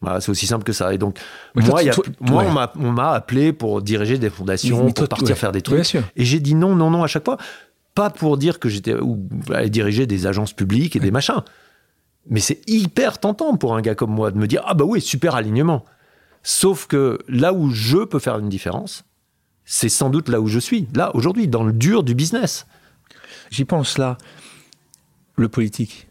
Voilà, 0.00 0.20
c'est 0.20 0.30
aussi 0.30 0.46
simple 0.46 0.62
que 0.62 0.72
ça. 0.72 0.94
Et 0.94 0.98
donc, 0.98 1.18
moi, 1.56 1.82
y 1.82 1.90
a, 1.90 1.94
moi 2.20 2.44
on 2.76 2.92
m'a 2.92 3.10
appelé 3.10 3.52
pour 3.52 3.82
diriger 3.82 4.18
des 4.18 4.30
fondations, 4.30 4.92
pour 4.92 5.08
partir 5.08 5.36
faire 5.36 5.50
des 5.50 5.62
trucs. 5.62 5.96
et 5.96 6.24
j'ai 6.24 6.38
dit 6.38 6.54
non, 6.54 6.76
non, 6.76 6.90
non 6.90 7.02
à 7.02 7.08
chaque 7.08 7.24
fois. 7.24 7.38
Pas 7.96 8.10
pour 8.10 8.36
dire 8.36 8.60
que 8.60 8.68
j'étais 8.68 8.94
ou 8.94 9.28
aller 9.52 9.70
diriger 9.70 10.06
des 10.06 10.28
agences 10.28 10.52
publiques 10.52 10.94
et 10.94 11.00
des 11.00 11.10
machins 11.10 11.42
Mais 12.28 12.40
c'est 12.40 12.60
hyper 12.68 13.18
tentant 13.18 13.56
pour 13.56 13.74
un 13.74 13.80
gars 13.80 13.94
comme 13.94 14.10
moi 14.10 14.30
de 14.30 14.38
me 14.38 14.46
dire 14.46 14.62
Ah 14.66 14.74
bah 14.74 14.84
oui, 14.84 15.00
super 15.00 15.34
alignement. 15.34 15.84
Sauf 16.42 16.86
que 16.86 17.18
là 17.28 17.52
où 17.52 17.70
je 17.70 18.04
peux 18.04 18.18
faire 18.18 18.38
une 18.38 18.48
différence, 18.48 19.04
c'est 19.64 19.88
sans 19.88 20.10
doute 20.10 20.28
là 20.28 20.40
où 20.40 20.46
je 20.46 20.58
suis, 20.58 20.88
là, 20.94 21.14
aujourd'hui, 21.14 21.48
dans 21.48 21.62
le 21.62 21.72
dur 21.72 22.02
du 22.02 22.14
business. 22.14 22.66
J'y 23.50 23.64
pense 23.64 23.98
là. 23.98 24.16
Le 25.36 25.48
politique. 25.48 26.08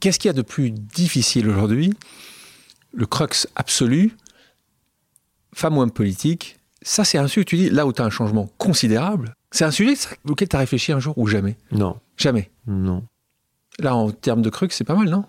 Qu'est-ce 0.00 0.18
qu'il 0.18 0.28
y 0.28 0.30
a 0.30 0.34
de 0.34 0.42
plus 0.42 0.70
difficile 0.70 1.48
aujourd'hui? 1.48 1.94
Le 2.92 3.06
crux 3.06 3.46
absolu, 3.54 4.16
femme 5.54 5.78
ou 5.78 5.82
homme 5.82 5.92
politique, 5.92 6.58
ça 6.82 7.04
c'est 7.04 7.18
un 7.18 7.28
sujet, 7.28 7.44
tu 7.44 7.56
dis, 7.56 7.70
là 7.70 7.86
où 7.86 7.92
tu 7.92 8.02
as 8.02 8.04
un 8.04 8.10
changement 8.10 8.50
considérable, 8.58 9.34
c'est 9.52 9.64
un 9.64 9.70
sujet 9.70 9.94
auquel 10.28 10.48
tu 10.48 10.56
as 10.56 10.58
réfléchi 10.58 10.92
un 10.92 10.98
jour 10.98 11.16
ou 11.16 11.26
jamais? 11.26 11.56
Non. 11.70 11.98
Jamais? 12.16 12.50
Non. 12.66 13.04
Là, 13.78 13.94
en 13.94 14.10
termes 14.10 14.42
de 14.42 14.50
crux, 14.50 14.68
c'est 14.70 14.84
pas 14.84 14.94
mal, 14.94 15.08
non? 15.08 15.24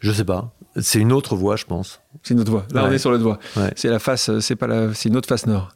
Je 0.00 0.12
sais 0.12 0.24
pas. 0.24 0.52
C'est 0.78 0.98
une 0.98 1.12
autre 1.12 1.36
voie, 1.36 1.56
je 1.56 1.64
pense. 1.64 2.00
C'est 2.22 2.34
une 2.34 2.40
autre 2.40 2.50
voie. 2.50 2.66
Là, 2.72 2.84
on 2.84 2.92
est 2.92 2.98
sur 2.98 3.10
l'autre 3.10 3.22
voie. 3.22 3.38
Ouais. 3.56 3.72
C'est 3.76 3.88
la 3.88 3.98
face, 3.98 4.38
c'est 4.40 4.56
pas 4.56 4.66
la, 4.66 4.92
c'est 4.92 5.08
une 5.08 5.16
autre 5.16 5.28
face 5.28 5.46
nord. 5.46 5.70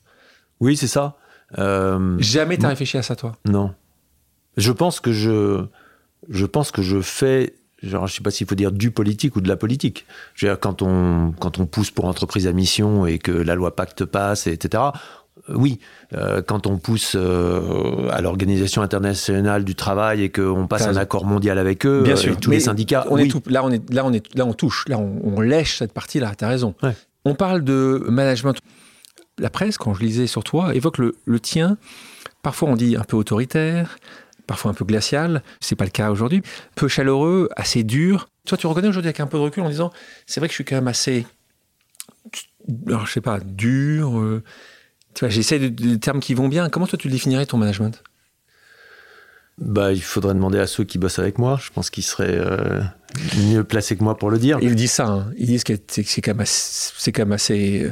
Oui, 0.61 0.77
c'est 0.77 0.89
ça. 0.89 1.17
Euh, 1.59 2.17
Jamais 2.19 2.59
t'as 2.59 2.69
réfléchi 2.69 2.99
à 2.99 3.03
ça, 3.03 3.17
toi? 3.17 3.33
Non. 3.47 3.75
Je 4.57 4.73
pense 4.73 5.01
que 5.01 5.13
je, 5.13 5.65
je 6.29 6.47
pense 6.47 6.71
que 6.71 6.83
je 6.83 7.01
fais, 7.01 7.55
genre, 7.83 8.07
je 8.07 8.15
sais 8.15 8.23
pas 8.23 8.31
s'il 8.31 8.47
faut 8.47 8.55
dire 8.55 8.73
du 8.73 8.91
politique 8.91 9.37
ou 9.37 9.41
de 9.41 9.49
la 9.49 9.57
politique. 9.57 10.07
Je 10.35 10.47
veux 10.47 10.53
dire, 10.53 10.61
quand 10.61 10.83
on, 10.83 11.33
quand 11.41 11.59
on 11.59 11.67
pousse 11.67 11.91
pour 11.91 12.05
entreprise 12.05 12.47
à 12.47 12.53
mission 12.53 13.07
et 13.07 13.19
que 13.19 13.33
la 13.33 13.55
loi 13.55 13.75
Pacte 13.75 14.05
passe, 14.05 14.47
et 14.47 14.53
etc. 14.53 14.83
euh, 15.49 15.55
Oui, 15.57 15.78
Euh, 16.12 16.43
quand 16.43 16.66
on 16.66 16.76
pousse 16.78 17.14
euh, 17.16 18.09
à 18.11 18.20
l'Organisation 18.20 18.82
internationale 18.82 19.64
du 19.64 19.74
travail 19.74 20.22
et 20.22 20.30
qu'on 20.30 20.66
passe 20.66 20.86
un 20.86 20.97
accord 20.97 21.24
mondial 21.24 21.57
avec 21.59 21.86
eux, 21.86 22.03
Bien 22.03 22.16
sûr. 22.16 22.32
et 22.32 22.36
tous 22.36 22.51
Mais 22.51 22.57
les 22.57 22.61
syndicats, 22.62 23.07
on 23.11 23.14
oui. 23.16 23.22
est 23.22 23.28
tout- 23.28 23.43
là, 23.47 23.64
on 23.64 23.70
est, 23.70 23.93
là, 23.93 24.05
on 24.05 24.12
est, 24.12 24.34
là, 24.34 24.45
on 24.45 24.53
touche, 24.53 24.84
là, 24.88 24.99
on, 24.99 25.20
on 25.22 25.41
lèche 25.41 25.78
cette 25.78 25.93
partie-là. 25.93 26.32
T'as 26.36 26.49
raison. 26.49 26.74
Ouais. 26.82 26.95
On 27.24 27.34
parle 27.34 27.62
de 27.62 28.05
management. 28.09 28.57
La 29.38 29.51
presse, 29.51 29.78
quand 29.78 29.95
je 29.95 30.03
lisais 30.03 30.26
sur 30.26 30.43
toi, 30.45 30.74
évoque 30.74 30.99
le, 30.99 31.14
le 31.24 31.41
tien. 31.41 31.78
Parfois, 32.43 32.68
on 32.70 32.76
dit 32.76 32.97
un 32.97 33.05
peu 33.05 33.16
autoritaire, 33.16 33.99
parfois 34.47 34.70
un 34.72 34.74
peu 34.74 34.84
glacial. 34.84 35.43
C'est 35.61 35.76
pas 35.76 35.84
le 35.84 35.91
cas 35.91 36.11
aujourd'hui. 36.11 36.43
Peu 36.74 36.88
chaleureux, 36.88 37.49
assez 37.57 37.84
dur. 37.84 38.28
Toi, 38.47 38.59
tu 38.59 38.66
reconnais 38.66 38.88
aujourd'hui 38.88 39.09
avec 39.09 39.20
un 39.20 39.26
peu 39.26 39.38
de 39.38 39.43
recul 39.45 39.62
en 39.62 39.68
disant, 39.68 39.93
c'est 40.26 40.41
vrai 40.41 40.49
que 40.49 40.53
je 40.53 40.57
suis 40.57 40.64
quand 40.64 40.74
même 40.76 40.88
assez, 40.88 41.24
alors 42.86 43.07
je 43.07 43.12
sais 43.12 43.20
pas, 43.20 43.38
dur. 43.41 44.18
euh, 44.18 44.43
tu 45.15 45.21
vois, 45.25 45.29
j'essaie 45.29 45.59
de, 45.59 45.69
des 45.69 45.99
termes 45.99 46.21
qui 46.21 46.35
vont 46.35 46.49
bien. 46.49 46.69
Comment 46.69 46.87
toi 46.87 46.99
tu 46.99 47.09
définirais 47.09 47.47
ton 47.47 47.57
management? 47.59 48.03
Bah, 49.59 49.93
il 49.93 50.03
faudrait 50.03 50.33
demander 50.35 50.59
à 50.59 50.67
ceux 50.67 50.85
qui 50.85 50.97
bossent 50.99 51.19
avec 51.19 51.39
moi. 51.39 51.59
Je 51.63 51.71
pense 51.71 51.91
qu'ils 51.91 52.05
seraient 52.05 52.39
euh, 52.39 52.81
mieux 53.39 53.63
placés 53.63 53.95
que 53.97 54.03
moi 54.03 54.17
pour 54.17 54.31
le 54.31 54.39
dire. 54.39 54.59
Ils 54.63 54.75
disent 54.75 54.93
ça. 54.93 55.07
hein. 55.07 55.27
Ils 55.37 55.47
disent 55.47 55.65
que 55.65 55.75
c'est 55.89 56.21
quand 56.23 56.31
même 56.31 56.41
assez, 56.41 56.93
c'est 56.97 57.13
quand 57.13 57.23
même 57.23 57.33
assez, 57.33 57.83
euh, 57.85 57.91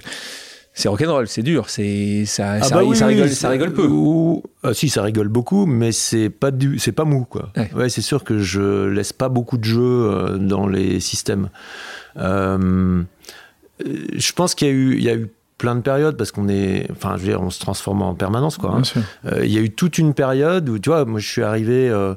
c'est 0.72 0.88
rock'n'roll, 0.88 1.28
c'est 1.28 1.42
dur, 1.42 1.68
c'est 1.68 2.24
ça, 2.24 2.52
Ah 2.52 2.62
ça, 2.62 2.74
bah 2.76 2.84
oui, 2.84 2.96
ça 2.96 3.06
oui, 3.06 3.14
rigole, 3.14 3.28
oui, 3.28 3.34
ça 3.34 3.40
c'est- 3.40 3.48
rigole 3.48 3.74
peu. 3.74 3.86
ou- 3.86 4.42
ah, 4.62 4.72
si, 4.72 4.88
ça 4.88 5.02
rigole 5.02 5.28
beaucoup, 5.28 5.66
mais 5.66 5.92
c'est 5.92 6.30
pas 6.30 6.50
du, 6.52 6.78
c'est 6.78 6.92
pas 6.92 7.04
mou, 7.04 7.24
quoi. 7.28 7.52
Ouais. 7.74 7.90
c'est 7.90 8.00
sûr 8.00 8.24
que 8.24 8.38
je 8.38 8.86
laisse 8.86 9.12
pas 9.12 9.28
beaucoup 9.28 9.58
de 9.58 9.64
jeu 9.64 9.82
euh, 9.82 10.38
dans 10.38 10.66
les 10.68 11.00
systèmes. 11.00 11.50
Euh, 12.16 13.02
euh, 13.86 14.06
je 14.14 14.32
pense 14.32 14.54
qu'il 14.54 14.68
y 14.68 14.70
a 14.70 14.74
eu, 14.74 14.96
il 14.96 15.02
y 15.04 15.10
a 15.10 15.14
eu 15.16 15.28
plein 15.58 15.74
de 15.74 15.80
périodes 15.80 16.16
parce 16.16 16.30
qu'on 16.32 16.48
est, 16.48 16.86
enfin, 16.92 17.14
je 17.16 17.22
veux 17.22 17.28
dire, 17.28 17.42
on 17.42 17.50
se 17.50 17.58
transforme 17.60 18.00
en 18.02 18.14
permanence, 18.14 18.56
quoi. 18.58 18.76
hein. 18.76 18.82
Euh, 19.26 19.44
il 19.44 19.52
y 19.52 19.58
a 19.58 19.60
eu 19.60 19.70
toute 19.70 19.98
une 19.98 20.14
période 20.14 20.68
où, 20.68 20.78
tu 20.78 20.88
vois, 20.88 21.04
moi, 21.04 21.18
je 21.20 21.26
suis 21.28 21.42
arrivé 21.42 21.88
euh, 21.90 22.14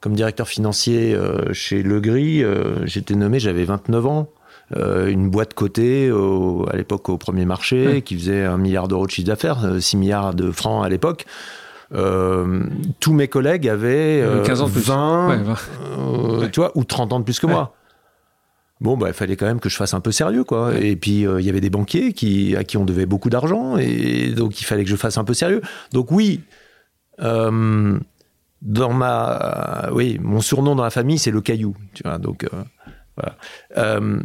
comme 0.00 0.14
directeur 0.14 0.46
financier 0.48 1.14
euh, 1.14 1.52
chez 1.52 1.82
Legris. 1.82 2.42
euh, 2.44 2.86
J'étais 2.86 3.14
nommé, 3.14 3.38
j'avais 3.40 3.64
29 3.64 4.06
ans. 4.06 4.28
Euh, 4.76 5.08
une 5.08 5.28
boîte 5.28 5.52
cotée 5.54 6.10
au- 6.10 6.66
à 6.72 6.76
l'époque 6.76 7.08
au 7.10 7.18
premier 7.18 7.44
marché 7.44 7.86
Ouais. 7.86 8.02
qui 8.02 8.16
faisait 8.16 8.44
un 8.44 8.56
milliard 8.56 8.88
d'euros 8.88 9.06
de 9.06 9.10
chiffre 9.10 9.26
d'affaires, 9.28 9.62
euh, 9.64 9.78
6 9.80 9.96
milliards 9.98 10.32
de 10.32 10.50
francs 10.50 10.84
à 10.84 10.88
l'époque. 10.88 11.26
Euh, 11.94 12.60
tous 13.00 13.12
mes 13.12 13.28
collègues 13.28 13.68
avaient 13.68 14.22
Euh, 14.22 14.40
euh, 14.40 14.44
15 14.44 14.62
ans 14.62 14.66
de 14.68 14.72
plus. 14.72 14.80
20, 14.86 15.28
Ouais, 15.28 15.36
va. 15.42 15.56
euh, 15.98 16.40
Ouais. 16.40 16.50
tu 16.50 16.60
vois, 16.60 16.72
ou 16.76 16.84
30 16.84 17.12
ans 17.12 17.18
de 17.20 17.24
plus 17.24 17.38
que 17.38 17.46
moi. 17.46 17.74
Bon, 18.84 18.96
bah, 18.98 19.08
il 19.08 19.14
fallait 19.14 19.34
quand 19.36 19.46
même 19.46 19.60
que 19.60 19.68
je 19.70 19.76
fasse 19.76 19.94
un 19.94 20.00
peu 20.00 20.12
sérieux, 20.12 20.44
quoi. 20.44 20.74
Et 20.78 20.94
puis, 20.94 21.26
euh, 21.26 21.40
il 21.40 21.46
y 21.46 21.48
avait 21.50 21.62
des 21.62 21.70
banquiers 21.70 22.12
qui, 22.12 22.54
à 22.54 22.64
qui 22.64 22.76
on 22.76 22.84
devait 22.84 23.06
beaucoup 23.06 23.30
d'argent, 23.30 23.78
et 23.78 24.28
donc 24.28 24.60
il 24.60 24.64
fallait 24.64 24.84
que 24.84 24.90
je 24.90 24.96
fasse 24.96 25.16
un 25.18 25.24
peu 25.24 25.32
sérieux. 25.34 25.62
Donc, 25.92 26.10
oui, 26.12 26.42
euh, 27.22 27.98
dans 28.62 28.92
ma. 28.92 29.88
oui, 29.92 30.18
mon 30.22 30.40
surnom 30.40 30.74
dans 30.74 30.84
la 30.84 30.90
famille, 30.90 31.18
c'est 31.18 31.30
le 31.30 31.40
caillou, 31.40 31.74
tu 31.94 32.02
vois. 32.04 32.18
Donc, 32.18 32.44
euh, 32.44 32.48
voilà. 33.16 33.36
Euh, 33.78 34.20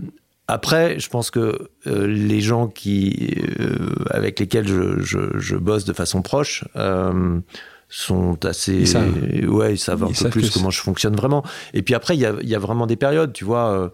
après, 0.48 1.00
je 1.00 1.10
pense 1.10 1.30
que 1.32 1.70
euh, 1.88 2.08
les 2.08 2.42
gens 2.42 2.68
qui, 2.68 3.36
euh, 3.60 3.94
avec 4.10 4.40
lesquels 4.40 4.68
je, 4.68 5.00
je- 5.00 5.38
je 5.38 5.56
bosse 5.56 5.86
de 5.86 5.94
façon 5.94 6.22
proche 6.22 6.64
euh, 6.76 7.40
sont 7.88 8.44
assez. 8.46 8.74
Ils 8.80 8.88
savent. 8.88 9.14
Ouais, 9.48 9.74
ils 9.76 9.78
savent 9.78 10.04
un 10.04 10.08
Ils 10.08 10.10
peu 10.10 10.24
savent 10.24 10.32
plus 10.32 10.50
comment 10.50 10.70
je 10.72 10.82
fonctionne 10.82 11.16
vraiment. 11.16 11.44
Et 11.74 11.82
puis 11.82 11.94
après, 11.94 12.16
il 12.16 12.20
y 12.22 12.26
a, 12.26 12.34
il 12.42 12.50
y 12.50 12.56
a 12.56 12.60
vraiment 12.60 12.88
des 12.88 12.96
périodes, 12.96 13.32
tu 13.34 13.46
vois. 13.46 13.92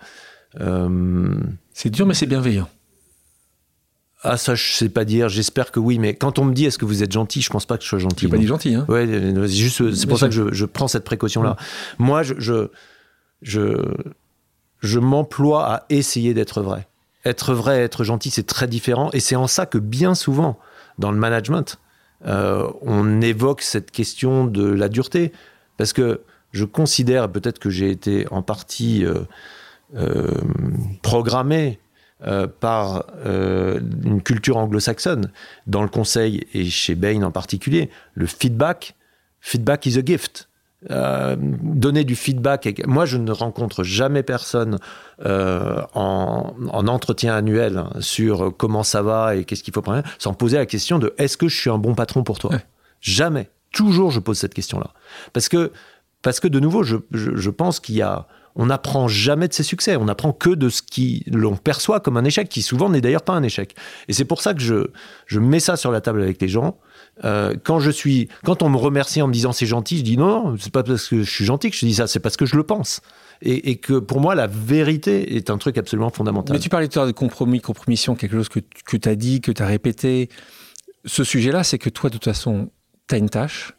Euh, 0.62 1.36
C'est 1.74 1.90
dur, 1.90 2.06
mais 2.06 2.14
c'est 2.14 2.26
bienveillant. 2.26 2.68
ah, 4.24 4.38
ça, 4.38 4.56
je 4.56 4.74
sais 4.74 4.90
pas 4.90 5.06
dire, 5.06 5.30
j'espère 5.30 5.72
que 5.72 5.80
oui, 5.80 6.00
mais 6.00 6.16
quand 6.16 6.40
on 6.40 6.46
me 6.46 6.54
dit 6.54 6.66
est-ce 6.66 6.78
que 6.80 6.86
vous 6.86 7.04
êtes 7.04 7.12
gentil, 7.12 7.42
je 7.42 7.50
pense 7.50 7.66
pas 7.66 7.78
que 7.78 7.84
je 7.84 7.90
sois 7.90 8.00
gentil. 8.00 8.26
J'ai 8.26 8.30
pas 8.32 8.38
dit 8.38 8.48
gentil, 8.48 8.74
hein. 8.74 8.86
Ouais, 8.90 9.06
euh, 9.08 9.48
c'est 9.48 9.54
juste, 9.54 9.78
c'est 9.92 10.00
Bien 10.06 10.08
pour 10.08 10.18
ça 10.20 10.28
que 10.28 10.34
je, 10.34 10.52
je 10.52 10.66
prends 10.66 10.88
cette 10.88 11.04
précaution-là. 11.04 11.58
Moi, 12.00 12.24
je, 12.24 12.34
je, 12.40 12.70
je, 13.44 13.78
je 14.82 15.00
m'emploie 15.00 15.66
à 15.72 15.86
essayer 15.90 16.34
d'être 16.34 16.62
vrai. 16.62 16.88
Être 17.24 17.54
vrai, 17.54 17.80
être 17.82 18.04
gentil, 18.04 18.32
c'est 18.32 18.48
très 18.48 18.68
différent. 18.68 19.10
Et 19.14 19.20
c'est 19.20 19.36
en 19.36 19.48
ça 19.48 19.66
que 19.66 19.78
bien 19.78 20.16
souvent, 20.16 20.58
dans 20.98 21.12
le 21.12 21.18
management, 21.18 21.78
euh, 22.26 22.68
on 22.82 23.22
évoque 23.22 23.62
cette 23.62 23.92
question 23.92 24.46
de 24.48 24.66
la 24.68 24.90
dureté. 24.90 25.32
Parce 25.78 25.92
que 25.94 26.22
je 26.52 26.66
considère, 26.66 27.30
peut-être 27.32 27.60
que 27.60 27.70
j'ai 27.70 27.92
été 27.92 28.28
en 28.32 28.42
partie 28.42 29.06
euh, 29.06 29.20
euh, 29.96 30.32
programmé 31.02 31.80
euh, 32.26 32.48
par 32.48 33.06
euh, 33.26 33.80
une 34.04 34.22
culture 34.22 34.58
anglo-saxonne, 34.58 35.32
dans 35.68 35.84
le 35.84 35.90
conseil 35.90 36.48
et 36.54 36.66
chez 36.66 36.96
Bain 36.96 37.22
en 37.24 37.32
particulier, 37.32 37.90
le 38.14 38.26
feedback, 38.26 38.96
feedback 39.42 39.86
is 39.86 39.98
a 39.98 40.02
gift. 40.04 40.50
Euh, 40.92 41.36
donner 41.40 42.04
du 42.04 42.16
feedback. 42.16 42.82
Moi, 42.86 43.06
je 43.06 43.18
ne 43.18 43.32
rencontre 43.32 43.84
jamais 43.84 44.22
personne 44.22 44.78
en, 45.24 46.54
en 46.70 46.88
entretien 46.88 47.34
annuel 47.34 47.86
sur 48.02 48.54
comment 48.56 48.84
ça 48.84 49.02
va 49.02 49.36
et 49.36 49.46
qu'est-ce 49.46 49.64
qu'il 49.64 49.74
faut 49.74 49.82
prendre, 49.82 50.04
sans 50.20 50.34
poser 50.34 50.58
la 50.58 50.68
question 50.68 51.00
de 51.00 51.14
est-ce 51.18 51.38
que 51.38 51.48
je 51.48 51.60
suis 51.60 51.72
un 51.72 51.80
bon 51.80 51.96
patron 51.96 52.24
pour 52.24 52.38
toi? 52.38 52.52
Ouais. 52.52 52.66
Jamais. 53.02 53.50
Toujours, 53.72 54.12
je 54.12 54.20
pose 54.20 54.38
cette 54.38 54.54
question-là. 54.54 54.92
Parce 55.34 55.50
que, 55.50 55.72
parce 56.22 56.40
que 56.40 56.48
de 56.48 56.60
nouveau, 56.60 56.84
je, 56.84 56.98
je, 57.12 57.36
je 57.36 57.50
pense 57.50 57.80
qu'il 57.80 57.96
y 57.96 58.02
a. 58.04 58.28
On 58.56 58.68
n'apprend 58.68 59.08
jamais 59.08 59.48
de 59.48 59.54
ses 59.54 59.64
succès. 59.64 59.98
On 59.98 60.06
n'apprend 60.06 60.32
que 60.32 60.50
de 60.50 60.70
ce 60.70 60.82
qui 60.82 61.24
l'on 61.28 61.58
perçoit 61.58 62.00
comme 62.00 62.18
un 62.18 62.24
échec, 62.24 62.48
qui 62.48 62.62
souvent 62.62 62.90
n'est 62.90 63.02
d'ailleurs 63.02 63.24
pas 63.24 63.34
un 63.34 63.44
échec. 63.44 63.76
Et 64.08 64.14
c'est 64.14 64.26
pour 64.26 64.42
ça 64.42 64.54
que 64.54 64.62
je, 64.62 64.88
je 65.26 65.40
mets 65.40 65.60
ça 65.60 65.76
sur 65.76 65.92
la 65.92 66.02
table 66.02 66.22
avec 66.22 66.42
les 66.42 66.48
gens. 66.48 66.78
Euh, 67.24 67.56
quand 67.64 67.80
je 67.80 67.92
suis, 67.92 68.30
quand 68.44 68.62
on 68.62 68.70
me 68.70 68.78
remercie 68.78 69.22
en 69.22 69.28
me 69.28 69.34
disant 69.34 69.54
c'est 69.54 69.66
gentil, 69.66 69.98
je 69.98 70.04
dis 70.04 70.18
non, 70.18 70.28
non, 70.28 70.58
c'est 70.60 70.72
pas 70.72 70.84
parce 70.84 71.08
que 71.08 71.24
je 71.24 71.30
suis 71.30 71.46
gentil 71.46 71.70
que 71.70 71.78
je 71.78 71.86
dis 71.86 71.96
ça, 71.96 72.08
c'est 72.08 72.20
parce 72.20 72.38
que 72.38 72.46
je 72.46 72.56
le 72.56 72.64
pense. 72.64 73.02
Et, 73.42 73.76
que 73.76 74.00
pour 74.00 74.22
moi, 74.22 74.34
la 74.34 74.48
vérité 74.48 75.36
est 75.36 75.50
un 75.50 75.58
truc 75.58 75.78
absolument 75.78 76.10
fondamental. 76.10 76.56
Mais 76.56 76.60
tu 76.60 76.70
parlais 76.70 76.88
tout 76.88 77.00
à 77.00 77.02
l'heure 77.02 77.12
de 77.12 77.18
compromis, 77.18 77.60
compromission, 77.60 78.16
quelque 78.16 78.38
chose 78.38 78.48
que, 78.48 78.62
que 78.86 78.96
tu 78.96 79.10
as 79.10 79.16
dit, 79.16 79.42
que 79.42 79.52
tu 79.52 79.62
as 79.62 79.68
répété. 79.68 80.30
Ce 81.04 81.26
sujet-là, 81.26 81.64
c'est 81.64 81.78
que 81.78 81.90
toi, 81.90 82.10
de 82.10 82.16
toute 82.16 82.24
façon, 82.24 82.72
tu 83.10 83.16
as 83.16 83.18
une 83.18 83.30
tâche, 83.30 83.74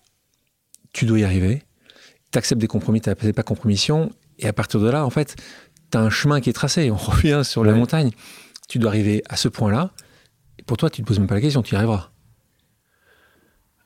tu 0.92 1.06
dois 1.06 1.20
y 1.20 1.24
arriver, 1.24 1.62
tu 2.32 2.38
acceptes 2.38 2.60
des 2.60 2.66
compromis, 2.66 3.00
tu 3.00 3.08
n'acceptes 3.08 3.34
pas 3.34 3.42
compromission, 3.42 4.10
et 4.38 4.46
à 4.46 4.52
partir 4.52 4.80
de 4.80 4.88
là, 4.90 5.04
en 5.04 5.10
fait, 5.10 5.36
tu 5.90 5.98
as 5.98 6.00
un 6.00 6.10
chemin 6.10 6.40
qui 6.40 6.50
est 6.50 6.52
tracé. 6.54 6.90
On 6.90 6.96
revient 6.96 7.42
sur 7.44 7.64
la 7.64 7.72
montagne. 7.72 8.10
Tu 8.68 8.78
dois 8.78 8.90
arriver 8.90 9.22
à 9.28 9.36
ce 9.36 9.48
point-là, 9.48 9.90
et 10.58 10.62
pour 10.64 10.76
toi, 10.76 10.90
tu 10.90 11.00
ne 11.00 11.04
te 11.04 11.08
poses 11.08 11.18
même 11.18 11.28
pas 11.28 11.34
la 11.36 11.40
question, 11.40 11.62
tu 11.62 11.74
y 11.74 11.76
arriveras. 11.76 12.10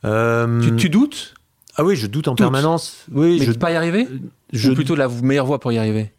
Euh, 0.05 0.61
Tu, 0.63 0.77
tu 0.77 0.89
doutes, 0.91 1.35
Ah 1.77 1.85
oui, 1.85 1.95
je 1.97 2.07
doute 2.07 2.29
en 2.29 2.33
Doute. 2.33 2.39
permanence. 2.39 3.05
Oui, 3.13 3.37
mais 3.39 3.47
je, 3.47 3.53
de 3.53 3.59
pas 3.59 3.71
y 3.73 3.77
arriver? 3.77 4.09
Je 4.53 4.71
Ou 4.71 4.75
plutôt 4.75 4.95
la 4.95 5.09
meilleure 5.09 5.45
voie 5.47 5.61
pour 5.61 5.73
y 5.73 5.79
arriver? 5.79 6.13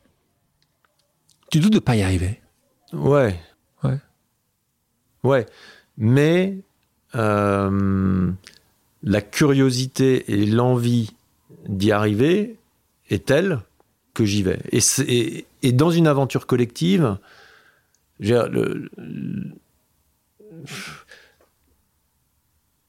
Tu 1.50 1.60
doutes 1.60 1.74
de 1.74 1.80
pas 1.80 1.96
y 1.96 2.04
arriver? 2.04 2.40
Ouais. 2.94 3.40
Ouais. 3.84 3.98
Ouais. 5.24 5.46
Mais 5.98 6.58
euh, 7.16 8.32
la 9.04 9.22
curiosité 9.22 10.32
et 10.32 10.46
l'envie 10.46 11.12
d'y 11.68 11.92
arriver 11.92 12.58
est 13.10 13.26
telle 13.26 13.60
que 14.14 14.26
j'y 14.26 14.44
vais. 14.44 14.60
Et, 14.72 14.82
c'est- 14.82 15.04
et, 15.08 15.46
et 15.64 15.72
dans 15.72 15.92
une 15.92 16.08
aventure 16.08 16.46
collective, 16.48 17.18
le, 18.20 18.48
le, 18.50 18.90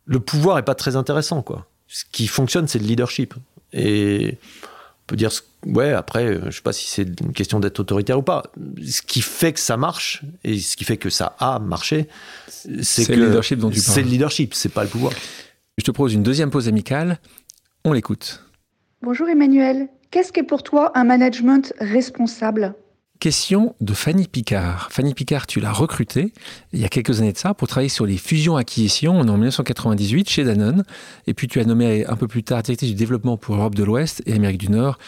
le 0.07 0.21
pouvoir 0.21 0.59
est 0.59 0.65
pas 0.65 0.75
très 0.75 0.97
intéressant, 0.97 1.43
quoi. 1.43 1.67
Ce 1.89 2.05
qui 2.11 2.27
fonctionne, 2.27 2.67
c'est 2.69 2.79
le 2.79 2.87
leadership. 2.87 3.35
Et 3.73 4.39
on 4.63 5.07
peut 5.07 5.17
dire, 5.17 5.31
ouais, 5.67 5.93
après, 5.93 6.39
je 6.47 6.57
sais 6.57 6.63
pas 6.63 6.73
si 6.73 6.87
c'est 6.89 7.21
une 7.21 7.33
question 7.33 7.61
d'être 7.61 7.81
autoritaire 7.81 8.19
ou 8.19 8.23
pas. 8.23 8.43
Ce 8.87 9.03
qui 9.03 9.21
fait 9.21 9.53
que 9.53 9.61
ça 9.61 9.77
marche 9.77 10.23
et 10.45 10.59
ce 10.59 10.77
qui 10.77 10.85
fait 10.85 10.97
que 10.97 11.11
ça 11.11 11.37
a 11.39 11.59
marché, 11.59 12.09
c'est 12.49 13.09
le 13.09 13.27
leadership 13.27 13.59
dont 13.59 13.71
tu 13.71 13.81
parles. 13.81 13.95
C'est 13.95 14.03
le 14.03 14.09
leadership, 14.09 14.55
c'est 14.55 14.69
pas 14.71 14.85
le 14.85 14.91
pouvoir. 14.91 15.13
Je 15.79 15.85
te 15.85 15.91
propose 15.91 16.15
une 16.15 16.23
deuxième 16.23 16.51
pause 16.51 16.69
amicale. 16.69 17.19
On 17.85 17.93
l'écoute. 17.93 18.45
Bonjour 19.03 19.29
Emmanuel. 19.29 19.89
Qu'est-ce 20.13 20.31
qu'est 20.31 20.43
pour 20.43 20.63
toi 20.63 20.93
un 20.95 21.05
management 21.05 21.73
responsable? 21.81 22.75
Question 23.19 23.75
de 23.81 23.95
Fanny 23.95 24.29
Picard. 24.29 24.93
Fanny 24.93 25.15
Picard, 25.15 25.47
tu 25.47 25.59
l'as 25.59 25.73
recrutée 25.73 26.35
il 26.75 26.81
y 26.81 26.85
a 26.85 26.89
quelques 26.89 27.23
années 27.23 27.33
de 27.33 27.39
ça 27.39 27.55
pour 27.55 27.67
travailler 27.67 27.89
sur 27.89 28.05
les 28.05 28.19
fusions-acquisitions. 28.19 29.19
En 29.21 29.25
1998 29.25 30.29
chez 30.29 30.45
Danone. 30.45 30.85
Et 31.27 31.33
puis 31.33 31.49
tu 31.49 31.61
as 31.61 31.65
nommé 31.65 32.05
un 32.05 32.17
peu 32.17 32.29
plus 32.29 32.45
tard 32.45 32.63
directrice 32.63 32.91
du 32.91 32.95
développement 32.95 33.39
pour 33.39 33.57
l'Europe 33.57 33.75
de 33.75 33.85
l'Ouest 33.85 34.23
et 34.27 34.33
l'Amérique 34.33 34.59
du 34.59 34.69
Nord. 34.69 34.99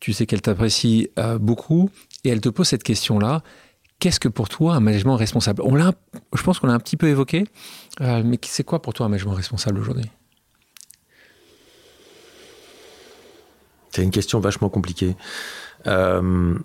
Tu 0.00 0.14
sais 0.14 0.24
qu'elle 0.24 0.40
t'apprécie 0.40 1.10
euh, 1.18 1.36
beaucoup 1.36 1.90
et 2.24 2.30
elle 2.30 2.40
te 2.40 2.48
pose 2.48 2.68
cette 2.68 2.84
question-là. 2.84 3.42
Qu'est-ce 4.00 4.18
que 4.18 4.28
pour 4.28 4.48
toi 4.48 4.76
un 4.76 4.80
management 4.80 5.16
responsable? 5.16 5.60
On 5.62 5.74
l'a, 5.74 5.92
Je 6.34 6.42
pense 6.42 6.58
qu'on 6.58 6.68
l'a 6.68 6.72
un 6.72 6.80
petit 6.80 6.96
peu 6.96 7.08
évoqué, 7.08 7.44
euh, 8.00 8.22
mais 8.24 8.38
c'est 8.42 8.64
quoi 8.64 8.80
pour 8.80 8.94
toi 8.94 9.04
un 9.04 9.08
management 9.10 9.34
responsable 9.34 9.78
aujourd'hui? 9.78 10.06
C'est 13.90 14.02
une 14.02 14.10
question 14.10 14.40
vachement 14.40 14.68
compliquée. 14.68 15.16
Euh, 15.86 16.58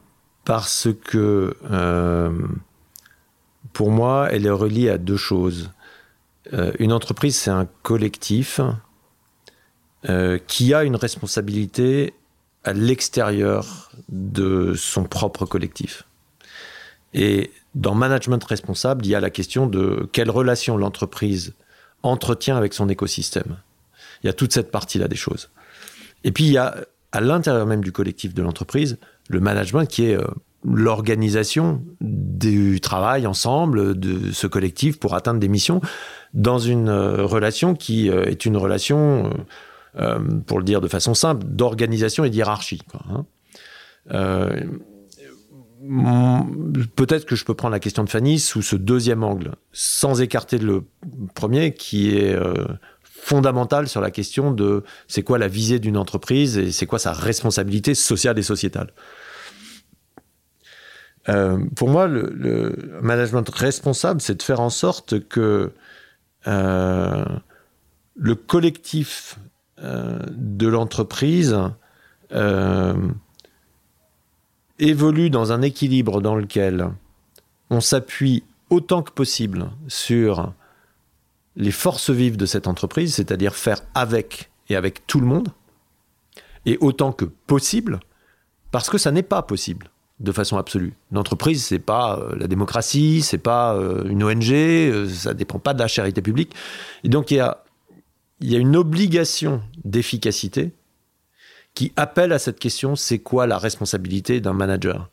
parce 0.45 0.89
que 1.05 1.55
euh, 1.71 2.31
pour 3.71 3.91
moi, 3.91 4.27
elle 4.31 4.45
est 4.45 4.51
reliée 4.51 4.89
à 4.89 4.97
deux 4.97 5.17
choses. 5.17 5.71
Euh, 6.51 6.73
une 6.79 6.91
entreprise, 6.91 7.37
c'est 7.37 7.51
un 7.51 7.67
collectif 7.81 8.59
qui 10.47 10.73
a 10.73 10.83
une 10.83 10.97
responsabilité 10.97 12.13
à 12.65 12.73
l'extérieur 12.73 13.89
de 14.09 14.73
son 14.75 15.05
propre 15.05 15.45
collectif. 15.45 16.03
Et 17.13 17.51
dans 17.73 17.95
management 17.95 18.43
responsable, 18.43 19.05
il 19.05 19.09
y 19.09 19.15
a 19.15 19.21
la 19.21 19.29
question 19.29 19.65
de 19.65 20.09
quelle 20.11 20.29
relation 20.29 20.75
l'entreprise 20.75 21.53
entretient 22.01 22.57
avec 22.57 22.73
son 22.73 22.89
écosystème. 22.89 23.59
Il 24.21 24.27
y 24.27 24.29
a 24.29 24.33
toute 24.33 24.51
cette 24.51 24.71
partie-là 24.71 25.07
des 25.07 25.15
choses. 25.15 25.49
Et 26.25 26.33
puis 26.33 26.43
il 26.43 26.51
y 26.51 26.57
a 26.57 26.85
à 27.13 27.21
l'intérieur 27.21 27.65
même 27.65 27.83
du 27.83 27.93
collectif 27.93 28.33
de 28.33 28.41
l'entreprise 28.41 28.97
le 29.29 29.39
management 29.39 29.85
qui 29.85 30.05
est 30.05 30.17
euh, 30.17 30.25
l'organisation 30.65 31.83
du 32.01 32.81
travail 32.81 33.27
ensemble 33.27 33.97
de 33.97 34.31
ce 34.31 34.47
collectif 34.47 34.99
pour 34.99 35.13
atteindre 35.13 35.39
des 35.39 35.47
missions 35.47 35.79
dans 36.33 36.59
une 36.59 36.89
euh, 36.89 37.25
relation 37.25 37.75
qui 37.75 38.09
euh, 38.09 38.25
est 38.25 38.45
une 38.45 38.57
relation, 38.57 39.31
pour 40.47 40.57
le 40.57 40.63
dire 40.63 40.81
de 40.81 40.87
façon 40.87 41.13
simple, 41.13 41.45
d'organisation 41.45 42.23
et 42.23 42.31
d'hierarchie. 42.31 42.81
Hein. 43.09 43.25
Peut-être 46.95 47.25
que 47.25 47.35
je 47.35 47.45
peux 47.45 47.53
prendre 47.53 47.73
la 47.73 47.79
question 47.79 48.03
de 48.03 48.09
Fanny 48.09 48.39
sous 48.39 48.63
ce 48.63 48.75
deuxième 48.75 49.23
angle, 49.23 49.51
sans 49.71 50.19
écarter 50.19 50.57
le 50.57 50.85
premier 51.35 51.75
qui 51.75 52.17
est 52.17 52.35
fondamental 53.23 53.87
sur 53.87 54.01
la 54.01 54.11
question 54.11 54.51
de 54.51 54.83
c'est 55.07 55.23
quoi 55.23 55.37
la 55.37 55.47
visée 55.47 55.79
d'une 55.79 55.95
entreprise 55.95 56.57
et 56.57 56.71
c'est 56.71 56.85
quoi 56.85 56.99
sa 56.99 57.13
responsabilité 57.13 57.95
sociale 57.95 58.37
et 58.37 58.43
sociétale. 58.43 58.91
Euh, 61.29 61.57
pour 61.77 61.87
moi, 61.87 62.07
le, 62.07 62.99
management 63.01 63.47
responsable, 63.49 64.19
c'est 64.19 64.35
de 64.35 64.43
faire 64.43 64.59
en 64.59 64.69
sorte 64.69 65.25
que 65.29 65.71
euh, 66.47 67.25
le 68.15 68.35
collectif 68.35 69.39
euh, 69.81 70.19
de 70.29 70.67
l'entreprise 70.67 71.57
évolue 74.79 75.29
dans 75.29 75.51
un 75.51 75.61
équilibre 75.61 76.19
dans 76.19 76.35
lequel 76.35 76.89
on 77.69 77.79
s'appuie 77.79 78.43
autant 78.69 79.03
que 79.03 79.11
possible 79.11 79.69
sur 79.87 80.51
les 81.55 81.71
forces 81.71 82.09
vives 82.09 82.37
de 82.37 82.45
cette 82.45 82.67
entreprise, 82.67 83.15
c'est-à-dire 83.15 83.55
faire 83.55 83.81
avec 83.93 84.51
et 84.69 84.75
avec 84.75 85.05
tout 85.07 85.19
le 85.19 85.27
monde, 85.27 85.49
et 86.65 86.77
autant 86.79 87.11
que 87.11 87.25
possible, 87.25 87.99
parce 88.71 88.89
que 88.89 88.97
ça 88.97 89.11
n'est 89.11 89.23
pas 89.23 89.43
possible 89.43 89.89
de 90.19 90.31
façon 90.31 90.57
absolue. 90.57 90.93
Une 91.11 91.17
entreprise, 91.17 91.65
c'est 91.65 91.79
pas 91.79 92.17
euh, 92.17 92.35
la 92.37 92.47
démocratie, 92.47 93.21
c'est 93.21 93.37
pas 93.37 93.75
euh, 93.75 94.03
une 94.05 94.23
ONG, 94.23 94.51
euh, 94.51 95.09
ça 95.09 95.33
dépend 95.33 95.59
pas 95.59 95.73
de 95.73 95.79
la 95.79 95.87
charité 95.87 96.21
publique. 96.21 96.53
Et 97.03 97.09
donc 97.09 97.31
il 97.31 97.37
y 97.37 97.39
a, 97.39 97.63
il 98.39 98.51
y 98.51 98.55
a 98.55 98.59
une 98.59 98.75
obligation 98.75 99.61
d'efficacité 99.83 100.71
qui 101.73 101.91
appelle 101.95 102.31
à 102.31 102.39
cette 102.39 102.59
question 102.59 102.95
c'est 102.95 103.19
quoi 103.19 103.47
la 103.47 103.57
responsabilité 103.57 104.39
d'un 104.39 104.53
manager? 104.53 105.09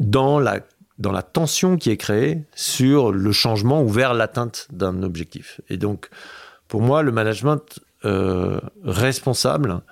Dans, 0.00 0.40
la, 0.40 0.60
dans 1.02 1.12
la 1.12 1.22
tension 1.22 1.76
qui 1.76 1.90
est 1.90 1.96
créée 1.96 2.44
sur 2.54 3.12
le 3.12 3.32
changement 3.32 3.82
ou 3.82 3.88
vers 3.88 4.14
l'atteinte 4.14 4.68
d'un 4.72 5.02
objectif. 5.02 5.60
Et 5.68 5.76
donc, 5.76 6.08
pour 6.68 6.80
moi, 6.80 7.02
le 7.02 7.12
management 7.12 7.80
responsable, 8.82 9.82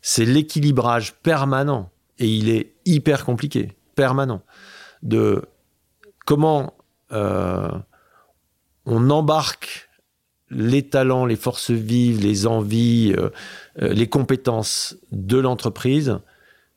c'est 0.00 0.24
l'équilibrage 0.24 1.14
permanent, 1.14 1.90
et 2.18 2.28
il 2.28 2.48
est 2.48 2.72
hyper 2.86 3.24
compliqué, 3.24 3.76
permanent, 3.94 4.42
de 5.02 5.42
comment 6.24 6.74
euh, 7.12 7.70
on 8.84 9.10
embarque 9.10 9.88
les 10.50 10.88
talents, 10.88 11.26
les 11.26 11.36
forces 11.36 11.70
vives, 11.70 12.22
les 12.22 12.46
envies, 12.46 13.14
euh, 13.16 13.30
euh, 13.82 13.92
les 13.92 14.08
compétences 14.08 14.96
de 15.12 15.38
l'entreprise 15.38 16.18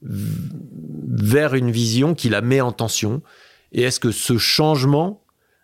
vers 0.02 1.54
une 1.54 1.72
vision 1.72 2.16
qui 2.16 2.30
la 2.30 2.42
met 2.42 2.60
en 2.60 2.72
tension. 2.72 3.22
Et 3.72 3.84
est-ce 3.84 4.00
que 4.00 4.12
ce 4.12 4.38
changement 4.38 5.22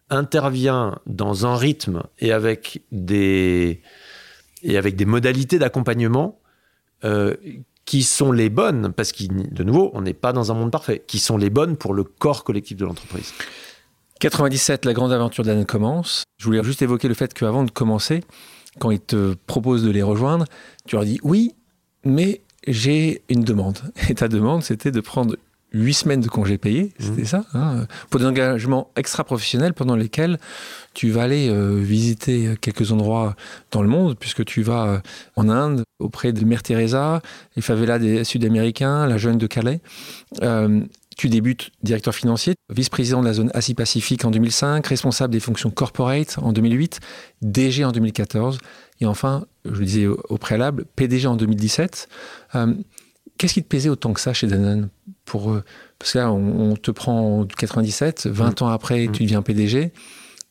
intervient 0.10 1.00
dans 1.06 1.46
un 1.46 1.56
rythme 1.56 2.04
et 2.20 2.32
avec 2.32 2.82
des, 2.92 3.82
et 4.64 4.78
avec 4.78 4.96
des 4.96 5.06
modalités 5.06 5.60
d'accompagnement 5.60 6.40
euh, 7.04 7.36
qui 7.86 8.04
sont 8.04 8.32
les 8.32 8.50
bonnes, 8.50 8.92
parce 8.94 9.12
que 9.12 9.24
de 9.24 9.64
nouveau, 9.64 9.92
on 9.94 10.02
n'est 10.02 10.14
pas 10.14 10.34
dans 10.34 10.52
un 10.52 10.56
monde 10.56 10.72
parfait, 10.72 11.04
qui 11.08 11.20
sont 11.20 11.38
les 11.38 11.50
bonnes 11.50 11.78
pour 11.78 11.94
le 11.94 12.04
corps 12.04 12.44
collectif 12.44 12.78
de 12.78 12.86
l'entreprise? 12.86 13.34
97, 14.20 14.86
la 14.86 14.94
grande 14.94 15.14
aventure 15.14 15.44
d'Anne 15.44 15.66
commence. 15.66 16.24
Je 16.38 16.46
voulais 16.46 16.64
juste 16.64 16.82
évoquer 16.82 17.08
le 17.08 17.14
fait 17.14 17.34
qu'avant 17.34 17.64
de 17.64 17.72
commencer, 17.72 18.24
quand 18.80 18.92
ils 18.92 19.00
te 19.00 19.36
proposent 19.46 19.84
de 19.84 19.92
les 19.92 20.02
rejoindre, 20.02 20.46
tu 20.86 20.96
leur 20.96 21.06
dis 21.06 21.20
oui, 21.24 21.54
mais 22.04 22.42
j'ai 22.68 23.22
une 23.30 23.44
demande. 23.44 23.80
Et 24.10 24.16
ta 24.16 24.28
demande, 24.28 24.64
c'était 24.64 24.92
de 24.92 25.02
prendre 25.02 25.36
huit 25.78 25.94
semaines 25.94 26.22
de 26.22 26.28
congés 26.28 26.58
payés, 26.58 26.94
c'était 27.00 27.22
mmh. 27.22 27.26
ça, 27.26 27.46
hein, 27.54 27.86
pour 28.10 28.20
des 28.20 28.26
engagements 28.26 28.92
extra-professionnels 28.96 29.74
pendant 29.74 29.96
lesquels 29.96 30.38
tu 30.94 31.10
vas 31.10 31.24
aller 31.24 31.50
euh, 31.50 31.80
visiter 31.80 32.56
quelques 32.60 32.92
endroits 32.92 33.36
dans 33.72 33.82
le 33.82 33.88
monde, 33.88 34.18
puisque 34.20 34.44
tu 34.46 34.64
vas 34.64 34.88
euh, 34.88 35.00
en 35.36 35.50
Inde 35.50 35.84
auprès 36.00 36.34
de 36.34 36.44
Mère 36.46 36.64
Teresa, 36.64 37.22
les 37.56 37.62
favelas 37.62 38.00
des 38.00 38.24
Sud-Américains, 38.24 39.06
la 39.06 39.18
jeune 39.18 39.38
de 39.38 39.48
Calais. 39.48 39.82
Euh, 40.42 40.82
tu 41.18 41.30
débutes 41.30 41.72
directeur 41.82 42.14
financier, 42.14 42.54
vice-président 42.70 43.22
de 43.22 43.26
la 43.26 43.34
zone 43.34 43.50
Asie-Pacifique 43.56 44.24
en 44.24 44.30
2005, 44.30 44.86
responsable 44.86 45.34
des 45.34 45.40
fonctions 45.40 45.72
corporate 45.72 46.38
en 46.40 46.52
2008, 46.54 47.00
DG 47.42 47.84
en 47.84 47.92
2014, 47.92 48.60
et 49.02 49.06
enfin, 49.06 49.46
je 49.66 49.80
le 49.80 49.86
disais 49.86 50.08
au, 50.08 50.38
préalable, 50.38 50.86
PDG 50.96 51.28
en 51.28 51.36
2017. 51.36 52.08
Qu'est-ce 53.38 53.54
qui 53.54 53.64
te 53.64 53.68
plaisait 53.68 53.90
autant 53.90 54.14
que 54.14 54.20
ça 54.20 54.34
chez 54.34 54.48
Danone 54.48 54.90
pour, 55.26 55.56
Parce 56.00 56.14
que 56.14 56.18
là, 56.18 56.32
on, 56.32 56.76
te 56.76 56.92
prend 56.92 57.42
en 57.42 57.46
97, 57.46 58.28
20 58.28 58.62
mmh. 58.62 58.64
ans 58.64 58.68
après, 58.70 59.08
mmh. 59.08 59.12
tu 59.12 59.24
deviens 59.24 59.42
PDG, 59.42 59.94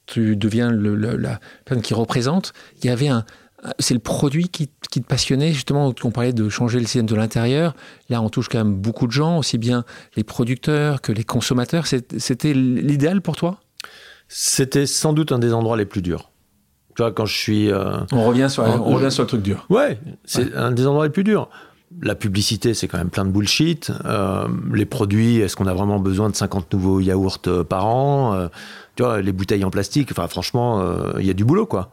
tu 0.07 0.37
deviens 0.37 0.70
le, 0.70 0.95
la 0.95 1.41
personne 1.64 1.82
qui 1.82 1.95
représente. 1.95 2.53
Il 2.82 2.87
y 2.87 2.91
avait 2.91 3.09
un. 3.09 3.24
C'est 3.78 3.95
le 3.95 4.01
produit 4.01 4.49
qui, 4.49 4.70
qui, 4.91 5.01
te 5.01 5.07
passionnait, 5.07 5.53
justement, 5.53 5.93
on 6.05 6.11
parlait 6.11 6.32
de 6.32 6.49
changer 6.49 6.78
le 6.78 6.84
système 6.84 7.07
de 7.07 7.16
l'intérieur. 7.16 7.74
Là, 8.09 8.22
on 8.22 8.28
touche 8.28 8.49
quand 8.49 8.59
même 8.59 8.74
beaucoup 8.74 9.07
de 9.07 9.12
gens, 9.12 9.39
aussi 9.39 9.59
bien 9.59 9.84
les 10.14 10.22
producteurs 10.22 11.01
que 11.01 11.11
les 11.11 11.24
consommateurs. 11.24 11.87
C'était 11.87 12.53
l'idéal 12.53 13.22
pour 13.22 13.34
toi? 13.34 13.59
C'était 14.28 14.87
sans 14.87 15.12
doute 15.12 15.32
un 15.32 15.39
des 15.39 15.53
endroits 15.53 15.76
les 15.76 15.87
plus 15.87 16.03
durs. 16.03 16.30
Tu 16.95 17.03
vois, 17.03 17.12
quand 17.12 17.26
je 17.26 17.37
suis. 17.37 17.72
Euh, 17.72 17.99
on, 18.12 18.24
revient 18.26 18.49
sur, 18.49 18.62
on 18.62 18.95
revient 18.95 19.11
sur 19.11 19.24
le 19.24 19.28
truc 19.28 19.43
dur. 19.43 19.66
Ouais, 19.68 19.99
c'est 20.24 20.55
un 20.55 20.70
des 20.70 20.87
endroits 20.87 21.05
les 21.05 21.12
plus 21.12 21.24
durs 21.24 21.49
la 22.03 22.14
publicité, 22.14 22.74
c'est 22.74 22.88
quand 22.88 22.99
même 22.99 23.11
plein 23.11 23.24
de 23.24 23.30
bullshit. 23.30 23.90
Euh, 24.05 24.47
les 24.72 24.84
produits, 24.84 25.38
est-ce 25.38 25.57
qu'on 25.57 25.66
a 25.66 25.74
vraiment 25.74 25.99
besoin 25.99 26.28
de 26.28 26.36
50 26.36 26.72
nouveaux 26.72 27.01
yaourts 27.01 27.38
euh, 27.47 27.64
par 27.64 27.86
an 27.86 28.34
euh, 28.34 28.49
Tu 28.97 29.03
vois, 29.03 29.22
les 29.22 29.32
bouteilles 29.32 29.64
en 29.64 29.70
plastique, 29.70 30.09
enfin, 30.11 30.28
franchement, 30.28 30.84
il 31.18 31.26
y 31.26 31.30
a 31.30 31.34
du 31.34 31.44
boulot, 31.44 31.66
quoi. 31.66 31.90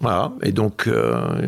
Voilà. 0.00 0.32
Et 0.42 0.52
donc, 0.52 0.90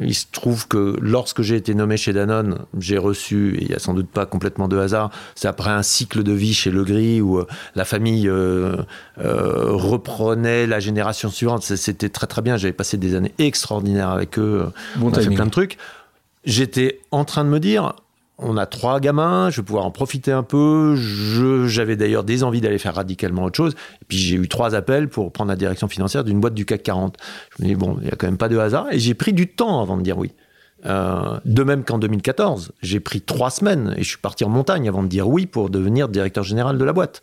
il 0.03 0.15
se 0.15 0.25
trouve 0.33 0.67
que 0.67 0.97
lorsque 1.01 1.43
j'ai 1.43 1.57
été 1.57 1.75
nommé 1.75 1.99
chez 1.99 2.15
Danone, 2.15 2.61
j'ai 2.79 2.97
reçu, 2.97 3.57
et 3.57 3.63
il 3.63 3.69
n'y 3.69 3.75
a 3.75 3.79
sans 3.79 3.93
doute 3.93 4.09
pas 4.09 4.25
complètement 4.25 4.67
de 4.69 4.79
hasard, 4.79 5.11
c'est 5.35 5.49
après 5.49 5.71
un 5.71 5.83
cycle 5.83 6.23
de 6.23 6.33
vie 6.33 6.55
chez 6.55 6.71
Legris 6.71 7.21
où 7.21 7.43
la 7.75 7.85
famille 7.85 8.31
reprenait 9.19 10.67
la 10.67 10.81
génération 10.81 11.29
suivante. 11.29 11.65
C'était 11.65 12.09
très 12.09 12.27
très 12.27 12.41
bien. 12.41 12.57
J'avais 12.57 12.73
passé 12.73 12.97
des 12.97 13.15
années 13.15 13.35
extraordinaires 13.39 14.11
avec 14.11 14.39
eux. 14.39 14.73
Bon 14.97 15.09
on 15.09 15.13
a 15.13 15.21
fait 15.21 15.31
plein 15.31 15.47
de 15.47 15.51
trucs. 15.51 15.77
J'étais 16.47 17.01
en 17.11 17.25
train 17.25 17.45
de 17.45 17.51
me 17.51 17.61
dire, 17.61 17.95
on 18.39 18.57
a 18.57 18.67
trois 18.67 19.01
gamins, 19.01 19.51
je 19.51 19.61
vais 19.61 19.65
pouvoir 19.65 19.85
en 19.85 19.91
profiter 19.91 20.31
un 20.31 20.43
peu. 20.43 20.97
J'avais 21.67 21.97
d'ailleurs 21.97 22.25
des 22.25 22.45
envies 22.45 22.61
d'aller 22.61 22.79
faire 22.79 22.95
radicalement 22.95 23.45
autre 23.45 23.57
chose. 23.57 23.75
Et 24.01 24.05
puis 24.07 24.17
j'ai 24.17 24.37
eu 24.37 24.49
trois 24.49 24.75
appels 24.75 25.09
pour 25.09 25.33
prendre 25.33 25.51
la 25.51 25.57
direction 25.57 25.89
financière 25.89 26.23
d'une 26.23 26.41
boîte 26.41 26.55
du 26.55 26.65
CAC 26.65 26.83
40. 26.85 27.17
Je 27.59 27.63
me 27.63 27.69
dis, 27.69 27.75
bon, 27.75 27.97
il 28.01 28.05
n'y 28.05 28.11
a 28.11 28.17
quand 28.17 28.27
même 28.27 28.39
pas 28.39 28.49
de 28.49 28.59
hasard. 28.59 28.87
Et 28.93 28.99
j'ai 28.99 29.15
pris 29.15 29.33
du 29.33 29.49
temps 29.49 29.83
avant 29.83 29.97
de 29.97 30.03
dire 30.03 30.17
oui. 30.17 30.33
Euh, 30.85 31.41
de 31.45 31.63
même 31.65 31.85
qu'en 31.85 31.99
2014, 31.99 32.73
j'ai 32.83 33.01
pris 33.01 33.21
trois 33.21 33.51
semaines 33.51 33.95
et 33.97 34.03
je 34.03 34.09
suis 34.09 34.19
parti 34.19 34.45
en 34.45 34.51
montagne 34.51 34.89
avant 34.89 35.03
de 35.03 35.09
dire 35.09 35.29
oui 35.29 35.47
pour 35.47 35.71
devenir 35.71 36.09
directeur 36.09 36.45
général 36.45 36.79
de 36.79 36.85
la 36.85 36.93
boîte. 36.93 37.23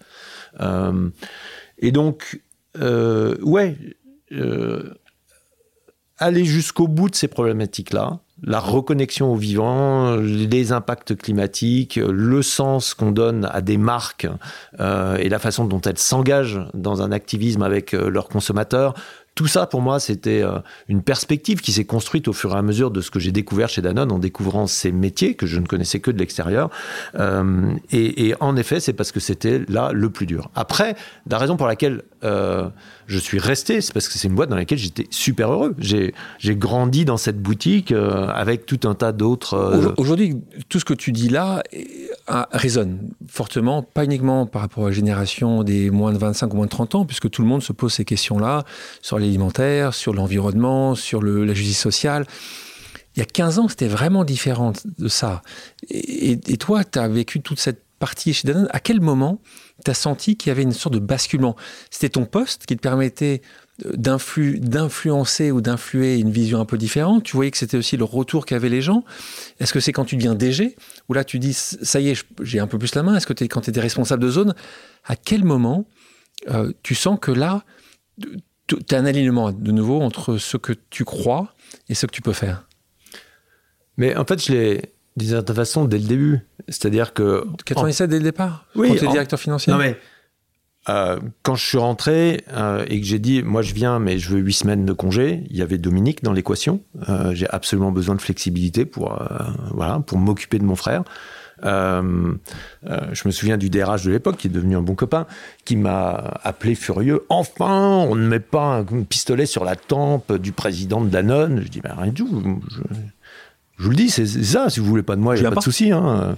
Euh, 0.59 1.09
et 1.77 1.91
donc, 1.91 2.41
euh, 2.79 3.37
ouais, 3.41 3.77
aller 6.17 6.45
jusqu'au 6.45 6.87
bout 6.87 7.09
de 7.09 7.15
ces 7.15 7.27
problématiques-là, 7.27 8.19
la 8.45 8.59
reconnexion 8.59 9.31
au 9.31 9.35
vivant, 9.35 10.15
les 10.17 10.71
impacts 10.71 11.15
climatiques, 11.15 11.95
le 11.95 12.41
sens 12.41 12.93
qu'on 12.93 13.11
donne 13.11 13.49
à 13.51 13.61
des 13.61 13.77
marques 13.77 14.27
euh, 14.79 15.15
et 15.17 15.29
la 15.29 15.39
façon 15.39 15.65
dont 15.65 15.81
elles 15.81 15.97
s'engagent 15.97 16.61
dans 16.73 17.01
un 17.01 17.11
activisme 17.11 17.63
avec 17.63 17.93
euh, 17.93 18.09
leurs 18.09 18.27
consommateurs, 18.27 18.93
tout 19.35 19.47
ça, 19.47 19.65
pour 19.65 19.81
moi, 19.81 19.99
c'était 19.99 20.43
euh, 20.43 20.59
une 20.89 21.01
perspective 21.01 21.61
qui 21.61 21.71
s'est 21.71 21.85
construite 21.85 22.27
au 22.27 22.33
fur 22.33 22.53
et 22.53 22.57
à 22.57 22.61
mesure 22.61 22.91
de 22.91 23.01
ce 23.01 23.09
que 23.09 23.19
j'ai 23.19 23.31
découvert 23.31 23.67
chez 23.67 23.81
Danone 23.81 24.11
en 24.11 24.19
découvrant 24.19 24.67
ces 24.67 24.91
métiers 24.91 25.33
que 25.33 25.47
je 25.47 25.59
ne 25.59 25.65
connaissais 25.65 25.99
que 25.99 26.11
de 26.11 26.19
l'extérieur. 26.19 26.69
Et, 27.91 28.35
en 28.39 28.55
effet, 28.55 28.79
c'est 28.79 28.93
parce 28.93 29.11
que 29.11 29.19
c'était 29.19 29.61
là 29.69 29.91
le 29.91 30.11
plus 30.11 30.27
dur. 30.27 30.51
Après, 30.53 30.95
la 31.27 31.39
raison 31.39 31.57
pour 31.57 31.65
laquelle 31.65 32.03
je 33.07 33.17
suis 33.17 33.39
resté, 33.39 33.81
c'est 33.81 33.93
parce 33.93 34.07
que 34.07 34.17
c'est 34.17 34.27
une 34.27 34.35
boîte 34.35 34.49
dans 34.49 34.55
laquelle 34.55 34.77
j'étais 34.77 35.07
super 35.09 35.51
heureux. 35.51 35.75
J'ai 35.79 36.13
grandi 36.55 37.05
dans 37.05 37.17
cette 37.17 37.41
boutique 37.41 37.91
avec 37.91 38.65
tout 38.65 38.79
un 38.87 38.95
tas 38.95 39.11
d'autres. 39.11 39.93
Aujourd'hui, 39.97 40.37
tout 40.69 40.79
ce 40.79 40.85
que 40.85 40.93
tu 40.93 41.11
dis 41.11 41.29
là 41.29 41.63
résonne 42.51 42.99
fortement, 43.27 43.83
pas 43.83 44.05
uniquement 44.05 44.45
par 44.45 44.61
rapport 44.61 44.85
à 44.85 44.89
la 44.89 44.95
génération 44.95 45.63
des 45.63 45.89
moins 45.89 46.13
de 46.13 46.17
25 46.17 46.53
ou 46.53 46.57
moins 46.57 46.65
de 46.65 46.71
30 46.71 46.95
ans, 46.95 47.05
puisque 47.05 47.29
tout 47.29 47.41
le 47.41 47.47
monde 47.47 47.63
se 47.63 47.73
pose 47.73 47.93
ces 47.93 48.05
questions-là 48.05 48.63
sur 49.01 49.19
l'alimentaire, 49.19 49.93
sur 49.93 50.13
l'environnement, 50.13 50.95
sur 50.95 51.21
la 51.21 51.53
justice 51.53 51.79
sociale. 51.79 52.25
Il 53.15 53.19
y 53.19 53.21
a 53.21 53.25
15 53.25 53.59
ans, 53.59 53.67
c'était 53.67 53.87
vraiment 53.87 54.23
différent 54.23 54.73
de 54.97 55.07
ça. 55.07 55.43
Et, 55.89 56.37
toi, 56.57 56.83
tu 56.83 56.97
as 56.97 57.07
vécu 57.07 57.41
toute 57.41 57.59
cette 57.59 57.83
partie 58.03 58.33
chez 58.33 58.45
Danone. 58.49 58.67
À 58.71 58.81
quel 58.81 58.99
moment 58.99 59.39
tu 59.85 59.89
as 59.89 59.93
senti 59.93 60.35
qu'il 60.35 60.49
y 60.49 60.51
avait 60.51 60.63
une 60.63 60.73
sorte 60.73 60.93
de 60.93 60.99
basculement? 60.99 61.55
C'était 61.89 62.09
ton 62.09 62.25
poste 62.25 62.65
qui 62.65 62.75
te 62.75 62.81
permettait 62.81 63.41
d'influencer 63.79 65.51
ou 65.51 65.61
d'influer 65.61 66.17
une 66.17 66.29
vision 66.29 66.59
un 66.59 66.65
peu 66.65 66.77
différente? 66.77 67.23
Tu 67.23 67.37
voyais 67.37 67.49
que 67.49 67.57
c'était 67.57 67.77
aussi 67.77 67.95
le 67.95 68.03
retour 68.03 68.45
qu'avaient 68.45 68.67
les 68.67 68.81
gens? 68.81 69.05
Est-ce 69.61 69.71
que 69.71 69.79
c'est 69.79 69.93
quand 69.93 70.03
tu 70.03 70.17
deviens 70.17 70.35
DG 70.35 70.75
Ou 71.07 71.13
là 71.13 71.23
tu 71.23 71.39
dis, 71.39 71.53
ça 71.53 72.01
y 72.01 72.09
est, 72.09 72.25
j'ai 72.41 72.59
un 72.59 72.67
peu 72.67 72.77
plus 72.77 72.93
la 72.93 73.03
main. 73.03 73.15
Est-ce 73.15 73.25
que 73.25 73.41
quand 73.45 73.61
tu 73.61 73.69
étais 73.69 73.79
responsable 73.79 74.21
de 74.21 74.29
zone? 74.29 74.53
À 75.05 75.15
quel 75.15 75.45
moment 75.45 75.85
euh, 76.49 76.73
tu 76.83 76.95
sens 76.95 77.17
que 77.21 77.31
là, 77.31 77.63
tu 78.67 78.75
as 78.91 78.97
un 78.97 79.05
alignement 79.05 79.53
de 79.53 79.71
nouveau 79.71 80.01
entre 80.01 80.37
ce 80.37 80.57
que 80.57 80.73
tu 80.89 81.05
crois 81.05 81.53
et 81.87 81.95
ce 81.95 82.05
que 82.05 82.11
tu 82.11 82.21
peux 82.21 82.33
faire? 82.33 82.67
Mais 83.95 84.17
en 84.17 84.25
fait, 84.25 84.45
je 84.45 84.51
l'ai 84.51 84.93
d'une 85.17 85.29
certaine 85.29 85.55
façon 85.55 85.85
dès 85.85 85.97
le 85.97 86.05
début. 86.05 86.39
C'est-à-dire 86.67 87.13
que. 87.13 87.45
97 87.65 88.09
dès 88.09 88.17
le 88.17 88.23
départ 88.23 88.65
Oui. 88.75 88.89
Quand 88.89 88.95
tu 88.95 89.05
es 89.05 89.11
directeur 89.11 89.39
financier 89.39 89.71
Non, 89.73 89.79
mais. 89.79 89.97
Euh, 90.89 91.17
quand 91.43 91.55
je 91.55 91.65
suis 91.65 91.77
rentré 91.77 92.43
euh, 92.51 92.83
et 92.89 92.99
que 92.99 93.07
j'ai 93.07 93.19
dit, 93.19 93.41
moi 93.41 93.61
je 93.61 93.73
viens, 93.73 93.99
mais 93.99 94.19
je 94.19 94.31
veux 94.31 94.39
huit 94.39 94.51
semaines 94.51 94.85
de 94.85 94.91
congé, 94.91 95.45
il 95.49 95.55
y 95.55 95.61
avait 95.61 95.77
Dominique 95.77 96.23
dans 96.23 96.33
l'équation. 96.33 96.81
Euh, 97.07 97.33
j'ai 97.33 97.49
absolument 97.49 97.93
besoin 97.93 98.15
de 98.15 98.21
flexibilité 98.21 98.83
pour, 98.83 99.17
voilà, 99.71 99.99
pour 100.05 100.17
m'occuper 100.17 100.59
de 100.59 100.65
mon 100.65 100.75
frère. 100.75 101.05
Euh, 101.65 102.33
euh, 102.87 102.99
je 103.13 103.23
me 103.25 103.31
souviens 103.31 103.57
du 103.57 103.69
DRH 103.69 104.03
de 104.03 104.11
l'époque, 104.11 104.37
qui 104.37 104.47
est 104.47 104.51
devenu 104.51 104.75
un 104.75 104.81
bon 104.81 104.95
copain, 104.95 105.27
qui 105.65 105.75
m'a 105.75 106.11
appelé 106.43 106.75
furieux. 106.75 107.25
Enfin, 107.29 108.05
on 108.09 108.15
ne 108.15 108.27
met 108.27 108.39
pas 108.39 108.77
un 108.79 109.03
pistolet 109.03 109.45
sur 109.45 109.63
la 109.63 109.75
tempe 109.75 110.33
du 110.33 110.51
président 110.51 111.01
de 111.01 111.09
Danone. 111.09 111.61
Je 111.63 111.69
dis, 111.69 111.81
ben, 111.81 111.95
rien 111.97 112.11
du 112.11 112.23
tout. 112.23 112.61
Je, 112.69 112.81
vous 113.77 113.89
le 113.89 113.95
dis, 113.95 114.09
c'est 114.09 114.25
ça. 114.25 114.69
Si 114.69 114.79
vous 114.79 114.85
voulez 114.85 115.03
pas 115.03 115.15
de 115.15 115.21
moi, 115.21 115.35
il 115.35 115.41
n'y 115.41 115.47
a 115.47 115.51
pas, 115.51 115.57
de 115.57 115.63
souci. 115.63 115.91
Hein. 115.91 116.37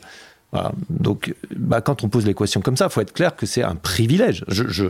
Donc, 0.89 1.33
bah, 1.55 1.81
quand 1.81 2.03
on 2.03 2.09
pose 2.09 2.25
l'équation 2.25 2.61
comme 2.61 2.77
ça, 2.77 2.85
il 2.85 2.91
faut 2.91 3.01
être 3.01 3.13
clair 3.13 3.35
que 3.35 3.45
c'est 3.45 3.63
un 3.63 3.75
privilège. 3.75 4.45
Je, 4.47 4.67
je, 4.67 4.87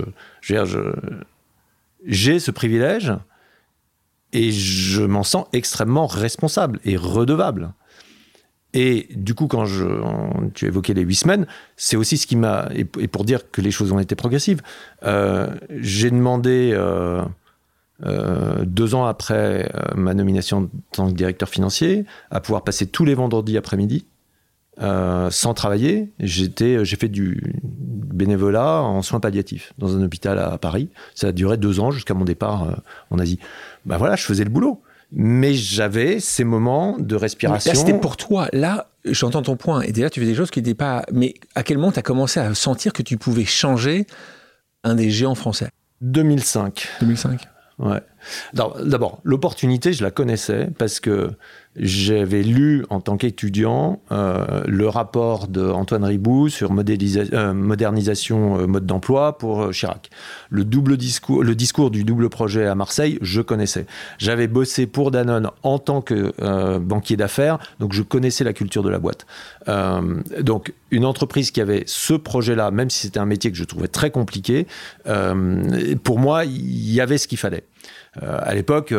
j'ai 2.06 2.39
ce 2.39 2.52
privilège 2.52 3.14
et 4.34 4.52
je 4.52 5.02
m'en 5.02 5.24
sens 5.24 5.48
extrêmement 5.54 6.08
responsable 6.08 6.80
et 6.86 6.98
redevable. 6.98 7.74
Et 8.74 9.08
du 9.16 9.34
coup, 9.34 9.48
quand 9.48 9.66
je, 9.66 9.86
tu 10.54 10.66
évoquais 10.66 10.93
les 10.93 11.04
huit 11.04 11.16
semaines, 11.16 11.48
c'est 11.78 11.96
aussi 11.96 12.18
ce 12.18 12.28
qui 12.28 12.36
m'a. 12.36 12.68
Et, 12.76 12.84
pour 12.84 13.24
dire 13.24 13.50
que 13.50 13.62
les 13.62 13.72
choses 13.72 13.93
ont 13.93 14.00
été 14.00 14.16
progressives, 14.16 14.62
euh, 15.04 15.48
j'ai 15.70 16.12
demandé, 16.12 16.72
euh, 16.74 17.24
euh, 18.04 18.66
deux 18.66 18.96
ans 18.96 19.06
après 19.06 19.72
ma 19.96 20.14
nomination 20.14 20.58
en 20.58 20.70
tant 20.91 21.10
que 21.10 21.14
directeur 21.14 21.50
financier, 21.50 22.06
à 22.32 22.39
pouvoir 22.41 22.64
passer 22.64 22.88
tous 22.88 23.06
les 23.06 23.14
vendredis 23.16 23.58
après-midi 23.58 24.06
sans 24.78 25.54
travailler. 25.54 26.12
J'étais, 26.20 26.84
j'ai 26.84 26.98
fait 26.98 27.08
du 27.08 27.62
bénévolat 27.64 28.82
en 28.82 29.02
soins 29.02 29.22
palliatifs 29.22 29.72
dans 29.78 29.96
un 29.96 30.04
hôpital 30.04 30.38
à 30.38 30.58
Paris. 30.58 30.89
Ça 31.14 31.28
a 31.28 31.32
duré 31.32 31.56
deux 31.56 31.80
ans 31.80 31.91
jusqu'à 31.91 32.14
mon 32.14 32.26
départ 32.26 32.84
en 33.10 33.18
Asie. 33.18 33.39
Ben 33.86 33.96
voilà, 33.96 34.18
je 34.18 34.24
faisais 34.24 34.43
le 34.43 34.50
boulot 34.50 34.82
mais 35.12 35.54
j'avais 35.54 36.20
ces 36.20 36.43
moments 36.43 36.98
de 37.00 37.16
respiration. 37.16 37.72
Là, 37.72 37.78
c'était 37.78 37.98
pour 37.98 38.18
toi. 38.18 38.48
Là, 38.52 38.89
j'entends 39.06 39.41
ton 39.41 39.56
point. 39.56 39.82
Et 39.82 39.91
déjà, 39.91 40.10
tu 40.10 40.20
fais 40.20 40.26
des 40.26 40.36
choses 40.36 40.52
qui 40.52 40.60
n'étaient 40.60 40.74
pas. 40.74 41.06
Mais 41.12 41.36
à 41.56 41.64
quel 41.64 41.78
moment 41.78 41.91
tu 41.91 42.00
as 42.00 42.04
commencé 42.04 42.39
à 42.39 42.54
sentir 42.54 42.93
que 42.93 43.02
tu 43.02 43.18
pouvais 43.18 43.46
changer 43.46 44.08
un 44.84 44.96
des 44.96 45.10
géants 45.10 45.36
français? 45.36 45.70
2005. 46.02 46.88
2005 47.00 47.48
Ouais. 47.78 48.02
D'abord, 48.54 49.20
l'opportunité, 49.24 49.92
je 49.92 50.04
la 50.04 50.12
connaissais 50.12 50.70
parce 50.78 51.00
que 51.00 51.32
j'avais 51.78 52.42
lu 52.42 52.86
en 52.90 53.02
tant 53.02 53.18
qu'étudiant 53.18 54.00
euh, 54.12 54.64
le 54.66 54.88
rapport 54.88 55.48
d'Antoine 55.48 56.06
Ribou 56.06 56.48
sur 56.48 56.72
euh, 56.72 57.54
modernisation 57.54 58.60
euh, 58.60 58.68
mode 58.68 58.86
d'emploi 58.86 59.38
pour 59.38 59.72
Chirac. 59.72 60.10
Le, 60.50 60.64
double 60.64 60.96
discours, 60.96 61.44
le 61.44 61.54
discours 61.54 61.92
du 61.92 62.04
double 62.04 62.30
projet 62.30 62.66
à 62.66 62.76
Marseille, 62.76 63.18
je 63.22 63.42
connaissais. 63.42 63.86
J'avais 64.18 64.48
bossé 64.48 64.88
pour 64.88 65.12
Danone 65.12 65.50
en 65.64 65.80
tant 65.80 66.02
que 66.02 66.34
banquier 66.80 67.18
d'affaires, 67.18 67.58
donc 67.80 67.94
je 67.94 68.04
connaissais 68.04 68.44
la 68.44 68.54
culture 68.54 68.84
de 68.84 68.90
la 68.90 69.00
boîte. 69.00 69.26
donc 70.42 70.74
une 70.92 71.06
entreprise 71.06 71.52
qui 71.52 71.62
avait 71.62 71.84
ce 71.88 72.14
projet-là, 72.14 72.72
même 72.72 72.90
si 72.90 73.00
c'était 73.00 73.20
un 73.20 73.26
métier 73.26 73.52
que 73.52 73.58
je 73.58 73.64
trouvais 73.64 73.88
très 73.88 74.12
compliqué, 74.12 74.68
pour 76.04 76.20
moi, 76.20 76.46
il 76.46 76.94
y 76.94 77.02
avait 77.02 77.18
ce 77.18 77.28
qu'il 77.28 77.38
fallait. 77.38 77.64
Euh, 78.24 78.40
à 78.42 78.54
l'époque, 78.56 78.94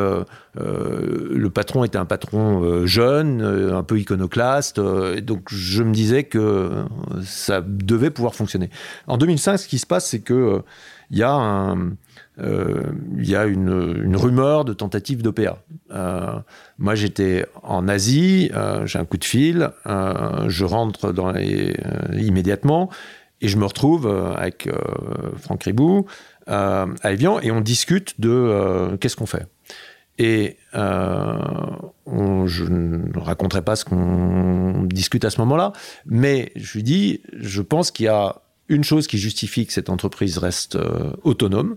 euh, 0.58 0.66
euh, 0.66 1.28
le 1.32 1.50
patron 1.50 1.84
était 1.84 1.98
un 1.98 2.04
patron 2.04 2.86
jeune, 2.86 3.42
un 3.42 3.82
peu 3.82 3.98
iconoclaste, 3.98 4.80
donc 4.80 5.48
je 5.50 5.82
me 5.82 5.92
disais 5.92 6.24
que 6.24 6.84
ça 7.22 7.62
devait 7.66 8.10
pouvoir 8.10 8.34
fonctionner. 8.34 8.70
En 9.06 9.18
2005, 9.18 9.58
ce 9.58 9.68
qui 9.68 9.78
se 9.78 9.86
passe, 9.86 10.06
c'est 10.06 10.20
que 10.20 10.62
il 11.10 11.18
y 11.18 11.22
a 11.22 11.74
une, 12.38 14.16
rumeur 14.16 14.64
de 14.64 14.72
tentative 14.72 15.22
d'OPA. 15.22 15.62
moi, 16.78 16.94
j'étais 16.94 17.46
en 17.62 17.88
Asie, 17.88 18.50
j'ai 18.84 18.98
un 18.98 19.04
coup 19.04 19.18
de 19.18 19.24
fil, 19.24 19.70
je 19.86 20.64
rentre 20.64 21.12
immédiatement 22.18 22.90
et 23.40 23.48
je 23.48 23.58
me 23.58 23.64
retrouve 23.66 24.06
avec 24.36 24.68
Franck 25.36 25.64
Ribou, 25.64 26.06
euh, 26.48 26.86
à 27.02 27.12
Evian 27.12 27.40
et 27.40 27.50
on 27.50 27.60
discute 27.60 28.20
de 28.20 28.30
euh, 28.30 28.96
qu'est-ce 28.96 29.16
qu'on 29.16 29.26
fait. 29.26 29.46
Et 30.18 30.56
euh, 30.74 31.38
je 32.46 32.64
ne 32.64 33.18
raconterai 33.18 33.62
pas 33.62 33.76
ce 33.76 33.84
qu'on 33.84 34.84
discute 34.84 35.24
à 35.24 35.30
ce 35.30 35.40
moment-là, 35.40 35.72
mais 36.06 36.52
je 36.56 36.72
lui 36.72 36.82
dis, 36.82 37.20
je 37.34 37.60
pense 37.60 37.90
qu'il 37.90 38.06
y 38.06 38.08
a 38.08 38.40
une 38.68 38.82
chose 38.82 39.06
qui 39.06 39.18
justifie 39.18 39.66
que 39.66 39.72
cette 39.72 39.90
entreprise 39.90 40.38
reste 40.38 40.76
autonome, 41.22 41.76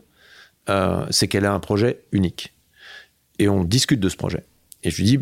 c'est 1.11 1.27
qu'elle 1.27 1.45
a 1.45 1.53
un 1.53 1.59
projet 1.59 2.01
unique. 2.11 2.53
Et 3.37 3.47
on 3.49 3.63
discute 3.63 3.99
de 3.99 4.09
ce 4.09 4.15
projet. 4.15 4.43
Et 4.83 4.89
je 4.89 4.97
lui 4.97 5.03
dis, 5.03 5.19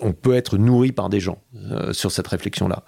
on 0.00 0.12
peut 0.12 0.34
être 0.34 0.56
nourri 0.56 0.92
par 0.92 1.10
des 1.10 1.20
gens 1.20 1.42
sur 1.92 2.10
cette 2.10 2.28
réflexion-là. 2.28 2.84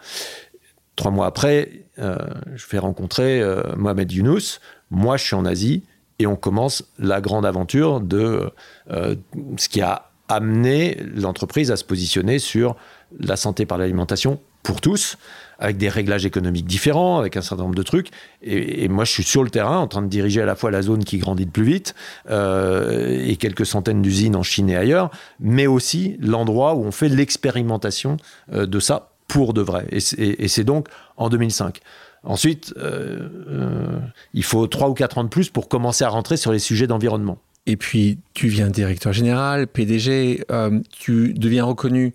Trois 0.94 1.10
mois 1.10 1.26
après, 1.26 1.88
je 1.98 2.64
fais 2.64 2.78
rencontrer 2.78 3.42
Mohamed 3.76 4.10
Younous, 4.10 4.60
moi, 4.90 5.16
je 5.16 5.24
suis 5.24 5.34
en 5.34 5.44
Asie 5.44 5.82
et 6.18 6.26
on 6.26 6.36
commence 6.36 6.84
la 6.98 7.20
grande 7.20 7.46
aventure 7.46 8.00
de 8.00 8.50
euh, 8.90 9.14
ce 9.56 9.68
qui 9.68 9.80
a 9.80 10.10
amener 10.28 10.98
l'entreprise 11.14 11.70
à 11.70 11.76
se 11.76 11.84
positionner 11.84 12.38
sur 12.38 12.76
la 13.20 13.36
santé 13.36 13.64
par 13.64 13.78
l'alimentation 13.78 14.40
pour 14.66 14.80
tous, 14.80 15.16
avec 15.60 15.76
des 15.76 15.88
réglages 15.88 16.26
économiques 16.26 16.66
différents, 16.66 17.20
avec 17.20 17.36
un 17.36 17.40
certain 17.40 17.62
nombre 17.62 17.76
de 17.76 17.84
trucs. 17.84 18.08
Et, 18.42 18.88
moi, 18.88 19.04
je 19.04 19.12
suis 19.12 19.22
sur 19.22 19.44
le 19.44 19.50
terrain 19.50 19.78
en 19.78 19.86
train 19.86 20.02
de 20.02 20.08
diriger 20.08 20.42
à 20.42 20.44
la 20.46 20.56
fois 20.56 20.72
la 20.72 20.82
zone 20.82 21.04
qui 21.04 21.18
grandit 21.18 21.44
le 21.44 21.50
plus 21.52 21.62
vite 21.62 21.94
euh, 22.28 23.24
et 23.24 23.36
quelques 23.36 23.64
centaines 23.64 24.02
d'usines 24.02 24.34
en 24.34 24.42
Chine 24.42 24.68
et 24.68 24.76
ailleurs, 24.76 25.12
mais 25.38 25.68
aussi 25.68 26.16
l'endroit 26.18 26.74
où 26.74 26.82
on 26.82 26.90
fait 26.90 27.08
l'expérimentation 27.08 28.16
euh, 28.52 28.66
de 28.66 28.80
ça 28.80 29.10
pour 29.28 29.54
de 29.54 29.60
vrai. 29.60 29.86
Et, 29.90 30.48
c'est 30.48 30.64
donc 30.64 30.88
en 31.16 31.28
2005. 31.28 31.80
Ensuite, 32.22 32.74
euh, 32.76 33.98
il 34.34 34.42
faut 34.42 34.66
trois 34.66 34.88
ou 34.88 34.94
quatre 34.94 35.18
ans 35.18 35.24
de 35.24 35.28
plus 35.28 35.50
pour 35.50 35.68
commencer 35.68 36.04
à 36.04 36.08
rentrer 36.08 36.36
sur 36.36 36.52
les 36.52 36.58
sujets 36.58 36.86
d'environnement. 36.86 37.38
Et 37.66 37.76
puis, 37.76 38.18
tu 38.34 38.48
viens 38.48 38.68
directeur 38.68 39.12
général, 39.12 39.66
PDG, 39.66 40.44
tu 40.90 41.34
deviens 41.34 41.64
reconnu 41.64 42.14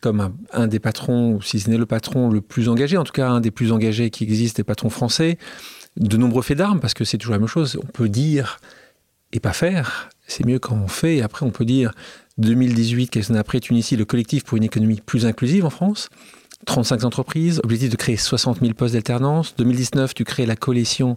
comme 0.00 0.34
un, 0.52 0.66
des 0.66 0.78
patrons, 0.78 1.40
si 1.40 1.60
ce 1.60 1.70
n'est 1.70 1.76
le 1.76 1.86
patron 1.86 2.30
le 2.30 2.40
plus 2.40 2.68
engagé, 2.68 2.96
en 2.96 3.04
tout 3.04 3.12
cas 3.12 3.28
un 3.28 3.40
des 3.40 3.50
plus 3.50 3.70
engagés 3.70 4.10
qui 4.10 4.24
existe, 4.24 4.56
des 4.56 4.64
patrons 4.64 4.90
français, 4.90 5.38
de 5.96 6.16
nombreux 6.16 6.42
faits 6.42 6.58
d'armes, 6.58 6.80
parce 6.80 6.94
que 6.94 7.04
c'est 7.04 7.18
toujours 7.18 7.34
la 7.34 7.38
même 7.38 7.48
chose. 7.48 7.78
On 7.82 7.86
peut 7.86 8.08
dire 8.08 8.58
et 9.32 9.40
pas 9.40 9.52
faire, 9.52 10.08
c'est 10.26 10.44
mieux 10.44 10.58
quand 10.58 10.74
on 10.74 10.88
fait, 10.88 11.18
et 11.18 11.22
après 11.22 11.46
on 11.46 11.50
peut 11.50 11.64
dire 11.64 11.92
2018, 12.38 13.10
quelques 13.10 13.30
années 13.30 13.38
après, 13.38 13.60
tu 13.60 13.72
inities 13.74 13.96
le 13.96 14.04
collectif 14.04 14.44
pour 14.44 14.56
une 14.56 14.64
économie 14.64 15.00
plus 15.04 15.26
inclusive 15.26 15.64
en 15.64 15.70
France. 15.70 16.08
35 16.66 17.04
entreprises, 17.04 17.60
objectif 17.64 17.90
de 17.90 17.96
créer 17.96 18.16
60 18.16 18.60
000 18.60 18.74
postes 18.74 18.94
d'alternance. 18.94 19.54
2019, 19.56 20.14
tu 20.14 20.24
crées 20.24 20.46
la 20.46 20.56
coalition 20.56 21.16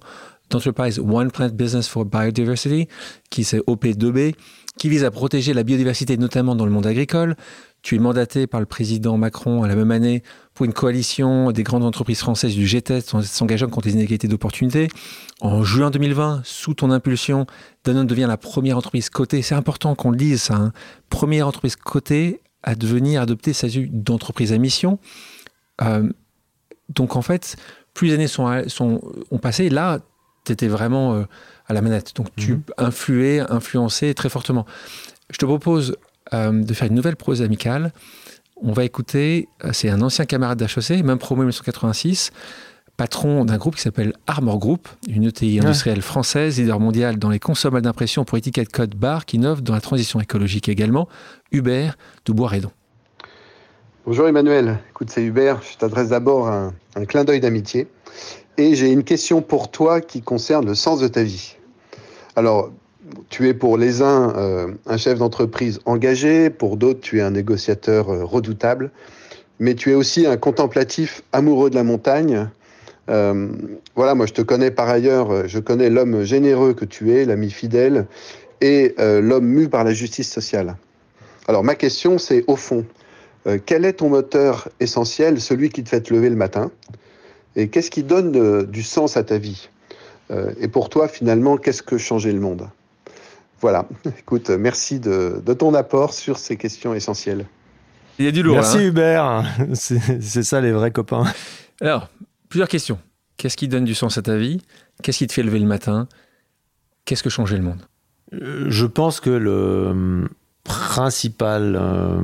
d'entreprises 0.49 0.99
One 0.99 1.31
Plant 1.31 1.49
Business 1.49 1.87
for 1.87 2.05
Biodiversity, 2.05 2.87
qui 3.29 3.43
c'est 3.43 3.59
OP2B, 3.59 4.35
qui 4.77 4.89
vise 4.89 5.03
à 5.03 5.11
protéger 5.11 5.53
la 5.53 5.63
biodiversité, 5.63 6.17
notamment 6.17 6.55
dans 6.55 6.65
le 6.65 6.71
monde 6.71 6.87
agricole. 6.87 7.35
Tu 7.81 7.95
es 7.95 7.99
mandaté 7.99 8.47
par 8.47 8.61
le 8.61 8.65
président 8.65 9.17
Macron 9.17 9.63
à 9.63 9.67
la 9.67 9.75
même 9.75 9.91
année 9.91 10.23
pour 10.53 10.65
une 10.65 10.73
coalition 10.73 11.51
des 11.51 11.63
grandes 11.63 11.83
entreprises 11.83 12.19
françaises 12.19 12.55
du 12.55 12.65
GTES 12.65 13.01
s'engageant 13.23 13.67
contre 13.67 13.87
les 13.87 13.93
inégalités 13.95 14.29
d'opportunités. 14.29 14.87
En 15.41 15.63
juin 15.63 15.91
2020, 15.91 16.43
sous 16.45 16.73
ton 16.73 16.91
impulsion, 16.91 17.45
Danone 17.83 18.07
devient 18.07 18.25
la 18.27 18.37
première 18.37 18.77
entreprise 18.77 19.09
cotée. 19.09 19.41
C'est 19.41 19.55
important 19.55 19.95
qu'on 19.95 20.11
le 20.11 20.17
dise. 20.17 20.49
Hein. 20.51 20.71
Première 21.09 21.47
entreprise 21.47 21.75
cotée 21.75 22.39
à 22.63 22.75
devenir 22.75 23.21
adopter 23.21 23.51
sa 23.51 23.67
d'entreprise 23.91 24.53
à 24.53 24.57
mission. 24.57 24.97
Euh, 25.83 26.09
donc 26.89 27.15
en 27.15 27.21
fait, 27.21 27.55
plus 27.93 28.07
les 28.07 28.13
années 28.15 28.27
sont, 28.27 28.63
sont 28.67 29.01
ont 29.31 29.37
passé, 29.37 29.69
là, 29.69 29.99
tu 30.45 30.51
étais 30.51 30.67
vraiment 30.67 31.13
euh, 31.13 31.23
à 31.67 31.73
la 31.73 31.81
manette. 31.81 32.15
Donc 32.15 32.27
tu 32.35 32.53
mhm. 32.53 32.63
influais, 32.77 33.39
influençais 33.39 34.13
très 34.13 34.29
fortement. 34.29 34.65
Je 35.29 35.37
te 35.37 35.45
propose 35.45 35.95
euh, 36.33 36.63
de 36.63 36.73
faire 36.73 36.87
une 36.87 36.95
nouvelle 36.95 37.15
prose 37.15 37.41
amicale. 37.41 37.93
On 38.57 38.71
va 38.71 38.85
écouter, 38.85 39.49
c'est 39.71 39.89
un 39.89 40.01
ancien 40.01 40.25
camarade 40.25 40.57
d'HEC, 40.57 41.03
même 41.03 41.17
promo 41.17 41.41
1986, 41.41 42.31
patron 42.95 43.43
d'un 43.43 43.57
groupe 43.57 43.75
qui 43.75 43.81
s'appelle 43.81 44.13
Armor 44.27 44.59
Group, 44.59 44.87
une 45.07 45.25
ETI 45.25 45.59
industrielle 45.59 46.01
française, 46.01 46.59
leader 46.59 46.79
mondial 46.79 47.17
dans 47.17 47.29
les 47.29 47.39
consommables 47.39 47.83
d'impression 47.83 48.23
pour 48.23 48.37
étiquette 48.37 48.71
code 48.71 48.95
barre, 48.95 49.25
qui 49.25 49.37
innove 49.37 49.61
dans 49.63 49.73
la 49.73 49.81
transition 49.81 50.21
écologique 50.21 50.69
également, 50.69 51.09
Hubert 51.51 51.97
de 52.25 52.31
Boisredon. 52.31 52.71
Bonjour 54.05 54.27
Emmanuel, 54.27 54.79
écoute 54.89 55.09
c'est 55.09 55.23
Hubert, 55.23 55.61
je 55.61 55.77
t'adresse 55.77 56.09
d'abord 56.09 56.49
un, 56.49 56.73
clin 57.07 57.23
d'œil 57.23 57.39
d'amitié 57.39 57.87
et 58.57 58.75
j'ai 58.75 58.91
une 58.91 59.05
question 59.05 59.41
pour 59.41 59.71
toi 59.71 60.01
qui 60.01 60.21
concerne 60.21 60.65
le 60.65 60.75
sens 60.75 60.99
de 60.99 61.07
ta 61.07 61.23
vie. 61.23 61.55
Alors, 62.35 62.69
tu 63.29 63.47
es 63.47 63.53
pour 63.53 63.77
les 63.77 64.01
uns 64.01 64.33
euh, 64.35 64.73
un 64.87 64.97
chef 64.97 65.19
d'entreprise 65.19 65.79
engagé, 65.85 66.49
pour 66.49 66.75
d'autres 66.75 66.99
tu 66.99 67.19
es 67.19 67.21
un 67.21 67.31
négociateur 67.31 68.09
euh, 68.09 68.25
redoutable, 68.25 68.91
mais 69.59 69.73
tu 69.73 69.91
es 69.91 69.95
aussi 69.95 70.27
un 70.27 70.35
contemplatif 70.35 71.23
amoureux 71.31 71.69
de 71.69 71.75
la 71.75 71.85
montagne. 71.85 72.49
Euh, 73.09 73.47
voilà, 73.95 74.15
moi 74.15 74.25
je 74.25 74.33
te 74.33 74.41
connais 74.41 74.71
par 74.71 74.89
ailleurs, 74.89 75.47
je 75.47 75.59
connais 75.59 75.89
l'homme 75.89 76.23
généreux 76.23 76.73
que 76.73 76.83
tu 76.83 77.13
es, 77.13 77.23
l'ami 77.23 77.51
fidèle, 77.51 78.07
et 78.59 78.95
l'homme 78.97 79.45
mu 79.45 79.69
par 79.69 79.85
la 79.85 79.93
justice 79.93 80.29
sociale. 80.29 80.75
Alors 81.47 81.63
ma 81.63 81.75
question 81.75 82.17
c'est 82.17 82.43
au 82.47 82.57
fond, 82.57 82.85
quel 83.65 83.85
est 83.85 83.93
ton 83.93 84.09
moteur 84.09 84.69
essentiel, 84.79 85.41
celui 85.41 85.69
qui 85.69 85.83
te 85.83 85.89
fait 85.89 86.01
te 86.01 86.13
lever 86.13 86.29
le 86.29 86.35
matin, 86.35 86.71
et 87.55 87.67
qu'est-ce 87.67 87.91
qui 87.91 88.03
donne 88.03 88.65
du 88.65 88.83
sens 88.83 89.17
à 89.17 89.23
ta 89.23 89.37
vie? 89.37 89.69
Et 90.59 90.67
pour 90.67 90.89
toi 90.89 91.07
finalement, 91.07 91.57
qu'est-ce 91.57 91.83
que 91.83 91.97
changer 91.97 92.31
le 92.31 92.39
monde? 92.39 92.69
Voilà, 93.63 93.87
écoute, 94.19 94.49
merci 94.49 94.99
de, 94.99 95.41
ton 95.57 95.73
apport 95.73 96.13
sur 96.13 96.37
ces 96.37 96.57
questions 96.57 96.93
essentielles. 96.93 97.45
Il 98.19 98.25
y 98.25 98.27
a 98.27 98.31
du 98.31 98.43
lourd. 98.43 98.55
Merci 98.55 98.77
hein. 98.77 98.81
Hubert, 98.81 99.43
c'est 99.73 100.43
ça 100.43 100.59
les 100.59 100.73
vrais 100.73 100.91
copains. 100.91 101.23
Alors, 101.81 102.09
plusieurs 102.49 102.67
questions. 102.67 102.99
Qu'est-ce 103.37 103.55
qui 103.55 103.69
donne 103.69 103.85
du 103.85 103.95
sens 103.95 104.17
à 104.17 104.21
ta 104.21 104.35
vie? 104.35 104.61
Qu'est-ce 105.01 105.19
qui 105.19 105.27
te 105.27 105.33
fait 105.33 105.43
lever 105.43 105.59
le 105.59 105.65
matin? 105.65 106.09
Qu'est-ce 107.05 107.23
que 107.23 107.29
changer 107.29 107.55
le 107.55 107.63
monde? 107.63 107.81
Euh, 108.33 108.65
Je 108.67 108.85
pense 108.85 109.21
que 109.21 109.29
le 109.29 110.27
principal 110.65 111.77
euh, 111.79 112.19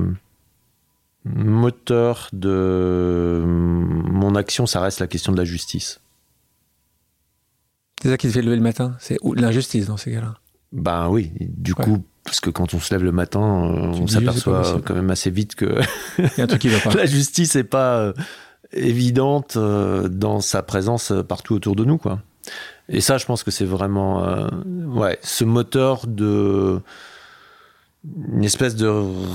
moteur 1.26 2.30
de 2.34 3.44
mon 3.46 4.36
action, 4.36 4.66
ça 4.66 4.82
reste 4.82 5.00
la 5.00 5.08
question 5.08 5.32
de 5.32 5.38
la 5.38 5.46
justice. 5.46 6.00
C'est 8.02 8.10
ça 8.10 8.18
qui 8.18 8.28
te 8.28 8.34
fait 8.34 8.42
lever 8.42 8.56
le 8.56 8.62
matin? 8.62 8.96
C'est 9.00 9.18
l'injustice 9.36 9.88
dans 9.88 9.98
ces 9.98 10.12
cas-là? 10.14 10.36
Ben 10.72 11.10
oui, 11.10 11.32
du 11.40 11.74
coup, 11.74 12.04
parce 12.24 12.40
que 12.40 12.50
quand 12.50 12.74
on 12.74 12.80
se 12.80 12.94
lève 12.94 13.04
le 13.04 13.12
matin, 13.12 13.42
euh, 13.42 14.02
on 14.02 14.08
s'aperçoit 14.08 14.82
quand 14.86 14.94
même 14.94 15.10
assez 15.10 15.32
vite 15.32 15.56
que 15.56 15.80
la 16.96 17.06
justice 17.06 17.56
n'est 17.56 17.64
pas 17.64 17.98
euh, 17.98 18.14
évidente 18.72 19.58
euh, 19.58 20.08
dans 20.08 20.40
sa 20.40 20.62
présence 20.62 21.12
partout 21.28 21.56
autour 21.56 21.76
de 21.76 21.84
nous, 21.86 21.98
quoi. 21.98 22.20
Et 22.88 23.02
ça, 23.02 23.18
je 23.18 23.26
pense 23.26 23.44
que 23.44 23.52
c'est 23.52 23.66
vraiment, 23.66 24.50
ouais, 24.66 25.20
ce 25.22 25.44
moteur 25.44 26.08
de 26.08 26.82
une 28.06 28.44
espèce 28.44 28.76
de 28.76 28.88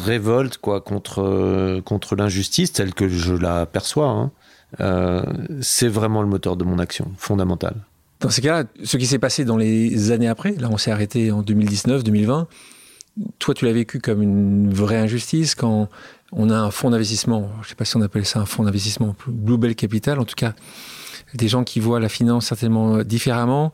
révolte, 0.05 0.59
quoi, 0.59 0.81
contre 0.81 1.81
contre 1.85 2.17
l'injustice 2.17 2.73
telle 2.73 2.95
que 2.95 3.09
je 3.09 3.35
la 3.35 3.67
perçois. 3.67 4.31
Hein. 4.79 5.25
c'est 5.61 5.89
vraiment 5.89 6.23
le 6.23 6.29
moteur 6.29 6.57
de 6.57 6.65
mon 6.65 6.79
action 6.79 7.13
fondamentale. 7.19 7.77
Dans 8.21 8.31
ces 8.31 8.41
cas-là, 8.41 8.65
ce 8.83 8.97
qui 8.97 9.07
s'est 9.07 9.19
passé 9.19 9.45
dans 9.45 9.59
les 9.59 10.11
années 10.11 10.29
après, 10.29 10.53
là 10.53 10.69
on 10.71 10.79
s'est 10.79 10.91
arrêté 10.91 11.31
en 11.31 11.43
2019, 11.43 12.03
2020, 12.03 12.49
toi 13.39 13.55
tu 13.55 13.67
l'as 13.67 13.73
vécu 13.73 14.01
comme 14.01 14.23
une 14.23 14.73
vraie 14.73 14.97
injustice 14.97 15.55
quand 15.55 15.89
on 16.33 16.49
a 16.51 16.57
un 16.57 16.71
fonds 16.71 16.91
d'investissement, 16.91 17.51
je 17.61 17.67
ne 17.67 17.69
sais 17.69 17.75
pas 17.75 17.85
si 17.85 17.97
on 17.97 18.01
appelle 18.01 18.25
ça 18.25 18.41
un 18.41 18.47
fonds 18.47 18.65
d'investissement, 18.65 19.15
Bluebell 19.27 19.75
Capital, 19.75 20.19
en 20.19 20.25
tout 20.25 20.37
cas 20.37 20.55
des 21.35 21.49
gens 21.49 21.65
qui 21.65 21.81
voient 21.81 22.01
la 22.01 22.09
finance 22.09 22.47
certainement 22.47 23.03
différemment, 23.03 23.73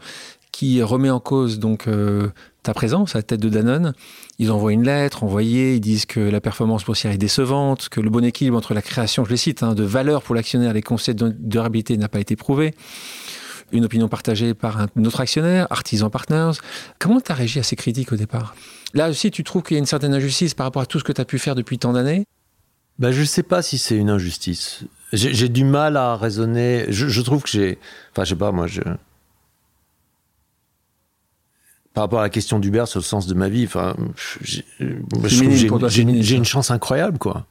qui 0.52 0.82
remet 0.82 1.10
en 1.10 1.20
cause 1.20 1.58
donc 1.58 1.86
euh, 1.86 2.30
ta 2.62 2.74
présence 2.74 3.14
à 3.14 3.18
la 3.18 3.22
tête 3.22 3.40
de 3.40 3.48
Danone. 3.48 3.94
Ils 4.38 4.50
envoient 4.50 4.72
une 4.72 4.84
lettre, 4.84 5.24
envoyée, 5.24 5.74
ils 5.74 5.80
disent 5.80 6.06
que 6.06 6.20
la 6.20 6.40
performance 6.40 6.84
boursière 6.84 7.12
est 7.12 7.18
décevante, 7.18 7.88
que 7.88 8.00
le 8.00 8.10
bon 8.10 8.24
équilibre 8.24 8.56
entre 8.56 8.74
la 8.74 8.82
création, 8.82 9.24
je 9.24 9.30
les 9.30 9.36
cite, 9.36 9.62
hein, 9.62 9.74
de 9.74 9.84
valeur 9.84 10.22
pour 10.22 10.34
l'actionnaire 10.34 10.70
et 10.70 10.74
les 10.74 10.82
concepts 10.82 11.18
de 11.18 11.34
durabilité 11.38 11.96
n'a 11.96 12.08
pas 12.08 12.20
été 12.20 12.36
prouvé 12.36 12.74
une 13.72 13.84
opinion 13.84 14.08
partagée 14.08 14.54
par 14.54 14.80
un 14.80 14.88
autre 15.04 15.20
actionnaire, 15.20 15.66
Artisan 15.70 16.10
Partners. 16.10 16.52
Comment 16.98 17.20
tu 17.20 17.32
as 17.32 17.34
réagi 17.34 17.58
à 17.58 17.62
ces 17.62 17.76
critiques 17.76 18.12
au 18.12 18.16
départ? 18.16 18.54
Là 18.94 19.08
aussi, 19.08 19.30
tu 19.30 19.44
trouves 19.44 19.62
qu'il 19.62 19.74
y 19.74 19.78
a 19.78 19.78
une 19.78 19.86
certaine 19.86 20.14
injustice 20.14 20.54
par 20.54 20.66
rapport 20.66 20.82
à 20.82 20.86
tout 20.86 20.98
ce 20.98 21.04
que 21.04 21.12
tu 21.12 21.20
as 21.20 21.24
pu 21.24 21.38
faire 21.38 21.54
depuis 21.54 21.78
tant 21.78 21.92
d'années? 21.92 22.24
Bah, 22.98 23.12
Je 23.12 23.20
ne 23.20 23.26
sais 23.26 23.42
pas 23.42 23.62
si 23.62 23.78
c'est 23.78 23.96
une 23.96 24.10
injustice. 24.10 24.84
J'ai 25.12 25.48
du 25.48 25.64
mal 25.64 25.96
à 25.96 26.16
raisonner. 26.16 26.86
Je, 26.88 27.20
trouve 27.20 27.42
que 27.42 27.48
j'ai. 27.48 27.78
Enfin, 28.12 28.24
je 28.24 28.30
sais 28.30 28.36
pas, 28.36 28.52
moi, 28.52 28.66
je. 28.66 28.80
Par 31.94 32.04
rapport 32.04 32.20
à 32.20 32.22
la 32.22 32.30
question 32.30 32.60
d'Hubert 32.60 32.86
sur 32.86 33.00
le 33.00 33.04
sens 33.04 33.26
de 33.26 33.34
ma 33.34 33.48
vie, 33.48 33.64
enfin, 33.64 33.96
j'ai 34.28 34.64
une, 36.02 36.44
chance 36.44 36.70
incroyable, 36.70 37.18
quoi. 37.18 37.46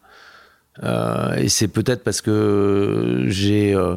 Euh, 0.83 1.35
et 1.35 1.49
c'est 1.49 1.67
peut-être 1.67 2.03
parce 2.03 2.21
que 2.21 3.25
j'ai. 3.27 3.73
Euh, 3.73 3.95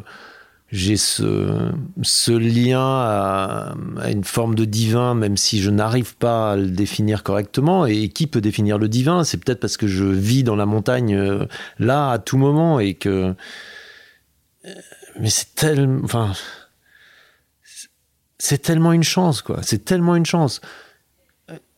j'ai 0.73 0.97
ce, 0.97 1.71
ce 2.01 2.31
lien 2.31 2.81
à, 2.81 3.75
une 4.09 4.23
forme 4.23 4.55
de 4.55 4.65
divin, 4.65 5.13
même 5.13 5.37
si 5.37 5.61
je 5.61 5.69
n'arrive 5.69 6.15
pas 6.15 6.53
à 6.53 6.55
le 6.55 6.67
définir 6.67 7.21
correctement. 7.21 7.85
Et 7.85 8.09
qui 8.09 8.25
peut 8.25 8.41
définir 8.41 8.79
le 8.79 8.89
divin? 8.89 9.23
C'est 9.23 9.37
peut-être 9.37 9.59
parce 9.59 9.77
que 9.77 9.85
je 9.85 10.03
vis 10.03 10.43
dans 10.43 10.55
la 10.55 10.65
montagne 10.65 11.13
euh, 11.15 11.45
là 11.77 12.09
à 12.09 12.17
tout 12.17 12.37
moment 12.37 12.79
et 12.79 12.95
que. 12.95 13.35
Euh, 14.65 14.73
mais 15.19 15.29
c'est 15.29 15.53
tellement. 15.53 16.01
Enfin. 16.03 16.33
C'est 18.43 18.57
tellement 18.57 18.91
une 18.91 19.03
chance, 19.03 19.41
quoi. 19.41 19.59
C'est 19.63 19.85
tellement 19.85 20.17
une 20.17 20.25
chance. 20.25 20.59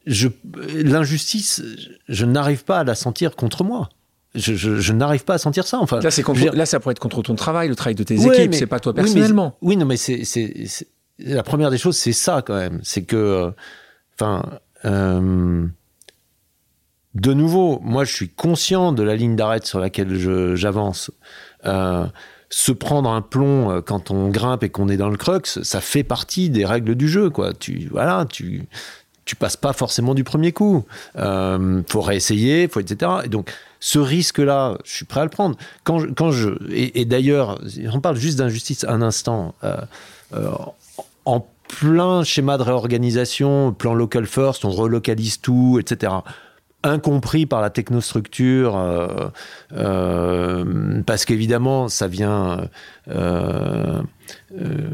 L'injustice, 0.08 1.62
je 2.10 2.26
n'arrive 2.26 2.64
pas 2.64 2.80
à 2.80 2.84
la 2.84 2.96
sentir 2.96 3.36
contre 3.36 3.64
moi 3.64 3.90
je, 4.34 4.92
n'arrive 4.92 5.24
pas 5.24 5.36
à 5.36 5.38
sentir 5.38 5.68
ça. 5.68 5.80
Enfin, 5.80 6.00
là, 6.00 6.12
c'est 6.12 6.28
là, 6.54 6.66
ça 6.66 6.80
pourrait 6.80 6.94
être 6.94 7.00
contre 7.00 7.22
ton 7.22 7.36
travail, 7.36 7.70
le 7.70 7.76
travail 7.76 7.96
de 7.96 8.04
tes 8.04 8.16
équipes, 8.16 8.54
c'est 8.54 8.66
pas 8.66 8.80
toi 8.80 8.94
personnellement. 8.94 9.56
Oui, 9.62 9.78
non, 9.78 9.86
mais 9.86 9.96
c'est, 9.96 10.24
la 11.20 11.44
première 11.44 11.70
des 11.70 11.78
choses, 11.78 11.98
c'est 11.98 12.14
ça 12.14 12.42
quand 12.46 12.56
même. 12.56 12.80
C'est 12.84 13.04
que, 13.04 13.54
enfin, 14.16 14.44
euh, 14.86 15.66
de 17.14 17.34
nouveau, 17.34 17.80
moi, 17.84 18.04
je 18.06 18.14
suis 18.14 18.30
conscient 18.30 18.92
de 18.92 19.04
la 19.04 19.16
ligne 19.16 19.36
d'arrêt 19.36 19.62
sur 19.64 19.80
laquelle 19.80 20.18
j'avance. 20.56 21.12
Euh, 21.66 22.08
se 22.50 22.72
prendre 22.72 23.10
un 23.10 23.22
plomb 23.22 23.70
euh, 23.70 23.82
quand 23.82 24.12
on 24.12 24.30
grimpe 24.30 24.64
et 24.64 24.70
qu'on 24.70 24.88
est 24.90 24.98
dans 24.98 25.10
le 25.10 25.18
crux, 25.18 25.42
ça 25.46 25.82
fait 25.82 26.04
partie 26.04 26.50
des 26.50 26.66
règles 26.66 26.96
du 26.96 27.08
jeu, 27.08 27.30
quoi. 27.30 27.54
Tu, 27.54 27.88
voilà, 27.92 28.26
tu, 28.30 28.68
tu 29.26 29.36
passes 29.36 29.58
pas 29.58 29.74
forcément 29.74 30.14
du 30.14 30.24
premier 30.24 30.52
coup. 30.52 30.86
Euh, 31.18 31.82
faut 31.90 32.02
réessayer, 32.02 32.68
faut 32.68 32.80
etc. 32.80 33.12
Et 33.26 33.28
donc, 33.28 33.52
ce 33.80 34.00
risque-là, 34.00 34.78
je 34.86 34.94
suis 34.94 35.06
prêt 35.06 35.22
à 35.22 35.24
le 35.24 35.30
prendre. 35.30 35.58
Quand 35.84 36.00
je, 36.00 36.08
quand 36.08 36.32
je 36.32 36.50
et, 36.72 37.06
d'ailleurs, 37.06 37.60
on 37.92 38.00
parle 38.00 38.18
juste 38.18 38.38
d'injustice 38.38 38.86
un 38.88 39.02
instant. 39.02 39.56
Euh, 39.64 39.78
euh, 40.34 40.52
en 41.26 41.46
plein 41.80 42.24
schéma 42.24 42.58
de 42.58 42.64
réorganisation, 42.64 43.74
plan 43.74 43.96
local 43.96 44.28
first, 44.28 44.64
on 44.64 44.70
relocalise 44.70 45.42
tout, 45.42 45.80
etc 45.80 46.14
incompris 46.86 47.46
par 47.46 47.62
la 47.62 47.70
technostructure, 47.70 48.78
euh, 48.78 49.08
euh, 49.74 51.02
parce 51.06 51.26
qu'évidemment, 51.26 51.90
ça 51.90 52.08
vient 52.08 52.70
euh, 53.10 54.02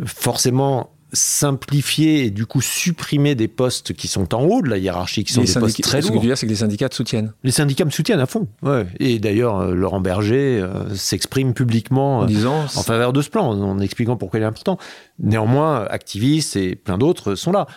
forcément 0.05 0.91
simplifier 1.13 2.23
et 2.23 2.29
du 2.29 2.45
coup 2.45 2.61
supprimer 2.61 3.35
des 3.35 3.49
postes 3.49 3.91
qui 3.91 4.07
sont 4.07 4.33
en 4.33 4.43
haut 4.43 4.61
de 4.61 4.69
la 4.69 4.77
hiérarchie, 4.77 5.25
qui 5.25 5.33
sont 5.33 5.41
des 5.41 5.53
postes 5.53 5.81
très 5.83 5.99
lourds. 5.99 6.07
Ce 6.07 6.13
que 6.13 6.19
tu 6.19 6.27
veux 6.29 6.35
c'est 6.35 6.45
que 6.45 6.51
les 6.51 6.57
syndicats 6.57 6.87
te 6.87 6.95
soutiennent. 6.95 7.33
Les 7.43 7.51
syndicats 7.51 7.83
me 7.83 7.89
soutiennent 7.89 8.21
à 8.21 8.25
fond. 8.25 8.47
Ouais. 8.61 8.87
Et 9.01 9.19
d'ailleurs, 9.19 9.75
Laurent 9.75 9.99
Berger 9.99 10.65
s'exprime 10.95 11.53
publiquement 11.53 12.19
en, 12.19 12.27
en, 12.27 12.67
faveur 12.67 13.11
de 13.11 13.21
ce 13.21 13.29
plan, 13.29 13.49
en 13.49 13.79
expliquant 13.79 14.15
pourquoi 14.15 14.39
il 14.39 14.43
est 14.43 14.45
important. 14.45 14.77
Néanmoins, 15.19 15.85
activistes 15.89 16.55
et 16.55 16.77
plein 16.77 16.97
d'autres 16.97 17.35
sont 17.35 17.51
là. 17.51 17.67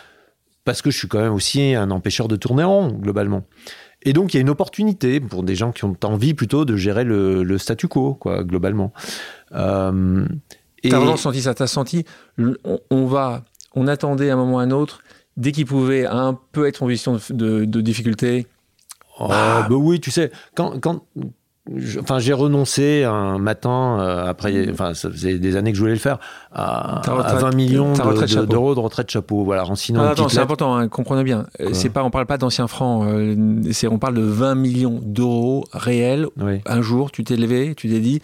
Parce 0.63 0.81
que 0.81 0.89
je 0.89 0.97
suis 0.97 1.09
quand 1.09 1.19
même 1.19 1.33
aussi 1.33 1.75
un 1.75 1.91
empêcheur 1.91 2.29
de 2.29 2.37
tourner 2.37 2.63
en 2.63 2.71
rond, 2.71 2.87
globalement. 2.87 3.43
Et 4.05 4.13
donc, 4.13 4.33
il 4.33 4.37
y 4.37 4.39
a 4.39 4.41
une 4.41 4.49
opportunité 4.49 5.19
pour 5.19 5.43
des 5.43 5.55
gens 5.55 5.71
qui 5.71 5.83
ont 5.83 5.97
envie 6.03 6.35
plutôt 6.35 6.63
de 6.63 6.77
gérer 6.77 7.03
le, 7.03 7.57
statu 7.57 7.87
quo, 7.87 8.13
quoi, 8.13 8.43
globalement. 8.43 8.93
Euh, 9.53 10.25
T'as 10.83 10.99
vraiment 10.99 11.17
senti 11.17 11.41
ça 11.41 11.55
T'as 11.55 11.67
senti, 11.67 12.05
on, 12.91 13.05
va, 13.07 13.43
on 13.73 13.87
attendait 13.87 14.29
à 14.29 14.33
un 14.33 14.37
moment 14.37 14.57
ou 14.57 14.59
à 14.59 14.61
un 14.61 14.71
autre, 14.71 15.01
dès 15.35 15.51
qu'il 15.51 15.65
pouvait 15.65 16.05
un 16.05 16.39
peu 16.51 16.67
être 16.67 16.83
en 16.83 16.85
position 16.85 17.19
de, 17.31 17.65
difficulté. 17.81 18.45
Oh, 19.19 19.27
bah, 19.27 19.67
oui, 19.71 19.99
tu 19.99 20.11
sais, 20.11 20.31
quand, 20.55 20.79
quand, 20.79 21.05
enfin, 21.99 22.19
j'ai 22.19 22.33
renoncé 22.33 23.03
un 23.03 23.37
matin, 23.39 23.99
euh, 23.99 24.29
après, 24.29 24.69
enfin, 24.71 24.93
ça 24.93 25.09
faisait 25.09 25.39
des 25.39 25.55
années 25.55 25.71
que 25.71 25.77
je 25.77 25.81
voulais 25.81 25.93
le 25.93 25.99
faire, 25.99 26.19
à, 26.53 27.01
20 27.05 27.55
millions 27.55 27.93
d'euros 27.93 28.75
de, 28.75 28.79
retraite 28.79 29.09
chapeau. 29.09 29.43
Voilà, 29.43 29.65
en 29.65 29.75
sinon. 29.75 30.01
Ah, 30.01 30.11
attends, 30.11 30.29
c'est 30.29 30.39
important, 30.39 30.75
hein, 30.75 30.87
comprenez 30.87 31.23
bien. 31.23 31.47
C'est 31.73 31.89
pas, 31.89 32.03
on 32.03 32.11
parle 32.11 32.25
pas 32.25 32.37
d'anciens 32.37 32.67
francs, 32.67 33.05
euh, 33.07 33.35
c'est, 33.71 33.87
on 33.87 33.97
parle 33.97 34.15
de 34.15 34.21
20 34.21 34.55
millions 34.55 34.99
d'euros 35.03 35.65
réels. 35.71 36.27
Un 36.65 36.81
jour, 36.81 37.11
tu 37.11 37.23
t'es 37.23 37.37
levé, 37.37 37.73
tu 37.75 37.89
t'es 37.89 37.99
dit, 37.99 38.21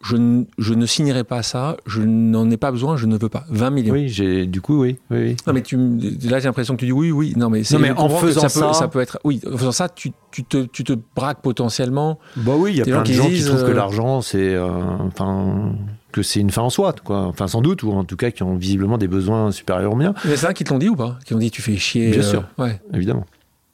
je, 0.00 0.16
ne 0.16 0.86
signerai 0.86 1.24
pas 1.24 1.42
ça, 1.42 1.76
je 1.86 2.02
n'en 2.02 2.48
ai 2.50 2.56
pas 2.56 2.70
besoin, 2.70 2.96
je 2.96 3.06
ne 3.06 3.18
veux 3.18 3.28
pas. 3.28 3.44
20 3.50 3.70
millions. 3.70 3.94
Oui, 3.94 4.08
j'ai, 4.08 4.46
du 4.46 4.60
coup, 4.60 4.80
oui, 4.80 4.98
oui, 5.10 5.36
Non, 5.46 5.52
mais 5.52 5.62
tu, 5.62 5.76
là, 5.76 6.38
j'ai 6.38 6.46
l'impression 6.46 6.74
que 6.74 6.80
tu 6.80 6.86
dis 6.86 6.92
oui, 6.92 7.10
oui. 7.10 7.34
Non, 7.36 7.50
mais, 7.50 7.62
non, 7.72 7.78
mais 7.78 7.90
en 7.90 8.08
faisant 8.08 8.48
ça, 8.48 8.72
ça, 8.72 8.88
peut, 8.88 9.00
être. 9.00 9.18
Oui, 9.24 9.40
en 9.52 9.56
faisant 9.56 9.72
ça, 9.72 9.88
tu, 9.88 10.12
tu, 10.30 10.44
te, 10.44 10.64
tu 10.66 10.84
te 10.84 10.92
braques 11.16 11.42
potentiellement. 11.42 12.18
Bah 12.36 12.52
oui, 12.56 12.72
il 12.72 12.78
y 12.78 12.82
a 12.82 12.84
plein 12.84 13.02
de 13.02 13.12
gens 13.12 13.26
qui, 13.26 13.42
trouvent 13.44 13.64
que 13.64 13.70
euh, 13.70 13.74
l'argent, 13.74 14.20
c'est. 14.20 14.54
Euh, 14.54 14.68
enfin. 15.00 15.74
que 16.12 16.22
c'est 16.22 16.40
une 16.40 16.50
fin 16.50 16.62
en 16.62 16.70
soi, 16.70 16.94
quoi. 17.04 17.22
Enfin, 17.22 17.48
sans 17.48 17.60
doute, 17.60 17.82
ou 17.82 17.90
en 17.90 18.04
tout 18.04 18.16
cas 18.16 18.30
qui 18.30 18.44
ont 18.44 18.56
visiblement 18.56 18.98
des 18.98 19.08
besoins 19.08 19.50
supérieurs 19.50 19.92
aux 19.92 19.96
miens. 19.96 20.14
Mais 20.24 20.30
c'est 20.30 20.46
ça 20.46 20.54
qui 20.54 20.62
te 20.62 20.72
l'ont 20.72 20.78
dit 20.78 20.88
ou 20.88 20.96
pas? 20.96 21.18
Qui 21.24 21.34
ont 21.34 21.38
dit 21.38 21.50
tu 21.50 21.62
fais 21.62 21.76
chier 21.76 22.10
Bien 22.10 22.20
euh, 22.20 22.22
sûr. 22.22 22.44
Ouais. 22.56 22.80
Évidemment. 22.94 23.26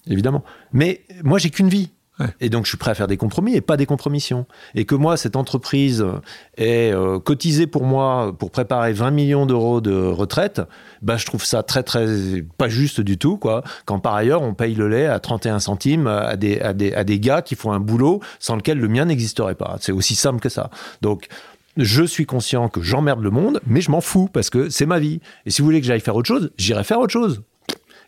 Évidemment. 0.06 0.42
Mais 0.72 1.02
moi, 1.22 1.38
j'ai 1.38 1.50
qu'une 1.50 1.68
vie. 1.68 1.90
Et 2.40 2.48
donc, 2.48 2.64
je 2.64 2.68
suis 2.68 2.78
prêt 2.78 2.92
à 2.92 2.94
faire 2.94 3.08
des 3.08 3.16
compromis 3.16 3.56
et 3.56 3.60
pas 3.60 3.76
des 3.76 3.86
compromissions. 3.86 4.46
Et 4.74 4.84
que 4.84 4.94
moi, 4.94 5.16
cette 5.16 5.34
entreprise 5.34 6.04
est 6.56 6.92
euh, 6.92 7.18
cotisée 7.18 7.66
pour 7.66 7.84
moi 7.84 8.34
pour 8.38 8.50
préparer 8.50 8.92
20 8.92 9.10
millions 9.10 9.46
d'euros 9.46 9.80
de 9.80 9.94
retraite, 9.94 10.62
bah, 11.02 11.16
je 11.16 11.26
trouve 11.26 11.44
ça 11.44 11.62
très, 11.62 11.82
très 11.82 12.06
pas 12.56 12.68
juste 12.68 13.00
du 13.00 13.18
tout, 13.18 13.36
quoi. 13.36 13.64
Quand 13.84 13.98
par 13.98 14.14
ailleurs, 14.14 14.42
on 14.42 14.54
paye 14.54 14.74
le 14.74 14.88
lait 14.88 15.06
à 15.06 15.18
31 15.18 15.58
centimes 15.58 16.06
à 16.06 16.36
des, 16.36 16.60
à 16.60 16.72
des, 16.72 16.94
à 16.94 17.02
des 17.02 17.18
gars 17.18 17.42
qui 17.42 17.56
font 17.56 17.72
un 17.72 17.80
boulot 17.80 18.20
sans 18.38 18.56
lequel 18.56 18.78
le 18.78 18.88
mien 18.88 19.06
n'existerait 19.06 19.56
pas. 19.56 19.76
C'est 19.80 19.92
aussi 19.92 20.14
simple 20.14 20.40
que 20.40 20.48
ça. 20.48 20.70
Donc, 21.02 21.26
je 21.76 22.04
suis 22.04 22.26
conscient 22.26 22.68
que 22.68 22.80
j'emmerde 22.80 23.20
le 23.20 23.30
monde, 23.30 23.60
mais 23.66 23.80
je 23.80 23.90
m'en 23.90 24.00
fous 24.00 24.28
parce 24.32 24.50
que 24.50 24.68
c'est 24.68 24.86
ma 24.86 25.00
vie. 25.00 25.20
Et 25.46 25.50
si 25.50 25.60
vous 25.60 25.66
voulez 25.66 25.80
que 25.80 25.86
j'aille 25.86 26.00
faire 26.00 26.14
autre 26.14 26.28
chose, 26.28 26.52
j'irai 26.56 26.84
faire 26.84 27.00
autre 27.00 27.12
chose. 27.12 27.42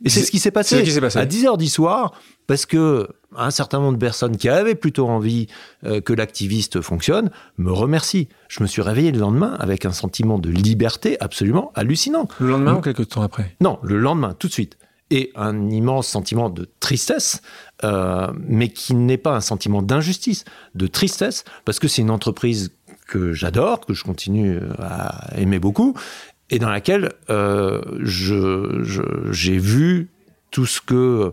Et 0.04 0.08
c'est 0.08 0.22
ce 0.22 0.30
qui 0.30 0.38
s'est 0.38 0.50
passé. 0.50 0.82
passé. 1.00 1.18
À 1.18 1.26
10h 1.26 1.56
du 1.56 1.68
soir, 1.68 2.12
parce 2.46 2.66
que 2.66 3.08
un 3.36 3.50
certain 3.50 3.80
nombre 3.80 3.94
de 3.94 3.98
personnes 3.98 4.36
qui 4.36 4.48
avaient 4.48 4.74
plutôt 4.74 5.08
envie 5.08 5.46
euh, 5.84 6.00
que 6.00 6.12
l'activiste 6.12 6.80
fonctionne 6.80 7.30
me 7.58 7.70
remercient. 7.70 8.28
Je 8.48 8.62
me 8.62 8.68
suis 8.68 8.82
réveillé 8.82 9.12
le 9.12 9.18
lendemain 9.18 9.56
avec 9.58 9.84
un 9.84 9.92
sentiment 9.92 10.38
de 10.38 10.50
liberté 10.50 11.16
absolument 11.20 11.72
hallucinant. 11.74 12.28
Le 12.40 12.48
lendemain 12.48 12.74
ou 12.74 12.80
quelques 12.80 13.08
temps 13.08 13.22
après? 13.22 13.56
Non, 13.60 13.78
le 13.82 13.98
lendemain, 13.98 14.34
tout 14.38 14.48
de 14.48 14.52
suite. 14.52 14.78
Et 15.10 15.32
un 15.36 15.70
immense 15.70 16.08
sentiment 16.08 16.50
de 16.50 16.68
tristesse, 16.80 17.40
euh, 17.84 18.32
mais 18.40 18.70
qui 18.70 18.94
n'est 18.94 19.18
pas 19.18 19.36
un 19.36 19.40
sentiment 19.40 19.82
d'injustice, 19.82 20.44
de 20.74 20.86
tristesse, 20.86 21.44
parce 21.64 21.78
que 21.78 21.86
c'est 21.86 22.02
une 22.02 22.10
entreprise 22.10 22.72
que 23.06 23.32
j'adore, 23.32 23.86
que 23.86 23.94
je 23.94 24.02
continue 24.02 24.58
à 24.80 25.30
aimer 25.38 25.60
beaucoup, 25.60 25.94
et 26.50 26.58
dans 26.58 26.70
laquelle 26.70 27.12
euh, 27.30 27.80
j'ai 28.04 29.58
vu 29.58 30.08
tout 30.50 30.66
ce 30.66 30.80
que 30.80 31.32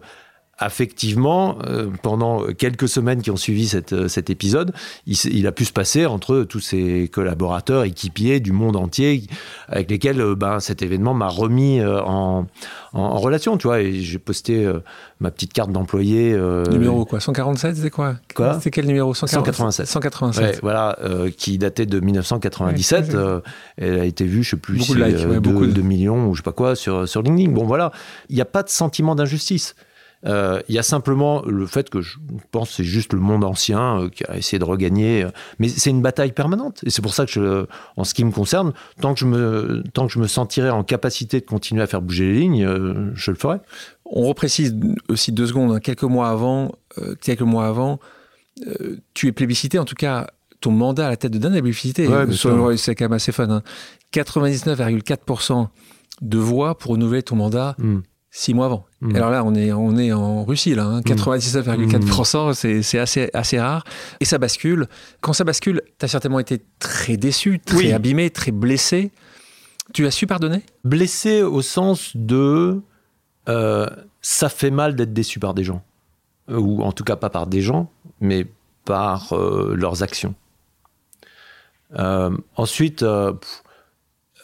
effectivement, 0.65 1.57
euh, 1.65 1.89
pendant 2.01 2.45
quelques 2.53 2.87
semaines 2.87 3.21
qui 3.21 3.31
ont 3.31 3.37
suivi 3.37 3.71
euh, 3.91 4.07
cet 4.07 4.29
épisode, 4.29 4.73
il, 5.05 5.47
a 5.47 5.51
pu 5.51 5.65
se 5.65 5.73
passer 5.73 6.05
entre 6.05 6.43
tous 6.43 6.59
ses 6.59 7.09
collaborateurs, 7.11 7.83
équipiers 7.83 8.39
du 8.39 8.51
monde 8.51 8.75
entier, 8.75 9.23
avec 9.67 9.89
lesquels 9.89 10.21
euh, 10.21 10.35
ben, 10.35 10.59
cet 10.59 10.81
événement 10.81 11.13
m'a 11.13 11.27
remis 11.27 11.81
en, 11.83 12.45
relation, 12.93 13.57
tu 13.57 13.67
vois. 13.67 13.81
Et 13.81 14.01
j'ai 14.01 14.19
posté 14.19 14.71
ma 15.19 15.31
petite 15.31 15.53
carte 15.53 15.71
d'employé. 15.71 16.37
numéro 16.69 17.05
quoi 17.05 17.19
147, 17.19 17.75
c'est 17.75 17.89
quoi? 17.89 18.15
Quoi? 18.35 18.59
C'est 18.61 18.71
quel 18.71 18.85
numéro? 18.85 19.13
187. 19.13 19.87
187. 19.87 20.59
voilà, 20.61 20.97
qui 21.37 21.57
datait 21.57 21.85
de 21.85 21.99
1997. 21.99 23.17
elle 23.77 23.99
a 23.99 24.05
été 24.05 24.25
vue, 24.25 24.43
je 24.43 24.51
sais 24.51 24.57
plus, 24.57 24.77
beaucoup 24.77 24.95
de, 24.95 25.39
beaucoup 25.39 25.65
de... 25.65 25.81
millions 25.81 26.27
ou 26.27 26.35
je 26.35 26.39
sais 26.39 26.43
pas 26.43 26.51
quoi 26.51 26.75
sur, 26.75 27.07
sur 27.07 27.21
LinkedIn. 27.21 27.51
Bon, 27.51 27.65
voilà. 27.65 27.91
Il 28.29 28.35
n'y 28.35 28.41
a 28.41 28.45
pas 28.45 28.63
de 28.63 28.69
sentiment 28.69 29.15
d'injustice. 29.15 29.75
Euh, 30.25 30.61
il 30.69 30.75
y 30.75 30.79
a 30.79 30.83
simplement 30.83 31.41
le 31.45 31.65
fait 31.65 31.89
que 31.89 32.01
je 32.01 32.17
pense 32.51 32.69
que 32.69 32.75
c'est 32.75 32.83
juste 32.83 33.13
le 33.13 33.19
monde 33.19 33.43
ancien 33.43 34.03
euh, 34.03 34.09
qui 34.09 34.23
a 34.25 34.37
essayé 34.37 34.59
de 34.59 34.63
regagner. 34.63 35.23
Euh, 35.23 35.29
mais 35.59 35.67
c'est 35.67 35.89
une 35.89 36.01
bataille 36.01 36.31
permanente. 36.31 36.81
Et 36.85 36.89
c'est 36.89 37.01
pour 37.01 37.13
ça 37.13 37.25
que, 37.25 37.31
je, 37.31 37.65
en 37.97 38.03
ce 38.03 38.13
qui 38.13 38.23
me 38.23 38.31
concerne, 38.31 38.73
tant 39.01 39.13
que, 39.13 39.19
je 39.19 39.25
me, 39.25 39.83
tant 39.93 40.07
que 40.07 40.13
je 40.13 40.19
me 40.19 40.27
sentirai 40.27 40.69
en 40.69 40.83
capacité 40.83 41.39
de 41.39 41.45
continuer 41.45 41.81
à 41.81 41.87
faire 41.87 42.01
bouger 42.01 42.31
les 42.31 42.39
lignes, 42.39 43.13
je 43.13 43.31
le 43.31 43.37
ferai. 43.37 43.57
On 44.05 44.27
reprécise 44.27 44.75
aussi 45.09 45.31
deux 45.31 45.47
secondes. 45.47 45.71
Hein. 45.71 45.79
quelques 45.79 46.03
mois 46.03 46.29
avant, 46.29 46.71
quelques 47.21 47.41
mois 47.41 47.67
avant 47.67 47.99
tu 49.15 49.27
es 49.27 49.31
plébiscité, 49.31 49.79
en 49.79 49.85
tout 49.85 49.95
cas 49.95 50.27
ton 50.61 50.71
mandat 50.71 51.07
à 51.07 51.09
la 51.09 51.17
tête 51.17 51.31
de 51.31 51.39
Dan 51.39 51.55
est 51.55 51.61
plébiscité. 51.61 52.07
c'est 52.77 52.95
quand 52.95 53.05
même 53.05 53.13
assez 53.13 53.31
fun. 53.31 53.63
99,4% 54.13 55.53
hein. 55.53 55.69
de 56.21 56.37
voix 56.37 56.77
pour 56.77 56.91
renouveler 56.91 57.23
ton 57.23 57.35
mandat. 57.35 57.75
Hmm 57.79 58.01
six 58.35 58.55
mois 58.55 58.65
avant. 58.65 58.85
Hmm. 58.99 59.15
Alors 59.15 59.29
là, 59.29 59.43
on 59.45 59.53
est, 59.53 59.71
on 59.71 59.95
est 59.95 60.11
en 60.11 60.43
Russie, 60.43 60.73
là. 60.73 61.01
97,4%, 61.05 62.37
hein. 62.37 62.49
hmm. 62.49 62.81
c'est 62.81 62.99
assez, 62.99 63.29
assez 63.31 63.59
rare. 63.59 63.83
Et 64.19 64.25
ça 64.25 64.39
bascule. 64.39 64.87
Quand 65.21 65.33
ça 65.33 65.43
bascule, 65.43 65.83
tu 65.99 66.05
as 66.05 66.07
certainement 66.07 66.39
été 66.39 66.59
très 66.79 67.15
déçu, 67.15 67.59
très 67.59 67.93
abîmé, 67.93 68.31
très 68.31 68.51
blessé. 68.51 69.11
Tu 69.93 70.07
as 70.07 70.11
su 70.11 70.25
pardonner? 70.25 70.63
Blessé 70.83 71.43
au 71.43 71.61
sens 71.61 72.17
de... 72.17 72.81
Euh, 73.49 73.87
ça 74.21 74.49
fait 74.49 74.71
mal 74.71 74.95
d'être 74.95 75.13
déçu 75.13 75.39
par 75.39 75.53
des 75.53 75.63
gens. 75.63 75.83
Euh, 76.49 76.57
ou 76.57 76.81
en 76.81 76.91
tout 76.91 77.03
cas 77.03 77.15
pas 77.15 77.29
par 77.29 77.45
des 77.45 77.61
gens, 77.61 77.91
mais 78.19 78.47
par 78.83 79.33
euh, 79.33 79.75
leurs 79.77 80.01
actions. 80.01 80.33
ensuite, 82.55 83.05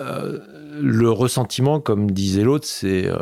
euh, 0.01 0.39
le 0.81 1.11
ressentiment, 1.11 1.81
comme 1.81 2.11
disait 2.11 2.43
l'autre, 2.43 2.65
c'est 2.65 3.05
euh, 3.07 3.17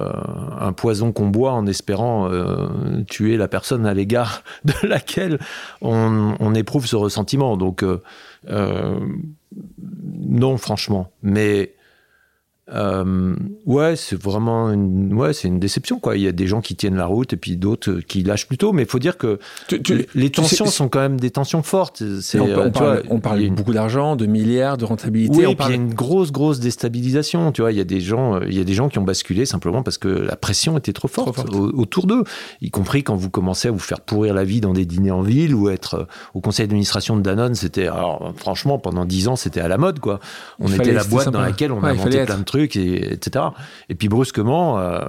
un 0.59 0.73
poison 0.73 1.11
qu'on 1.11 1.27
boit 1.27 1.53
en 1.53 1.65
espérant 1.65 2.29
euh, 2.31 2.67
tuer 3.09 3.35
la 3.35 3.47
personne 3.47 3.87
à 3.87 3.95
l'égard 3.95 4.43
de 4.65 4.87
laquelle 4.87 5.39
on, 5.81 6.53
éprouve 6.53 6.85
ce 6.85 6.95
ressentiment. 6.95 7.57
Donc, 7.57 7.83
non, 10.29 10.57
franchement. 10.57 11.11
Mais 11.23 11.73
Euh, 12.73 13.33
ouais, 13.65 13.95
c'est 13.95 14.21
vraiment 14.21 14.71
une, 14.71 15.13
ouais, 15.13 15.31
c'est 15.33 15.47
une 15.47 15.59
déception 15.59 15.99
quoi. 15.99 16.17
Il 16.17 16.23
y 16.23 16.27
a 16.27 16.31
des 16.33 16.47
gens 16.47 16.59
qui 16.61 16.75
tiennent 16.75 16.97
la 16.97 17.05
route 17.05 17.31
et 17.33 17.37
puis 17.37 17.55
d'autres 17.55 18.01
qui 18.07 18.23
lâchent 18.23 18.47
plutôt. 18.47 18.73
Mais 18.73 18.83
il 18.83 18.89
faut 18.89 18.99
dire 18.99 19.17
que 19.17 19.39
Tu- 19.69 19.81
tu- 19.81 20.05
les 20.15 20.29
tu 20.29 20.41
sais- 20.41 20.57
tensions 20.57 20.65
sont 20.65 20.89
quand 20.89 20.99
même 20.99 21.19
des 21.19 21.31
tensions 21.31 21.63
fortes. 21.63 22.03
C'est, 22.21 22.39
on, 22.39 22.47
euh, 22.47 22.63
on 22.63 22.65
tu 22.65 22.71
parle, 22.71 23.01
vois, 23.03 23.15
on 23.15 23.19
parle 23.19 23.39
il 23.39 23.41
y 23.43 23.45
a 23.45 23.47
une- 23.47 23.55
beaucoup 23.55 23.73
d'argent, 23.73 24.15
de 24.17 24.25
milliards, 24.25 24.77
de 24.77 24.83
rentabilité. 24.85 25.37
Oui, 25.37 25.45
on 25.45 25.51
et 25.51 25.55
puis 25.55 25.65
il 25.67 25.69
y 25.69 25.73
a 25.73 25.75
une 25.75 25.93
grosse, 25.93 26.31
grosse 26.31 26.59
déstabilisation. 26.59 27.51
Tu 27.53 27.61
vois, 27.61 27.71
il 27.71 27.77
y 27.77 27.81
a 27.81 27.85
des 27.85 28.01
gens, 28.01 28.35
euh, 28.35 28.45
il 28.47 28.57
y 28.57 28.59
a 28.59 28.63
des 28.65 28.73
gens 28.73 28.89
qui 28.89 28.99
ont 28.99 29.03
basculé 29.03 29.45
simplement 29.45 29.81
parce 29.83 29.97
que 29.97 30.09
la 30.09 30.35
pression 30.35 30.77
était 30.77 30.93
trop 30.93 31.07
forte, 31.07 31.35
forte. 31.35 31.53
au- 31.55 31.69
autour 31.79 32.05
d'eux, 32.05 32.23
y 32.61 32.69
compris 32.69 33.01
quand 33.03 33.15
vous 33.15 33.29
commencez 33.29 33.69
à 33.69 33.71
vous 33.71 33.79
faire 33.79 34.01
pourrir 34.01 34.33
la 34.33 34.43
vie 34.43 34.59
dans 34.61 34.73
des 34.73 34.85
dîners 34.85 35.11
en 35.11 35.21
ville 35.21 35.55
ou 35.55 35.69
être 35.69 35.93
euh, 35.95 36.03
au 36.33 36.41
conseil 36.41 36.67
d'administration 36.67 37.15
de 37.15 37.21
Danone. 37.21 37.55
C'était, 37.55 37.87
alors 37.87 38.33
franchement, 38.35 38.77
pendant 38.77 39.05
dix 39.05 39.29
ans, 39.29 39.37
c'était 39.37 39.61
à 39.61 39.67
la 39.69 39.77
mode, 39.77 39.99
quoi. 39.99 40.19
On 40.59 40.67
Il 40.67 40.75
était 40.75 40.91
la 40.91 41.05
boîte 41.05 41.29
dans 41.29 41.39
laquelle 41.41 41.71
on 41.71 41.79
Ouais, 41.81 41.91
inventait 41.91 42.25
plein 42.25 42.37
de 42.39 42.43
trucs, 42.43 42.56
et, 42.65 43.13
etc. 43.13 43.45
Et 43.89 43.95
puis 43.95 44.09
brusquement, 44.09 44.79
euh, 44.79 45.01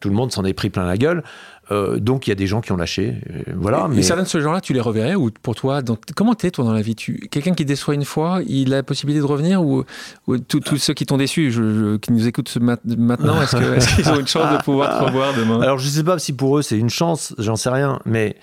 tout 0.00 0.08
le 0.08 0.14
monde 0.14 0.32
s'en 0.32 0.44
est 0.44 0.52
pris 0.54 0.70
plein 0.70 0.84
la 0.86 0.96
gueule. 0.98 1.22
Euh, 1.70 1.98
donc 2.00 2.26
il 2.26 2.30
y 2.30 2.32
a 2.32 2.34
des 2.34 2.48
gens 2.48 2.60
qui 2.60 2.72
ont 2.72 2.76
lâché. 2.76 3.18
Euh, 3.30 3.52
voilà. 3.56 3.86
Et 3.92 3.94
mais 3.94 4.02
certains 4.02 4.24
de 4.24 4.28
ce 4.28 4.40
genre-là, 4.40 4.60
tu 4.60 4.72
les 4.72 4.80
reverrais 4.80 5.14
ou 5.14 5.30
pour 5.42 5.54
toi, 5.54 5.80
dans- 5.80 5.96
comment 6.16 6.34
t'es 6.34 6.50
toi 6.50 6.64
dans 6.64 6.72
la 6.72 6.82
vie? 6.82 6.96
Tu... 6.96 7.28
Quelqu'un 7.30 7.54
qui 7.54 7.64
déçoit 7.64 7.94
une 7.94 8.04
fois, 8.04 8.40
il 8.46 8.72
a 8.72 8.78
la 8.78 8.82
possibilité 8.82 9.20
de 9.20 9.26
revenir 9.26 9.62
ou, 9.64 9.84
ou 10.26 10.38
tous 10.38 10.76
ceux 10.76 10.92
qui 10.92 11.06
t'ont 11.06 11.16
déçu, 11.18 11.52
je- 11.52 11.62
je- 11.62 11.96
qui 11.98 12.12
nous 12.12 12.26
écoutent 12.26 12.56
mat- 12.56 12.80
maintenant, 12.84 13.40
est-ce 13.40 13.94
qu'ils 13.94 14.08
ont 14.10 14.18
une 14.18 14.26
chance 14.26 14.52
de 14.58 14.62
pouvoir 14.64 14.98
te 14.98 15.04
revoir 15.04 15.34
demain? 15.34 15.60
Alors, 15.60 15.78
je 15.78 15.88
sais 15.88 16.02
pas 16.04 16.18
si 16.18 16.32
pour 16.32 16.58
eux 16.58 16.62
c'est 16.62 16.76
une 16.78 16.90
chance, 16.90 17.32
j'en 17.38 17.56
sais 17.56 17.70
rien, 17.70 18.00
mais 18.04 18.36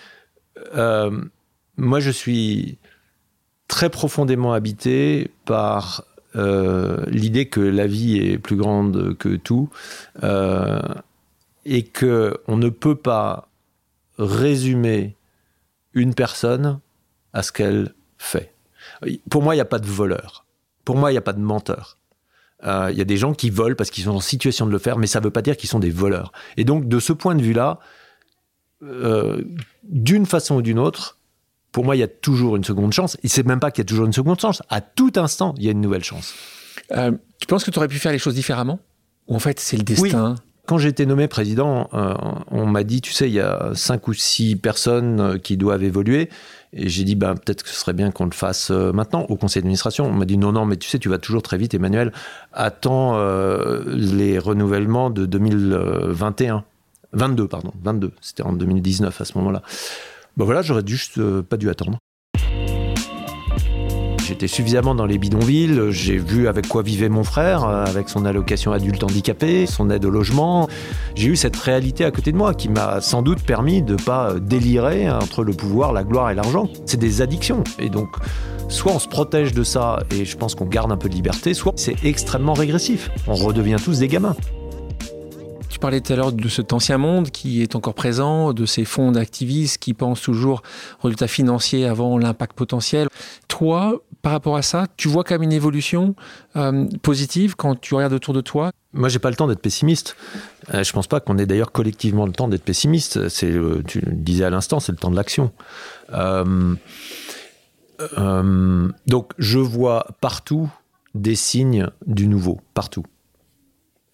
euh, 0.76 1.12
moi 1.78 2.00
je 2.00 2.12
suis 2.12 2.78
très 3.68 3.90
profondément 3.90 4.54
habité 4.54 5.30
par 5.46 6.04
l'idée 6.36 7.48
que 7.48 7.62
la 7.62 7.88
vie 7.88 8.18
est 8.18 8.38
plus 8.38 8.56
grande 8.56 9.16
que 9.18 9.36
tout 9.36 9.70
euh, 10.24 10.80
et 11.66 11.84
que 11.84 12.38
on 12.48 12.58
ne 12.58 12.70
peut 12.70 12.96
pas 12.96 13.50
résumer 14.18 15.16
une 15.94 16.14
personne 16.14 16.80
à 17.34 17.44
ce 17.44 17.52
qu'elle 17.52 17.94
fait. 18.18 18.54
Pour 19.30 19.44
moi, 19.44 19.54
il 19.54 19.58
n'y 19.58 19.62
a 19.62 19.66
pas 19.66 19.80
de 19.80 19.88
voleur. 19.88 20.46
Pour 20.86 20.98
moi, 20.98 21.12
il 21.12 21.14
n'y 21.14 21.20
a 21.20 21.22
pas 21.22 21.34
de 21.34 21.40
menteur. 21.40 21.98
Euh, 22.64 22.90
Il 22.92 22.98
y 22.98 23.02
a 23.02 23.06
des 23.06 23.18
gens 23.18 23.34
qui 23.34 23.50
volent 23.50 23.76
parce 23.76 23.90
qu'ils 23.90 24.06
sont 24.06 24.16
en 24.16 24.20
situation 24.20 24.66
de 24.66 24.72
le 24.72 24.80
faire, 24.80 24.98
mais 24.98 25.08
ça 25.08 25.20
ne 25.20 25.26
veut 25.26 25.32
pas 25.32 25.42
dire 25.42 25.56
qu'ils 25.56 25.70
sont 25.70 25.80
des 25.80 25.92
voleurs. 25.92 26.32
Et 26.58 26.66
donc, 26.66 26.88
de 26.88 27.00
ce 27.00 27.14
point 27.14 27.36
de 27.36 27.42
vue-là, 27.42 27.80
euh, 28.84 29.42
d'une 29.84 30.26
façon 30.26 30.56
ou 30.56 30.62
d'une 30.62 30.80
autre, 30.80 31.19
pour 31.72 31.86
moi, 31.86 31.96
il 31.96 32.00
y 32.00 32.04
a 32.04 32.08
toujours 32.08 32.56
une 32.56 32.64
seconde 32.64 32.94
chance. 32.94 33.18
Et 33.24 33.28
c'est 33.28 33.46
même 33.46 33.60
pas 33.60 33.72
qu'il 33.72 33.84
y 33.84 33.86
a 33.86 33.90
toujours 33.90 34.06
une 34.06 34.14
seconde 34.14 34.40
chance. 34.40 34.64
À 34.70 34.82
tout 34.82 35.12
instant, 35.16 35.54
il 35.58 35.64
y 35.64 35.68
a 35.68 35.72
une 35.72 35.82
nouvelle 35.82 36.04
chance. 36.04 36.34
Euh, 36.92 37.12
Tu 37.40 37.48
penses 37.48 37.64
que 37.64 37.72
tu 37.72 37.78
aurais 37.78 37.88
pu 37.88 38.00
faire 38.00 38.12
les 38.12 38.20
choses 38.20 38.36
différemment? 38.36 38.80
Ou 39.28 39.36
en 39.36 39.40
fait, 39.40 39.60
c'est 39.60 39.78
le 39.78 39.84
destin? 39.84 40.36
Quand 40.66 40.78
j'ai 40.78 40.90
été 40.90 41.08
nommé 41.08 41.28
président, 41.28 41.90
euh, 41.96 42.14
on 42.52 42.68
m'a 42.68 42.84
dit, 42.84 43.02
tu 43.02 43.12
sais, 43.12 43.28
il 43.28 43.34
y 43.34 43.40
a 43.40 43.72
cinq 43.74 44.08
ou 44.08 44.14
six 44.14 44.56
personnes 44.56 45.20
euh, 45.20 45.38
qui 45.40 45.58
doivent 45.58 45.84
évoluer. 45.84 46.30
Et 46.74 46.90
j'ai 46.90 47.04
dit, 47.04 47.16
ben, 47.16 47.34
peut-être 47.34 47.64
que 47.64 47.70
ce 47.70 47.76
serait 47.76 47.94
bien 47.94 48.12
qu'on 48.12 48.26
le 48.26 48.34
fasse 48.34 48.70
euh, 48.70 48.92
maintenant 48.92 49.26
au 49.30 49.36
conseil 49.36 49.64
d'administration. 49.64 50.06
On 50.06 50.12
m'a 50.12 50.26
dit, 50.26 50.38
non, 50.38 50.52
non, 50.52 50.66
mais 50.66 50.78
tu 50.78 50.88
sais, 50.88 51.00
tu 51.00 51.10
vas 51.10 51.18
toujours 51.18 51.42
très 51.42 51.58
vite, 51.58 51.74
Emmanuel. 51.74 52.14
Attends 52.54 53.18
les 53.88 54.38
renouvellements 54.38 55.10
de 55.10 55.26
2021. 55.26 56.64
22, 57.14 57.48
pardon, 57.48 57.72
22. 57.82 58.12
C'était 58.22 58.44
en 58.44 58.54
2019 58.54 59.20
à 59.20 59.26
ce 59.26 59.38
moment-là. 59.40 59.64
Ben 60.40 60.46
voilà, 60.46 60.62
j'aurais 60.62 60.84
juste 60.86 61.18
euh, 61.18 61.44
pas 61.44 61.58
dû 61.58 61.70
attendre. 61.70 61.98
J'étais 64.26 64.48
suffisamment 64.48 64.96
dans 64.96 65.06
les 65.06 65.18
bidonvilles, 65.18 65.90
j'ai 65.90 66.16
vu 66.16 66.48
avec 66.48 66.66
quoi 66.70 66.82
vivait 66.82 67.10
mon 67.10 67.26
frère, 67.26 67.66
euh, 67.66 67.84
avec 67.84 68.08
son 68.08 68.24
allocation 68.24 68.72
adulte 68.72 69.04
handicapé, 69.04 69.66
son 69.66 69.90
aide 69.90 70.06
au 70.06 70.10
logement. 70.10 70.70
J'ai 71.16 71.28
eu 71.28 71.36
cette 71.36 71.58
réalité 71.58 72.06
à 72.06 72.12
côté 72.12 72.32
de 72.32 72.38
moi 72.38 72.54
qui 72.54 72.70
m'a 72.70 73.02
sans 73.02 73.22
doute 73.22 73.42
permis 73.42 73.82
de 73.82 73.98
pas 73.98 74.30
euh, 74.30 74.40
délirer 74.40 75.12
entre 75.12 75.44
le 75.44 75.52
pouvoir, 75.52 75.92
la 75.92 76.06
gloire 76.06 76.30
et 76.30 76.36
l'argent. 76.36 76.70
C'est 76.86 77.00
des 77.00 77.22
addictions. 77.22 77.66
Et 77.78 77.90
donc, 77.90 78.08
soit 78.70 78.94
on 78.94 79.00
se 79.00 79.10
protège 79.10 79.52
de 79.52 79.64
ça 79.64 80.04
et 80.10 80.24
je 80.24 80.38
pense 80.38 80.56
qu'on 80.56 80.68
garde 80.68 80.94
un 80.94 80.98
peu 80.98 81.10
de 81.10 81.16
liberté, 81.16 81.54
soit 81.54 81.74
c'est 81.76 82.06
extrêmement 82.06 82.54
régressif. 82.54 83.10
On 83.28 83.34
redevient 83.34 83.76
tous 83.84 84.00
des 84.00 84.08
gamins. 84.08 84.38
Tu 85.80 85.82
parlais 85.82 86.02
tout 86.02 86.12
à 86.12 86.18
l'heure 86.18 86.34
de 86.34 86.50
cet 86.50 86.74
ancien 86.74 86.98
monde 86.98 87.32
qui 87.32 87.62
est 87.62 87.74
encore 87.74 87.94
présent, 87.94 88.52
de 88.52 88.66
ces 88.66 88.84
fonds 88.84 89.14
d'activistes 89.14 89.78
qui 89.78 89.94
pensent 89.94 90.22
toujours 90.22 90.62
aux 91.00 91.04
résultats 91.04 91.30
financiers 91.30 91.86
avant 91.86 92.18
l'impact 92.18 92.52
potentiel. 92.52 93.08
Toi, 93.48 94.02
par 94.22 94.34
rapport 94.34 94.58
à 94.58 94.62
ça, 94.62 94.88
tu 94.98 95.08
vois 95.08 95.24
quand 95.24 95.36
même 95.36 95.44
une 95.44 95.54
évolution 95.54 96.16
euh, 96.58 96.86
positive 97.02 97.56
quand 97.56 97.80
tu 97.80 97.96
regardes 97.96 98.12
autour 98.12 98.34
de 98.34 98.42
toi? 98.42 98.72
Moi, 98.92 99.08
j'ai 99.08 99.20
pas 99.20 99.30
le 99.30 99.38
temps 99.38 99.48
d'être 99.48 99.62
pessimiste. 99.62 100.18
Euh, 100.74 100.84
je 100.84 100.92
pense 100.92 101.08
pas 101.08 101.22
qu'on 101.22 101.38
ait 101.38 101.46
d'ailleurs 101.46 101.72
collectivement 101.72 102.26
le 102.26 102.34
temps 102.34 102.50
d'être 102.50 102.66
pessimiste. 102.66 103.16
Le- 103.42 103.82
tu 103.88 104.02
le 104.02 104.12
disais 104.12 104.44
à 104.44 104.50
l'instant, 104.50 104.82
c'est 104.82 104.92
le 104.92 104.98
temps 104.98 105.12
de 105.12 105.16
l'action. 105.16 105.50
Euh, 106.12 106.76
euh, 108.18 108.90
donc, 109.08 109.32
je 109.38 109.60
vois 109.60 110.08
partout 110.20 110.70
des 111.16 111.36
signes 111.36 111.88
du 112.06 112.28
nouveau, 112.28 112.60
partout. 112.74 113.06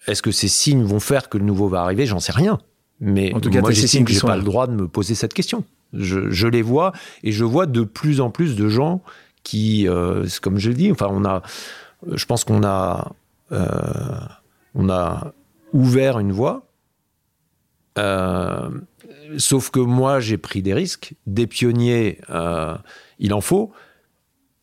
Est-ce 0.06 0.22
que 0.22 0.30
ces 0.30 0.48
signes 0.48 0.84
vont 0.84 1.00
faire 1.00 1.28
que 1.28 1.38
le 1.38 1.44
nouveau 1.44 1.68
va 1.68 1.82
arriver? 1.82 2.06
J'en 2.06 2.20
sais 2.20 2.32
rien. 2.32 2.58
Mais 3.00 3.34
En 3.34 3.40
tout 3.40 3.50
cas, 3.50 3.60
moi, 3.60 3.72
j'estime 3.72 4.04
que 4.04 4.12
j'ai 4.12 4.20
pas 4.20 4.28
là. 4.28 4.36
le 4.36 4.42
droit 4.42 4.66
de 4.66 4.72
me 4.72 4.88
poser 4.88 5.14
cette 5.14 5.34
question. 5.34 5.64
Je, 5.92 6.30
je 6.30 6.46
les 6.48 6.62
vois 6.62 6.92
et 7.22 7.32
je 7.32 7.44
vois 7.44 7.66
de 7.66 7.82
plus 7.82 8.20
en 8.20 8.30
plus 8.30 8.56
de 8.56 8.68
gens 8.68 9.02
qui, 9.42 9.86
euh, 9.88 10.26
comme 10.42 10.58
je 10.58 10.70
le 10.70 10.74
dis, 10.74 10.90
enfin, 10.90 11.08
on 11.10 11.24
a, 11.24 11.42
je 12.10 12.24
pense 12.24 12.44
qu'on 12.44 12.64
a, 12.64 13.12
euh, 13.52 13.66
on 14.74 14.88
a 14.88 15.32
ouvert 15.72 16.18
une 16.18 16.32
voie. 16.32 16.66
Euh, 17.98 18.70
sauf 19.38 19.70
que 19.70 19.80
moi, 19.80 20.20
j'ai 20.20 20.38
pris 20.38 20.62
des 20.62 20.74
risques. 20.74 21.14
Des 21.26 21.46
pionniers, 21.46 22.20
il 23.18 23.34
en 23.34 23.40
faut. 23.40 23.72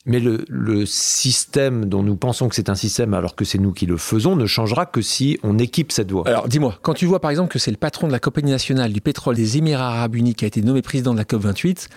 Mais 0.06 0.20
le, 0.20 0.43
le 0.49 0.86
système 0.86 1.86
dont 1.86 2.04
nous 2.04 2.18
pensons 2.18 2.49
que 2.49 2.56
c'est 2.56 2.68
un 2.70 2.76
système 2.76 3.14
alors 3.14 3.36
que 3.36 3.45
c'est 3.45 3.58
nous 3.58 3.72
qui 3.72 3.86
le 3.86 3.95
faisons 3.95 4.36
ne 4.36 4.45
changera 4.45 4.86
que 4.86 5.01
si 5.01 5.39
on 5.43 5.58
équipe 5.60 5.93
cette 5.93 6.12
voie. 6.12 6.28
Alors 6.28 6.49
dis-moi, 6.49 6.78
quand 6.82 6.93
tu 6.93 7.06
vois 7.06 7.22
par 7.22 7.32
exemple 7.32 7.51
que 7.54 7.58
c'est 7.60 7.72
le 7.72 7.78
patron 7.78 8.08
de 8.08 8.12
la 8.12 8.20
Compagnie 8.20 8.51
nationale 8.51 8.91
du 8.91 8.99
pétrole 8.99 9.36
des 9.38 9.58
Émirats 9.58 9.88
arabes 9.93 10.16
unis 10.16 10.36
qui 10.36 10.43
a 10.43 10.47
été 10.49 10.62
nommé 10.62 10.82
président 10.82 11.14
de 11.14 11.18
la 11.20 11.24
COP28, 11.24 11.88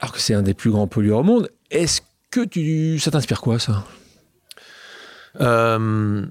alors 0.00 0.12
que 0.14 0.20
c'est 0.20 0.32
un 0.32 0.40
des 0.42 0.54
plus 0.54 0.70
grands 0.70 0.86
pollueurs 0.86 1.18
au 1.18 1.22
monde, 1.22 1.50
est-ce 1.70 2.00
que 2.30 2.44
tu... 2.46 2.98
ça 2.98 3.10
t'inspire 3.10 3.42
quoi 3.42 3.58
ça? 3.58 3.84
Euh, 5.40 6.24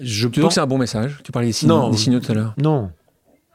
je 0.00 0.28
Tu 0.28 0.40
pense... 0.40 0.48
que 0.48 0.54
c'est 0.54 0.60
un 0.60 0.66
bon 0.66 0.78
message? 0.78 1.20
Tu 1.22 1.30
parlais 1.32 1.48
des 1.48 1.52
signaux, 1.52 1.74
Non. 1.82 1.90
des 1.90 1.96
signaux 1.96 2.18
tout 2.20 2.32
à 2.32 2.34
l'heure? 2.34 2.54
Non, 2.58 2.90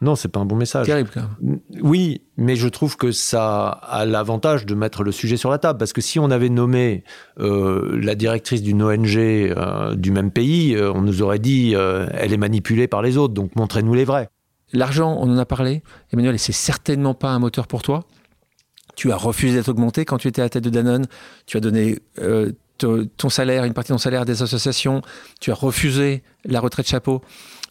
non, 0.02 0.16
c'est 0.16 0.30
pas 0.30 0.40
un 0.40 0.46
bon 0.46 0.56
message. 0.56 0.86
Terrible 0.86 1.10
quand 1.14 1.22
même. 1.22 1.60
Oui, 1.82 2.22
mais 2.38 2.56
je 2.56 2.68
trouve 2.70 2.96
que 2.96 3.12
ça 3.12 3.68
a 3.68 4.06
l'avantage 4.06 4.66
de 4.66 4.74
mettre 4.74 5.04
le 5.04 5.12
sujet 5.12 5.36
sur 5.36 5.50
la 5.50 5.58
table. 5.58 5.78
Parce 5.78 5.92
que 5.92 6.02
si 6.02 6.20
on 6.20 6.32
avait 6.32 6.50
nommé 6.50 7.04
euh, 7.40 8.00
la 8.02 8.16
directrice 8.16 8.62
d'une 8.62 8.82
ONG 8.82 9.18
euh, 9.18 9.96
du 9.96 10.12
même 10.12 10.32
pays, 10.32 10.76
euh, 10.76 10.92
on 10.94 11.02
nous 11.02 11.22
aurait 11.22 11.40
dit 11.40 11.74
elle 11.74 12.34
est 12.34 12.38
manipulée 12.38 12.88
par 12.88 13.02
les 13.02 13.18
autres, 13.18 13.34
donc 13.34 13.56
montrez-nous 13.56 13.94
les 13.94 14.06
vrais. 14.06 14.30
L'argent, 14.72 15.18
on 15.20 15.30
en 15.30 15.38
a 15.38 15.46
parlé, 15.46 15.82
Emmanuel, 16.14 16.36
et 16.36 16.38
c'est 16.38 16.54
certainement 16.54 17.14
pas 17.14 17.30
un 17.30 17.40
moteur 17.40 17.68
pour 17.68 17.82
toi. 17.82 18.06
Tu 18.96 19.12
as 19.12 19.18
refusé 19.18 19.56
d'être 19.56 19.70
augmenté 19.70 20.06
quand 20.06 20.18
tu 20.18 20.28
étais 20.28 20.42
à 20.42 20.46
la 20.46 20.50
tête 20.50 20.64
de 20.64 20.70
Danone. 20.70 21.08
Tu 21.46 21.58
as 21.58 21.60
donné 21.60 21.98
ton 22.78 23.30
salaire, 23.30 23.66
une 23.66 23.74
partie 23.74 23.92
de 23.92 23.96
ton 23.96 24.00
salaire 24.00 24.22
à 24.22 24.26
des 24.26 24.42
associations. 24.44 25.02
Tu 25.42 25.52
as 25.52 25.56
refusé 25.56 26.24
la 26.46 26.60
retraite 26.60 26.88
chapeau. 26.88 27.22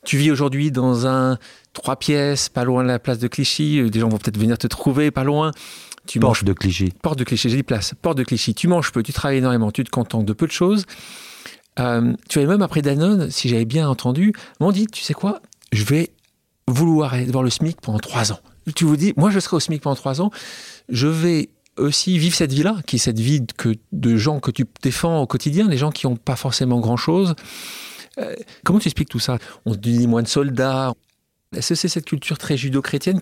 Tu 0.05 0.17
vis 0.17 0.31
aujourd'hui 0.31 0.71
dans 0.71 1.07
un 1.07 1.39
trois 1.73 1.97
pièces, 1.97 2.49
pas 2.49 2.65
loin 2.65 2.83
de 2.83 2.89
la 2.89 2.99
place 2.99 3.19
de 3.19 3.29
Clichy. 3.29 3.81
Euh, 3.81 3.91
Des 3.91 4.01
gens 4.01 4.09
vont 4.09 4.19
peut-être 4.19 4.39
venir 4.39 4.59
te 4.59 4.67
trouver 4.67 5.11
pas 5.11 5.25
loin. 5.25 5.53
Tu 6.07 6.21
manges 6.21 6.39
Porte 6.41 6.45
de 6.45 6.53
Clichy. 6.53 6.93
Porte 7.03 7.19
de 7.19 7.25
Clichy, 7.25 7.51
j'ai 7.51 7.57
dit 7.57 7.63
place. 7.63 7.95
Porte 8.01 8.19
de 8.19 8.25
Clichy. 8.25 8.55
Tu 8.55 8.69
manges 8.69 8.93
peu, 8.93 9.03
tu 9.03 9.13
travailles 9.13 9.39
énormément, 9.39 9.71
tu 9.71 9.85
te 9.85 9.91
contentes 9.91 10.25
de 10.25 10.33
peu 10.33 10.47
de 10.47 10.53
choses. 10.53 10.87
Euh, 11.79 12.15
tu 12.29 12.39
avais 12.39 12.49
même 12.49 12.63
après 12.63 12.83
Danone, 12.83 13.31
si 13.31 13.49
j'avais 13.49 13.65
bien 13.65 13.89
entendu, 13.89 14.33
m'ont 14.61 14.73
dit, 14.73 14.87
tu 14.87 15.03
sais 15.03 15.15
quoi, 15.15 15.41
je 15.73 15.85
vais 15.85 16.11
vouloir 16.67 17.15
aller 17.15 17.27
voir 17.27 17.45
le 17.45 17.51
SMIC 17.51 17.81
pendant 17.81 17.99
trois 17.99 18.33
ans. 18.33 18.41
Tu 18.75 18.85
vous 18.85 18.97
dis, 18.97 19.15
moi 19.17 19.31
je 19.31 19.39
serai 19.39 19.57
au 19.57 19.61
SMIC 19.61 19.83
pendant 19.83 19.97
trois 19.97 20.21
ans, 20.21 20.31
je 20.89 21.07
vais 21.07 21.51
aussi 21.77 22.19
vivre 22.19 22.35
cette 22.35 22.53
vie-là, 22.53 22.77
qui 22.87 22.97
est 22.97 22.99
cette 22.99 23.21
vie 23.21 23.47
que, 23.57 23.75
de 23.93 24.17
gens 24.17 24.41
que 24.41 24.51
tu 24.51 24.67
défends 24.83 25.21
au 25.23 25.27
quotidien, 25.27 25.69
les 25.69 25.79
gens 25.79 25.93
qui 25.93 26.07
n'ont 26.07 26.17
pas 26.17 26.37
forcément 26.37 26.81
grand-chose. 26.81 27.35
Euh, 28.19 28.35
comment 28.65 28.81
tu 28.81 28.89
expliques 28.89 29.09
tout 29.09 29.21
ça? 29.21 29.39
On 29.65 29.73
te 29.73 29.79
dit 29.79 30.09
moins 30.09 30.23
de 30.23 30.29
soldats. 30.29 30.93
Est-ce 31.57 31.71
que 31.71 31.75
c'est 31.75 31.89
cette 31.89 32.05
culture 32.05 32.39
très 32.39 32.57
judo-chrétienne? 32.57 33.21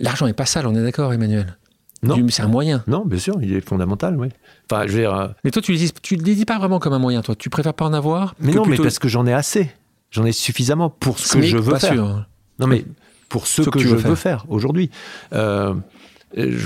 L'argent 0.00 0.26
n'est 0.26 0.32
pas 0.32 0.46
sale, 0.46 0.66
on 0.66 0.74
est 0.74 0.82
d'accord, 0.82 1.12
Emmanuel 1.12 1.56
Non. 2.02 2.16
C'est 2.30 2.42
un 2.42 2.48
moyen. 2.48 2.84
Non, 2.86 3.04
bien 3.04 3.18
sûr, 3.18 3.36
il 3.42 3.52
est 3.52 3.60
fondamental, 3.60 4.16
oui. 4.16 4.28
Enfin, 4.70 4.86
je 4.86 4.92
veux 4.92 4.98
dire, 5.00 5.14
euh, 5.14 5.28
Mais 5.44 5.50
toi, 5.50 5.60
tu 5.60 5.72
ne 5.72 5.76
le 5.76 5.82
dis, 5.84 5.92
tu 6.02 6.16
le 6.16 6.22
dis 6.22 6.44
pas 6.44 6.58
vraiment 6.58 6.78
comme 6.78 6.92
un 6.92 6.98
moyen, 7.00 7.22
toi. 7.22 7.34
Tu 7.34 7.50
préfères 7.50 7.74
pas 7.74 7.84
en 7.84 7.92
avoir 7.92 8.34
mais 8.38 8.52
non, 8.52 8.62
mais 8.62 8.68
plutôt- 8.68 8.82
parce 8.84 8.98
que 8.98 9.08
j'en 9.08 9.26
ai 9.26 9.32
assez. 9.32 9.70
J'en 10.10 10.24
ai 10.24 10.32
suffisamment 10.32 10.88
pour 10.90 11.18
ce 11.18 11.34
que 11.36 11.42
je 11.42 11.56
veux 11.58 11.72
pas 11.72 11.80
faire. 11.80 11.92
sûr. 11.94 12.26
Non, 12.60 12.66
mais 12.66 12.84
pour 13.28 13.46
ce, 13.46 13.62
Ce 13.64 13.70
que 13.70 13.78
je 13.78 13.88
veux 13.88 13.96
veux 13.96 14.14
faire, 14.14 14.46
aujourd'hui. 14.48 14.90
Euh, 15.32 15.74
Euh, 16.36 16.58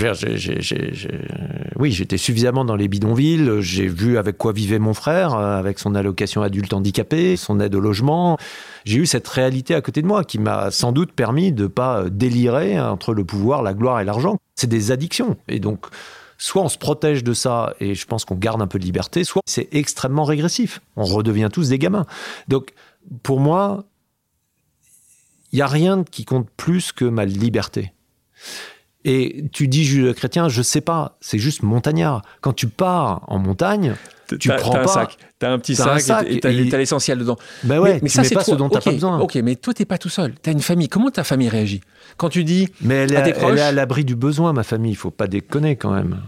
oui, 1.78 1.92
j'étais 1.92 2.16
suffisamment 2.16 2.64
dans 2.64 2.74
les 2.74 2.88
bidonvilles. 2.88 3.60
J'ai 3.60 3.86
vu 3.86 4.18
avec 4.18 4.36
quoi 4.36 4.52
vivait 4.52 4.78
mon 4.78 4.94
frère, 4.94 5.34
euh, 5.34 5.58
avec 5.58 5.78
son 5.78 5.94
allocation 5.94 6.42
adulte 6.42 6.72
handicapé, 6.72 7.36
son 7.36 7.60
aide 7.60 7.74
au 7.74 7.80
logement. 7.80 8.38
J'ai 8.84 8.98
eu 8.98 9.06
cette 9.06 9.28
réalité 9.28 9.74
à 9.74 9.80
côté 9.80 10.02
de 10.02 10.06
moi 10.06 10.24
qui 10.24 10.38
m'a 10.38 10.70
sans 10.70 10.92
doute 10.92 11.12
permis 11.12 11.52
de 11.52 11.66
pas 11.66 12.10
délirer 12.10 12.80
entre 12.80 13.14
le 13.14 13.24
pouvoir, 13.24 13.62
la 13.62 13.74
gloire 13.74 14.00
et 14.00 14.04
l'argent. 14.04 14.38
C'est 14.56 14.66
des 14.66 14.90
addictions. 14.90 15.36
Et 15.48 15.60
donc, 15.60 15.86
soit 16.38 16.62
on 16.62 16.68
se 16.68 16.78
protège 16.78 17.22
de 17.22 17.34
ça 17.34 17.74
et 17.78 17.94
je 17.94 18.06
pense 18.06 18.24
qu'on 18.24 18.34
garde 18.34 18.60
un 18.60 18.66
peu 18.66 18.80
de 18.80 18.84
liberté, 18.84 19.22
soit 19.22 19.42
c'est 19.46 19.68
extrêmement 19.72 20.24
régressif. 20.24 20.80
On 20.96 21.04
redevient 21.04 21.48
tous 21.52 21.68
des 21.68 21.78
gamins. 21.78 22.06
Donc, 22.48 22.72
pour 23.22 23.38
moi, 23.38 23.84
il 25.52 25.56
n'y 25.56 25.62
a 25.62 25.66
rien 25.66 26.02
qui 26.02 26.24
compte 26.24 26.48
plus 26.56 26.92
que 26.92 27.04
ma 27.04 27.24
liberté. 27.26 27.92
Et 29.04 29.44
tu 29.52 29.68
dis 29.68 29.84
judéo-chrétien, 29.84 30.48
je 30.48 30.62
sais 30.62 30.80
pas, 30.80 31.16
c'est 31.20 31.38
juste 31.38 31.62
montagnard. 31.62 32.22
Quand 32.40 32.52
tu 32.52 32.68
pars 32.68 33.22
en 33.26 33.38
montagne, 33.38 33.94
tu 34.38 34.48
prends 34.48 34.72
as 34.72 34.78
pas. 34.78 34.84
Un 34.84 34.86
sac. 34.86 35.16
T'as 35.38 35.50
un 35.50 35.58
petit 35.58 35.74
sac, 35.74 36.24
et 36.26 36.40
t'as 36.40 36.50
l'essentiel 36.50 37.18
dedans. 37.18 37.36
Ben 37.64 37.80
ouais, 37.80 37.98
mais, 38.02 38.08
ça 38.08 38.24
c'est 38.24 38.34
pas 38.34 38.44
ce 38.44 38.54
dont 38.54 38.68
t'as 38.68 38.80
pas 38.80 38.92
besoin. 38.92 39.18
Ok, 39.18 39.34
mais 39.36 39.56
toi 39.56 39.74
t'es 39.74 39.84
pas 39.84 39.98
tout 39.98 40.08
seul. 40.08 40.34
T'as 40.40 40.52
une 40.52 40.60
famille. 40.60 40.88
Comment 40.88 41.10
ta 41.10 41.24
famille 41.24 41.48
réagit 41.48 41.80
quand 42.16 42.28
tu 42.28 42.44
dis 42.44 42.68
Mais 42.80 42.94
elle, 42.94 43.12
est, 43.12 43.36
elle 43.40 43.58
est 43.58 43.62
à 43.62 43.72
l'abri 43.72 44.04
du 44.04 44.16
besoin, 44.16 44.52
ma 44.52 44.62
famille. 44.62 44.92
Il 44.92 44.96
faut 44.96 45.10
pas 45.10 45.26
déconner 45.26 45.76
quand 45.76 45.92
même. 45.92 46.20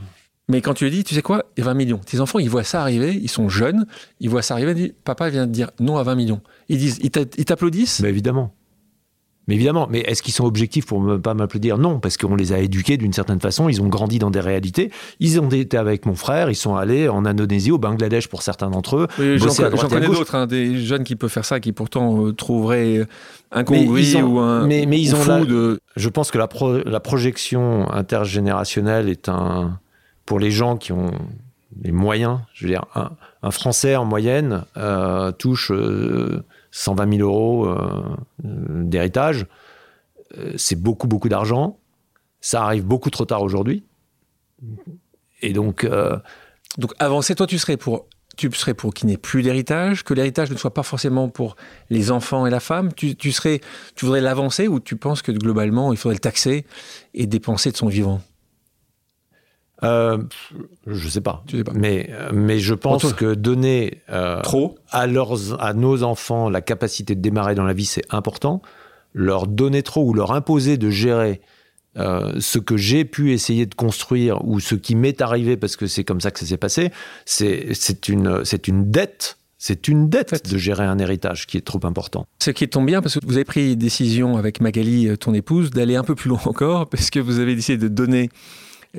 Mais 0.48 0.60
quand 0.60 0.74
tu 0.74 0.84
lui 0.84 0.90
dis, 0.90 1.04
tu 1.04 1.14
sais 1.14 1.22
quoi, 1.22 1.46
il 1.56 1.60
y 1.60 1.62
a 1.62 1.66
20 1.66 1.74
millions. 1.74 1.98
Tes 1.98 2.20
enfants, 2.20 2.38
ils 2.38 2.50
voient 2.50 2.64
ça 2.64 2.82
arriver, 2.82 3.14
ils 3.14 3.30
sont 3.30 3.48
jeunes, 3.48 3.86
ils 4.20 4.28
voient 4.28 4.42
ça 4.42 4.54
arriver, 4.54 4.72
ils 4.72 4.74
disent, 4.74 4.94
papa 5.04 5.30
vient 5.30 5.46
de 5.46 5.52
dire 5.52 5.70
non 5.80 5.96
à 5.96 6.02
20 6.02 6.14
millions. 6.16 6.40
Ils 6.68 6.76
disent, 6.76 6.98
ils 7.02 7.10
t'applaudissent? 7.44 8.00
Mais 8.00 8.10
évidemment. 8.10 8.54
Mais 9.46 9.54
évidemment, 9.54 9.86
mais 9.90 10.00
est-ce 10.00 10.22
qu'ils 10.22 10.32
sont 10.32 10.46
objectifs 10.46 10.86
pour 10.86 11.02
ne 11.02 11.16
pas 11.16 11.34
m'applaudir? 11.34 11.76
Non, 11.76 12.00
parce 12.00 12.16
qu'on 12.16 12.34
les 12.34 12.52
a 12.52 12.58
éduqués 12.58 12.96
d'une 12.96 13.12
certaine 13.12 13.40
façon, 13.40 13.68
ils 13.68 13.82
ont 13.82 13.88
grandi 13.88 14.18
dans 14.18 14.30
des 14.30 14.40
réalités. 14.40 14.90
Ils 15.20 15.38
ont 15.38 15.50
été 15.50 15.76
avec 15.76 16.06
mon 16.06 16.14
frère, 16.14 16.50
ils 16.50 16.54
sont 16.56 16.76
allés 16.76 17.08
en 17.08 17.26
Indonésie, 17.26 17.70
au 17.70 17.78
Bangladesh 17.78 18.28
pour 18.28 18.42
certains 18.42 18.70
d'entre 18.70 18.96
eux. 18.96 19.06
Oui, 19.18 19.38
J'en 19.38 19.48
connais 19.88 20.06
d'autres, 20.06 20.34
hein, 20.34 20.46
des 20.46 20.78
jeunes 20.78 21.04
qui 21.04 21.14
peuvent 21.16 21.30
faire 21.30 21.44
ça, 21.44 21.60
qui 21.60 21.72
pourtant 21.72 22.26
euh, 22.26 22.32
trouveraient 22.32 23.06
incongru 23.52 24.14
ou 24.22 24.38
un 24.38 24.66
mais, 24.66 24.86
mais 24.86 25.00
ils 25.00 25.14
ont 25.14 25.18
fou 25.18 25.44
de... 25.44 25.78
Je 25.96 26.08
pense 26.08 26.30
que 26.30 26.38
la, 26.38 26.48
la 26.86 27.00
projection 27.00 27.90
intergénérationnelle 27.92 29.08
est 29.08 29.28
un... 29.28 29.78
Pour 30.24 30.38
les 30.38 30.50
gens 30.50 30.78
qui 30.78 30.92
ont 30.92 31.12
les 31.82 31.92
moyens, 31.92 32.38
je 32.54 32.64
veux 32.64 32.70
dire, 32.70 32.86
un, 32.94 33.50
Français 33.50 33.94
en 33.94 34.06
moyenne 34.06 34.64
euh, 34.78 35.32
touche... 35.32 35.70
Euh, 35.70 36.42
120 36.74 37.18
000 37.18 37.22
euros 37.22 37.66
euh, 37.66 38.02
d'héritage, 38.42 39.46
euh, 40.36 40.52
c'est 40.56 40.74
beaucoup, 40.74 41.06
beaucoup 41.06 41.28
d'argent. 41.28 41.78
Ça 42.40 42.64
arrive 42.64 42.84
beaucoup 42.84 43.10
trop 43.10 43.24
tard 43.24 43.42
aujourd'hui. 43.42 43.84
Et 45.40 45.52
donc. 45.52 45.84
Euh, 45.84 46.18
donc, 46.76 46.92
avancer, 46.98 47.36
toi, 47.36 47.46
tu 47.46 47.58
serais 47.58 47.76
pour 47.76 48.08
tu 48.36 48.50
serais 48.50 48.74
pour 48.74 48.92
qu'il 48.92 49.06
n'y 49.06 49.16
plus 49.16 49.44
d'héritage, 49.44 50.02
que 50.02 50.12
l'héritage 50.12 50.50
ne 50.50 50.56
soit 50.56 50.74
pas 50.74 50.82
forcément 50.82 51.28
pour 51.28 51.54
les 51.88 52.10
enfants 52.10 52.46
et 52.46 52.50
la 52.50 52.58
femme. 52.58 52.92
Tu, 52.92 53.14
tu 53.14 53.30
serais, 53.30 53.60
tu 53.94 54.06
voudrais 54.06 54.20
l'avancer 54.20 54.66
ou 54.66 54.80
tu 54.80 54.96
penses 54.96 55.22
que 55.22 55.30
globalement 55.30 55.92
il 55.92 55.96
faudrait 55.96 56.16
le 56.16 56.20
taxer 56.20 56.66
et 57.14 57.28
dépenser 57.28 57.70
de 57.70 57.76
son 57.76 57.86
vivant? 57.86 58.20
Euh, 59.82 60.18
je 60.86 61.08
sais 61.08 61.20
pas. 61.20 61.42
sais 61.50 61.64
pas. 61.64 61.72
Mais, 61.74 62.10
mais 62.32 62.58
je 62.58 62.74
pense 62.74 63.12
que 63.12 63.34
donner 63.34 64.02
euh, 64.10 64.40
Trop. 64.42 64.76
À, 64.90 65.06
leurs, 65.06 65.60
à 65.60 65.74
nos 65.74 66.02
enfants 66.02 66.48
la 66.48 66.60
capacité 66.60 67.14
de 67.14 67.20
démarrer 67.20 67.54
dans 67.54 67.64
la 67.64 67.72
vie, 67.72 67.84
c'est 67.84 68.04
important. 68.10 68.62
Leur 69.12 69.46
donner 69.46 69.82
trop 69.82 70.04
ou 70.08 70.14
leur 70.14 70.32
imposer 70.32 70.76
de 70.76 70.90
gérer 70.90 71.40
euh, 71.96 72.32
ce 72.40 72.58
que 72.58 72.76
j'ai 72.76 73.04
pu 73.04 73.32
essayer 73.32 73.66
de 73.66 73.74
construire 73.74 74.44
ou 74.44 74.58
ce 74.60 74.74
qui 74.74 74.96
m'est 74.96 75.20
arrivé 75.20 75.56
parce 75.56 75.76
que 75.76 75.86
c'est 75.86 76.04
comme 76.04 76.20
ça 76.20 76.30
que 76.30 76.40
ça 76.40 76.46
s'est 76.46 76.56
passé, 76.56 76.90
c'est 77.24 78.08
une, 78.08 78.42
une 78.66 78.90
dette. 78.90 79.38
C'est 79.56 79.88
une 79.88 80.10
dette 80.10 80.50
de 80.50 80.58
gérer 80.58 80.84
un 80.84 80.98
héritage 80.98 81.46
qui 81.46 81.56
est 81.56 81.62
trop 81.62 81.80
important. 81.84 82.26
Ce 82.38 82.50
qui 82.50 82.68
tombe 82.68 82.84
bien 82.84 83.00
parce 83.00 83.18
que 83.18 83.24
vous 83.24 83.36
avez 83.36 83.44
pris 83.44 83.76
décision 83.76 84.36
avec 84.36 84.60
Magali, 84.60 85.16
ton 85.16 85.32
épouse, 85.32 85.70
d'aller 85.70 85.96
un 85.96 86.02
peu 86.02 86.14
plus 86.14 86.28
loin 86.28 86.40
encore 86.44 86.86
parce 86.90 87.08
que 87.08 87.18
vous 87.18 87.38
avez 87.38 87.54
décidé 87.54 87.78
de 87.78 87.88
donner 87.88 88.28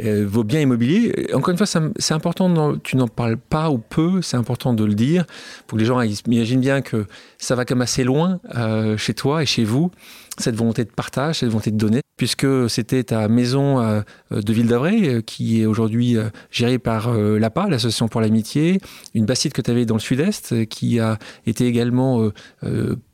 euh, 0.03 0.25
vos 0.27 0.43
biens 0.43 0.59
immobiliers. 0.59 1.27
Encore 1.33 1.51
une 1.51 1.57
fois, 1.57 1.65
c'est 1.65 2.13
important, 2.13 2.77
tu 2.79 2.97
n'en 2.97 3.07
parles 3.07 3.37
pas 3.37 3.69
ou 3.69 3.77
peu, 3.77 4.21
c'est 4.21 4.35
important 4.35 4.73
de 4.73 4.83
le 4.83 4.93
dire, 4.93 5.25
pour 5.67 5.77
que 5.77 5.81
les 5.81 5.87
gens 5.87 6.01
imaginent 6.01 6.59
bien 6.59 6.81
que 6.81 7.05
ça 7.37 7.55
va 7.55 7.63
comme 7.63 7.81
assez 7.81 8.03
loin 8.03 8.39
euh, 8.55 8.97
chez 8.97 9.13
toi 9.13 9.41
et 9.41 9.45
chez 9.45 9.63
vous, 9.63 9.91
cette 10.37 10.55
volonté 10.55 10.83
de 10.83 10.89
partage, 10.89 11.39
cette 11.39 11.49
volonté 11.49 11.71
de 11.71 11.77
donner, 11.77 12.01
puisque 12.17 12.69
c'était 12.69 13.05
ta 13.05 13.29
maison 13.29 13.79
euh, 13.79 14.01
de 14.31 14.51
Ville 14.51 14.67
d'Avray, 14.67 15.23
qui 15.23 15.61
est 15.61 15.65
aujourd'hui 15.65 16.17
gérée 16.51 16.79
par 16.79 17.13
l'APA, 17.13 17.69
l'Association 17.69 18.09
pour 18.09 18.19
l'Amitié, 18.19 18.81
une 19.13 19.25
bassine 19.25 19.51
que 19.51 19.61
tu 19.61 19.71
avais 19.71 19.85
dans 19.85 19.95
le 19.95 20.01
sud-est, 20.01 20.65
qui 20.67 20.99
a 20.99 21.17
été 21.45 21.67
également 21.67 22.29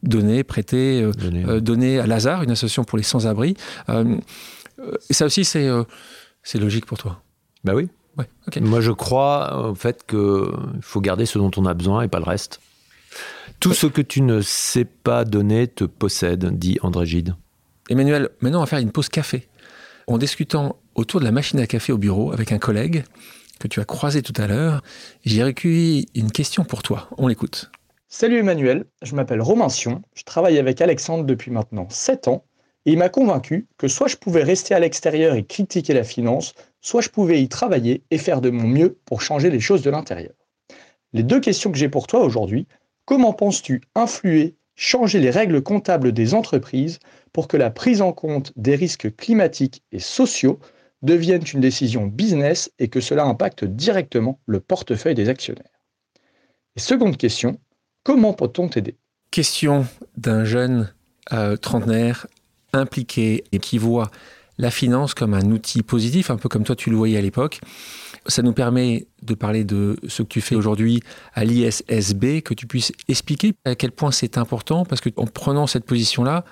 donnée, 0.02 0.44
prêtée, 0.44 1.08
donnée 1.62 2.00
à 2.00 2.08
Lazare, 2.08 2.42
une 2.42 2.52
association 2.52 2.84
pour 2.84 2.98
les 2.98 3.04
sans-abri. 3.04 3.56
ça 5.12 5.26
aussi, 5.26 5.46
c'est 5.46 5.70
c'est 6.44 6.60
logique 6.60 6.86
pour 6.86 6.98
toi 6.98 7.22
Bah 7.64 7.74
oui. 7.76 7.90
Ouais, 8.18 8.26
Moi, 8.60 8.82
je 8.82 8.92
crois 8.92 9.70
au 9.70 9.76
fait 9.76 10.06
qu'il 10.06 10.20
faut 10.82 11.00
garder 11.02 11.26
ce 11.26 11.40
dont 11.40 11.52
on 11.56 11.66
a 11.66 11.74
besoin 11.74 12.02
et 12.02 12.08
pas 12.08 12.20
le 12.20 12.26
reste. 12.26 12.60
Tout 13.60 13.74
ce 13.74 13.88
que 13.88 14.02
tu 14.02 14.22
ne 14.22 14.42
sais 14.42 14.86
pas 14.86 15.24
donner 15.24 15.68
te 15.68 15.84
possède, 15.84 16.58
dit 16.58 16.78
André 16.82 17.06
Gide. 17.06 17.36
Emmanuel, 17.90 18.30
maintenant 18.42 18.60
on 18.60 18.64
va 18.64 18.68
faire 18.68 18.80
une 18.80 18.92
pause 18.92 19.10
café. 19.10 19.48
En 20.08 20.18
discutant 20.18 20.78
autour 20.96 21.20
de 21.20 21.26
la 21.26 21.32
machine 21.32 21.60
à 21.60 21.68
café 21.68 21.94
au 21.94 21.98
bureau 21.98 22.32
avec 22.32 22.52
un 22.52 22.58
collègue 22.58 23.04
que 23.60 23.68
tu 23.68 23.80
as 23.80 23.86
croisé 23.86 24.22
tout 24.22 24.34
à 24.38 24.48
l'heure, 24.48 24.82
j'ai 25.24 25.44
recueilli 25.44 26.08
une 26.16 26.32
question 26.32 26.64
pour 26.64 26.82
toi. 26.84 27.10
On 27.18 27.28
l'écoute. 27.28 27.72
Salut 28.08 28.40
Emmanuel, 28.40 28.86
je 29.04 29.16
m'appelle 29.16 29.42
Romain 29.42 29.70
Sion, 29.70 30.02
je 30.16 30.24
travaille 30.24 30.58
avec 30.58 30.82
Alexandre 30.82 31.24
depuis 31.24 31.52
maintenant 31.52 31.88
7 31.90 32.28
ans 32.28 32.44
et 32.86 32.94
il 32.94 32.98
m'a 32.98 33.10
convaincu 33.10 33.68
que 33.78 33.88
soit 33.88 34.08
je 34.08 34.18
pouvais 34.18 34.44
rester 34.44 34.74
à 34.74 34.80
l'extérieur 34.80 35.36
et 35.36 35.44
critiquer 35.44 35.94
la 35.94 36.04
finance, 36.04 36.54
soit 36.82 37.02
je 37.02 37.10
pouvais 37.10 37.42
y 37.42 37.50
travailler 37.50 38.04
et 38.10 38.18
faire 38.18 38.42
de 38.42 38.50
mon 38.50 38.68
mieux 38.68 38.98
pour 39.06 39.22
changer 39.22 39.50
les 39.50 39.60
choses 39.60 39.84
de 39.84 39.90
l'intérieur. 39.90 40.34
Les 41.14 41.24
deux 41.24 41.40
questions 41.40 41.72
que 41.72 41.78
j'ai 41.78 41.90
pour 41.90 42.08
toi 42.08 42.22
aujourd'hui, 42.22 42.68
comment 43.06 43.34
penses-tu 43.34 43.82
influer, 43.96 44.56
changer 44.76 45.20
les 45.20 45.30
règles 45.30 45.62
comptables 45.62 46.12
des 46.12 46.34
entreprises 46.34 47.00
pour 47.34 47.48
que 47.48 47.58
la 47.58 47.70
prise 47.70 48.02
en 48.02 48.14
compte 48.14 48.54
des 48.56 48.76
risques 48.76 49.16
climatiques 49.16 49.84
et 49.92 50.00
sociaux 50.00 50.60
devienne 51.02 51.44
une 51.54 51.62
décision 51.62 52.06
business 52.06 52.72
et 52.80 52.88
que 52.88 53.02
cela 53.02 53.26
impacte 53.26 53.66
directement 53.66 54.40
le 54.46 54.60
portefeuille 54.60 55.16
des 55.16 55.30
actionnaires? 55.30 55.66
Et 56.76 56.80
seconde 56.80 57.18
question, 57.18 57.60
comment 58.04 58.34
peut-on 58.34 58.70
t'aider? 58.70 58.98
Question 59.30 59.86
d'un 60.18 60.46
jeune 60.46 60.94
euh, 61.34 61.58
trentenaire 61.58 62.28
impliqué 62.74 63.44
et 63.52 63.60
qui 63.60 63.78
voit 63.78 64.10
la 64.58 64.72
finance 64.72 65.14
comme 65.14 65.34
un 65.34 65.52
outil 65.52 65.82
positif, 65.82 66.30
un 66.30 66.38
peu 66.38 66.50
comme 66.50 66.64
toi 66.64 66.76
tu 66.76 66.90
le 66.90 66.96
voyais 66.96 67.18
à 67.18 67.22
l'époque. 67.22 67.60
Ça 68.28 68.44
nous 68.44 68.54
permet 68.54 69.08
de 69.24 69.34
parler 69.34 69.64
de 69.64 69.98
ce 70.08 70.22
que 70.22 70.28
tu 70.28 70.42
fais 70.42 70.56
aujourd'hui 70.56 71.02
à 71.34 71.44
l'ISSB, 71.44 72.42
que 72.44 72.54
tu 72.54 72.68
puisses 72.68 72.92
expliquer 73.08 73.54
à 73.66 73.76
quel 73.76 73.92
point 73.92 74.12
c'est 74.12 74.38
important, 74.38 74.86
parce 74.86 75.02
qu'en 75.02 75.26
prenant 75.26 75.66
cette 75.66 75.86
position-là, 75.86 76.46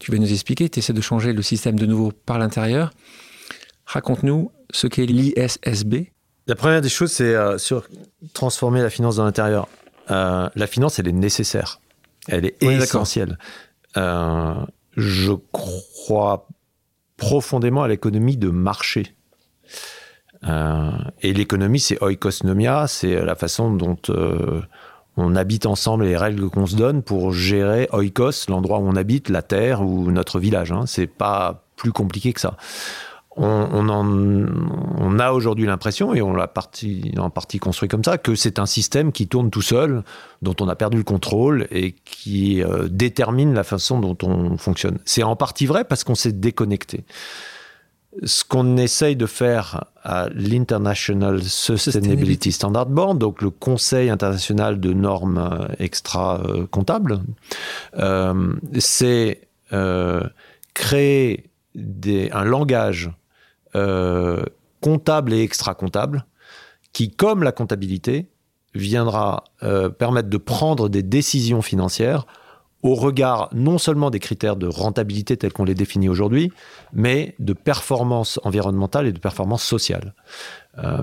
tu 0.00 0.10
vas 0.10 0.18
nous 0.18 0.32
expliquer, 0.32 0.68
tu 0.68 0.78
essaies 0.78 0.92
de 0.92 1.00
changer 1.00 1.32
le 1.32 1.42
système 1.42 1.78
de 1.78 1.84
nouveau 1.84 2.12
par 2.12 2.38
l'intérieur. 2.38 2.90
Raconte-nous 3.84 4.50
ce 4.70 4.86
qu'est 4.86 5.06
l'ISSB. 5.06 6.10
La 6.46 6.54
première 6.54 6.80
des 6.80 6.88
choses, 6.88 7.12
c'est 7.12 7.34
euh, 7.34 7.58
sur 7.58 7.86
transformer 8.32 8.80
la 8.80 8.90
finance 8.90 9.16
dans 9.16 9.24
l'intérieur. 9.24 9.68
Euh, 10.10 10.48
la 10.54 10.66
finance, 10.66 10.98
elle 10.98 11.08
est 11.08 11.12
nécessaire. 11.12 11.80
Elle 12.26 12.46
est 12.46 12.62
essentielle. 12.62 13.38
Euh, 13.96 14.54
je 14.96 15.32
crois 15.52 16.48
profondément 17.16 17.82
à 17.82 17.88
l'économie 17.88 18.36
de 18.36 18.48
marché. 18.48 19.14
Euh, 20.44 20.90
et 21.20 21.32
l'économie, 21.32 21.80
c'est 21.80 22.00
oikosnomia, 22.02 22.86
c'est 22.86 23.24
la 23.24 23.34
façon 23.34 23.74
dont 23.74 23.98
euh, 24.08 24.62
on 25.16 25.34
habite 25.34 25.66
ensemble 25.66 26.04
les 26.04 26.16
règles 26.16 26.48
qu'on 26.48 26.66
se 26.66 26.76
donne 26.76 27.02
pour 27.02 27.32
gérer 27.32 27.88
oikos, 27.92 28.48
l'endroit 28.48 28.78
où 28.78 28.88
on 28.88 28.96
habite, 28.96 29.28
la 29.28 29.42
terre 29.42 29.82
ou 29.82 30.10
notre 30.10 30.38
village. 30.38 30.70
Hein. 30.70 30.84
C'est 30.86 31.08
pas 31.08 31.64
plus 31.76 31.92
compliqué 31.92 32.32
que 32.32 32.40
ça 32.40 32.56
on, 33.38 35.18
a 35.18 35.32
aujourd'hui 35.32 35.66
l'impression, 35.66 36.14
et 36.14 36.22
on 36.22 36.32
l'a 36.32 36.50
en 37.18 37.30
partie 37.30 37.58
construit 37.58 37.88
comme 37.88 38.04
ça, 38.04 38.18
que 38.18 38.34
c'est 38.34 38.58
un 38.58 38.66
système 38.66 39.12
qui 39.12 39.28
tourne 39.28 39.50
tout 39.50 39.62
seul, 39.62 40.02
dont 40.42 40.54
on 40.60 40.68
a 40.68 40.76
perdu 40.76 40.98
le 40.98 41.04
contrôle 41.04 41.66
et 41.70 41.92
qui 42.04 42.62
euh, 42.62 42.88
détermine 42.88 43.54
la 43.54 43.64
façon 43.64 44.00
dont 44.00 44.16
on 44.22 44.56
fonctionne. 44.56 44.98
C'est 45.04 45.22
en 45.22 45.36
partie 45.36 45.66
vrai 45.66 45.84
parce 45.84 46.04
qu'on 46.04 46.14
s'est 46.14 46.32
déconnecté. 46.32 47.04
Ce 48.24 48.42
qu'on 48.42 48.76
essaye 48.76 49.16
de 49.16 49.26
faire 49.26 49.84
à 50.02 50.28
l'International 50.34 51.42
Sustainability 51.42 52.52
Standard 52.52 52.86
Board, 52.86 53.18
donc 53.18 53.42
le 53.42 53.50
Conseil 53.50 54.10
international 54.10 54.80
de 54.80 54.92
normes 54.92 55.38
euh, 55.38 55.66
extra-comptables, 55.78 57.20
euh, 57.98 58.52
c'est 58.78 59.42
créer 60.72 61.50
un 62.32 62.44
langage 62.44 63.10
comptable 64.80 65.32
et 65.32 65.42
extra-comptable 65.42 66.24
qui, 66.92 67.10
comme 67.10 67.42
la 67.42 67.52
comptabilité, 67.52 68.28
viendra 68.74 69.44
permettre 69.98 70.28
de 70.28 70.36
prendre 70.36 70.88
des 70.88 71.02
décisions 71.02 71.62
financières 71.62 72.26
au 72.82 72.94
regard 72.94 73.48
non 73.52 73.78
seulement 73.78 74.10
des 74.10 74.20
critères 74.20 74.56
de 74.56 74.66
rentabilité 74.66 75.36
tels 75.36 75.52
qu'on 75.52 75.64
les 75.64 75.74
définit 75.74 76.08
aujourd'hui, 76.08 76.52
mais 76.92 77.34
de 77.38 77.52
performance 77.52 78.38
environnementale 78.44 79.06
et 79.06 79.12
de 79.12 79.18
performance 79.18 79.64
sociale. 79.64 80.14
Euh, 80.78 81.02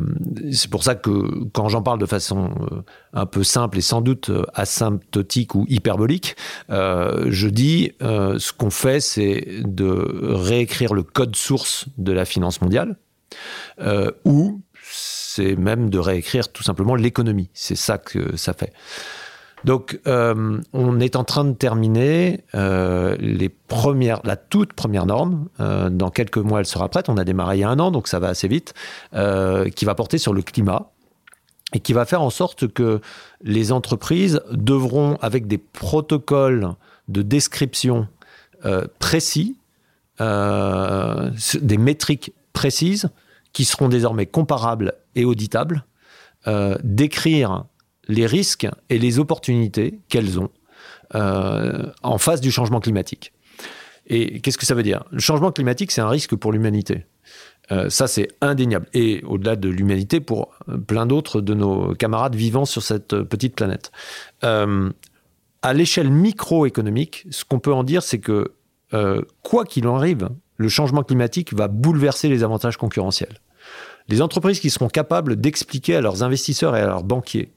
c'est 0.52 0.69
pour 0.69 0.84
ça 0.84 0.95
que 0.95 1.43
quand 1.52 1.68
j'en 1.68 1.81
parle 1.81 1.99
de 1.99 2.06
façon 2.06 2.49
euh, 2.72 2.81
un 3.14 3.26
peu 3.26 3.43
simple 3.43 3.77
et 3.77 3.81
sans 3.81 4.02
doute 4.02 4.30
euh, 4.30 4.45
asymptotique 4.53 5.53
ou 5.56 5.65
hyperbolique, 5.68 6.35
je 6.69 7.47
dis 7.47 7.91
ce 7.99 8.53
qu'on 8.53 8.69
fait, 8.69 8.99
c'est 8.99 9.61
de 9.64 9.85
réécrire 10.34 10.93
le 10.93 11.03
code 11.03 11.35
source 11.35 11.85
de 11.97 12.11
la 12.11 12.26
finance 12.26 12.61
mondiale, 12.61 12.97
ou 14.23 14.61
c'est 14.84 15.56
même 15.56 15.89
de 15.89 15.99
réécrire 15.99 16.52
tout 16.52 16.64
simplement 16.64 16.95
l'économie. 16.95 17.49
C'est 17.53 17.76
ça 17.76 17.97
que 17.97 18.38
ça 18.38 18.53
fait. 18.53 18.72
Donc, 19.65 19.99
euh, 20.05 20.61
on 20.73 20.99
est 20.99 21.15
en 21.15 21.23
train 21.23 21.43
de 21.43 21.53
terminer 21.53 22.41
euh, 22.53 23.17
la 24.23 24.35
toute 24.35 24.73
première 24.73 25.05
norme. 25.07 25.47
Euh, 25.59 25.89
dans 25.89 26.11
quelques 26.11 26.37
mois, 26.37 26.59
elle 26.59 26.67
sera 26.67 26.87
prête. 26.87 27.09
On 27.09 27.17
a 27.17 27.23
démarré 27.23 27.57
il 27.57 27.61
y 27.61 27.63
a 27.63 27.69
un 27.69 27.79
an, 27.79 27.89
donc 27.89 28.07
ça 28.07 28.19
va 28.19 28.27
assez 28.29 28.47
vite, 28.47 28.75
qui 29.11 29.85
va 29.85 29.95
porter 29.95 30.19
sur 30.19 30.33
le 30.33 30.43
climat 30.43 30.91
et 31.73 31.79
qui 31.79 31.93
va 31.93 32.05
faire 32.05 32.21
en 32.21 32.29
sorte 32.29 32.71
que 32.71 33.01
les 33.41 33.71
entreprises 33.71 34.39
devront, 34.51 35.17
avec 35.19 35.47
des 35.47 35.57
protocoles 35.57 36.75
de 37.07 37.23
description 37.23 38.07
précis, 38.99 39.57
des 40.19 41.77
métriques 41.77 42.33
précises, 42.53 43.09
qui 43.51 43.65
seront 43.65 43.89
désormais 43.89 44.27
comparables 44.27 44.93
et 45.15 45.25
auditables, 45.25 45.83
décrire 46.83 47.65
les 48.07 48.26
risques 48.26 48.68
et 48.90 48.99
les 48.99 49.19
opportunités 49.19 49.99
qu'elles 50.10 50.40
ont 50.40 50.49
euh, 51.14 51.91
en 52.03 52.18
face 52.18 52.41
du 52.41 52.52
changement 52.52 52.80
climatique. 52.80 53.32
Et 54.07 54.40
qu'est-ce 54.41 54.57
que 54.57 54.65
ça 54.65 54.76
veut 54.76 54.84
dire? 54.84 55.03
Le 55.11 55.19
changement 55.19 55.52
climatique, 55.52 55.91
c'est 55.91 56.02
un 56.02 56.10
risque 56.10 56.36
pour 56.36 56.52
l'humanité. 56.52 57.06
Euh, 57.72 57.90
ça, 57.90 58.07
c'est 58.07 58.27
indéniable. 58.41 58.88
Et 58.94 59.23
au-delà 59.23 59.56
de 59.56 59.69
l'humanité, 59.69 60.19
pour 60.19 60.52
plein 60.88 61.06
d'autres 61.06 61.41
de 61.41 61.53
nos 61.53 61.95
camarades 61.95 62.36
vivant 62.36 62.65
sur 62.65 62.84
cette 62.84 63.22
petite 63.23 63.56
planète. 63.56 63.91
Euh, 64.44 64.91
à 65.61 65.73
l'échelle 65.73 66.11
microéconomique, 66.11 67.26
ce 67.32 67.44
qu'on 67.45 67.60
peut 67.60 67.73
en 67.73 67.84
dire, 67.84 68.03
c'est 68.03 68.19
que 68.19 68.53
quoi 69.41 69.65
qu'il 69.65 69.88
en 69.90 69.98
arrive, 69.98 70.30
le 70.56 70.69
changement 70.69 71.03
climatique 71.03 71.53
va 71.53 71.68
bouleverser 71.68 72.30
les 72.30 72.44
avantages 72.44 72.77
concurrentiels. 72.77 73.41
Les 74.07 74.22
entreprises 74.22 74.60
qui 74.60 74.69
seront 74.69 74.88
capables 74.88 75.36
d'expliquer 75.36 75.95
à 75.95 76.02
leurs 76.02 76.23
investisseurs 76.23 76.77
et 76.77 76.80
à 76.80 76.86
leurs 76.86 77.03
banquiers 77.03 77.52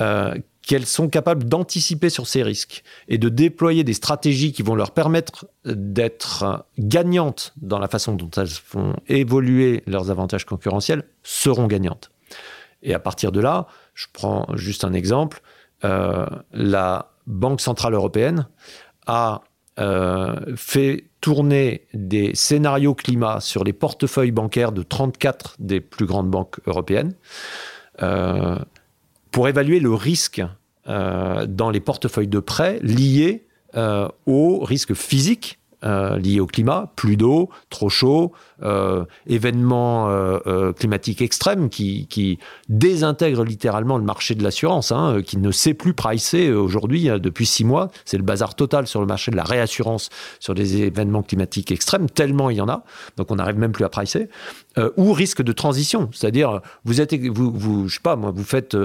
euh, 0.00 0.34
qu'elles 0.62 0.86
sont 0.86 1.08
capables 1.08 1.44
d'anticiper 1.44 2.10
sur 2.10 2.26
ces 2.26 2.42
risques 2.42 2.82
et 3.08 3.18
de 3.18 3.28
déployer 3.28 3.84
des 3.84 3.92
stratégies 3.92 4.52
qui 4.52 4.62
vont 4.62 4.74
leur 4.74 4.90
permettre 4.90 5.46
d'être 5.64 6.66
gagnantes 6.78 7.54
dans 7.56 7.78
la 7.78 7.86
façon 7.86 8.14
dont 8.14 8.30
elles 8.36 8.48
font 8.48 8.94
évoluer 9.06 9.84
leurs 9.86 10.10
avantages 10.10 10.44
concurrentiels, 10.44 11.04
seront 11.22 11.68
gagnantes. 11.68 12.10
Et 12.82 12.94
à 12.94 12.98
partir 12.98 13.30
de 13.30 13.40
là, 13.40 13.68
je 13.94 14.06
prends 14.12 14.46
juste 14.54 14.84
un 14.84 14.92
exemple, 14.92 15.40
euh, 15.84 16.26
la 16.52 17.12
Banque 17.26 17.60
Centrale 17.60 17.94
Européenne 17.94 18.48
a 19.06 19.42
euh, 19.78 20.56
fait 20.56 21.04
tourner 21.20 21.86
des 21.92 22.34
scénarios 22.34 22.94
climat 22.94 23.40
sur 23.40 23.62
les 23.62 23.72
portefeuilles 23.72 24.30
bancaires 24.30 24.72
de 24.72 24.82
34 24.82 25.56
des 25.58 25.80
plus 25.80 26.06
grandes 26.06 26.30
banques 26.30 26.58
européennes. 26.66 27.14
Pour 29.36 29.48
évaluer 29.48 29.80
le 29.80 29.92
risque 29.92 30.42
euh, 30.88 31.44
dans 31.44 31.68
les 31.68 31.80
portefeuilles 31.80 32.26
de 32.26 32.38
prêt 32.38 32.78
liés 32.82 33.44
euh, 33.74 34.08
au 34.24 34.60
risque 34.60 34.94
physique 34.94 35.58
euh, 35.84 36.16
liés 36.16 36.40
au 36.40 36.46
climat, 36.46 36.90
plus 36.96 37.18
d'eau, 37.18 37.50
trop 37.68 37.90
chaud, 37.90 38.32
événements 39.26 40.08
euh, 40.08 40.38
euh, 40.46 40.72
climatiques 40.72 41.20
extrêmes 41.22 41.68
qui, 41.68 42.38
désintègrent 42.68 43.44
littéralement 43.44 43.98
le 43.98 44.04
marché 44.04 44.34
de 44.34 44.42
l'assurance, 44.42 44.92
hein, 44.92 45.20
qui 45.24 45.38
ne 45.38 45.50
sait 45.50 45.74
plus 45.74 45.94
pricer 45.94 46.50
aujourd'hui 46.50 47.08
depuis 47.20 47.46
six 47.46 47.64
mois. 47.64 47.90
C'est 48.04 48.16
le 48.16 48.22
bazar 48.22 48.54
total 48.54 48.86
sur 48.86 49.00
le 49.00 49.06
marché 49.06 49.30
de 49.30 49.36
la 49.36 49.44
réassurance 49.44 50.08
sur 50.40 50.54
des 50.54 50.82
événements 50.82 51.22
climatiques 51.22 51.70
extrêmes, 51.70 52.08
tellement 52.08 52.50
il 52.50 52.56
y 52.56 52.60
en 52.60 52.68
a, 52.68 52.82
donc 53.16 53.30
on 53.30 53.36
n'arrive 53.36 53.58
même 53.58 53.72
plus 53.72 53.84
à 53.84 53.88
pricer. 53.88 54.28
ou 54.96 55.12
risque 55.12 55.42
de 55.42 55.52
transition, 55.52 56.10
c'est-à-dire 56.12 56.60
vous 56.84 57.00
êtes, 57.00 57.14
vous, 57.14 57.88
je 57.88 57.94
sais 57.94 58.00
pas 58.02 58.16
vous 58.16 58.44
faites 58.44 58.76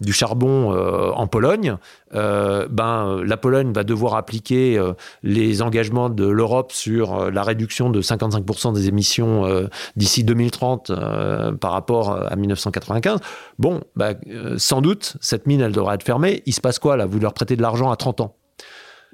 du 0.00 0.12
charbon 0.12 0.72
en 1.14 1.26
Pologne, 1.26 1.76
ben 2.12 3.22
la 3.24 3.36
Pologne 3.36 3.72
va 3.72 3.84
devoir 3.84 4.14
appliquer 4.14 4.80
les 5.22 5.62
engagements 5.62 6.10
de 6.10 6.26
l'Europe 6.26 6.72
sur 6.72 7.30
la 7.30 7.42
réduction 7.42 7.90
de 7.90 8.02
55% 8.02 8.74
des 8.74 8.88
émissions 8.88 9.17
euh, 9.26 9.68
d'ici 9.96 10.24
2030 10.24 10.90
euh, 10.90 11.52
par 11.52 11.72
rapport 11.72 12.12
à 12.12 12.36
1995, 12.36 13.20
bon, 13.58 13.80
bah, 13.96 14.14
euh, 14.28 14.56
sans 14.58 14.80
doute, 14.80 15.16
cette 15.20 15.46
mine, 15.46 15.60
elle 15.60 15.72
devra 15.72 15.94
être 15.94 16.02
fermée. 16.02 16.42
Il 16.46 16.52
se 16.52 16.60
passe 16.60 16.78
quoi 16.78 16.96
là? 16.96 17.06
Vous 17.06 17.18
leur 17.18 17.34
prêtez 17.34 17.56
de 17.56 17.62
l'argent 17.62 17.90
à 17.90 17.96
30 17.96 18.20
ans. 18.20 18.36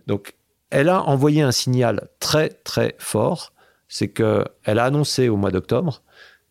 Donc, 0.06 0.34
elle 0.70 0.88
a 0.88 1.02
envoyé 1.02 1.42
un 1.42 1.52
signal 1.52 2.08
très, 2.20 2.48
très 2.48 2.96
fort. 2.98 3.52
C'est 3.88 4.08
qu'elle 4.08 4.44
a 4.66 4.84
annoncé 4.84 5.28
au 5.28 5.36
mois 5.36 5.50
d'octobre 5.50 6.02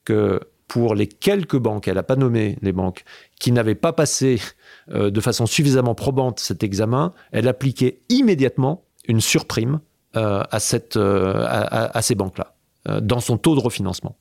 que 0.06 0.40
pour 0.68 0.96
les 0.96 1.08
quelques 1.08 1.58
banques, 1.58 1.88
elle 1.88 1.96
n'a 1.96 2.04
pas 2.04 2.16
nommé 2.16 2.58
les 2.62 2.72
banques, 2.72 3.04
qui 3.40 3.52
n'avaient 3.52 3.76
pas 3.76 3.94
passé 3.94 4.42
de 4.88 5.22
façon 5.22 5.46
suffisamment 5.46 5.94
probante 5.94 6.40
cet 6.40 6.64
examen, 6.64 7.14
elle 7.32 7.48
appliquait 7.48 8.00
immédiatement 8.10 8.86
une 9.08 9.22
surprime 9.22 9.82
à 10.14 10.60
ces 10.60 12.16
banques-là. 12.16 12.53
Euh, 12.90 13.00
dans 13.00 13.22
son 13.22 13.38
taux 13.38 13.56
de 13.56 13.62
refinancement. 13.62 14.18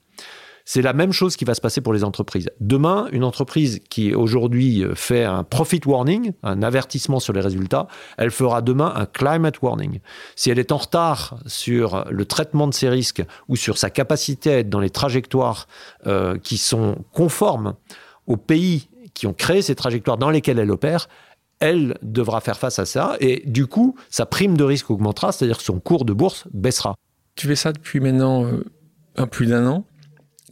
C'est 0.64 0.82
la 0.82 0.92
même 0.92 1.10
chose 1.10 1.34
qui 1.34 1.44
va 1.44 1.54
se 1.54 1.60
passer 1.60 1.80
pour 1.80 1.92
les 1.92 2.04
entreprises. 2.04 2.48
Demain, 2.60 3.08
une 3.10 3.24
entreprise 3.24 3.80
qui 3.90 4.14
aujourd'hui 4.14 4.84
euh, 4.84 4.94
fait 4.94 5.24
un 5.24 5.42
profit 5.42 5.80
warning, 5.84 6.30
un 6.44 6.62
avertissement 6.62 7.18
sur 7.18 7.32
les 7.32 7.40
résultats, 7.40 7.88
elle 8.18 8.30
fera 8.30 8.62
demain 8.62 8.92
un 8.94 9.06
climate 9.06 9.60
warning. 9.62 9.98
Si 10.36 10.48
elle 10.48 10.60
est 10.60 10.70
en 10.70 10.76
retard 10.76 11.38
sur 11.46 12.04
le 12.08 12.24
traitement 12.24 12.68
de 12.68 12.74
ses 12.74 12.88
risques 12.88 13.24
ou 13.48 13.56
sur 13.56 13.78
sa 13.78 13.90
capacité 13.90 14.54
à 14.54 14.58
être 14.58 14.70
dans 14.70 14.78
les 14.78 14.90
trajectoires 14.90 15.66
euh, 16.06 16.38
qui 16.38 16.56
sont 16.56 16.98
conformes 17.12 17.74
aux 18.28 18.36
pays 18.36 18.88
qui 19.14 19.26
ont 19.26 19.34
créé 19.34 19.60
ces 19.60 19.74
trajectoires 19.74 20.18
dans 20.18 20.30
lesquelles 20.30 20.60
elle 20.60 20.70
opère, 20.70 21.08
elle 21.58 21.98
devra 22.02 22.40
faire 22.40 22.58
face 22.58 22.78
à 22.78 22.86
ça 22.86 23.16
et 23.18 23.42
du 23.44 23.66
coup, 23.66 23.96
sa 24.08 24.24
prime 24.24 24.56
de 24.56 24.62
risque 24.62 24.90
augmentera, 24.90 25.32
c'est-à-dire 25.32 25.58
que 25.58 25.64
son 25.64 25.80
cours 25.80 26.04
de 26.04 26.12
bourse 26.12 26.46
baissera. 26.52 26.94
Tu 27.34 27.46
fais 27.46 27.56
ça 27.56 27.72
depuis 27.72 28.00
maintenant 28.00 28.44
euh, 28.44 28.64
un 29.16 29.26
plus 29.26 29.46
d'un 29.46 29.66
an. 29.66 29.84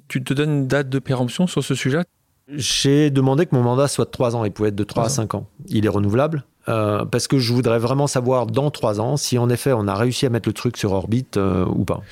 Tu 0.08 0.22
te 0.22 0.34
donnes 0.34 0.50
une 0.50 0.66
date 0.66 0.88
de 0.88 0.98
péremption 0.98 1.46
sur 1.46 1.62
ce 1.62 1.74
sujet 1.74 2.00
J'ai 2.48 3.10
demandé 3.10 3.46
que 3.46 3.54
mon 3.54 3.62
mandat 3.62 3.86
soit 3.88 4.06
de 4.06 4.10
3 4.10 4.36
ans. 4.36 4.44
Il 4.44 4.52
pouvait 4.52 4.70
être 4.70 4.76
de 4.76 4.84
3 4.84 5.04
à 5.04 5.08
5 5.08 5.34
ans. 5.34 5.46
Il 5.68 5.84
est 5.84 5.90
renouvelable. 5.90 6.44
Euh, 6.68 7.04
parce 7.04 7.26
que 7.26 7.38
je 7.38 7.52
voudrais 7.52 7.78
vraiment 7.78 8.06
savoir 8.06 8.46
dans 8.46 8.70
3 8.70 9.00
ans 9.00 9.16
si 9.16 9.38
en 9.38 9.48
effet 9.48 9.72
on 9.72 9.88
a 9.88 9.94
réussi 9.94 10.26
à 10.26 10.30
mettre 10.30 10.48
le 10.48 10.52
truc 10.52 10.76
sur 10.76 10.92
orbite 10.92 11.36
euh, 11.36 11.64
ou 11.66 11.84
pas. 11.84 12.02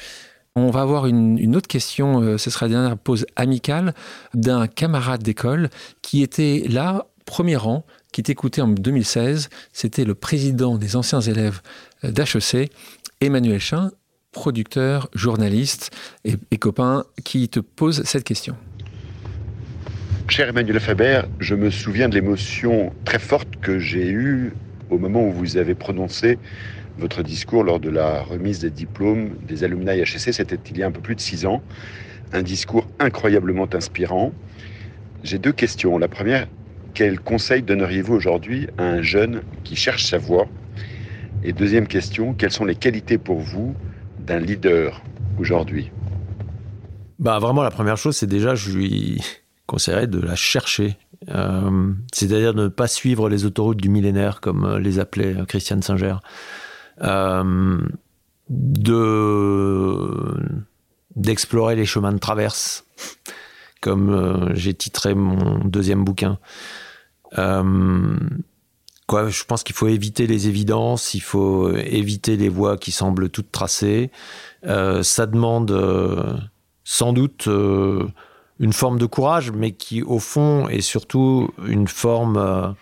On 0.57 0.71
va 0.71 0.81
avoir 0.81 1.07
une, 1.07 1.39
une 1.39 1.55
autre 1.55 1.69
question, 1.69 2.37
ce 2.37 2.51
sera 2.51 2.67
la 2.67 2.73
dernière 2.73 2.99
pause 2.99 3.27
amicale, 3.37 3.95
d'un 4.35 4.67
camarade 4.67 5.23
d'école 5.23 5.71
qui 6.03 6.21
était 6.21 6.65
là, 6.69 7.07
premier 7.27 7.55
rang, 7.55 7.85
qui 8.13 8.25
t'écoutait 8.25 8.63
en 8.63 8.67
2016. 8.67 9.51
C'était 9.73 10.05
le 10.05 10.17
président 10.17 10.77
des 10.77 10.97
anciens 10.97 11.21
élèves 11.21 11.61
d'HEC, 12.03 12.73
Emmanuel 13.21 13.61
Chin 13.61 13.93
producteur, 14.39 15.09
journaliste 15.15 15.91
et, 16.25 16.59
copain 16.59 17.05
qui 17.25 17.49
te 17.49 17.59
pose 17.59 18.05
cette 18.05 18.23
question. 18.23 18.55
Cher 20.29 20.51
Emmanuel 20.51 20.79
Faber, 20.79 21.23
je 21.41 21.57
me 21.57 21.71
souviens 21.71 22.09
de 22.09 22.15
l'émotion 22.15 22.93
très 23.05 23.19
forte 23.19 23.49
que 23.61 23.81
j'ai 23.81 24.09
eue 24.09 24.53
au 24.91 24.99
moment 24.99 25.27
où 25.27 25.33
vous 25.33 25.57
avez 25.57 25.75
prononcé 25.75 26.39
votre 26.99 27.25
discours 27.25 27.65
lors 27.65 27.81
de 27.81 27.91
la 27.91 28.23
remise 28.23 28.61
des 28.61 28.71
diplômes 28.71 29.31
des 29.43 29.65
alumni 29.65 30.05
HSC. 30.05 30.33
C'était 30.33 30.61
il 30.71 30.79
y 30.79 30.85
a 30.85 30.87
un 30.87 30.93
peu 30.93 31.01
plus 31.01 31.17
de 31.17 31.21
six 31.21 31.45
ans. 31.45 31.61
Un 32.33 32.43
discours 32.43 32.87
incroyablement 33.01 33.69
inspirant. 33.75 34.33
J'ai 35.25 35.41
deux 35.41 35.53
questions. 35.53 35.99
La 35.99 36.07
première, 36.07 36.47
quel 36.95 37.19
conseil 37.19 37.63
donneriez-vous 37.63 38.15
aujourd'hui 38.15 38.69
à 38.79 38.85
un 38.85 39.03
jeune 39.03 39.43
qui 39.65 39.75
cherche 39.75 40.05
sa 40.05 40.19
voie? 40.19 40.47
Et 41.43 41.53
deuxième 41.53 41.89
question, 41.89 42.35
quelles 42.35 42.53
sont 42.53 42.65
les 42.65 42.77
qualités 42.77 43.19
pour 43.19 43.41
vous 43.41 43.75
d'un 44.29 44.41
leader 44.41 45.03
aujourd'hui 45.39 45.91
bah 47.19 47.39
Vraiment, 47.39 47.63
la 47.63 47.71
première 47.71 47.97
chose, 47.97 48.17
c'est 48.17 48.27
déjà, 48.27 48.55
je 48.55 48.71
lui 48.71 49.21
conseillerais 49.67 50.07
de 50.07 50.21
la 50.21 50.37
chercher. 50.37 50.97
Euh, 51.31 51.93
c'est-à-dire 52.13 52.55
de 52.55 52.63
ne 52.65 52.69
pas 52.69 52.87
suivre 52.87 53.29
les 53.29 53.45
autoroutes 53.45 53.79
du 53.79 53.89
millénaire, 53.89 54.41
comme 54.41 54.65
euh, 54.65 54.79
les 54.79 55.01
appelait 55.01 55.37
euh, 55.37 55.45
Christiane 55.45 55.83
Singer. 55.83 56.17
de 58.49 58.79
d'explorer 61.17 61.75
les 61.75 61.85
chemins 61.85 62.13
de 62.13 62.19
traverse, 62.19 62.87
comme 63.81 64.11
euh, 64.11 64.55
j'ai 64.55 64.75
titré 64.75 65.15
mon 65.15 65.59
deuxième 65.65 66.05
bouquin. 66.05 66.39
Euh, 67.39 68.17
je 69.11 69.45
pense 69.45 69.63
qu'il 69.63 69.75
faut 69.75 69.89
éviter 69.89 70.27
les 70.27 70.49
évidences, 70.49 71.15
il 71.15 71.21
faut 71.21 71.75
éviter 71.75 72.37
les 72.37 72.49
voies 72.49 72.77
qui 72.77 72.93
semblent 72.93 73.31
toutes 73.31 73.51
tracées. 73.51 74.11
ça 74.63 75.27
demande 75.27 76.51
sans 76.85 77.13
doute 77.13 77.47
une 77.47 78.73
forme 78.73 78.99
de 78.99 79.07
courage, 79.07 79.51
mais 79.51 79.73
qui 79.73 80.03
au 80.03 80.19
fond 80.19 80.69
est 80.69 80.83
surtout 80.83 81.51
une 81.67 81.89
forme, 81.89 82.75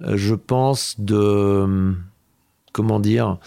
je 0.00 0.34
pense, 0.34 0.98
de 0.98 1.94
comment 2.72 2.98
dire 2.98 3.38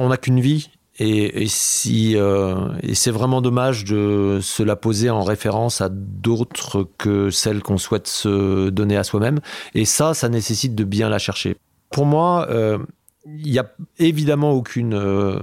on 0.00 0.08
n'a 0.08 0.16
qu'une 0.16 0.40
vie. 0.40 0.70
Et, 1.04 1.48
si, 1.48 2.16
euh, 2.16 2.68
et 2.82 2.94
c'est 2.94 3.10
vraiment 3.10 3.40
dommage 3.40 3.84
de 3.84 4.38
se 4.40 4.62
la 4.62 4.76
poser 4.76 5.10
en 5.10 5.24
référence 5.24 5.80
à 5.80 5.88
d'autres 5.90 6.88
que 6.96 7.28
celles 7.30 7.60
qu'on 7.60 7.78
souhaite 7.78 8.06
se 8.06 8.68
donner 8.70 8.96
à 8.96 9.02
soi-même. 9.02 9.40
Et 9.74 9.84
ça, 9.84 10.14
ça 10.14 10.28
nécessite 10.28 10.76
de 10.76 10.84
bien 10.84 11.08
la 11.08 11.18
chercher. 11.18 11.56
Pour 11.90 12.06
moi, 12.06 12.46
euh, 12.50 12.78
il 13.26 13.50
n'y 13.50 13.58
a 13.58 13.72
évidemment 13.98 14.52
aucune, 14.52 14.94
euh, 14.94 15.40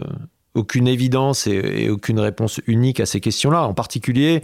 aucune 0.56 0.88
évidence 0.88 1.46
et, 1.46 1.90
aucune 1.90 2.20
réponse 2.20 2.62
unique 2.66 3.02
à 3.02 3.06
ces 3.06 3.20
questions-là. 3.20 3.64
En 3.64 3.74
particulier, 3.74 4.42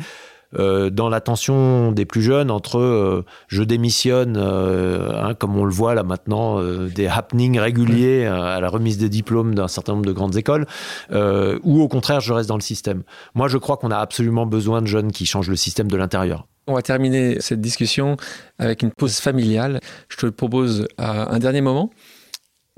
euh, 0.58 0.90
dans 0.90 1.10
l'attention 1.10 1.92
des 1.92 2.06
plus 2.06 2.22
jeunes 2.22 2.52
entre 2.52 2.78
euh, 2.78 3.26
je 3.48 3.64
démissionne, 3.64 4.36
euh, 4.38 5.12
hein, 5.14 5.34
comme 5.34 5.58
on 5.58 5.66
le 5.66 5.72
voit 5.72 5.96
là 5.96 6.04
maintenant, 6.04 6.62
des 6.88 7.08
happenings 7.08 7.60
réguliers 7.60 8.26
à 8.26 8.60
la 8.60 8.70
remise 8.70 8.98
des 8.98 9.10
diplômes 9.10 9.56
d'un 9.56 9.68
certain 9.68 9.94
nombre 9.94 10.06
de 10.06 10.12
grandes 10.12 10.38
écoles, 10.38 10.66
ou 11.12 11.82
au 11.82 11.88
contraire 11.88 12.20
je 12.20 12.34
reste 12.34 12.50
dans 12.50 12.56
le 12.56 12.62
système. 12.62 13.04
Moi 13.34 13.48
je 13.48 13.58
crois 13.58 13.78
qu'on 13.78 13.92
a 13.92 13.98
absolument 13.98 14.46
besoin 14.46 14.82
de 14.82 14.88
jeunes 14.88 15.12
qui 15.12 15.26
changent 15.26 15.50
le 15.50 15.56
système 15.56 15.90
de 15.90 15.98
l'intérieur. 15.98 16.48
On 16.68 16.74
va 16.74 16.82
terminer 16.82 17.40
cette 17.42 17.62
discussion 17.62 18.18
avec 18.58 18.82
une 18.82 18.92
pause 18.92 19.20
familiale. 19.20 19.80
Je 20.10 20.18
te 20.18 20.26
propose 20.28 20.88
à 20.98 21.34
un 21.34 21.40
dernier 21.40 21.62
moment. 21.62 21.92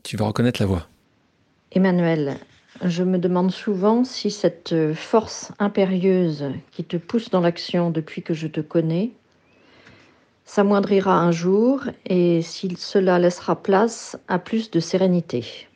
Tu 0.04 0.18
vas 0.18 0.26
reconnaître 0.26 0.62
la 0.62 0.68
voix. 0.68 0.88
Emmanuel, 1.72 2.38
je 2.84 3.04
me 3.04 3.18
demande 3.18 3.52
souvent 3.52 4.04
si 4.04 4.32
cette 4.32 4.76
force 4.94 5.52
impérieuse 5.60 6.52
qui 6.72 6.84
te 6.84 6.98
pousse 6.98 7.30
dans 7.30 7.42
l'action 7.42 7.90
depuis 7.90 8.22
que 8.22 8.34
je 8.34 8.48
te 8.48 8.62
connais 8.62 9.12
s'amoindrira 10.48 11.20
un 11.20 11.32
jour 11.32 11.84
et 12.06 12.42
si 12.42 12.74
cela 12.78 13.20
laissera 13.20 13.62
place 13.62 14.18
à 14.28 14.40
plus 14.40 14.72
de 14.72 14.80
sérénité. 14.80 15.68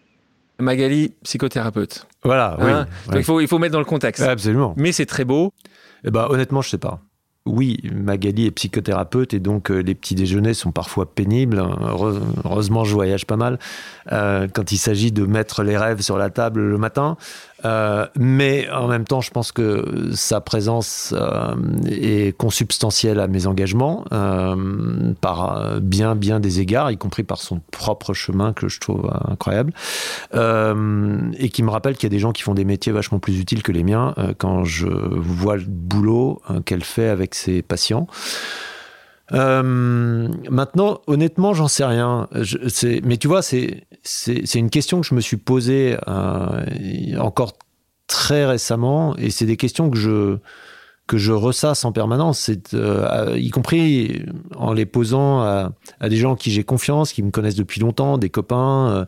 Magali, 0.59 1.13
psychothérapeute. 1.23 2.07
Voilà, 2.23 2.55
hein 2.59 2.87
oui. 3.09 3.17
Il, 3.17 3.23
faut, 3.23 3.41
il 3.41 3.47
faut 3.47 3.59
mettre 3.59 3.73
dans 3.73 3.79
le 3.79 3.85
contexte. 3.85 4.23
Absolument. 4.23 4.73
Mais 4.77 4.91
c'est 4.91 5.05
très 5.05 5.25
beau. 5.25 5.51
Eh 6.05 6.11
ben, 6.11 6.27
honnêtement, 6.29 6.61
je 6.61 6.69
sais 6.69 6.77
pas. 6.77 6.99
Oui, 7.47 7.79
Magali 7.91 8.45
est 8.45 8.51
psychothérapeute 8.51 9.33
et 9.33 9.39
donc 9.39 9.71
euh, 9.71 9.79
les 9.79 9.95
petits 9.95 10.13
déjeuners 10.13 10.53
sont 10.53 10.71
parfois 10.71 11.11
pénibles. 11.11 11.57
Heureusement, 12.45 12.83
je 12.83 12.93
voyage 12.93 13.25
pas 13.25 13.35
mal 13.35 13.57
euh, 14.11 14.47
quand 14.47 14.71
il 14.71 14.77
s'agit 14.77 15.11
de 15.11 15.25
mettre 15.25 15.63
les 15.63 15.75
rêves 15.75 16.01
sur 16.01 16.19
la 16.19 16.29
table 16.29 16.61
le 16.61 16.77
matin. 16.77 17.17
Euh, 17.65 18.05
mais 18.17 18.69
en 18.69 18.87
même 18.87 19.05
temps, 19.05 19.21
je 19.21 19.31
pense 19.31 19.51
que 19.51 20.11
sa 20.13 20.41
présence 20.41 21.13
euh, 21.15 21.55
est 21.87 22.35
consubstantielle 22.37 23.19
à 23.19 23.27
mes 23.27 23.47
engagements 23.47 24.05
euh, 24.11 25.13
par 25.21 25.79
bien, 25.81 26.15
bien 26.15 26.39
des 26.39 26.59
égards, 26.59 26.91
y 26.91 26.97
compris 26.97 27.23
par 27.23 27.39
son 27.39 27.61
propre 27.71 28.13
chemin 28.13 28.53
que 28.53 28.67
je 28.67 28.79
trouve 28.79 29.11
incroyable, 29.27 29.73
et 30.33 31.49
qui 31.49 31.63
me 31.63 31.69
rappelle 31.69 31.95
qu'il 31.95 32.03
y 32.03 32.11
a 32.11 32.15
des 32.15 32.19
gens 32.19 32.31
qui 32.31 32.43
font 32.43 32.53
des 32.53 32.65
métiers 32.65 32.91
vachement 32.91 33.19
plus 33.19 33.39
utiles 33.39 33.63
que 33.63 33.71
les 33.71 33.83
miens 33.83 34.15
quand 34.37 34.63
je 34.63 34.87
vois 34.87 35.57
le 35.57 35.65
boulot 35.65 36.41
qu'elle 36.65 36.83
fait 36.83 37.07
avec 37.07 37.35
ses 37.35 37.61
patients. 37.61 38.07
Maintenant, 39.31 41.01
honnêtement, 41.07 41.53
j'en 41.53 41.67
sais 41.67 41.85
rien. 41.85 42.27
Mais 43.03 43.17
tu 43.17 43.27
vois, 43.27 43.41
c'est 43.41 43.85
une 44.55 44.69
question 44.69 45.01
que 45.01 45.07
je 45.07 45.15
me 45.15 45.21
suis 45.21 45.37
posée 45.37 45.97
euh, 46.07 47.17
encore 47.19 47.53
très 48.07 48.45
récemment, 48.45 49.15
et 49.17 49.29
c'est 49.29 49.45
des 49.45 49.57
questions 49.57 49.89
que 49.89 49.97
je 49.97 50.37
que 51.07 51.17
ressasse 51.33 51.83
en 51.83 51.91
permanence, 51.91 52.49
euh, 52.73 53.35
y 53.37 53.49
compris 53.49 54.23
en 54.55 54.71
les 54.71 54.85
posant 54.85 55.41
à, 55.41 55.73
des 56.07 56.15
gens 56.15 56.31
en 56.31 56.35
qui 56.37 56.51
j'ai 56.51 56.63
confiance, 56.63 57.11
qui 57.11 57.21
me 57.21 57.31
connaissent 57.31 57.55
depuis 57.55 57.81
longtemps, 57.81 58.17
des 58.17 58.29
copains 58.29 58.89
euh, 58.89 59.05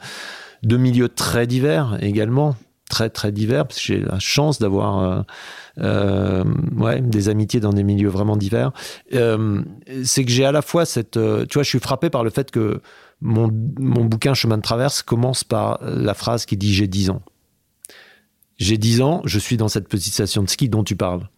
de 0.63 0.75
milieux 0.75 1.07
très 1.07 1.47
divers 1.47 1.97
également, 2.01 2.57
très 2.89 3.09
très 3.09 3.31
divers, 3.31 3.65
parce 3.67 3.79
que 3.79 3.85
j'ai 3.85 3.99
la 3.99 4.19
chance 4.19 4.59
d'avoir 4.59 5.25
ouais, 5.77 7.01
des 7.01 7.29
amitiés 7.29 7.59
dans 7.59 7.73
des 7.73 7.83
milieux 7.83 8.09
vraiment 8.09 8.37
divers. 8.37 8.71
c'est 9.11 10.25
que 10.25 10.31
j'ai 10.31 10.45
à 10.45 10.51
la 10.51 10.61
fois 10.61 10.85
cette, 10.85 11.13
tu 11.13 11.53
vois, 11.53 11.63
je 11.63 11.69
suis 11.69 11.79
frappé 11.79 12.09
par 12.09 12.23
le 12.23 12.29
fait 12.29 12.51
que 12.51 12.81
mon, 13.23 13.47
bouquin 13.47 14.33
Chemin 14.33 14.57
de 14.57 14.61
traverse 14.61 15.01
commence 15.01 15.43
par 15.43 15.79
la 15.81 16.13
phrase 16.13 16.45
qui 16.45 16.57
dit 16.57 16.73
J'ai 16.73 16.87
10 16.87 17.09
ans. 17.09 17.21
J'ai 18.57 18.77
10 18.77 19.01
ans, 19.01 19.21
je 19.25 19.39
suis 19.39 19.57
dans 19.57 19.69
cette 19.69 19.87
petite 19.87 20.13
station 20.13 20.43
de 20.43 20.49
ski 20.49 20.69
dont 20.69 20.83
tu 20.83 20.95
parles. 20.95 21.29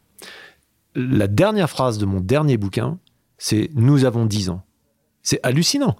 La 0.95 1.27
dernière 1.27 1.69
phrase 1.69 1.97
de 1.97 2.05
mon 2.05 2.19
dernier 2.19 2.57
bouquin, 2.57 2.99
c'est 3.37 3.69
Nous 3.75 4.03
avons 4.03 4.25
10 4.25 4.49
ans. 4.49 4.63
C'est 5.21 5.39
hallucinant. 5.43 5.95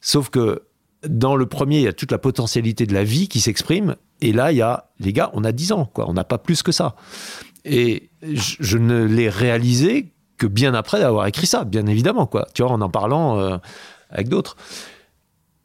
Sauf 0.00 0.28
que 0.28 0.62
dans 1.06 1.36
le 1.36 1.46
premier, 1.46 1.78
il 1.78 1.82
y 1.82 1.88
a 1.88 1.92
toute 1.92 2.12
la 2.12 2.18
potentialité 2.18 2.86
de 2.86 2.94
la 2.94 3.04
vie 3.04 3.28
qui 3.28 3.40
s'exprime. 3.40 3.96
Et 4.20 4.32
là, 4.32 4.52
il 4.52 4.58
y 4.58 4.62
a, 4.62 4.90
les 4.98 5.12
gars, 5.12 5.30
on 5.34 5.44
a 5.44 5.52
10 5.52 5.72
ans, 5.72 5.90
quoi. 5.92 6.08
On 6.08 6.14
n'a 6.14 6.24
pas 6.24 6.38
plus 6.38 6.62
que 6.62 6.72
ça. 6.72 6.96
Et 7.64 8.10
je, 8.22 8.78
ne 8.78 9.04
l'ai 9.04 9.28
réalisé 9.28 10.12
que 10.38 10.46
bien 10.46 10.74
après 10.74 11.02
avoir 11.02 11.26
écrit 11.26 11.46
ça, 11.46 11.64
bien 11.64 11.86
évidemment, 11.86 12.26
quoi. 12.26 12.46
Tu 12.54 12.62
vois, 12.62 12.72
en 12.72 12.80
en 12.80 12.88
parlant 12.88 13.38
euh, 13.38 13.58
avec 14.10 14.28
d'autres. 14.28 14.56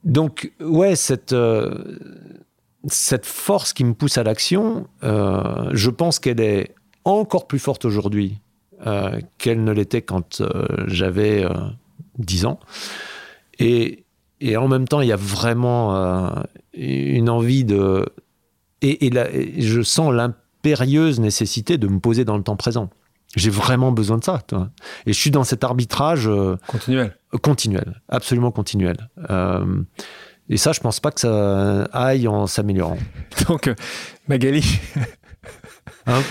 Donc, 0.04 0.52
ouais, 0.60 0.96
cette, 0.96 1.34
euh, 1.34 1.98
cette 2.88 3.26
force 3.26 3.74
qui 3.74 3.84
me 3.84 3.94
pousse 3.94 4.18
à 4.18 4.24
l'action, 4.24 4.88
euh, 5.04 5.70
je 5.74 5.90
pense 5.90 6.20
qu'elle 6.20 6.42
est 6.42 6.74
encore 7.06 7.48
plus 7.48 7.60
forte 7.60 7.86
aujourd'hui 7.86 8.40
qu'elle 9.38 9.64
ne 9.64 9.72
l'était 9.72 10.02
quand 10.02 10.42
j'avais 10.88 11.46
10 12.18 12.46
ans. 12.46 12.60
Et, 13.60 14.06
et, 14.42 14.58
en 14.58 14.68
même 14.68 14.88
temps, 14.88 15.02
il 15.02 15.08
y 15.08 15.14
a 15.14 15.18
vraiment 15.18 16.44
une 16.74 17.30
envie 17.30 17.64
de... 17.64 18.06
Et, 18.82 19.08
et 19.08 19.62
je 19.62 19.82
sens 19.82 20.12
l'impérieuse 20.12 21.20
nécessité 21.20 21.78
de 21.78 21.88
me 21.88 22.00
poser 22.00 22.26
dans 22.26 22.38
le 22.38 22.44
temps 22.44 22.56
présent. 22.56 22.90
J'ai 23.36 23.50
vraiment 23.50 23.92
besoin 23.92 24.18
de 24.18 24.24
ça. 24.24 24.42
Toi. 24.46 24.70
Et 25.06 25.14
je 25.14 25.20
suis 25.20 25.32
dans 25.32 25.44
cet 25.44 25.64
arbitrage. 25.64 26.28
Euh, 26.28 26.58
continuel. 26.68 27.16
continuel, 27.42 28.02
absolument 28.10 28.52
continuel. 28.52 28.98
Euh, 29.30 29.82
et 30.50 30.58
ça, 30.58 30.74
je 30.74 30.82
pense 30.82 31.00
pas 31.00 31.12
que 31.12 31.22
ça 31.22 31.84
aille 31.94 32.28
en 32.28 32.48
s'améliorant. 32.48 32.98
Donc, 33.48 33.68
euh, 33.68 33.76
Magali. 34.28 34.80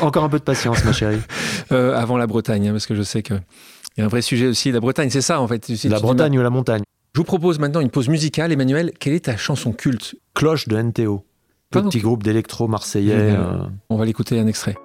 encore 0.03 0.25
un 0.25 0.29
peu 0.29 0.39
de 0.39 0.45
patience, 0.45 0.85
ma 0.85 0.93
chérie. 0.93 1.21
avant 1.71 2.19
la 2.19 2.27
Bretagne, 2.27 2.69
hein, 2.69 2.73
parce 2.73 2.87
que 2.87 2.95
je 2.95 3.03
sais 3.03 3.23
qu'il 3.23 3.41
y 3.97 4.03
a 4.03 4.05
un 4.05 4.09
vrai 4.09 4.21
sujet 4.21 4.49
aussi. 4.49 4.71
La 4.71 4.81
Bretagne, 4.81 5.09
c'est 5.09 5.23
ça 5.23 5.41
en 5.41 5.49
fait. 5.49 5.69
la 5.85 6.01
Bretagne 6.01 6.39
ou 6.39 6.43
la 6.43 6.51
montagne. 6.51 6.83
Je 7.13 7.19
vous 7.19 7.25
propose 7.25 7.59
maintenant 7.59 7.81
une 7.81 7.91
pause 7.91 8.09
musicale. 8.09 8.53
Emmanuel, 8.53 8.93
quelle 9.01 9.15
est 9.15 9.25
ta 9.25 9.37
chanson 9.37 9.73
culte? 9.73 10.15
Cloche 10.33 10.69
de 10.69 10.81
NTO. 10.81 11.27
Petit 11.71 11.99
groupe 11.99 12.23
d'électro 12.23 12.69
marseillais. 12.69 13.37
On 13.89 13.97
va 13.97 14.05
l'écouter 14.05 14.39
un 14.39 14.47
extrait. 14.47 14.77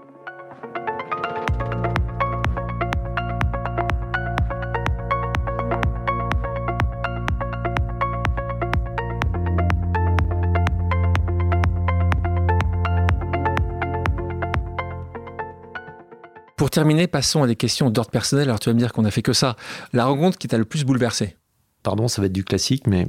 Pour 16.58 16.72
terminer, 16.72 17.06
passons 17.06 17.44
à 17.44 17.48
des 17.48 17.56
questions 17.56 17.92
d'ordre 17.92 18.10
personnel. 18.10 18.46
Alors 18.50 18.60
tu 18.60 18.70
vas 18.70 18.74
me 18.74 18.80
dire 18.80 18.94
qu'on 18.94 19.06
a 19.06 19.12
fait 19.12 19.22
que 19.22 19.34
ça. 19.34 19.56
La 19.94 20.06
rencontre 20.06 20.40
qui 20.40 20.48
t'a 20.48 20.58
le 20.58 20.66
plus 20.66 20.86
bouleversé? 20.86 21.38
Pardon, 21.86 22.08
ça 22.08 22.20
va 22.20 22.26
être 22.26 22.34
du 22.34 22.44
classique, 22.44 22.88
mais 22.88 23.08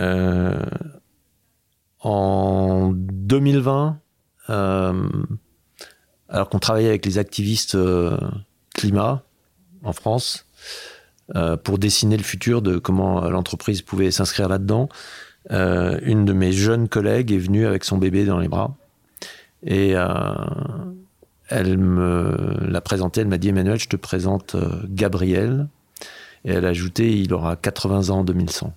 euh, 0.00 0.60
en 2.00 2.90
2020, 2.92 4.00
euh, 4.50 5.08
alors 6.28 6.48
qu'on 6.48 6.58
travaillait 6.58 6.88
avec 6.88 7.06
les 7.06 7.18
activistes 7.18 7.76
euh, 7.76 8.18
climat 8.74 9.22
en 9.84 9.92
France 9.92 10.46
pour 11.62 11.78
dessiner 11.78 12.16
le 12.16 12.24
futur 12.24 12.60
de 12.60 12.78
comment 12.78 13.28
l'entreprise 13.28 13.82
pouvait 13.82 14.10
s'inscrire 14.10 14.48
là-dedans, 14.48 14.88
une 15.50 16.24
de 16.24 16.32
mes 16.32 16.52
jeunes 16.52 16.88
collègues 16.88 17.30
est 17.32 17.38
venue 17.38 17.66
avec 17.66 17.84
son 17.84 17.98
bébé 17.98 18.24
dans 18.24 18.38
les 18.38 18.48
bras 18.48 18.74
et 19.62 19.94
elle 21.48 21.78
me 21.78 22.56
l'a 22.68 22.80
présenté, 22.80 23.20
elle 23.20 23.28
m'a 23.28 23.38
dit 23.38 23.48
Emmanuel, 23.48 23.78
je 23.78 23.88
te 23.88 23.96
présente 23.96 24.54
euh, 24.54 24.82
Gabriel. 24.88 25.68
Et 26.44 26.52
elle 26.52 26.64
a 26.64 26.68
ajouté 26.68 27.18
il 27.18 27.32
aura 27.34 27.56
80 27.56 28.10
ans 28.10 28.20
en 28.20 28.24
2100. 28.24 28.72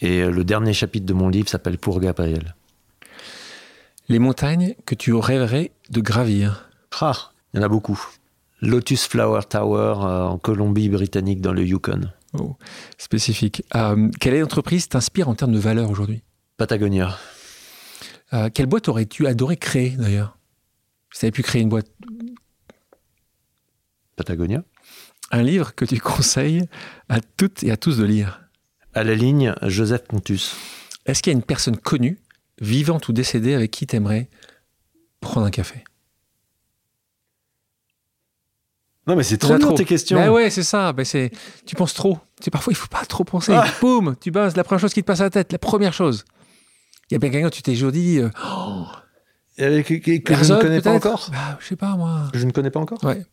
Et 0.00 0.24
le 0.24 0.44
dernier 0.44 0.72
chapitre 0.72 1.06
de 1.06 1.12
mon 1.12 1.28
livre 1.28 1.48
s'appelle 1.48 1.76
Pour 1.76 2.00
Gabriel. 2.00 2.54
Les 4.08 4.18
montagnes 4.18 4.74
que 4.86 4.94
tu 4.94 5.12
rêverais 5.12 5.72
de 5.90 6.00
gravir? 6.00 6.70
Ah, 7.00 7.32
il 7.52 7.58
y 7.58 7.60
en 7.60 7.66
a 7.66 7.68
beaucoup. 7.68 8.00
Lotus 8.62 9.06
Flower 9.06 9.42
Tower 9.48 9.96
euh, 10.00 10.24
en 10.24 10.38
Colombie-Britannique 10.38 11.42
dans 11.42 11.52
le 11.52 11.62
Yukon. 11.62 12.10
Oh, 12.38 12.56
spécifique. 12.96 13.62
Euh, 13.74 14.08
quelle 14.18 14.42
entreprise 14.42 14.88
t'inspire 14.88 15.28
en 15.28 15.34
termes 15.34 15.52
de 15.52 15.58
valeur 15.58 15.90
aujourd'hui? 15.90 16.22
Patagonia. 16.56 17.18
Euh, 18.32 18.48
quelle 18.52 18.66
boîte 18.66 18.88
aurais-tu 18.88 19.26
adoré 19.26 19.56
créer 19.56 19.90
d'ailleurs? 19.90 20.37
Si 21.12 21.26
tu 21.26 21.32
pu 21.32 21.42
créer 21.42 21.62
une 21.62 21.68
boîte 21.68 21.90
Patagonia. 24.16 24.62
Un 25.30 25.42
livre 25.42 25.74
que 25.74 25.84
tu 25.84 25.98
conseilles 26.00 26.64
à 27.08 27.20
toutes 27.20 27.62
et 27.62 27.70
à 27.70 27.76
tous 27.76 27.98
de 27.98 28.04
lire 28.04 28.42
À 28.94 29.04
la 29.04 29.14
ligne, 29.14 29.54
Joseph 29.62 30.04
Pontus. 30.04 30.56
Est-ce 31.06 31.22
qu'il 31.22 31.32
y 31.32 31.36
a 31.36 31.38
une 31.38 31.44
personne 31.44 31.76
connue, 31.76 32.18
vivante 32.60 33.08
ou 33.08 33.12
décédée, 33.12 33.54
avec 33.54 33.70
qui 33.70 33.86
tu 33.86 33.96
aimerais 33.96 34.28
prendre 35.20 35.46
un 35.46 35.50
café? 35.50 35.84
Non, 39.06 39.16
mais 39.16 39.22
c'est 39.22 39.38
trop 39.38 39.56
long 39.56 39.74
tes 39.74 39.86
questions. 39.86 40.18
Ben 40.18 40.30
ouais, 40.30 40.50
c'est 40.50 40.62
ça. 40.62 40.92
Ben 40.92 41.04
c'est, 41.04 41.30
tu 41.64 41.74
penses 41.74 41.94
trop. 41.94 42.18
C'est 42.40 42.50
parfois 42.50 42.72
il 42.72 42.76
faut 42.76 42.88
pas 42.88 43.06
trop 43.06 43.24
penser. 43.24 43.52
Ah. 43.54 43.66
Boum, 43.80 44.14
tu 44.20 44.30
bases 44.30 44.54
la 44.54 44.64
première 44.64 44.80
chose 44.80 44.92
qui 44.92 45.00
te 45.00 45.06
passe 45.06 45.20
à 45.20 45.24
la 45.24 45.30
tête, 45.30 45.50
la 45.50 45.58
première 45.58 45.94
chose. 45.94 46.26
Il 47.10 47.14
y 47.14 47.16
a 47.16 47.18
bien 47.18 47.30
quelqu'un 47.30 47.48
tu 47.48 47.62
t'es 47.62 47.72
toujours 47.72 47.92
dit. 47.92 48.18
euh, 48.18 48.28
oh, 48.44 48.84
Que, 49.58 49.64
je 49.64 50.52
ne 50.54 50.60
connais 50.60 50.80
pas 50.80 50.92
encore? 50.92 51.28
Bah, 51.32 51.58
Je 51.60 51.66
sais 51.66 51.76
pas 51.76 51.96
moi. 51.96 52.28
Que 52.32 52.38
je 52.38 52.46
ne 52.46 52.52
connais 52.52 52.70
pas 52.70 52.78
encore? 52.80 53.02
Ouais. 53.02 53.24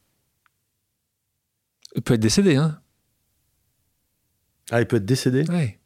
Il 1.96 2.02
peut 2.02 2.16
être 2.16 2.20
décédé, 2.20 2.56
hein. 2.56 2.80
Ah, 4.72 4.82
il 4.82 4.88
peut 4.88 4.96
être 4.98 5.06
décédé? 5.06 5.46
Ouais. 5.50 5.80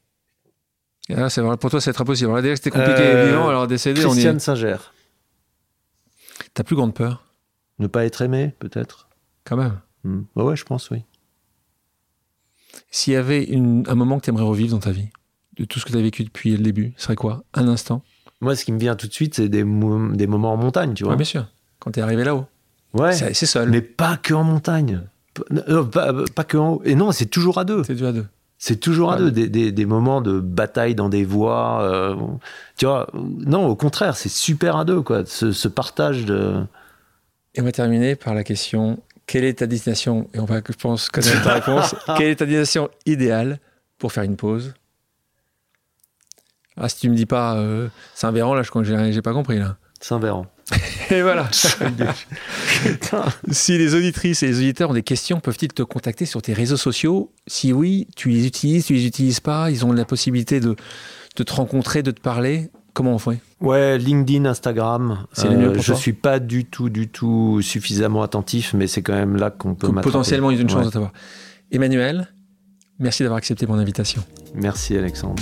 Là, 1.09 1.27
pour 1.57 1.69
toi, 1.69 1.81
c'est 1.81 1.89
être 1.89 2.01
impossible. 2.01 2.29
Alors, 2.29 2.41
déjà 2.41 2.53
que 2.53 2.59
c'était 2.63 2.69
compliqué 2.71 3.01
Euh, 3.01 3.27
vivant, 3.27 3.49
alors 3.49 3.67
décédé, 3.67 4.05
on 4.05 4.09
y 4.09 4.11
Christiane. 4.13 4.39
Singer. 4.39 4.77
Ta 6.53 6.63
plus 6.63 6.75
grande 6.75 6.93
peur, 6.93 7.25
Ne 7.79 7.87
pas 7.87 8.05
être 8.05 8.21
aimé, 8.21 8.53
peut-être 8.59 9.09
quand 9.45 9.55
même. 9.57 9.79
Hmm. 10.03 10.21
Ouais, 10.35 10.43
ouais, 10.43 10.55
je 10.55 10.63
pense, 10.65 10.89
oui. 10.89 11.03
S'il 12.91 13.13
y 13.13 13.15
avait 13.15 13.43
une- 13.43 13.85
un 13.87 13.95
moment 13.95 14.19
que 14.19 14.25
tu 14.25 14.29
aimerais 14.29 14.43
revivre 14.43 14.71
dans 14.71 14.79
ta 14.79 14.91
vie, 14.91 15.09
de 15.57 15.65
tout 15.65 15.79
ce 15.79 15.85
que 15.85 15.91
tu 15.91 15.97
as 15.97 16.01
vécu 16.01 16.23
depuis 16.23 16.51
le 16.51 16.63
début, 16.63 16.93
ce 16.97 17.03
serait 17.03 17.15
quoi? 17.15 17.43
Un 17.53 17.67
instant 17.67 18.03
Moi, 18.41 18.55
ce 18.55 18.63
qui 18.65 18.71
me 18.71 18.79
vient 18.79 18.95
tout 18.95 19.07
de 19.07 19.13
suite, 19.13 19.35
c'est 19.35 19.49
des, 19.49 19.63
mo- 19.63 20.11
des 20.13 20.27
moments 20.27 20.53
en 20.53 20.57
montagne, 20.57 20.93
tu 20.93 21.03
Ouais, 21.03 21.09
vois. 21.09 21.15
bien 21.17 21.25
sûr. 21.25 21.45
Quand 21.79 21.91
tu 21.91 21.99
es 21.99 22.03
arrivé 22.03 22.23
là-haut. 22.23 22.45
Ouais. 22.93 23.13
C'est 23.13 23.33
seul. 23.45 23.69
Mais 23.69 23.81
pas 23.81 24.17
que 24.17 24.33
en 24.33 24.43
montagne. 24.43 25.01
Non, 25.51 25.85
pas, 25.85 26.13
pas 26.35 26.43
que 26.43 26.57
en 26.57 26.73
haut. 26.73 26.81
Et 26.85 26.95
non, 26.95 27.11
c'est 27.11 27.25
toujours 27.27 27.57
à 27.59 27.65
deux. 27.65 27.83
C'est 27.83 27.95
deux 27.95 28.07
à 28.07 28.11
deux. 28.11 28.25
C'est 28.57 28.77
toujours 28.79 29.11
à 29.11 29.15
Ouais. 29.15 29.21
deux. 29.23 29.31
Des, 29.31 29.47
des- 29.49 29.71
des 29.71 29.85
moments 29.85 30.21
de 30.21 30.39
bataille 30.39 30.95
dans 30.95 31.09
des 31.09 31.23
voies. 31.23 31.81
euh, 31.83 32.15
tu 32.77 32.85
vois, 32.85 33.07
non, 33.13 33.67
au 33.67 33.75
contraire, 33.75 34.15
c'est 34.17 34.29
super 34.29 34.75
à 34.77 34.85
deux, 34.85 35.01
quoi. 35.01 35.23
Ce, 35.25 35.51
ce 35.51 35.67
partage 35.67 36.25
de. 36.25 36.63
Et 37.55 37.61
on 37.61 37.63
va 37.65 37.71
terminer 37.71 38.15
par 38.15 38.33
la 38.33 38.43
question 38.43 38.99
quelle 39.27 39.43
est 39.43 39.59
ta 39.59 39.67
destination? 39.67 40.27
Et 40.33 40.39
on 40.39 40.45
va, 40.45 40.57
je 40.67 40.73
pense, 40.73 41.09
connaître 41.09 41.43
ta 41.43 41.53
réponse. 41.59 41.95
quelle 42.17 42.29
est 42.29 42.35
ta 42.37 42.45
destination 42.45 42.89
idéale 43.05 43.59
pour 43.97 44.11
faire 44.11 44.23
une 44.23 44.35
pause? 44.37 44.73
Ah, 46.79 46.89
si 46.89 46.99
tu 47.01 47.09
me 47.09 47.15
dis 47.15 47.25
pas 47.25 47.55
euh, 47.57 47.87
Saint-Véran, 48.15 48.53
là, 48.55 48.63
je 48.63 48.69
crois 48.69 48.83
que 48.83 49.11
j'ai 49.11 49.21
pas 49.21 49.33
compris, 49.33 49.59
là. 49.59 49.75
Saint-Véran. 49.99 50.45
Et 51.11 51.21
voilà. 51.21 51.49
si 53.51 53.77
les 53.77 53.95
auditrices 53.95 54.43
et 54.43 54.47
les 54.47 54.57
auditeurs 54.57 54.91
ont 54.91 54.93
des 54.93 55.03
questions, 55.03 55.39
peuvent-ils 55.39 55.69
te 55.73 55.83
contacter 55.83 56.25
sur 56.25 56.41
tes 56.41 56.53
réseaux 56.53 56.77
sociaux? 56.77 57.31
Si 57.47 57.73
oui, 57.73 58.07
tu 58.15 58.29
les 58.29 58.45
utilises, 58.45 58.85
tu 58.85 58.93
les 58.93 59.05
utilises 59.05 59.39
pas? 59.39 59.71
Ils 59.71 59.85
ont 59.85 59.91
la 59.91 60.05
possibilité 60.05 60.59
de, 60.59 60.75
de 61.35 61.43
te 61.43 61.53
rencontrer, 61.53 62.03
de 62.03 62.11
te 62.11 62.21
parler? 62.21 62.69
Comment 62.93 63.13
on 63.13 63.19
fait? 63.19 63.39
Ouais, 63.61 63.97
LinkedIn, 63.97 64.45
Instagram. 64.45 65.25
C'est 65.33 65.47
le 65.49 65.57
mieux 65.57 65.71
pour 65.73 65.81
Je 65.81 65.87
toi? 65.93 65.95
suis 65.95 66.13
pas 66.13 66.39
du 66.39 66.65
tout, 66.65 66.89
du 66.89 67.07
tout 67.07 67.61
suffisamment 67.61 68.21
attentif, 68.23 68.73
mais 68.73 68.87
c'est 68.87 69.01
quand 69.01 69.13
même 69.13 69.35
là 69.37 69.49
qu'on 69.49 69.75
peut 69.75 69.87
m'attraper. 69.87 70.11
Potentiellement, 70.11 70.51
il 70.51 70.57
y 70.57 70.59
a 70.59 70.61
une 70.61 70.69
chance 70.69 70.79
Ouais. 70.79 70.85
de 70.85 70.91
t'avoir. 70.91 71.11
Emmanuel, 71.71 72.31
merci 72.99 73.23
d'avoir 73.23 73.37
accepté 73.37 73.65
mon 73.67 73.75
invitation. 73.75 74.23
Merci, 74.55 74.97
Alexandre. 74.97 75.41